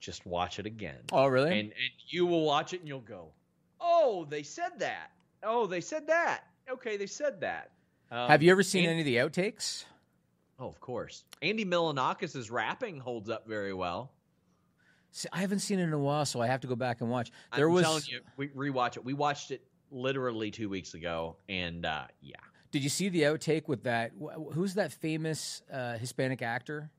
Just 0.00 0.26
watch 0.26 0.58
it 0.58 0.66
again. 0.66 0.98
Oh, 1.12 1.26
really? 1.26 1.50
And 1.50 1.68
and 1.70 1.90
you 2.08 2.24
will 2.26 2.44
watch 2.44 2.72
it, 2.72 2.80
and 2.80 2.88
you'll 2.88 3.00
go, 3.00 3.32
"Oh, 3.80 4.24
they 4.28 4.42
said 4.42 4.78
that. 4.78 5.10
Oh, 5.42 5.66
they 5.66 5.80
said 5.80 6.06
that. 6.06 6.44
Okay, 6.70 6.96
they 6.96 7.06
said 7.06 7.40
that." 7.40 7.70
Um, 8.10 8.28
Have 8.28 8.42
you 8.42 8.50
ever 8.50 8.62
seen 8.62 8.84
and- 8.84 8.92
any 8.98 9.00
of 9.00 9.06
the 9.06 9.16
outtakes? 9.16 9.84
Oh, 10.60 10.66
of 10.68 10.80
course. 10.80 11.24
Andy 11.42 11.64
Milonakis' 11.64 12.50
rapping 12.50 12.98
holds 12.98 13.28
up 13.30 13.46
very 13.46 13.72
well. 13.74 14.10
See, 15.12 15.28
I 15.32 15.40
haven't 15.40 15.60
seen 15.60 15.78
it 15.78 15.84
in 15.84 15.92
a 15.92 15.98
while, 15.98 16.24
so 16.26 16.40
I 16.40 16.46
have 16.48 16.60
to 16.62 16.66
go 16.66 16.74
back 16.76 17.00
and 17.00 17.10
watch. 17.10 17.30
I'm 17.52 17.58
There 17.58 17.68
was. 17.68 17.84
telling 17.84 18.02
you, 18.08 18.20
we 18.36 18.48
rewatch 18.48 18.96
it. 18.96 19.04
We 19.04 19.14
watched 19.14 19.50
it 19.52 19.62
literally 19.90 20.50
two 20.50 20.68
weeks 20.68 20.94
ago, 20.94 21.36
and 21.48 21.86
uh, 21.86 22.06
yeah, 22.20 22.36
Did 22.72 22.82
you 22.82 22.88
see 22.90 23.08
the 23.08 23.22
outtake 23.22 23.68
with 23.68 23.84
that? 23.84 24.12
Who's 24.52 24.74
that 24.74 24.92
famous 24.92 25.62
uh, 25.72 25.96
Hispanic 25.96 26.42
actor 26.42 26.90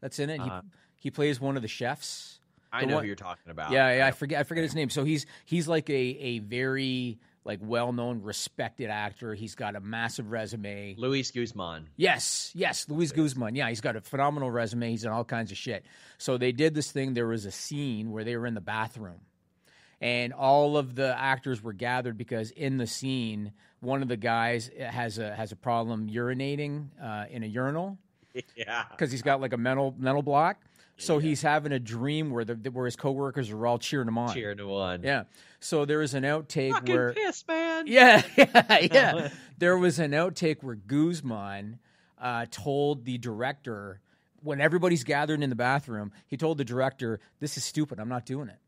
that's 0.00 0.18
in 0.18 0.28
it? 0.30 0.40
Uh, 0.40 0.62
he, 0.98 1.10
plays 1.10 1.40
one 1.40 1.56
of 1.56 1.62
the 1.62 1.68
chefs. 1.68 2.38
I 2.72 2.80
The 2.82 2.86
know 2.88 2.94
one- 2.96 3.04
who 3.04 3.06
you're 3.06 3.16
talking 3.16 3.50
about. 3.50 3.70
Yeah, 3.72 3.96
yeah. 3.96 4.06
I 4.06 4.10
forget. 4.10 4.40
I 4.40 4.42
forget 4.42 4.62
his 4.62 4.74
name. 4.74 4.90
So 4.90 5.04
he's 5.04 5.24
he's 5.46 5.66
like 5.68 5.88
a 5.88 5.94
a 5.94 6.38
very 6.40 7.18
like 7.44 7.60
well 7.62 7.92
known, 7.92 8.20
respected 8.22 8.90
actor. 8.90 9.32
He's 9.34 9.54
got 9.54 9.74
a 9.74 9.80
massive 9.80 10.30
resume. 10.30 10.94
Luis 10.98 11.30
Guzman. 11.30 11.88
Yes, 11.96 12.52
yes, 12.54 12.86
Luis 12.90 13.10
Guzman. 13.12 13.54
Yeah, 13.54 13.70
he's 13.70 13.80
got 13.80 13.96
a 13.96 14.02
phenomenal 14.02 14.50
resume. 14.50 14.90
He's 14.90 15.04
done 15.04 15.12
all 15.12 15.24
kinds 15.24 15.50
of 15.50 15.56
shit. 15.56 15.86
So 16.18 16.36
they 16.36 16.52
did 16.52 16.74
this 16.74 16.92
thing. 16.92 17.14
There 17.14 17.26
was 17.26 17.46
a 17.46 17.50
scene 17.50 18.10
where 18.10 18.22
they 18.22 18.36
were 18.36 18.46
in 18.46 18.52
the 18.52 18.60
bathroom, 18.60 19.20
and 20.02 20.34
all 20.34 20.76
of 20.76 20.94
the 20.94 21.18
actors 21.18 21.62
were 21.62 21.72
gathered 21.72 22.18
because 22.18 22.50
in 22.50 22.76
the 22.76 22.86
scene, 22.86 23.52
one 23.80 24.02
of 24.02 24.08
the 24.08 24.16
guys 24.18 24.70
has 24.78 25.18
a 25.18 25.34
has 25.34 25.50
a 25.52 25.56
problem 25.56 26.10
urinating 26.10 26.88
uh, 27.02 27.24
in 27.30 27.42
a 27.42 27.46
urinal 27.46 27.96
yeah. 28.56 28.84
because 28.90 29.10
he's 29.10 29.22
got 29.22 29.40
like 29.40 29.54
a 29.54 29.58
mental 29.58 29.94
mental 29.98 30.22
block. 30.22 30.58
So 31.00 31.18
he's 31.18 31.40
having 31.42 31.70
a 31.72 31.78
dream 31.78 32.30
where 32.30 32.44
the 32.44 32.54
where 32.70 32.84
his 32.86 32.96
coworkers 32.96 33.50
are 33.50 33.66
all 33.66 33.78
cheering 33.78 34.08
him 34.08 34.18
on. 34.18 34.34
Cheering 34.34 34.58
to 34.58 34.66
one. 34.66 35.02
Yeah. 35.02 35.24
So 35.60 35.84
there 35.84 35.98
was 35.98 36.14
an 36.14 36.24
outtake 36.24 36.72
Fucking 36.72 36.94
where 36.94 37.12
piss, 37.12 37.44
man. 37.46 37.86
yeah, 37.86 38.22
yeah, 38.36 38.78
yeah. 38.92 39.28
there 39.58 39.78
was 39.78 39.98
an 40.00 40.10
outtake 40.10 40.62
where 40.62 40.74
Guzman 40.74 41.78
uh, 42.20 42.46
told 42.50 43.04
the 43.04 43.16
director 43.18 44.00
when 44.42 44.60
everybody's 44.60 45.04
gathered 45.04 45.42
in 45.42 45.50
the 45.50 45.56
bathroom, 45.56 46.12
he 46.26 46.36
told 46.36 46.58
the 46.58 46.64
director, 46.64 47.20
"This 47.40 47.56
is 47.56 47.64
stupid. 47.64 47.98
I'm 48.00 48.08
not 48.08 48.26
doing 48.26 48.48
it." 48.48 48.58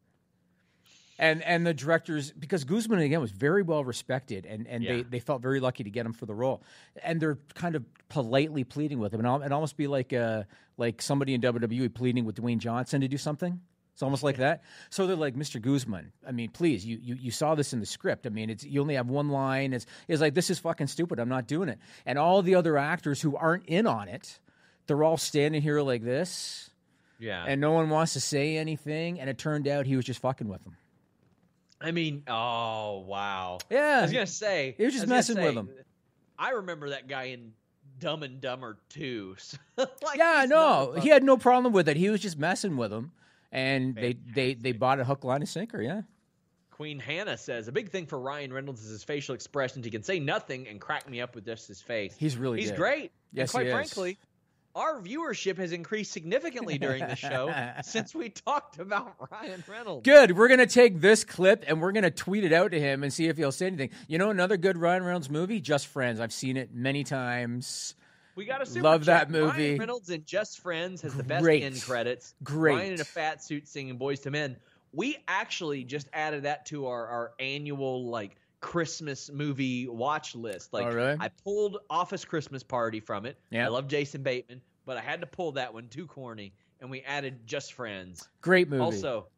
And 1.18 1.42
and 1.42 1.66
the 1.66 1.74
directors 1.74 2.30
because 2.32 2.64
Guzman 2.64 2.98
again 3.00 3.20
was 3.20 3.30
very 3.30 3.60
well 3.62 3.84
respected 3.84 4.46
and, 4.46 4.66
and 4.66 4.82
they, 4.86 4.96
Yeah. 4.98 5.02
they 5.08 5.18
felt 5.20 5.42
very 5.42 5.60
lucky 5.60 5.84
to 5.84 5.90
get 5.90 6.06
him 6.06 6.14
for 6.14 6.24
the 6.24 6.32
role. 6.34 6.62
And 7.02 7.20
they're 7.20 7.38
kind 7.54 7.74
of 7.76 7.84
politely 8.08 8.64
pleading 8.64 8.98
with 9.00 9.12
him. 9.12 9.20
And 9.20 9.26
al- 9.26 9.42
it 9.42 9.52
almost 9.52 9.76
be 9.76 9.86
like 9.86 10.14
uh 10.14 10.44
like 10.80 11.00
somebody 11.00 11.34
in 11.34 11.40
WWE 11.42 11.94
pleading 11.94 12.24
with 12.24 12.34
Dwayne 12.36 12.58
Johnson 12.58 13.02
to 13.02 13.08
do 13.08 13.18
something. 13.18 13.60
It's 13.92 14.02
almost 14.02 14.22
like 14.22 14.38
that. 14.38 14.62
So 14.88 15.06
they're 15.06 15.14
like, 15.14 15.34
Mr. 15.36 15.60
Guzman, 15.60 16.12
I 16.26 16.32
mean, 16.32 16.48
please, 16.50 16.86
you, 16.86 16.98
you 17.02 17.16
you 17.16 17.30
saw 17.30 17.54
this 17.54 17.72
in 17.74 17.80
the 17.80 17.86
script. 17.86 18.26
I 18.26 18.30
mean, 18.30 18.48
it's 18.48 18.64
you 18.64 18.80
only 18.80 18.94
have 18.94 19.08
one 19.08 19.28
line. 19.28 19.72
It's 19.74 19.84
it's 20.08 20.20
like 20.22 20.32
this 20.34 20.48
is 20.48 20.58
fucking 20.58 20.86
stupid. 20.86 21.20
I'm 21.20 21.28
not 21.28 21.46
doing 21.46 21.68
it. 21.68 21.78
And 22.06 22.18
all 22.18 22.40
the 22.42 22.54
other 22.54 22.78
actors 22.78 23.20
who 23.20 23.36
aren't 23.36 23.66
in 23.66 23.86
on 23.86 24.08
it, 24.08 24.40
they're 24.86 25.04
all 25.04 25.18
standing 25.18 25.60
here 25.60 25.82
like 25.82 26.02
this, 26.02 26.70
Yeah. 27.18 27.44
and 27.46 27.60
no 27.60 27.72
one 27.72 27.90
wants 27.90 28.14
to 28.14 28.20
say 28.20 28.56
anything. 28.56 29.20
And 29.20 29.28
it 29.28 29.36
turned 29.36 29.68
out 29.68 29.84
he 29.86 29.96
was 29.96 30.06
just 30.06 30.20
fucking 30.20 30.48
with 30.48 30.64
them. 30.64 30.76
I 31.78 31.90
mean, 31.90 32.22
oh 32.26 33.00
wow. 33.06 33.58
Yeah. 33.70 33.98
I 33.98 34.02
was 34.02 34.12
gonna 34.12 34.26
say 34.26 34.74
He 34.78 34.84
was 34.84 34.94
just 34.94 35.08
messing 35.08 35.36
with 35.42 35.54
them. 35.54 35.68
I 36.38 36.50
remember 36.52 36.90
that 36.90 37.06
guy 37.06 37.24
in 37.24 37.52
Dumb 38.00 38.22
and 38.22 38.40
Dumber 38.40 38.78
too. 38.88 39.36
like, 39.76 39.88
yeah, 40.16 40.46
no, 40.48 40.94
he 41.00 41.08
had 41.08 41.22
no 41.22 41.36
problem 41.36 41.72
with 41.72 41.88
it. 41.88 41.96
He 41.96 42.08
was 42.08 42.20
just 42.20 42.38
messing 42.38 42.76
with 42.76 42.90
them, 42.90 43.12
and 43.52 43.94
they 43.94 44.14
they 44.34 44.54
they 44.54 44.72
bought 44.72 44.98
a 44.98 45.04
hook, 45.04 45.22
line, 45.22 45.42
and 45.42 45.48
sinker. 45.48 45.80
Yeah. 45.80 46.02
Queen 46.70 46.98
Hannah 46.98 47.36
says 47.36 47.68
a 47.68 47.72
big 47.72 47.90
thing 47.90 48.06
for 48.06 48.18
Ryan 48.18 48.52
Reynolds 48.52 48.82
is 48.82 48.90
his 48.90 49.04
facial 49.04 49.34
expressions. 49.34 49.84
He 49.84 49.90
can 49.90 50.02
say 50.02 50.18
nothing 50.18 50.66
and 50.66 50.80
crack 50.80 51.08
me 51.08 51.20
up 51.20 51.34
with 51.34 51.44
just 51.44 51.68
his 51.68 51.82
face. 51.82 52.16
He's 52.18 52.38
really 52.38 52.58
he's 52.58 52.70
good. 52.70 52.78
great. 52.78 53.12
Yes, 53.34 53.48
and 53.48 53.50
quite 53.50 53.62
he 53.66 53.68
is. 53.68 53.74
frankly, 53.74 54.18
our 54.74 55.00
viewership 55.00 55.58
has 55.58 55.72
increased 55.72 56.12
significantly 56.12 56.78
during 56.78 57.06
the 57.06 57.16
show 57.16 57.52
since 57.82 58.14
we 58.14 58.28
talked 58.28 58.78
about 58.78 59.14
Ryan 59.30 59.64
Reynolds. 59.66 60.04
Good. 60.04 60.36
We're 60.36 60.48
gonna 60.48 60.66
take 60.66 61.00
this 61.00 61.24
clip 61.24 61.64
and 61.66 61.80
we're 61.80 61.92
gonna 61.92 62.10
tweet 62.10 62.44
it 62.44 62.52
out 62.52 62.72
to 62.72 62.80
him 62.80 63.02
and 63.02 63.12
see 63.12 63.26
if 63.26 63.36
he'll 63.36 63.52
say 63.52 63.66
anything. 63.66 63.90
You 64.08 64.18
know, 64.18 64.30
another 64.30 64.56
good 64.56 64.78
Ryan 64.78 65.04
Reynolds 65.04 65.30
movie, 65.30 65.60
Just 65.60 65.88
Friends. 65.88 66.20
I've 66.20 66.32
seen 66.32 66.56
it 66.56 66.72
many 66.72 67.04
times. 67.04 67.94
We 68.36 68.44
got 68.44 68.62
a 68.62 68.66
super 68.66 68.84
Love 68.84 69.04
that 69.06 69.30
movie. 69.30 69.70
Ryan 69.70 69.78
Reynolds 69.78 70.10
in 70.10 70.24
Just 70.24 70.60
Friends 70.60 71.02
has 71.02 71.14
the 71.14 71.24
best 71.24 71.46
end 71.46 71.82
credits. 71.82 72.34
Great. 72.42 72.76
Ryan 72.76 72.92
in 72.94 73.00
a 73.00 73.04
fat 73.04 73.42
suit 73.42 73.68
singing 73.68 73.98
"Boyz 73.98 74.24
II 74.24 74.32
Men." 74.32 74.56
We 74.92 75.18
actually 75.28 75.84
just 75.84 76.08
added 76.12 76.44
that 76.44 76.66
to 76.66 76.86
our 76.86 77.06
our 77.06 77.32
annual 77.38 78.06
like 78.08 78.36
Christmas 78.60 79.30
movie 79.32 79.88
watch 79.88 80.34
list. 80.34 80.72
Like 80.72 80.86
Oh, 80.86 80.90
really? 80.90 81.16
I 81.18 81.28
pulled 81.28 81.78
Office 81.88 82.24
Christmas 82.24 82.62
Party 82.62 83.00
from 83.00 83.26
it. 83.26 83.38
Yeah. 83.50 83.66
I 83.66 83.68
love 83.68 83.88
Jason 83.88 84.22
Bateman, 84.22 84.60
but 84.86 84.96
I 84.96 85.00
had 85.00 85.20
to 85.22 85.26
pull 85.26 85.52
that 85.52 85.72
one 85.72 85.88
too 85.88 86.06
corny, 86.06 86.52
and 86.80 86.90
we 86.90 87.00
added 87.02 87.46
Just 87.46 87.72
Friends. 87.72 88.28
Great 88.40 88.68
movie. 88.68 88.82
Also, 88.82 89.28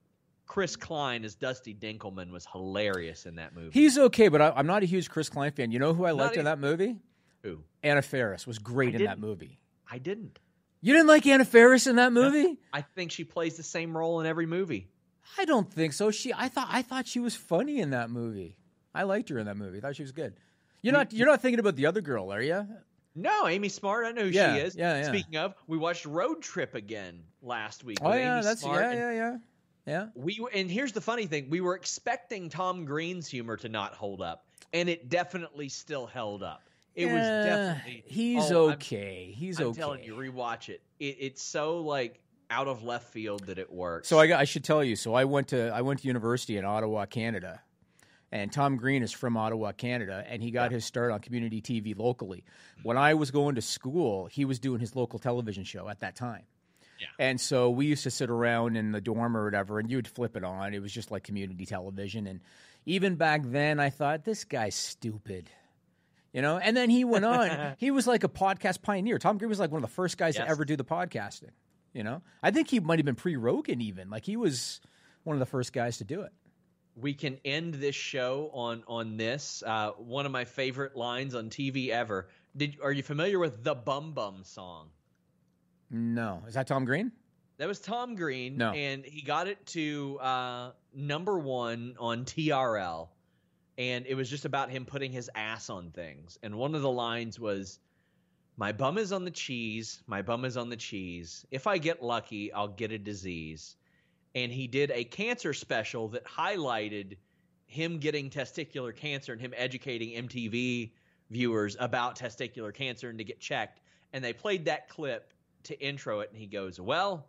Chris 0.46 0.76
Klein 0.76 1.24
as 1.24 1.34
Dusty 1.34 1.74
Dinkelman 1.74 2.30
was 2.30 2.46
hilarious 2.50 3.26
in 3.26 3.36
that 3.36 3.54
movie. 3.54 3.70
He's 3.72 3.96
okay, 3.96 4.28
but 4.28 4.42
I, 4.42 4.50
I'm 4.50 4.66
not 4.66 4.82
a 4.82 4.86
huge 4.86 5.08
Chris 5.08 5.28
Klein 5.28 5.52
fan. 5.52 5.70
You 5.70 5.78
know 5.78 5.94
who 5.94 6.04
I 6.04 6.10
liked 6.10 6.36
in 6.36 6.44
that 6.44 6.58
movie? 6.58 6.96
Who? 7.42 7.60
Anna 7.82 8.02
Faris 8.02 8.46
was 8.46 8.58
great 8.58 8.94
I 8.94 8.98
in 8.98 9.04
that 9.04 9.18
movie. 9.18 9.58
I 9.90 9.98
didn't. 9.98 10.38
You 10.80 10.92
didn't 10.94 11.06
like 11.06 11.26
Anna 11.26 11.44
Faris 11.44 11.86
in 11.86 11.96
that 11.96 12.12
movie? 12.12 12.58
I 12.72 12.80
think 12.80 13.12
she 13.12 13.24
plays 13.24 13.56
the 13.56 13.62
same 13.62 13.96
role 13.96 14.20
in 14.20 14.26
every 14.26 14.46
movie. 14.46 14.88
I 15.38 15.44
don't 15.44 15.72
think 15.72 15.92
so. 15.92 16.10
She, 16.10 16.32
I 16.34 16.48
thought, 16.48 16.68
I 16.70 16.82
thought 16.82 17.06
she 17.06 17.20
was 17.20 17.34
funny 17.34 17.78
in 17.78 17.90
that 17.90 18.10
movie. 18.10 18.56
I 18.94 19.04
liked 19.04 19.28
her 19.30 19.38
in 19.38 19.46
that 19.46 19.56
movie. 19.56 19.78
I 19.78 19.80
thought 19.80 19.96
she 19.96 20.02
was 20.02 20.12
good. 20.12 20.34
You're 20.82 20.92
not, 20.92 21.12
you're 21.12 21.26
not 21.28 21.40
thinking 21.40 21.60
about 21.60 21.76
the 21.76 21.86
other 21.86 22.00
girl, 22.00 22.32
are 22.32 22.42
you? 22.42 22.66
No, 23.14 23.46
Amy 23.46 23.68
Smart. 23.68 24.06
I 24.06 24.12
know 24.12 24.22
who 24.22 24.28
Yeah, 24.28 24.54
she 24.54 24.60
is. 24.62 24.74
yeah, 24.76 25.00
yeah. 25.00 25.08
Speaking 25.08 25.36
of, 25.36 25.54
we 25.66 25.76
watched 25.78 26.06
Road 26.06 26.42
Trip 26.42 26.74
again 26.74 27.22
last 27.42 27.84
week. 27.84 27.98
Oh 28.00 28.12
yeah, 28.12 28.34
Amy 28.36 28.44
that's 28.44 28.62
Smart 28.62 28.80
yeah, 28.82 28.90
and 28.90 28.98
yeah, 28.98 29.12
yeah, 29.12 29.36
yeah. 29.86 30.06
We 30.14 30.44
and 30.54 30.70
here's 30.70 30.92
the 30.92 31.00
funny 31.02 31.26
thing: 31.26 31.50
we 31.50 31.60
were 31.60 31.74
expecting 31.74 32.48
Tom 32.48 32.84
Green's 32.86 33.28
humor 33.28 33.58
to 33.58 33.68
not 33.68 33.94
hold 33.94 34.22
up, 34.22 34.46
and 34.72 34.88
it 34.88 35.10
definitely 35.10 35.68
still 35.68 36.06
held 36.06 36.42
up. 36.42 36.62
It 36.94 37.06
was 37.06 37.22
definitely 37.22 38.02
he's 38.06 38.50
oh, 38.50 38.68
I'm- 38.68 38.74
okay. 38.74 39.34
He's 39.36 39.60
I'm 39.60 39.68
okay. 39.68 39.80
telling 39.80 40.04
you, 40.04 40.14
rewatch 40.14 40.68
it. 40.70 40.80
it. 40.98 41.16
It's 41.20 41.42
so 41.42 41.80
like 41.80 42.18
out 42.50 42.66
of 42.68 42.82
left 42.82 43.10
field 43.12 43.46
that 43.46 43.58
it 43.58 43.70
works. 43.70 44.08
So 44.08 44.18
I, 44.20 44.40
I 44.40 44.44
should 44.44 44.64
tell 44.64 44.82
you. 44.82 44.96
So 44.96 45.14
I 45.14 45.24
went 45.24 45.48
to 45.48 45.68
I 45.68 45.82
went 45.82 46.00
to 46.00 46.06
university 46.06 46.56
in 46.56 46.64
Ottawa, 46.64 47.04
Canada, 47.06 47.60
and 48.32 48.50
Tom 48.50 48.76
Green 48.76 49.02
is 49.02 49.12
from 49.12 49.36
Ottawa, 49.36 49.72
Canada, 49.72 50.24
and 50.26 50.42
he 50.42 50.50
got 50.50 50.72
his 50.72 50.86
start 50.86 51.12
on 51.12 51.20
community 51.20 51.60
TV 51.60 51.96
locally. 51.96 52.44
When 52.82 52.96
I 52.96 53.12
was 53.12 53.30
going 53.30 53.56
to 53.56 53.62
school, 53.62 54.26
he 54.26 54.46
was 54.46 54.58
doing 54.58 54.80
his 54.80 54.96
local 54.96 55.18
television 55.18 55.64
show 55.64 55.86
at 55.88 56.00
that 56.00 56.16
time. 56.16 56.44
Yeah. 56.98 57.08
And 57.18 57.38
so 57.38 57.68
we 57.68 57.86
used 57.86 58.04
to 58.04 58.10
sit 58.10 58.30
around 58.30 58.76
in 58.76 58.92
the 58.92 59.02
dorm 59.02 59.36
or 59.36 59.44
whatever, 59.44 59.78
and 59.78 59.90
you 59.90 59.98
would 59.98 60.08
flip 60.08 60.34
it 60.34 60.44
on. 60.44 60.72
It 60.72 60.80
was 60.80 60.92
just 60.92 61.10
like 61.10 61.24
community 61.24 61.66
television. 61.66 62.26
And 62.26 62.40
even 62.86 63.16
back 63.16 63.42
then, 63.44 63.78
I 63.78 63.90
thought 63.90 64.24
this 64.24 64.44
guy's 64.44 64.74
stupid. 64.74 65.50
You 66.32 66.40
know, 66.40 66.56
and 66.56 66.74
then 66.74 66.88
he 66.88 67.04
went 67.04 67.26
on. 67.26 67.74
he 67.78 67.90
was 67.90 68.06
like 68.06 68.24
a 68.24 68.28
podcast 68.28 68.80
pioneer. 68.80 69.18
Tom 69.18 69.36
Green 69.36 69.50
was 69.50 69.60
like 69.60 69.70
one 69.70 69.84
of 69.84 69.88
the 69.90 69.94
first 69.94 70.16
guys 70.16 70.36
to 70.36 70.48
ever 70.48 70.64
do 70.64 70.76
the 70.76 70.84
podcasting. 70.84 71.50
You 71.92 72.02
know, 72.02 72.22
I 72.42 72.50
think 72.50 72.68
he 72.68 72.80
might 72.80 72.98
have 72.98 73.04
been 73.04 73.14
pre 73.14 73.36
Rogan 73.36 73.82
even. 73.82 74.08
Like 74.08 74.24
he 74.24 74.38
was 74.38 74.80
one 75.24 75.36
of 75.36 75.40
the 75.40 75.46
first 75.46 75.74
guys 75.74 75.98
to 75.98 76.04
do 76.04 76.22
it. 76.22 76.32
We 76.96 77.14
can 77.14 77.38
end 77.44 77.74
this 77.74 77.94
show 77.94 78.50
on 78.52 78.84
on 78.86 79.16
this. 79.16 79.62
Uh, 79.66 79.90
one 79.92 80.26
of 80.26 80.32
my 80.32 80.44
favorite 80.44 80.96
lines 80.96 81.34
on 81.34 81.50
TV 81.50 81.88
ever. 81.88 82.28
Did 82.56 82.78
are 82.82 82.92
you 82.92 83.02
familiar 83.02 83.38
with 83.38 83.64
the 83.64 83.74
Bum 83.74 84.12
Bum 84.12 84.42
song? 84.44 84.88
No, 85.90 86.42
is 86.46 86.54
that 86.54 86.66
Tom 86.66 86.84
Green? 86.84 87.12
That 87.58 87.68
was 87.68 87.78
Tom 87.80 88.14
Green, 88.14 88.56
No. 88.56 88.72
and 88.72 89.04
he 89.04 89.22
got 89.22 89.46
it 89.46 89.64
to 89.66 90.18
uh, 90.20 90.70
number 90.94 91.38
one 91.38 91.94
on 91.98 92.24
TRL, 92.24 93.08
and 93.78 94.06
it 94.06 94.14
was 94.14 94.28
just 94.28 94.44
about 94.44 94.70
him 94.70 94.84
putting 94.84 95.12
his 95.12 95.30
ass 95.34 95.70
on 95.70 95.90
things. 95.90 96.38
And 96.42 96.56
one 96.56 96.74
of 96.74 96.82
the 96.82 96.90
lines 96.90 97.38
was, 97.38 97.78
"My 98.56 98.72
bum 98.72 98.98
is 98.98 99.12
on 99.12 99.24
the 99.24 99.30
cheese, 99.30 100.02
my 100.06 100.22
bum 100.22 100.44
is 100.44 100.56
on 100.56 100.70
the 100.70 100.76
cheese. 100.76 101.46
If 101.50 101.66
I 101.66 101.78
get 101.78 102.02
lucky, 102.02 102.52
I'll 102.52 102.68
get 102.68 102.90
a 102.90 102.98
disease." 102.98 103.76
And 104.34 104.50
he 104.50 104.66
did 104.66 104.90
a 104.90 105.04
cancer 105.04 105.52
special 105.52 106.08
that 106.08 106.24
highlighted 106.24 107.16
him 107.66 107.98
getting 107.98 108.30
testicular 108.30 108.94
cancer 108.94 109.32
and 109.32 109.40
him 109.40 109.52
educating 109.56 110.10
MTV 110.28 110.92
viewers 111.30 111.76
about 111.78 112.18
testicular 112.18 112.72
cancer 112.74 113.08
and 113.08 113.18
to 113.18 113.24
get 113.24 113.40
checked. 113.40 113.80
And 114.12 114.24
they 114.24 114.32
played 114.32 114.66
that 114.66 114.88
clip 114.88 115.32
to 115.64 115.80
intro 115.80 116.20
it, 116.20 116.30
and 116.30 116.38
he 116.38 116.46
goes, 116.46 116.80
"Well." 116.80 117.26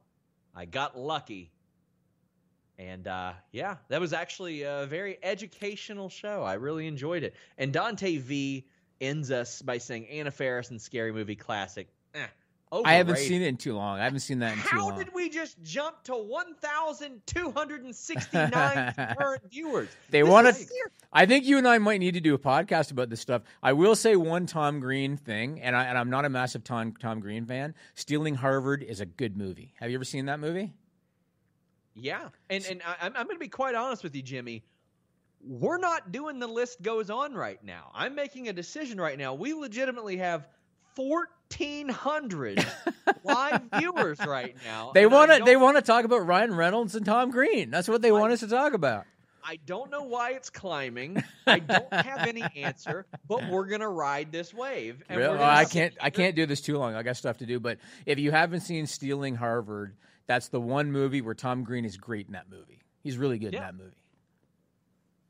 I 0.56 0.66
got 0.66 0.98
lucky. 0.98 1.52
And 2.78 3.08
uh, 3.08 3.34
yeah, 3.52 3.78
that 3.90 4.02
was 4.02 4.14
actually 4.14 4.64
a 4.64 4.86
very 4.88 5.18
educational 5.22 6.10
show. 6.10 6.44
I 6.44 6.54
really 6.54 6.88
enjoyed 6.88 7.24
it. 7.24 7.36
And 7.58 7.72
Dante 7.72 8.18
V 8.18 8.66
ends 9.00 9.32
us 9.32 9.62
by 9.62 9.78
saying 9.78 10.08
Anna 10.08 10.32
Faris 10.32 10.70
and 10.70 10.82
Scary 10.82 11.12
Movie 11.12 11.36
Classic. 11.36 11.88
Eh, 12.14 12.26
I 12.84 12.94
haven't 12.94 13.18
seen 13.18 13.42
it 13.42 13.48
in 13.48 13.58
too 13.58 13.76
long. 13.76 14.00
I 14.00 14.04
haven't 14.04 14.22
seen 14.22 14.40
that 14.40 14.54
in 14.54 14.60
too 14.64 14.78
long. 14.78 14.92
How 14.92 14.98
did 14.98 15.14
we 15.14 15.30
just 15.30 15.62
jump 15.62 16.02
to 16.04 16.16
1,269 16.16 18.94
current 19.18 19.52
viewers? 19.52 19.90
They 20.10 20.24
want 20.24 20.48
to. 20.48 20.56
I 21.12 21.26
think 21.26 21.46
you 21.46 21.58
and 21.60 21.68
I 21.68 21.78
might 21.78 22.00
need 22.00 22.16
to 22.16 22.22
do 22.22 22.34
a 22.34 22.40
podcast 22.40 22.92
about 22.92 23.10
this 23.10 23.22
stuff. 23.22 23.44
I 23.62 23.74
will 23.74 23.96
say 23.96 24.16
one 24.16 24.48
Tom 24.48 24.80
Green 24.80 25.18
thing, 25.18 25.62
and, 25.62 25.76
I, 25.76 25.84
and 25.86 25.98
I'm 25.98 26.10
not 26.10 26.26
a 26.26 26.30
massive 26.30 26.64
Tom 26.64 26.94
Tom 27.00 27.20
Green 27.20 27.46
fan. 27.46 27.76
Stealing 27.94 28.36
Harvard 28.36 28.82
is 28.82 29.02
a 29.02 29.06
good 29.06 29.38
movie. 29.38 29.76
Have 29.80 29.92
you 29.92 29.98
ever 29.98 30.06
seen 30.06 30.26
that 30.26 30.40
movie? 30.40 30.74
Yeah, 31.96 32.30
and 32.50 32.66
and 32.66 32.82
I, 32.84 32.96
I'm 33.02 33.14
I'm 33.16 33.26
going 33.26 33.36
to 33.36 33.40
be 33.40 33.50
quite 33.50 33.76
honest 33.76 34.04
with 34.04 34.16
you, 34.16 34.24
Jimmy. 34.24 34.64
We're 35.46 35.78
not 35.78 36.12
doing 36.12 36.40
the 36.40 36.48
list 36.48 36.82
goes 36.82 37.10
on 37.10 37.34
right 37.34 37.62
now. 37.64 37.92
I'm 37.94 38.16
making 38.16 38.48
a 38.48 38.54
decision 38.54 39.00
right 39.00 39.18
now. 39.18 39.34
We 39.34 39.54
legitimately 39.54 40.18
have 40.18 40.48
1,400 40.96 42.66
live 43.24 43.62
viewers 43.78 44.20
right 44.26 44.56
now. 44.66 44.92
They 44.94 45.06
want 45.06 45.32
to. 45.32 45.44
They 45.44 45.56
want 45.56 45.78
to 45.78 45.82
talk 45.82 46.06
about 46.06 46.26
Ryan 46.26 46.54
Reynolds 46.56 46.96
and 46.96 47.06
Tom 47.06 47.32
Green. 47.32 47.70
That's 47.72 47.88
what 47.88 48.02
they 48.02 48.12
want 48.12 48.34
us 48.34 48.40
to 48.42 48.48
talk 48.48 48.74
about. 48.74 49.06
I 49.46 49.58
don't 49.66 49.92
know 49.92 50.04
why 50.04 50.32
it's 50.32 50.50
climbing. 50.50 51.22
I 51.46 51.60
don't 51.60 51.94
have 51.94 52.28
any 52.28 52.44
answer, 52.56 53.06
but 53.28 53.48
we're 53.50 53.66
gonna 53.66 53.90
ride 53.90 54.32
this 54.32 54.54
wave. 54.54 55.04
Really? 55.10 55.38
Oh, 55.38 55.44
I 55.44 55.66
can't. 55.66 55.94
I 56.02 56.10
can't 56.10 56.36
do 56.36 56.46
this 56.46 56.62
too 56.62 56.78
long. 56.78 56.96
I 56.96 57.04
got 57.04 57.18
stuff 57.18 57.40
to 57.40 57.46
do. 57.46 57.60
But 57.60 57.80
if 58.06 58.20
you 58.20 58.32
haven't 58.32 58.62
seen 58.62 58.88
Stealing 58.88 59.36
Harvard, 59.36 59.96
that's 60.28 60.48
the 60.48 60.62
one 60.62 60.92
movie 60.92 61.22
where 61.22 61.34
Tom 61.36 61.64
Green 61.64 61.84
is 61.84 61.98
great 61.98 62.28
in 62.28 62.34
that 62.34 62.50
movie. 62.50 62.80
He's 63.04 63.18
really 63.18 63.38
good 63.38 63.52
Yeah. 63.54 63.70
in 63.70 63.78
that 63.78 63.84
movie. 63.84 63.98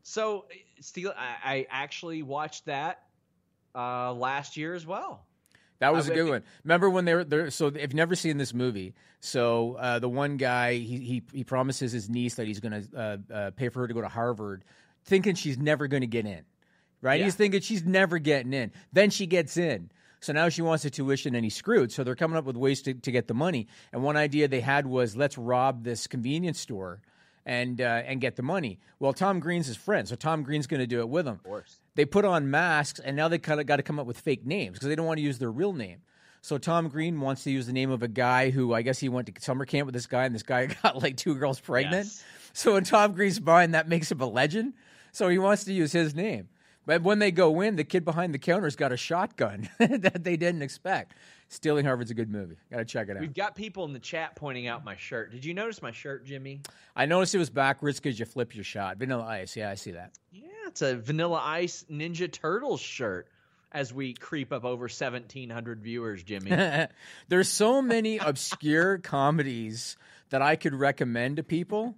So, 0.03 0.45
Steel, 0.81 1.13
I, 1.17 1.51
I 1.53 1.67
actually 1.71 2.21
watched 2.23 2.65
that 2.65 3.03
uh, 3.73 4.13
last 4.13 4.57
year 4.57 4.73
as 4.75 4.85
well. 4.85 5.25
That 5.79 5.93
was 5.93 6.07
a 6.07 6.13
good 6.13 6.29
one. 6.29 6.43
Remember 6.63 6.89
when 6.89 7.05
they 7.05 7.13
were 7.13 7.23
there? 7.23 7.51
So 7.51 7.67
if 7.67 7.75
you've 7.81 7.93
never 7.93 8.15
seen 8.15 8.37
this 8.37 8.53
movie, 8.53 8.93
so 9.19 9.75
uh, 9.75 9.99
the 9.99 10.09
one 10.09 10.37
guy 10.37 10.75
he, 10.75 10.99
he 10.99 11.23
he 11.33 11.43
promises 11.43 11.91
his 11.91 12.09
niece 12.09 12.35
that 12.35 12.47
he's 12.47 12.59
going 12.59 12.83
to 12.83 12.97
uh, 12.97 13.33
uh, 13.33 13.51
pay 13.51 13.69
for 13.69 13.81
her 13.81 13.87
to 13.87 13.93
go 13.93 14.01
to 14.01 14.07
Harvard, 14.07 14.63
thinking 15.03 15.35
she's 15.35 15.57
never 15.57 15.87
going 15.87 16.01
to 16.01 16.07
get 16.07 16.25
in. 16.25 16.43
Right? 17.01 17.19
Yeah. 17.19 17.25
He's 17.25 17.35
thinking 17.35 17.59
she's 17.59 17.83
never 17.83 18.17
getting 18.17 18.53
in. 18.53 18.71
Then 18.93 19.09
she 19.09 19.25
gets 19.25 19.57
in. 19.57 19.91
So 20.21 20.31
now 20.31 20.47
she 20.47 20.61
wants 20.61 20.83
the 20.83 20.89
tuition 20.89 21.35
and 21.35 21.43
he's 21.43 21.55
screwed. 21.55 21.91
So 21.91 22.05
they're 22.05 22.15
coming 22.15 22.37
up 22.37 22.45
with 22.45 22.55
ways 22.55 22.81
to, 22.83 22.93
to 22.93 23.11
get 23.11 23.27
the 23.27 23.33
money. 23.33 23.67
And 23.91 24.03
one 24.03 24.15
idea 24.15 24.47
they 24.47 24.61
had 24.61 24.87
was 24.87 25.17
let's 25.17 25.37
rob 25.37 25.83
this 25.83 26.07
convenience 26.07 26.61
store 26.61 27.01
and 27.45 27.81
uh, 27.81 28.03
and 28.05 28.21
get 28.21 28.37
the 28.37 28.41
money. 28.41 28.79
Well, 28.99 29.11
Tom 29.11 29.41
Green's 29.41 29.67
his 29.67 29.75
friend, 29.75 30.07
so 30.07 30.15
Tom 30.15 30.43
Green's 30.43 30.65
going 30.65 30.79
to 30.79 30.87
do 30.87 31.01
it 31.01 31.09
with 31.09 31.27
him. 31.27 31.35
Of 31.35 31.43
course. 31.43 31.79
They 31.95 32.05
put 32.05 32.25
on 32.25 32.49
masks, 32.49 32.99
and 32.99 33.15
now 33.15 33.27
they 33.27 33.37
kind 33.37 33.59
of 33.59 33.67
got 33.67 33.77
to 33.77 33.83
come 33.83 33.99
up 33.99 34.07
with 34.07 34.19
fake 34.19 34.45
names 34.45 34.73
because 34.73 34.89
they 34.89 34.95
don't 34.95 35.05
want 35.05 35.17
to 35.17 35.23
use 35.23 35.37
their 35.37 35.51
real 35.51 35.73
name. 35.73 35.99
So 36.41 36.57
Tom 36.57 36.89
Green 36.89 37.21
wants 37.21 37.43
to 37.45 37.51
use 37.51 37.67
the 37.67 37.73
name 37.73 37.89
of 37.89 38.03
a 38.03 38.07
guy 38.07 38.49
who 38.49 38.73
I 38.73 38.81
guess 38.81 38.99
he 38.99 39.07
went 39.09 39.33
to 39.33 39.41
summer 39.41 39.65
camp 39.65 39.85
with 39.85 39.93
this 39.93 40.07
guy, 40.07 40.25
and 40.25 40.35
this 40.35 40.43
guy 40.43 40.65
got 40.83 41.01
like 41.01 41.17
two 41.17 41.35
girls 41.35 41.59
pregnant. 41.59 42.05
Yes. 42.05 42.23
So 42.53 42.75
in 42.75 42.83
Tom 42.83 43.13
Green's 43.13 43.39
mind, 43.39 43.73
that 43.73 43.87
makes 43.87 44.11
him 44.11 44.21
a 44.21 44.25
legend. 44.25 44.73
So 45.11 45.29
he 45.29 45.37
wants 45.37 45.63
to 45.65 45.73
use 45.73 45.91
his 45.91 46.13
name. 46.15 46.49
But 46.85 47.01
when 47.01 47.19
they 47.19 47.31
go 47.31 47.61
in, 47.61 47.75
the 47.77 47.83
kid 47.83 48.03
behind 48.03 48.33
the 48.33 48.39
counter's 48.39 48.75
got 48.75 48.91
a 48.91 48.97
shotgun 48.97 49.69
that 49.79 50.23
they 50.23 50.35
didn't 50.35 50.61
expect. 50.61 51.13
Stealing 51.47 51.85
Harvard's 51.85 52.11
a 52.11 52.13
good 52.13 52.29
movie. 52.29 52.57
Got 52.71 52.79
to 52.79 52.85
check 52.85 53.09
it 53.09 53.15
out. 53.15 53.21
We've 53.21 53.33
got 53.33 53.55
people 53.55 53.85
in 53.85 53.93
the 53.93 53.99
chat 53.99 54.35
pointing 54.35 54.67
out 54.67 54.83
my 54.83 54.95
shirt. 54.95 55.31
Did 55.31 55.45
you 55.45 55.53
notice 55.53 55.81
my 55.81 55.91
shirt, 55.91 56.25
Jimmy? 56.25 56.61
I 56.95 57.05
noticed 57.05 57.35
it 57.35 57.37
was 57.37 57.49
backwards 57.49 57.99
because 57.99 58.19
you 58.19 58.25
flip 58.25 58.55
your 58.55 58.63
shot. 58.63 58.97
Vanilla 58.97 59.23
Ice. 59.25 59.55
Yeah, 59.55 59.69
I 59.69 59.75
see 59.75 59.91
that. 59.91 60.11
Yeah, 60.31 60.47
it's 60.73 60.81
a 60.81 60.95
Vanilla 60.95 61.39
Ice 61.43 61.85
Ninja 61.87 62.31
Turtles 62.31 62.81
shirt. 62.81 63.27
As 63.71 63.91
we 63.93 64.13
creep 64.13 64.51
up 64.53 64.65
over 64.65 64.83
1,700 64.83 65.81
viewers, 65.81 66.21
Jimmy. 66.21 66.51
There's 67.27 67.49
so 67.49 67.81
many 67.81 68.17
obscure 68.19 68.97
comedies 69.03 69.97
that 70.29 70.43
I 70.43 70.55
could 70.57 70.75
recommend 70.75 71.37
to 71.37 71.43
people 71.43 71.95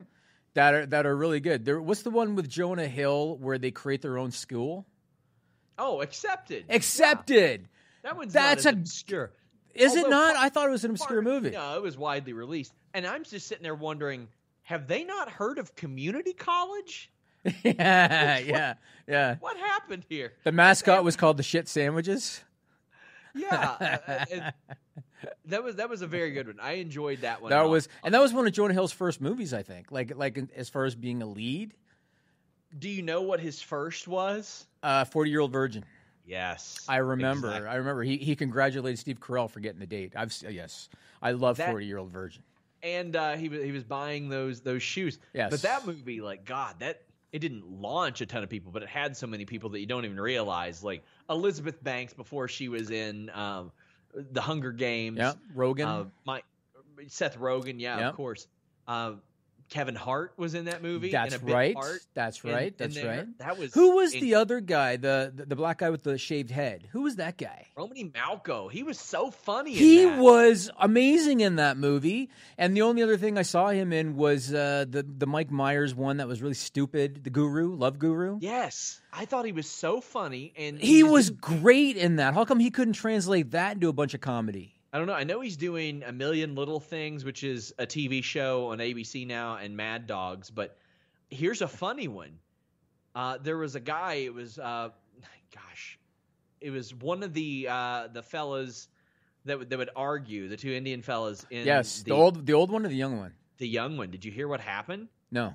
that 0.53 0.73
are 0.73 0.85
that 0.85 1.05
are 1.05 1.15
really 1.15 1.41
good. 1.41 1.65
There, 1.65 1.81
what's 1.81 2.03
the 2.03 2.11
one 2.11 2.35
with 2.35 2.49
Jonah 2.49 2.87
Hill 2.87 3.37
where 3.39 3.57
they 3.57 3.71
create 3.71 4.01
their 4.01 4.17
own 4.17 4.31
school? 4.31 4.85
oh, 5.77 5.99
accepted. 6.01 6.63
Accepted. 6.69 7.67
That 8.03 8.15
one's 8.15 8.31
That's 8.31 8.65
a- 8.65 8.69
obscure. 8.69 9.31
Is 9.73 9.95
it 9.95 10.09
not? 10.09 10.35
part- 10.35 10.45
I 10.45 10.47
thought 10.49 10.67
it 10.69 10.71
was 10.71 10.85
an 10.85 10.91
obscure 10.91 11.21
part- 11.21 11.33
movie. 11.43 11.51
No, 11.51 11.75
it 11.75 11.81
was 11.83 11.97
widely 11.97 12.31
released. 12.31 12.73
And 12.93 13.05
I'm 13.05 13.23
just 13.25 13.47
sitting 13.47 13.63
there 13.63 13.75
wondering, 13.75 14.29
have 14.63 14.87
they 14.87 15.03
not 15.03 15.29
heard 15.29 15.59
of 15.59 15.75
community 15.75 16.31
college? 16.31 17.11
Yeah, 17.63 18.37
yeah, 18.39 18.73
yeah. 19.07 19.35
What 19.39 19.57
happened 19.57 20.05
here? 20.09 20.33
The 20.43 20.51
mascot 20.51 21.03
was 21.03 21.15
called 21.15 21.37
the 21.37 21.43
shit 21.43 21.67
sandwiches. 21.67 22.41
Yeah, 23.33 23.75
uh, 23.79 24.33
uh, 24.33 24.51
that 25.45 25.63
was 25.63 25.75
that 25.75 25.89
was 25.89 26.01
a 26.01 26.07
very 26.07 26.31
good 26.31 26.47
one. 26.47 26.59
I 26.61 26.73
enjoyed 26.73 27.21
that 27.21 27.41
one. 27.41 27.49
That 27.49 27.63
was, 27.69 27.89
and 28.03 28.13
that 28.13 28.21
was 28.21 28.33
one 28.33 28.47
of 28.47 28.53
Jonah 28.53 28.73
Hill's 28.73 28.93
first 28.93 29.19
movies, 29.19 29.53
I 29.53 29.61
think. 29.63 29.91
Like, 29.91 30.15
like 30.15 30.39
as 30.55 30.69
far 30.69 30.85
as 30.85 30.95
being 30.95 31.21
a 31.21 31.25
lead, 31.25 31.73
Do 32.77 32.87
you 32.89 33.01
know 33.01 33.21
what 33.23 33.39
his 33.41 33.61
first 33.61 34.07
was? 34.07 34.65
uh, 34.83 35.03
Forty 35.05 35.31
Year 35.31 35.41
Old 35.41 35.51
Virgin. 35.51 35.83
Yes, 36.25 36.83
I 36.87 36.97
remember. 36.97 37.47
exactly. 37.49 37.69
I 37.69 37.75
remember. 37.75 38.03
He 38.03 38.17
he 38.17 38.35
congratulated 38.35 38.99
Steve 38.99 39.19
Carell 39.19 39.49
for 39.49 39.59
getting 39.59 39.79
the 39.79 39.85
date. 39.85 40.13
I've 40.15 40.33
yes, 40.49 40.89
I 41.21 41.31
love 41.33 41.57
That- 41.57 41.69
Forty 41.71 41.85
Year 41.87 41.97
Old 41.97 42.11
Virgin. 42.11 42.41
and 42.81 43.15
uh, 43.15 43.33
he 43.35 43.49
was 43.49 43.61
he 43.63 43.71
was 43.73 43.83
buying 43.83 44.29
those 44.29 44.61
those 44.61 44.81
shoes. 44.81 45.19
Yes. 45.33 45.51
But 45.51 45.61
that 45.63 45.85
movie, 45.85 46.21
like 46.21 46.45
God, 46.45 46.75
that 46.79 47.01
it 47.35 47.39
didn't 47.39 47.81
launch 47.81 48.21
a 48.21 48.25
ton 48.25 48.43
of 48.43 48.49
people, 48.49 48.71
but 48.71 48.81
it 48.81 48.87
had 48.87 49.17
so 49.17 49.27
many 49.27 49.43
people 49.43 49.71
that 49.71 49.81
you 49.81 49.85
don't 49.85 50.05
even 50.05 50.17
realize. 50.17 50.81
Like 50.81 51.03
Elizabeth 51.29 51.83
Banks 51.83 52.13
before 52.13 52.47
she 52.47 52.69
was 52.69 52.91
in 52.91 53.29
um, 53.31 53.73
the 54.13 54.39
Hunger 54.39 54.71
Games. 54.71 55.17
Yeah, 55.17 55.33
Rogen. 55.53 55.85
Uh, 55.85 56.05
my 56.23 56.43
Seth 57.07 57.37
Rogen, 57.37 57.75
yeah, 57.77 57.97
Yep. 57.99 58.09
of 58.09 58.15
course. 58.15 58.47
Uh, 58.87 59.15
Kevin 59.69 59.95
Hart 59.95 60.33
was 60.37 60.53
in 60.53 60.65
that 60.65 60.83
movie. 60.83 61.09
That's 61.11 61.41
right. 61.41 61.75
That's 62.13 62.43
right. 62.43 62.67
in 62.67 62.73
That's 62.77 63.03
right. 63.03 63.37
That 63.39 63.57
was 63.57 63.73
Who 63.73 63.95
was 63.95 64.13
in- 64.13 64.21
the 64.21 64.35
other 64.35 64.59
guy? 64.59 64.97
The, 64.97 65.33
the 65.35 65.45
the 65.47 65.55
black 65.55 65.79
guy 65.79 65.89
with 65.89 66.03
the 66.03 66.17
shaved 66.17 66.51
head. 66.51 66.87
Who 66.91 67.01
was 67.03 67.15
that 67.15 67.37
guy? 67.37 67.67
Romany 67.75 68.05
Malco. 68.05 68.71
He 68.71 68.83
was 68.83 68.99
so 68.99 69.31
funny. 69.31 69.71
in 69.71 69.77
He 69.77 70.05
was 70.05 70.69
amazing 70.79 71.39
in 71.41 71.55
that 71.55 71.77
movie. 71.77 72.29
And 72.57 72.75
the 72.77 72.83
only 72.83 73.01
other 73.01 73.17
thing 73.17 73.37
I 73.37 73.41
saw 73.41 73.69
him 73.69 73.91
in 73.91 74.15
was 74.15 74.53
uh, 74.53 74.85
the 74.87 75.03
the 75.03 75.25
Mike 75.27 75.51
Myers 75.51 75.95
one 75.95 76.17
that 76.17 76.27
was 76.27 76.41
really 76.41 76.53
stupid. 76.53 77.23
The 77.23 77.29
Guru, 77.31 77.75
Love 77.75 77.97
Guru. 77.97 78.37
Yes, 78.41 79.01
I 79.11 79.25
thought 79.25 79.45
he 79.45 79.51
was 79.51 79.67
so 79.69 79.99
funny, 79.99 80.53
and 80.55 80.77
He 80.79 81.01
just 81.01 81.11
was 81.11 81.29
great 81.31 81.97
in 81.97 82.17
that. 82.17 82.33
How 82.33 82.45
come 82.45 82.59
he 82.59 82.69
couldn't 82.69 82.93
translate 82.93 83.51
that 83.51 83.73
into 83.73 83.89
a 83.89 83.93
bunch 83.93 84.13
of 84.13 84.21
comedy? 84.21 84.74
I 84.95 84.97
don't 84.97 85.07
know. 85.07 85.13
I 85.13 85.25
know 85.25 85.41
he's 85.41 85.57
doing 85.57 86.03
a 86.03 86.13
million 86.13 86.55
little 86.55 86.79
things, 86.79 87.25
which 87.25 87.43
is 87.43 87.73
a 87.77 87.85
TV 87.85 88.23
show 88.23 88.67
on 88.67 88.77
ABC 88.77 89.27
now, 89.27 89.57
and 89.57 89.75
Mad 89.75 90.07
Dogs. 90.07 90.49
But 90.49 90.77
here's 91.29 91.61
a 91.61 91.67
funny 91.67 92.07
one. 92.07 92.39
Uh, 93.13 93.37
there 93.43 93.57
was 93.57 93.75
a 93.75 93.81
guy. 93.81 94.13
It 94.13 94.33
was, 94.33 94.57
uh, 94.57 94.91
gosh, 95.53 95.99
it 96.61 96.69
was 96.69 96.95
one 96.95 97.23
of 97.23 97.33
the 97.33 97.67
uh, 97.69 98.07
the 98.13 98.23
fellas 98.23 98.87
that 99.43 99.59
would 99.59 99.69
that 99.69 99.77
would 99.77 99.89
argue 99.97 100.47
the 100.47 100.55
two 100.55 100.71
Indian 100.71 101.01
fellas 101.01 101.45
in 101.49 101.65
yes, 101.65 101.97
the, 102.03 102.11
the 102.11 102.15
old 102.15 102.45
the 102.45 102.53
old 102.53 102.71
one 102.71 102.85
or 102.85 102.87
the 102.87 102.95
young 102.95 103.17
one? 103.17 103.33
the 103.57 103.67
young 103.67 103.97
one. 103.97 104.11
Did 104.11 104.23
you 104.23 104.31
hear 104.31 104.47
what 104.47 104.61
happened? 104.61 105.09
No. 105.29 105.53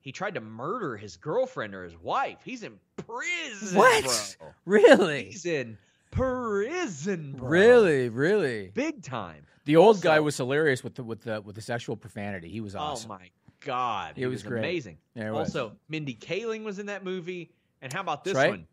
He 0.00 0.10
tried 0.10 0.36
to 0.36 0.40
murder 0.40 0.96
his 0.96 1.18
girlfriend 1.18 1.74
or 1.74 1.84
his 1.84 1.98
wife. 1.98 2.38
He's 2.42 2.62
in 2.62 2.80
prison. 2.96 3.76
What? 3.76 4.36
Bro. 4.38 4.48
Really? 4.64 5.24
He's 5.24 5.44
in 5.44 5.76
prison. 6.14 7.34
Bro. 7.36 7.48
Really, 7.48 8.08
really. 8.08 8.70
Big 8.74 9.02
time. 9.02 9.46
The 9.64 9.76
old 9.76 10.00
guy 10.00 10.20
was 10.20 10.36
hilarious 10.36 10.84
with 10.84 10.94
the 10.94 11.02
with 11.02 11.22
the 11.22 11.40
with 11.40 11.56
the 11.56 11.62
sexual 11.62 11.96
profanity. 11.96 12.48
He 12.48 12.60
was 12.60 12.76
oh 12.76 12.80
awesome. 12.80 13.10
Oh 13.10 13.14
my 13.14 13.30
God, 13.60 14.12
It 14.16 14.20
he 14.20 14.26
was 14.26 14.42
great. 14.42 14.58
amazing. 14.58 14.98
Yeah, 15.14 15.28
it 15.28 15.32
was. 15.32 15.48
also, 15.48 15.72
Mindy 15.88 16.14
Kaling 16.14 16.64
was 16.64 16.78
in 16.78 16.86
that 16.86 17.02
movie, 17.02 17.50
and 17.80 17.92
how 17.92 18.00
about 18.00 18.24
this 18.24 18.34
right. 18.34 18.50
one? 18.50 18.66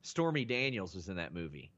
Stormy 0.00 0.44
Daniels 0.44 0.94
was 0.94 1.08
in 1.08 1.16
that 1.16 1.34
movie. 1.34 1.70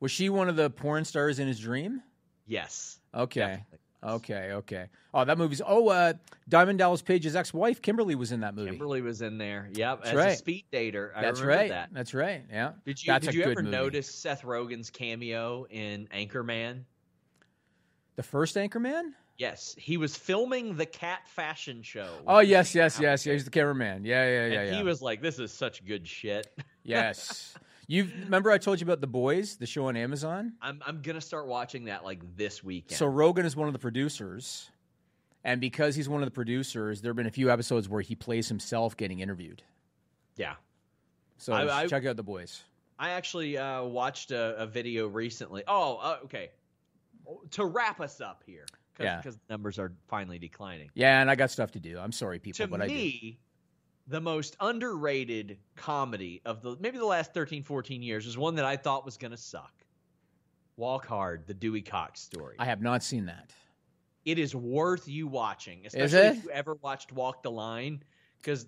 Was 0.00 0.10
she 0.10 0.28
one 0.28 0.48
of 0.48 0.56
the 0.56 0.68
porn 0.68 1.04
stars 1.04 1.38
in 1.38 1.46
his 1.46 1.60
dream? 1.60 2.02
Yes. 2.46 2.98
Okay. 3.14 3.40
Definitely. 3.40 3.78
Okay, 4.04 4.50
okay. 4.52 4.86
Oh, 5.14 5.24
that 5.24 5.38
movie's. 5.38 5.62
Oh, 5.64 5.88
uh, 5.88 6.14
Diamond 6.48 6.78
Dallas 6.78 7.02
Page's 7.02 7.36
ex-wife 7.36 7.80
Kimberly 7.80 8.16
was 8.16 8.32
in 8.32 8.40
that 8.40 8.54
movie. 8.54 8.70
Kimberly 8.70 9.00
was 9.00 9.22
in 9.22 9.38
there. 9.38 9.68
Yep, 9.74 9.98
That's 9.98 10.10
as 10.10 10.16
right. 10.16 10.32
a 10.32 10.36
speed 10.36 10.64
dater. 10.72 11.10
I 11.14 11.22
That's 11.22 11.40
remember 11.40 11.60
right. 11.60 11.70
that. 11.70 11.90
That's 11.92 12.12
right. 12.12 12.42
Yeah. 12.50 12.72
Did 12.84 13.02
you 13.02 13.12
That's 13.12 13.26
did 13.26 13.34
you 13.34 13.42
ever 13.44 13.62
movie. 13.62 13.70
notice 13.70 14.12
Seth 14.12 14.42
Rogen's 14.42 14.90
cameo 14.90 15.66
in 15.70 16.08
Anchorman? 16.08 16.82
the 18.16 18.22
first 18.22 18.56
Anchorman? 18.56 19.12
Yes, 19.38 19.74
he 19.78 19.96
was 19.96 20.16
filming 20.16 20.76
the 20.76 20.86
cat 20.86 21.26
fashion 21.26 21.82
show. 21.82 22.08
Oh 22.26 22.38
with 22.38 22.48
yes, 22.48 22.74
yes, 22.74 23.00
yes. 23.00 23.24
He's 23.24 23.44
the 23.44 23.50
cameraman. 23.50 24.04
Yeah, 24.04 24.24
yeah, 24.24 24.30
yeah, 24.30 24.60
and 24.60 24.70
yeah. 24.70 24.76
he 24.76 24.82
was 24.82 25.00
like, 25.00 25.22
"This 25.22 25.38
is 25.38 25.52
such 25.52 25.84
good 25.84 26.06
shit." 26.06 26.46
yes. 26.84 27.54
You 27.88 28.08
remember 28.24 28.50
I 28.50 28.58
told 28.58 28.80
you 28.80 28.84
about 28.86 29.00
the 29.00 29.06
boys, 29.06 29.56
the 29.56 29.66
show 29.66 29.86
on 29.86 29.96
Amazon? 29.96 30.54
I'm 30.62 30.80
I'm 30.86 31.02
gonna 31.02 31.20
start 31.20 31.46
watching 31.46 31.86
that 31.86 32.04
like 32.04 32.20
this 32.36 32.62
weekend. 32.62 32.96
So 32.98 33.06
Rogen 33.06 33.44
is 33.44 33.56
one 33.56 33.66
of 33.66 33.72
the 33.72 33.78
producers, 33.80 34.70
and 35.44 35.60
because 35.60 35.94
he's 35.96 36.08
one 36.08 36.22
of 36.22 36.26
the 36.26 36.30
producers, 36.32 37.00
there 37.00 37.10
have 37.10 37.16
been 37.16 37.26
a 37.26 37.30
few 37.30 37.50
episodes 37.50 37.88
where 37.88 38.00
he 38.00 38.14
plays 38.14 38.48
himself 38.48 38.96
getting 38.96 39.20
interviewed. 39.20 39.62
yeah, 40.36 40.54
So 41.38 41.52
I- 41.52 41.82
I- 41.82 41.86
check 41.88 42.06
out 42.06 42.16
the 42.16 42.22
boys. 42.22 42.62
I 42.98 43.10
actually 43.10 43.58
uh, 43.58 43.82
watched 43.82 44.30
a, 44.30 44.56
a 44.58 44.66
video 44.66 45.08
recently. 45.08 45.64
Oh, 45.66 45.96
uh, 45.96 46.18
okay. 46.24 46.50
To 47.52 47.64
wrap 47.64 48.00
us 48.00 48.20
up 48.20 48.44
here, 48.46 48.64
cause, 48.96 49.04
Yeah. 49.04 49.16
because 49.16 49.38
numbers 49.50 49.78
are 49.80 49.92
finally 50.06 50.38
declining. 50.38 50.90
Yeah, 50.94 51.20
and 51.20 51.28
I 51.28 51.34
got 51.34 51.50
stuff 51.50 51.72
to 51.72 51.80
do. 51.80 51.98
I'm 51.98 52.12
sorry, 52.12 52.38
people, 52.38 52.58
to 52.64 52.68
but 52.68 52.80
I 52.80 52.86
do. 52.86 53.10
The 54.08 54.20
most 54.20 54.56
underrated 54.60 55.58
comedy 55.76 56.40
of 56.44 56.62
the 56.62 56.76
maybe 56.80 56.98
the 56.98 57.06
last 57.06 57.32
13, 57.34 57.62
14 57.62 58.02
years 58.02 58.26
is 58.26 58.36
one 58.36 58.54
that 58.56 58.64
I 58.64 58.76
thought 58.76 59.04
was 59.04 59.16
going 59.16 59.30
to 59.30 59.36
suck. 59.36 59.72
Walk 60.76 61.06
Hard, 61.06 61.46
the 61.46 61.54
Dewey 61.54 61.82
Cox 61.82 62.20
story. 62.20 62.56
I 62.58 62.64
have 62.64 62.82
not 62.82 63.02
seen 63.02 63.26
that. 63.26 63.52
it 64.24 64.38
is 64.38 64.54
worth 64.54 65.06
you 65.08 65.26
watching, 65.26 65.86
especially 65.86 66.18
if 66.18 66.44
you 66.44 66.50
ever 66.50 66.74
watched 66.82 67.12
Walk 67.12 67.42
the 67.42 67.50
Line, 67.50 68.02
because 68.40 68.66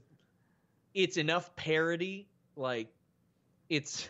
it's 0.94 1.16
enough 1.16 1.54
parody. 1.56 2.28
Like 2.56 2.88
it's 3.68 4.08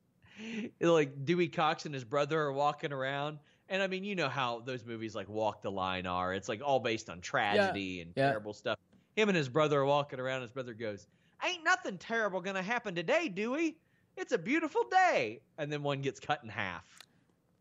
like 0.80 1.24
Dewey 1.24 1.48
Cox 1.48 1.86
and 1.86 1.94
his 1.94 2.04
brother 2.04 2.40
are 2.40 2.52
walking 2.52 2.92
around. 2.92 3.38
And 3.68 3.82
I 3.82 3.86
mean, 3.86 4.04
you 4.04 4.14
know 4.14 4.28
how 4.28 4.60
those 4.60 4.84
movies 4.84 5.14
like 5.14 5.28
Walk 5.28 5.62
the 5.62 5.70
Line 5.70 6.06
are. 6.06 6.34
It's 6.34 6.48
like 6.48 6.60
all 6.64 6.78
based 6.80 7.10
on 7.10 7.20
tragedy 7.20 8.00
and 8.00 8.12
yeah. 8.16 8.28
terrible 8.28 8.52
stuff. 8.52 8.78
Him 9.16 9.28
and 9.28 9.36
his 9.36 9.48
brother 9.48 9.80
are 9.80 9.86
walking 9.86 10.20
around. 10.20 10.42
His 10.42 10.50
brother 10.52 10.74
goes, 10.74 11.06
Ain't 11.44 11.64
nothing 11.64 11.98
terrible 11.98 12.40
going 12.40 12.56
to 12.56 12.62
happen 12.62 12.94
today, 12.94 13.28
Dewey. 13.28 13.76
It's 14.16 14.32
a 14.32 14.38
beautiful 14.38 14.82
day. 14.90 15.40
And 15.58 15.72
then 15.72 15.82
one 15.82 16.00
gets 16.02 16.20
cut 16.20 16.40
in 16.42 16.48
half 16.48 16.84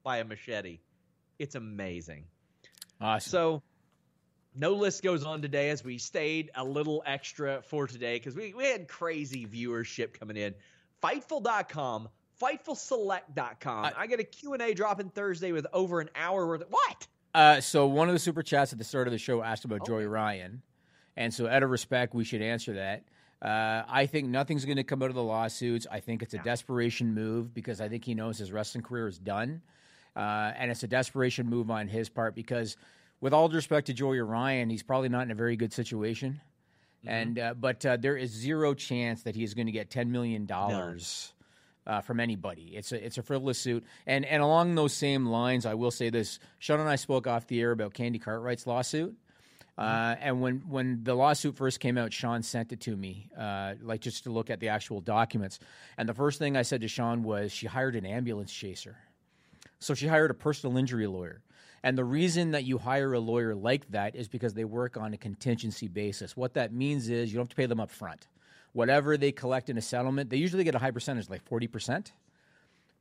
by 0.04 0.18
a 0.18 0.26
machete. 0.26 0.80
It's 1.40 1.56
amazing. 1.56 2.26
Awesome. 3.02 3.30
So, 3.30 3.64
no 4.56 4.74
list 4.74 5.04
goes 5.04 5.26
on 5.26 5.42
today 5.42 5.70
as 5.70 5.84
we 5.84 5.98
stayed 5.98 6.52
a 6.56 6.64
little 6.64 7.04
extra 7.06 7.62
for 7.64 7.88
today 7.88 8.18
because 8.18 8.36
we, 8.36 8.54
we 8.54 8.66
had 8.66 8.88
crazy 8.88 9.46
viewership 9.46 10.18
coming 10.18 10.38
in. 10.38 10.56
Fightful.com, 11.04 12.08
FightfulSelect.com. 12.42 13.92
I, 13.98 14.08
got 14.08 14.20
a 14.20 14.24
Q&A 14.24 14.74
dropping 14.74 15.10
Thursday 15.10 15.52
with 15.52 15.68
over 15.74 16.00
an 16.00 16.10
hour 16.16 16.48
worth 16.48 16.62
of... 16.62 16.68
What? 16.70 17.08
Uh, 17.34 17.60
so 17.60 17.86
one 17.88 18.08
of 18.08 18.14
the 18.14 18.20
super 18.20 18.44
chats 18.44 18.72
at 18.72 18.78
the 18.78 18.86
start 18.86 19.08
of 19.08 19.12
the 19.12 19.18
show 19.18 19.42
asked 19.42 19.66
about 19.66 19.82
Oh. 19.82 19.86
Joey 19.86 20.06
Ryan, 20.06 20.62
and 21.18 21.34
so 21.34 21.48
out 21.48 21.64
of 21.64 21.70
respect, 21.70 22.14
we 22.14 22.24
should 22.24 22.42
answer 22.42 22.74
that. 22.74 23.04
Uh, 23.42 23.84
I 23.88 24.06
think 24.06 24.28
nothing's 24.28 24.66
going 24.66 24.78
to 24.78 24.84
come 24.84 25.04
out 25.04 25.10
of 25.10 25.16
the 25.16 25.24
lawsuits. 25.24 25.86
I 25.92 26.00
think 26.00 26.24
it's 26.24 26.34
a 26.34 26.40
desperation 26.40 27.14
move 27.14 27.54
because 27.54 27.82
I 27.82 27.90
think 27.90 28.06
he 28.06 28.16
knows 28.16 28.38
his 28.38 28.52
wrestling 28.52 28.84
career 28.84 29.08
is 29.08 29.20
done, 29.20 29.62
uh, 30.16 30.52
and 30.58 30.72
it's 30.72 30.84
a 30.84 30.88
desperation 30.88 31.48
move 31.48 31.70
on 31.70 31.88
his 31.88 32.10
part 32.10 32.34
because, 32.34 32.78
with 33.22 33.34
all 33.34 33.48
due 33.50 33.58
respect 33.58 33.88
to 33.88 33.94
Joey 33.94 34.20
Ryan, 34.20 34.70
he's 34.70 34.84
probably 34.84 35.10
not 35.10 35.24
in 35.24 35.32
a 35.32 35.36
very 35.36 35.58
good 35.58 35.74
situation. 35.74 36.42
And 37.06 37.38
uh, 37.38 37.54
but 37.54 37.86
uh, 37.86 37.98
there 37.98 38.18
is 38.18 38.32
zero 38.32 38.74
chance 38.74 39.24
that 39.24 39.36
he 39.36 39.44
is 39.44 39.54
going 39.54 39.68
to 39.68 39.72
get 39.72 39.92
ten 39.92 40.12
million 40.12 40.46
dollars 40.48 41.34
uh, 41.86 42.02
from 42.02 42.20
anybody. 42.20 42.72
It's 42.74 42.92
a 42.92 43.06
it's 43.06 43.18
a 43.20 43.22
frivolous 43.22 43.60
suit. 43.60 43.84
And 44.08 44.26
and 44.26 44.42
along 44.42 44.74
those 44.76 44.94
same 44.94 45.28
lines, 45.28 45.68
I 45.68 45.76
will 45.76 45.92
say 45.92 46.10
this: 46.10 46.40
Sean 46.58 46.80
and 46.80 46.90
I 46.90 46.96
spoke 46.96 47.28
off 47.28 47.46
the 47.46 47.62
air 47.62 47.72
about 47.72 47.94
Candy 47.94 48.18
Cartwright's 48.18 48.66
lawsuit. 48.66 49.16
Uh, 49.78 50.16
and 50.22 50.42
when, 50.42 50.58
when 50.70 51.04
the 51.04 51.14
lawsuit 51.14 51.56
first 51.56 51.80
came 51.80 51.98
out, 51.98 52.14
Sean 52.14 52.44
sent 52.44 52.72
it 52.72 52.80
to 52.82 52.96
me, 52.96 53.30
uh, 53.38 53.74
like 53.82 54.02
just 54.02 54.24
to 54.24 54.30
look 54.30 54.50
at 54.50 54.60
the 54.60 54.70
actual 54.70 55.02
documents. 55.02 55.60
And 55.98 56.08
the 56.08 56.14
first 56.14 56.40
thing 56.40 56.56
I 56.56 56.62
said 56.62 56.82
to 56.82 56.88
Sean 56.88 57.24
was, 57.24 57.52
she 57.52 57.68
hired 57.68 57.96
an 57.96 58.06
ambulance 58.06 58.54
chaser. 58.54 58.96
So 59.80 59.94
she 59.94 60.08
hired 60.08 60.32
a 60.32 60.34
personal 60.34 60.78
injury 60.78 61.08
lawyer. 61.08 61.42
And 61.84 61.98
the 61.98 62.06
reason 62.06 62.52
that 62.52 62.64
you 62.64 62.78
hire 62.78 63.14
a 63.14 63.20
lawyer 63.20 63.54
like 63.54 63.92
that 63.92 64.16
is 64.16 64.28
because 64.28 64.54
they 64.54 64.66
work 64.66 64.98
on 64.98 65.14
a 65.14 65.18
contingency 65.18 65.88
basis. 65.88 66.36
What 66.36 66.54
that 66.56 66.74
means 66.74 67.10
is 67.10 67.32
you 67.32 67.36
don't 67.36 67.44
have 67.44 67.50
to 67.50 67.56
pay 67.56 67.68
them 67.68 67.80
up 67.80 67.92
front. 67.92 68.28
Whatever 68.74 69.18
they 69.18 69.32
collect 69.32 69.70
in 69.70 69.78
a 69.78 69.82
settlement, 69.82 70.30
they 70.30 70.38
usually 70.38 70.64
get 70.64 70.74
a 70.74 70.80
high 70.80 70.92
percentage, 70.92 71.30
like 71.30 71.48
40%, 71.48 72.12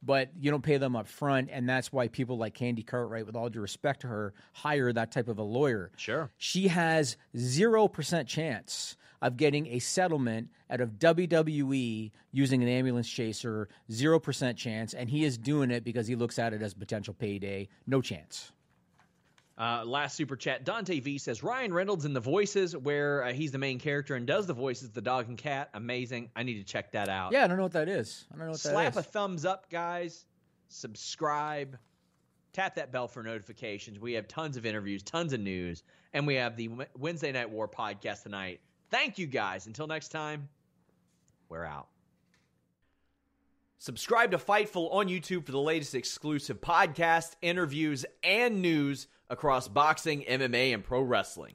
but 0.05 0.31
you 0.39 0.51
don't 0.51 0.63
pay 0.63 0.77
them 0.77 0.97
up 0.97 1.09
front. 1.09 1.49
And 1.53 1.69
that's 1.69 1.93
why 1.93 2.09
people 2.09 2.37
like 2.37 2.55
Candy 2.55 2.83
Cartwright, 2.83 3.27
with 3.27 3.37
all 3.37 3.49
due 3.49 3.61
respect 3.61 4.01
to 4.03 4.09
her, 4.09 4.35
hire 4.53 4.93
that 4.93 5.13
type 5.13 5.29
of 5.29 5.39
a 5.39 5.43
lawyer. 5.43 5.91
Sure. 5.97 6.31
She 6.37 6.69
has 6.69 7.17
0% 7.37 8.27
chance 8.27 8.97
of 9.23 9.37
getting 9.37 9.67
a 9.69 9.79
settlement 9.79 10.51
out 10.71 10.81
of 10.81 10.99
WWE 10.99 12.11
using 12.33 12.63
an 12.63 12.69
ambulance 12.69 13.09
chaser, 13.09 13.69
0% 13.91 14.57
chance. 14.57 14.93
And 14.93 15.09
he 15.09 15.25
is 15.25 15.39
doing 15.39 15.71
it 15.71 15.85
because 15.85 16.07
he 16.07 16.15
looks 16.15 16.39
at 16.39 16.53
it 16.53 16.63
as 16.63 16.75
potential 16.75 17.15
payday. 17.15 17.69
No 17.87 18.03
chance. 18.03 18.53
Uh, 19.57 19.85
last 19.85 20.17
super 20.17 20.35
chat. 20.35 20.65
Dante 20.65 20.99
V 20.99 21.17
says 21.17 21.45
Ryan 21.45 21.73
Reynolds 21.73 22.05
in 22.05 22.13
the 22.13 22.21
voices, 22.21 22.77
where 22.77 23.23
uh, 23.23 23.33
he's 23.33 23.53
the 23.53 23.59
main 23.59 23.79
character 23.79 24.17
and 24.17 24.27
does 24.27 24.49
the 24.49 24.55
voices, 24.55 24.91
the 24.91 25.01
dog 25.01 25.29
and 25.29 25.39
cat. 25.39 25.71
Amazing. 25.75 26.31
I 26.35 26.43
need 26.43 26.59
to 26.59 26.65
check 26.65 26.91
that 26.93 27.09
out. 27.09 27.31
Yeah, 27.33 27.45
I 27.45 27.47
don't 27.47 27.57
know 27.57 27.63
what 27.63 27.73
that 27.73 27.89
is. 27.89 28.25
I 28.33 28.37
don't 28.37 28.47
know 28.47 28.53
what 28.53 28.63
that 28.63 28.69
is. 28.69 28.73
Slap 28.73 28.97
a 28.97 29.03
thumbs 29.03 29.45
up, 29.45 29.71
guys. 29.71 30.25
Subscribe. 30.69 31.79
Tap 32.53 32.75
that 32.75 32.91
bell 32.91 33.07
for 33.07 33.23
notifications. 33.23 34.01
We 34.01 34.15
have 34.15 34.27
tons 34.27 34.57
of 34.57 34.67
interviews, 34.67 35.05
tons 35.05 35.33
of 35.33 35.41
news, 35.41 35.85
and 36.13 36.27
we 36.27 36.35
have 36.35 36.57
the 36.57 36.71
Wednesday 36.99 37.31
Night 37.31 37.51
War 37.51 37.69
podcast 37.69 38.25
tonight. 38.25 38.61
Thank 38.91 39.19
you, 39.19 39.27
guys. 39.27 39.67
Until 39.67 39.87
next 39.87 40.09
time, 40.09 40.49
we're 41.49 41.65
out. 41.65 41.89
Subscribe 43.79 44.31
to 44.31 44.39
Fightful 44.39 44.93
on 44.93 45.09
YouTube 45.09 45.47
for 45.47 45.53
the 45.53 45.61
latest 45.61 45.95
exclusive 45.95 46.61
podcasts, 46.61 47.37
interviews, 47.43 48.05
and 48.23 48.63
news 48.63 49.09
across 49.29 49.69
boxing, 49.69 50.23
MMA, 50.23 50.75
and 50.75 50.85
pro 50.85 51.01
wrestling. 51.01 51.55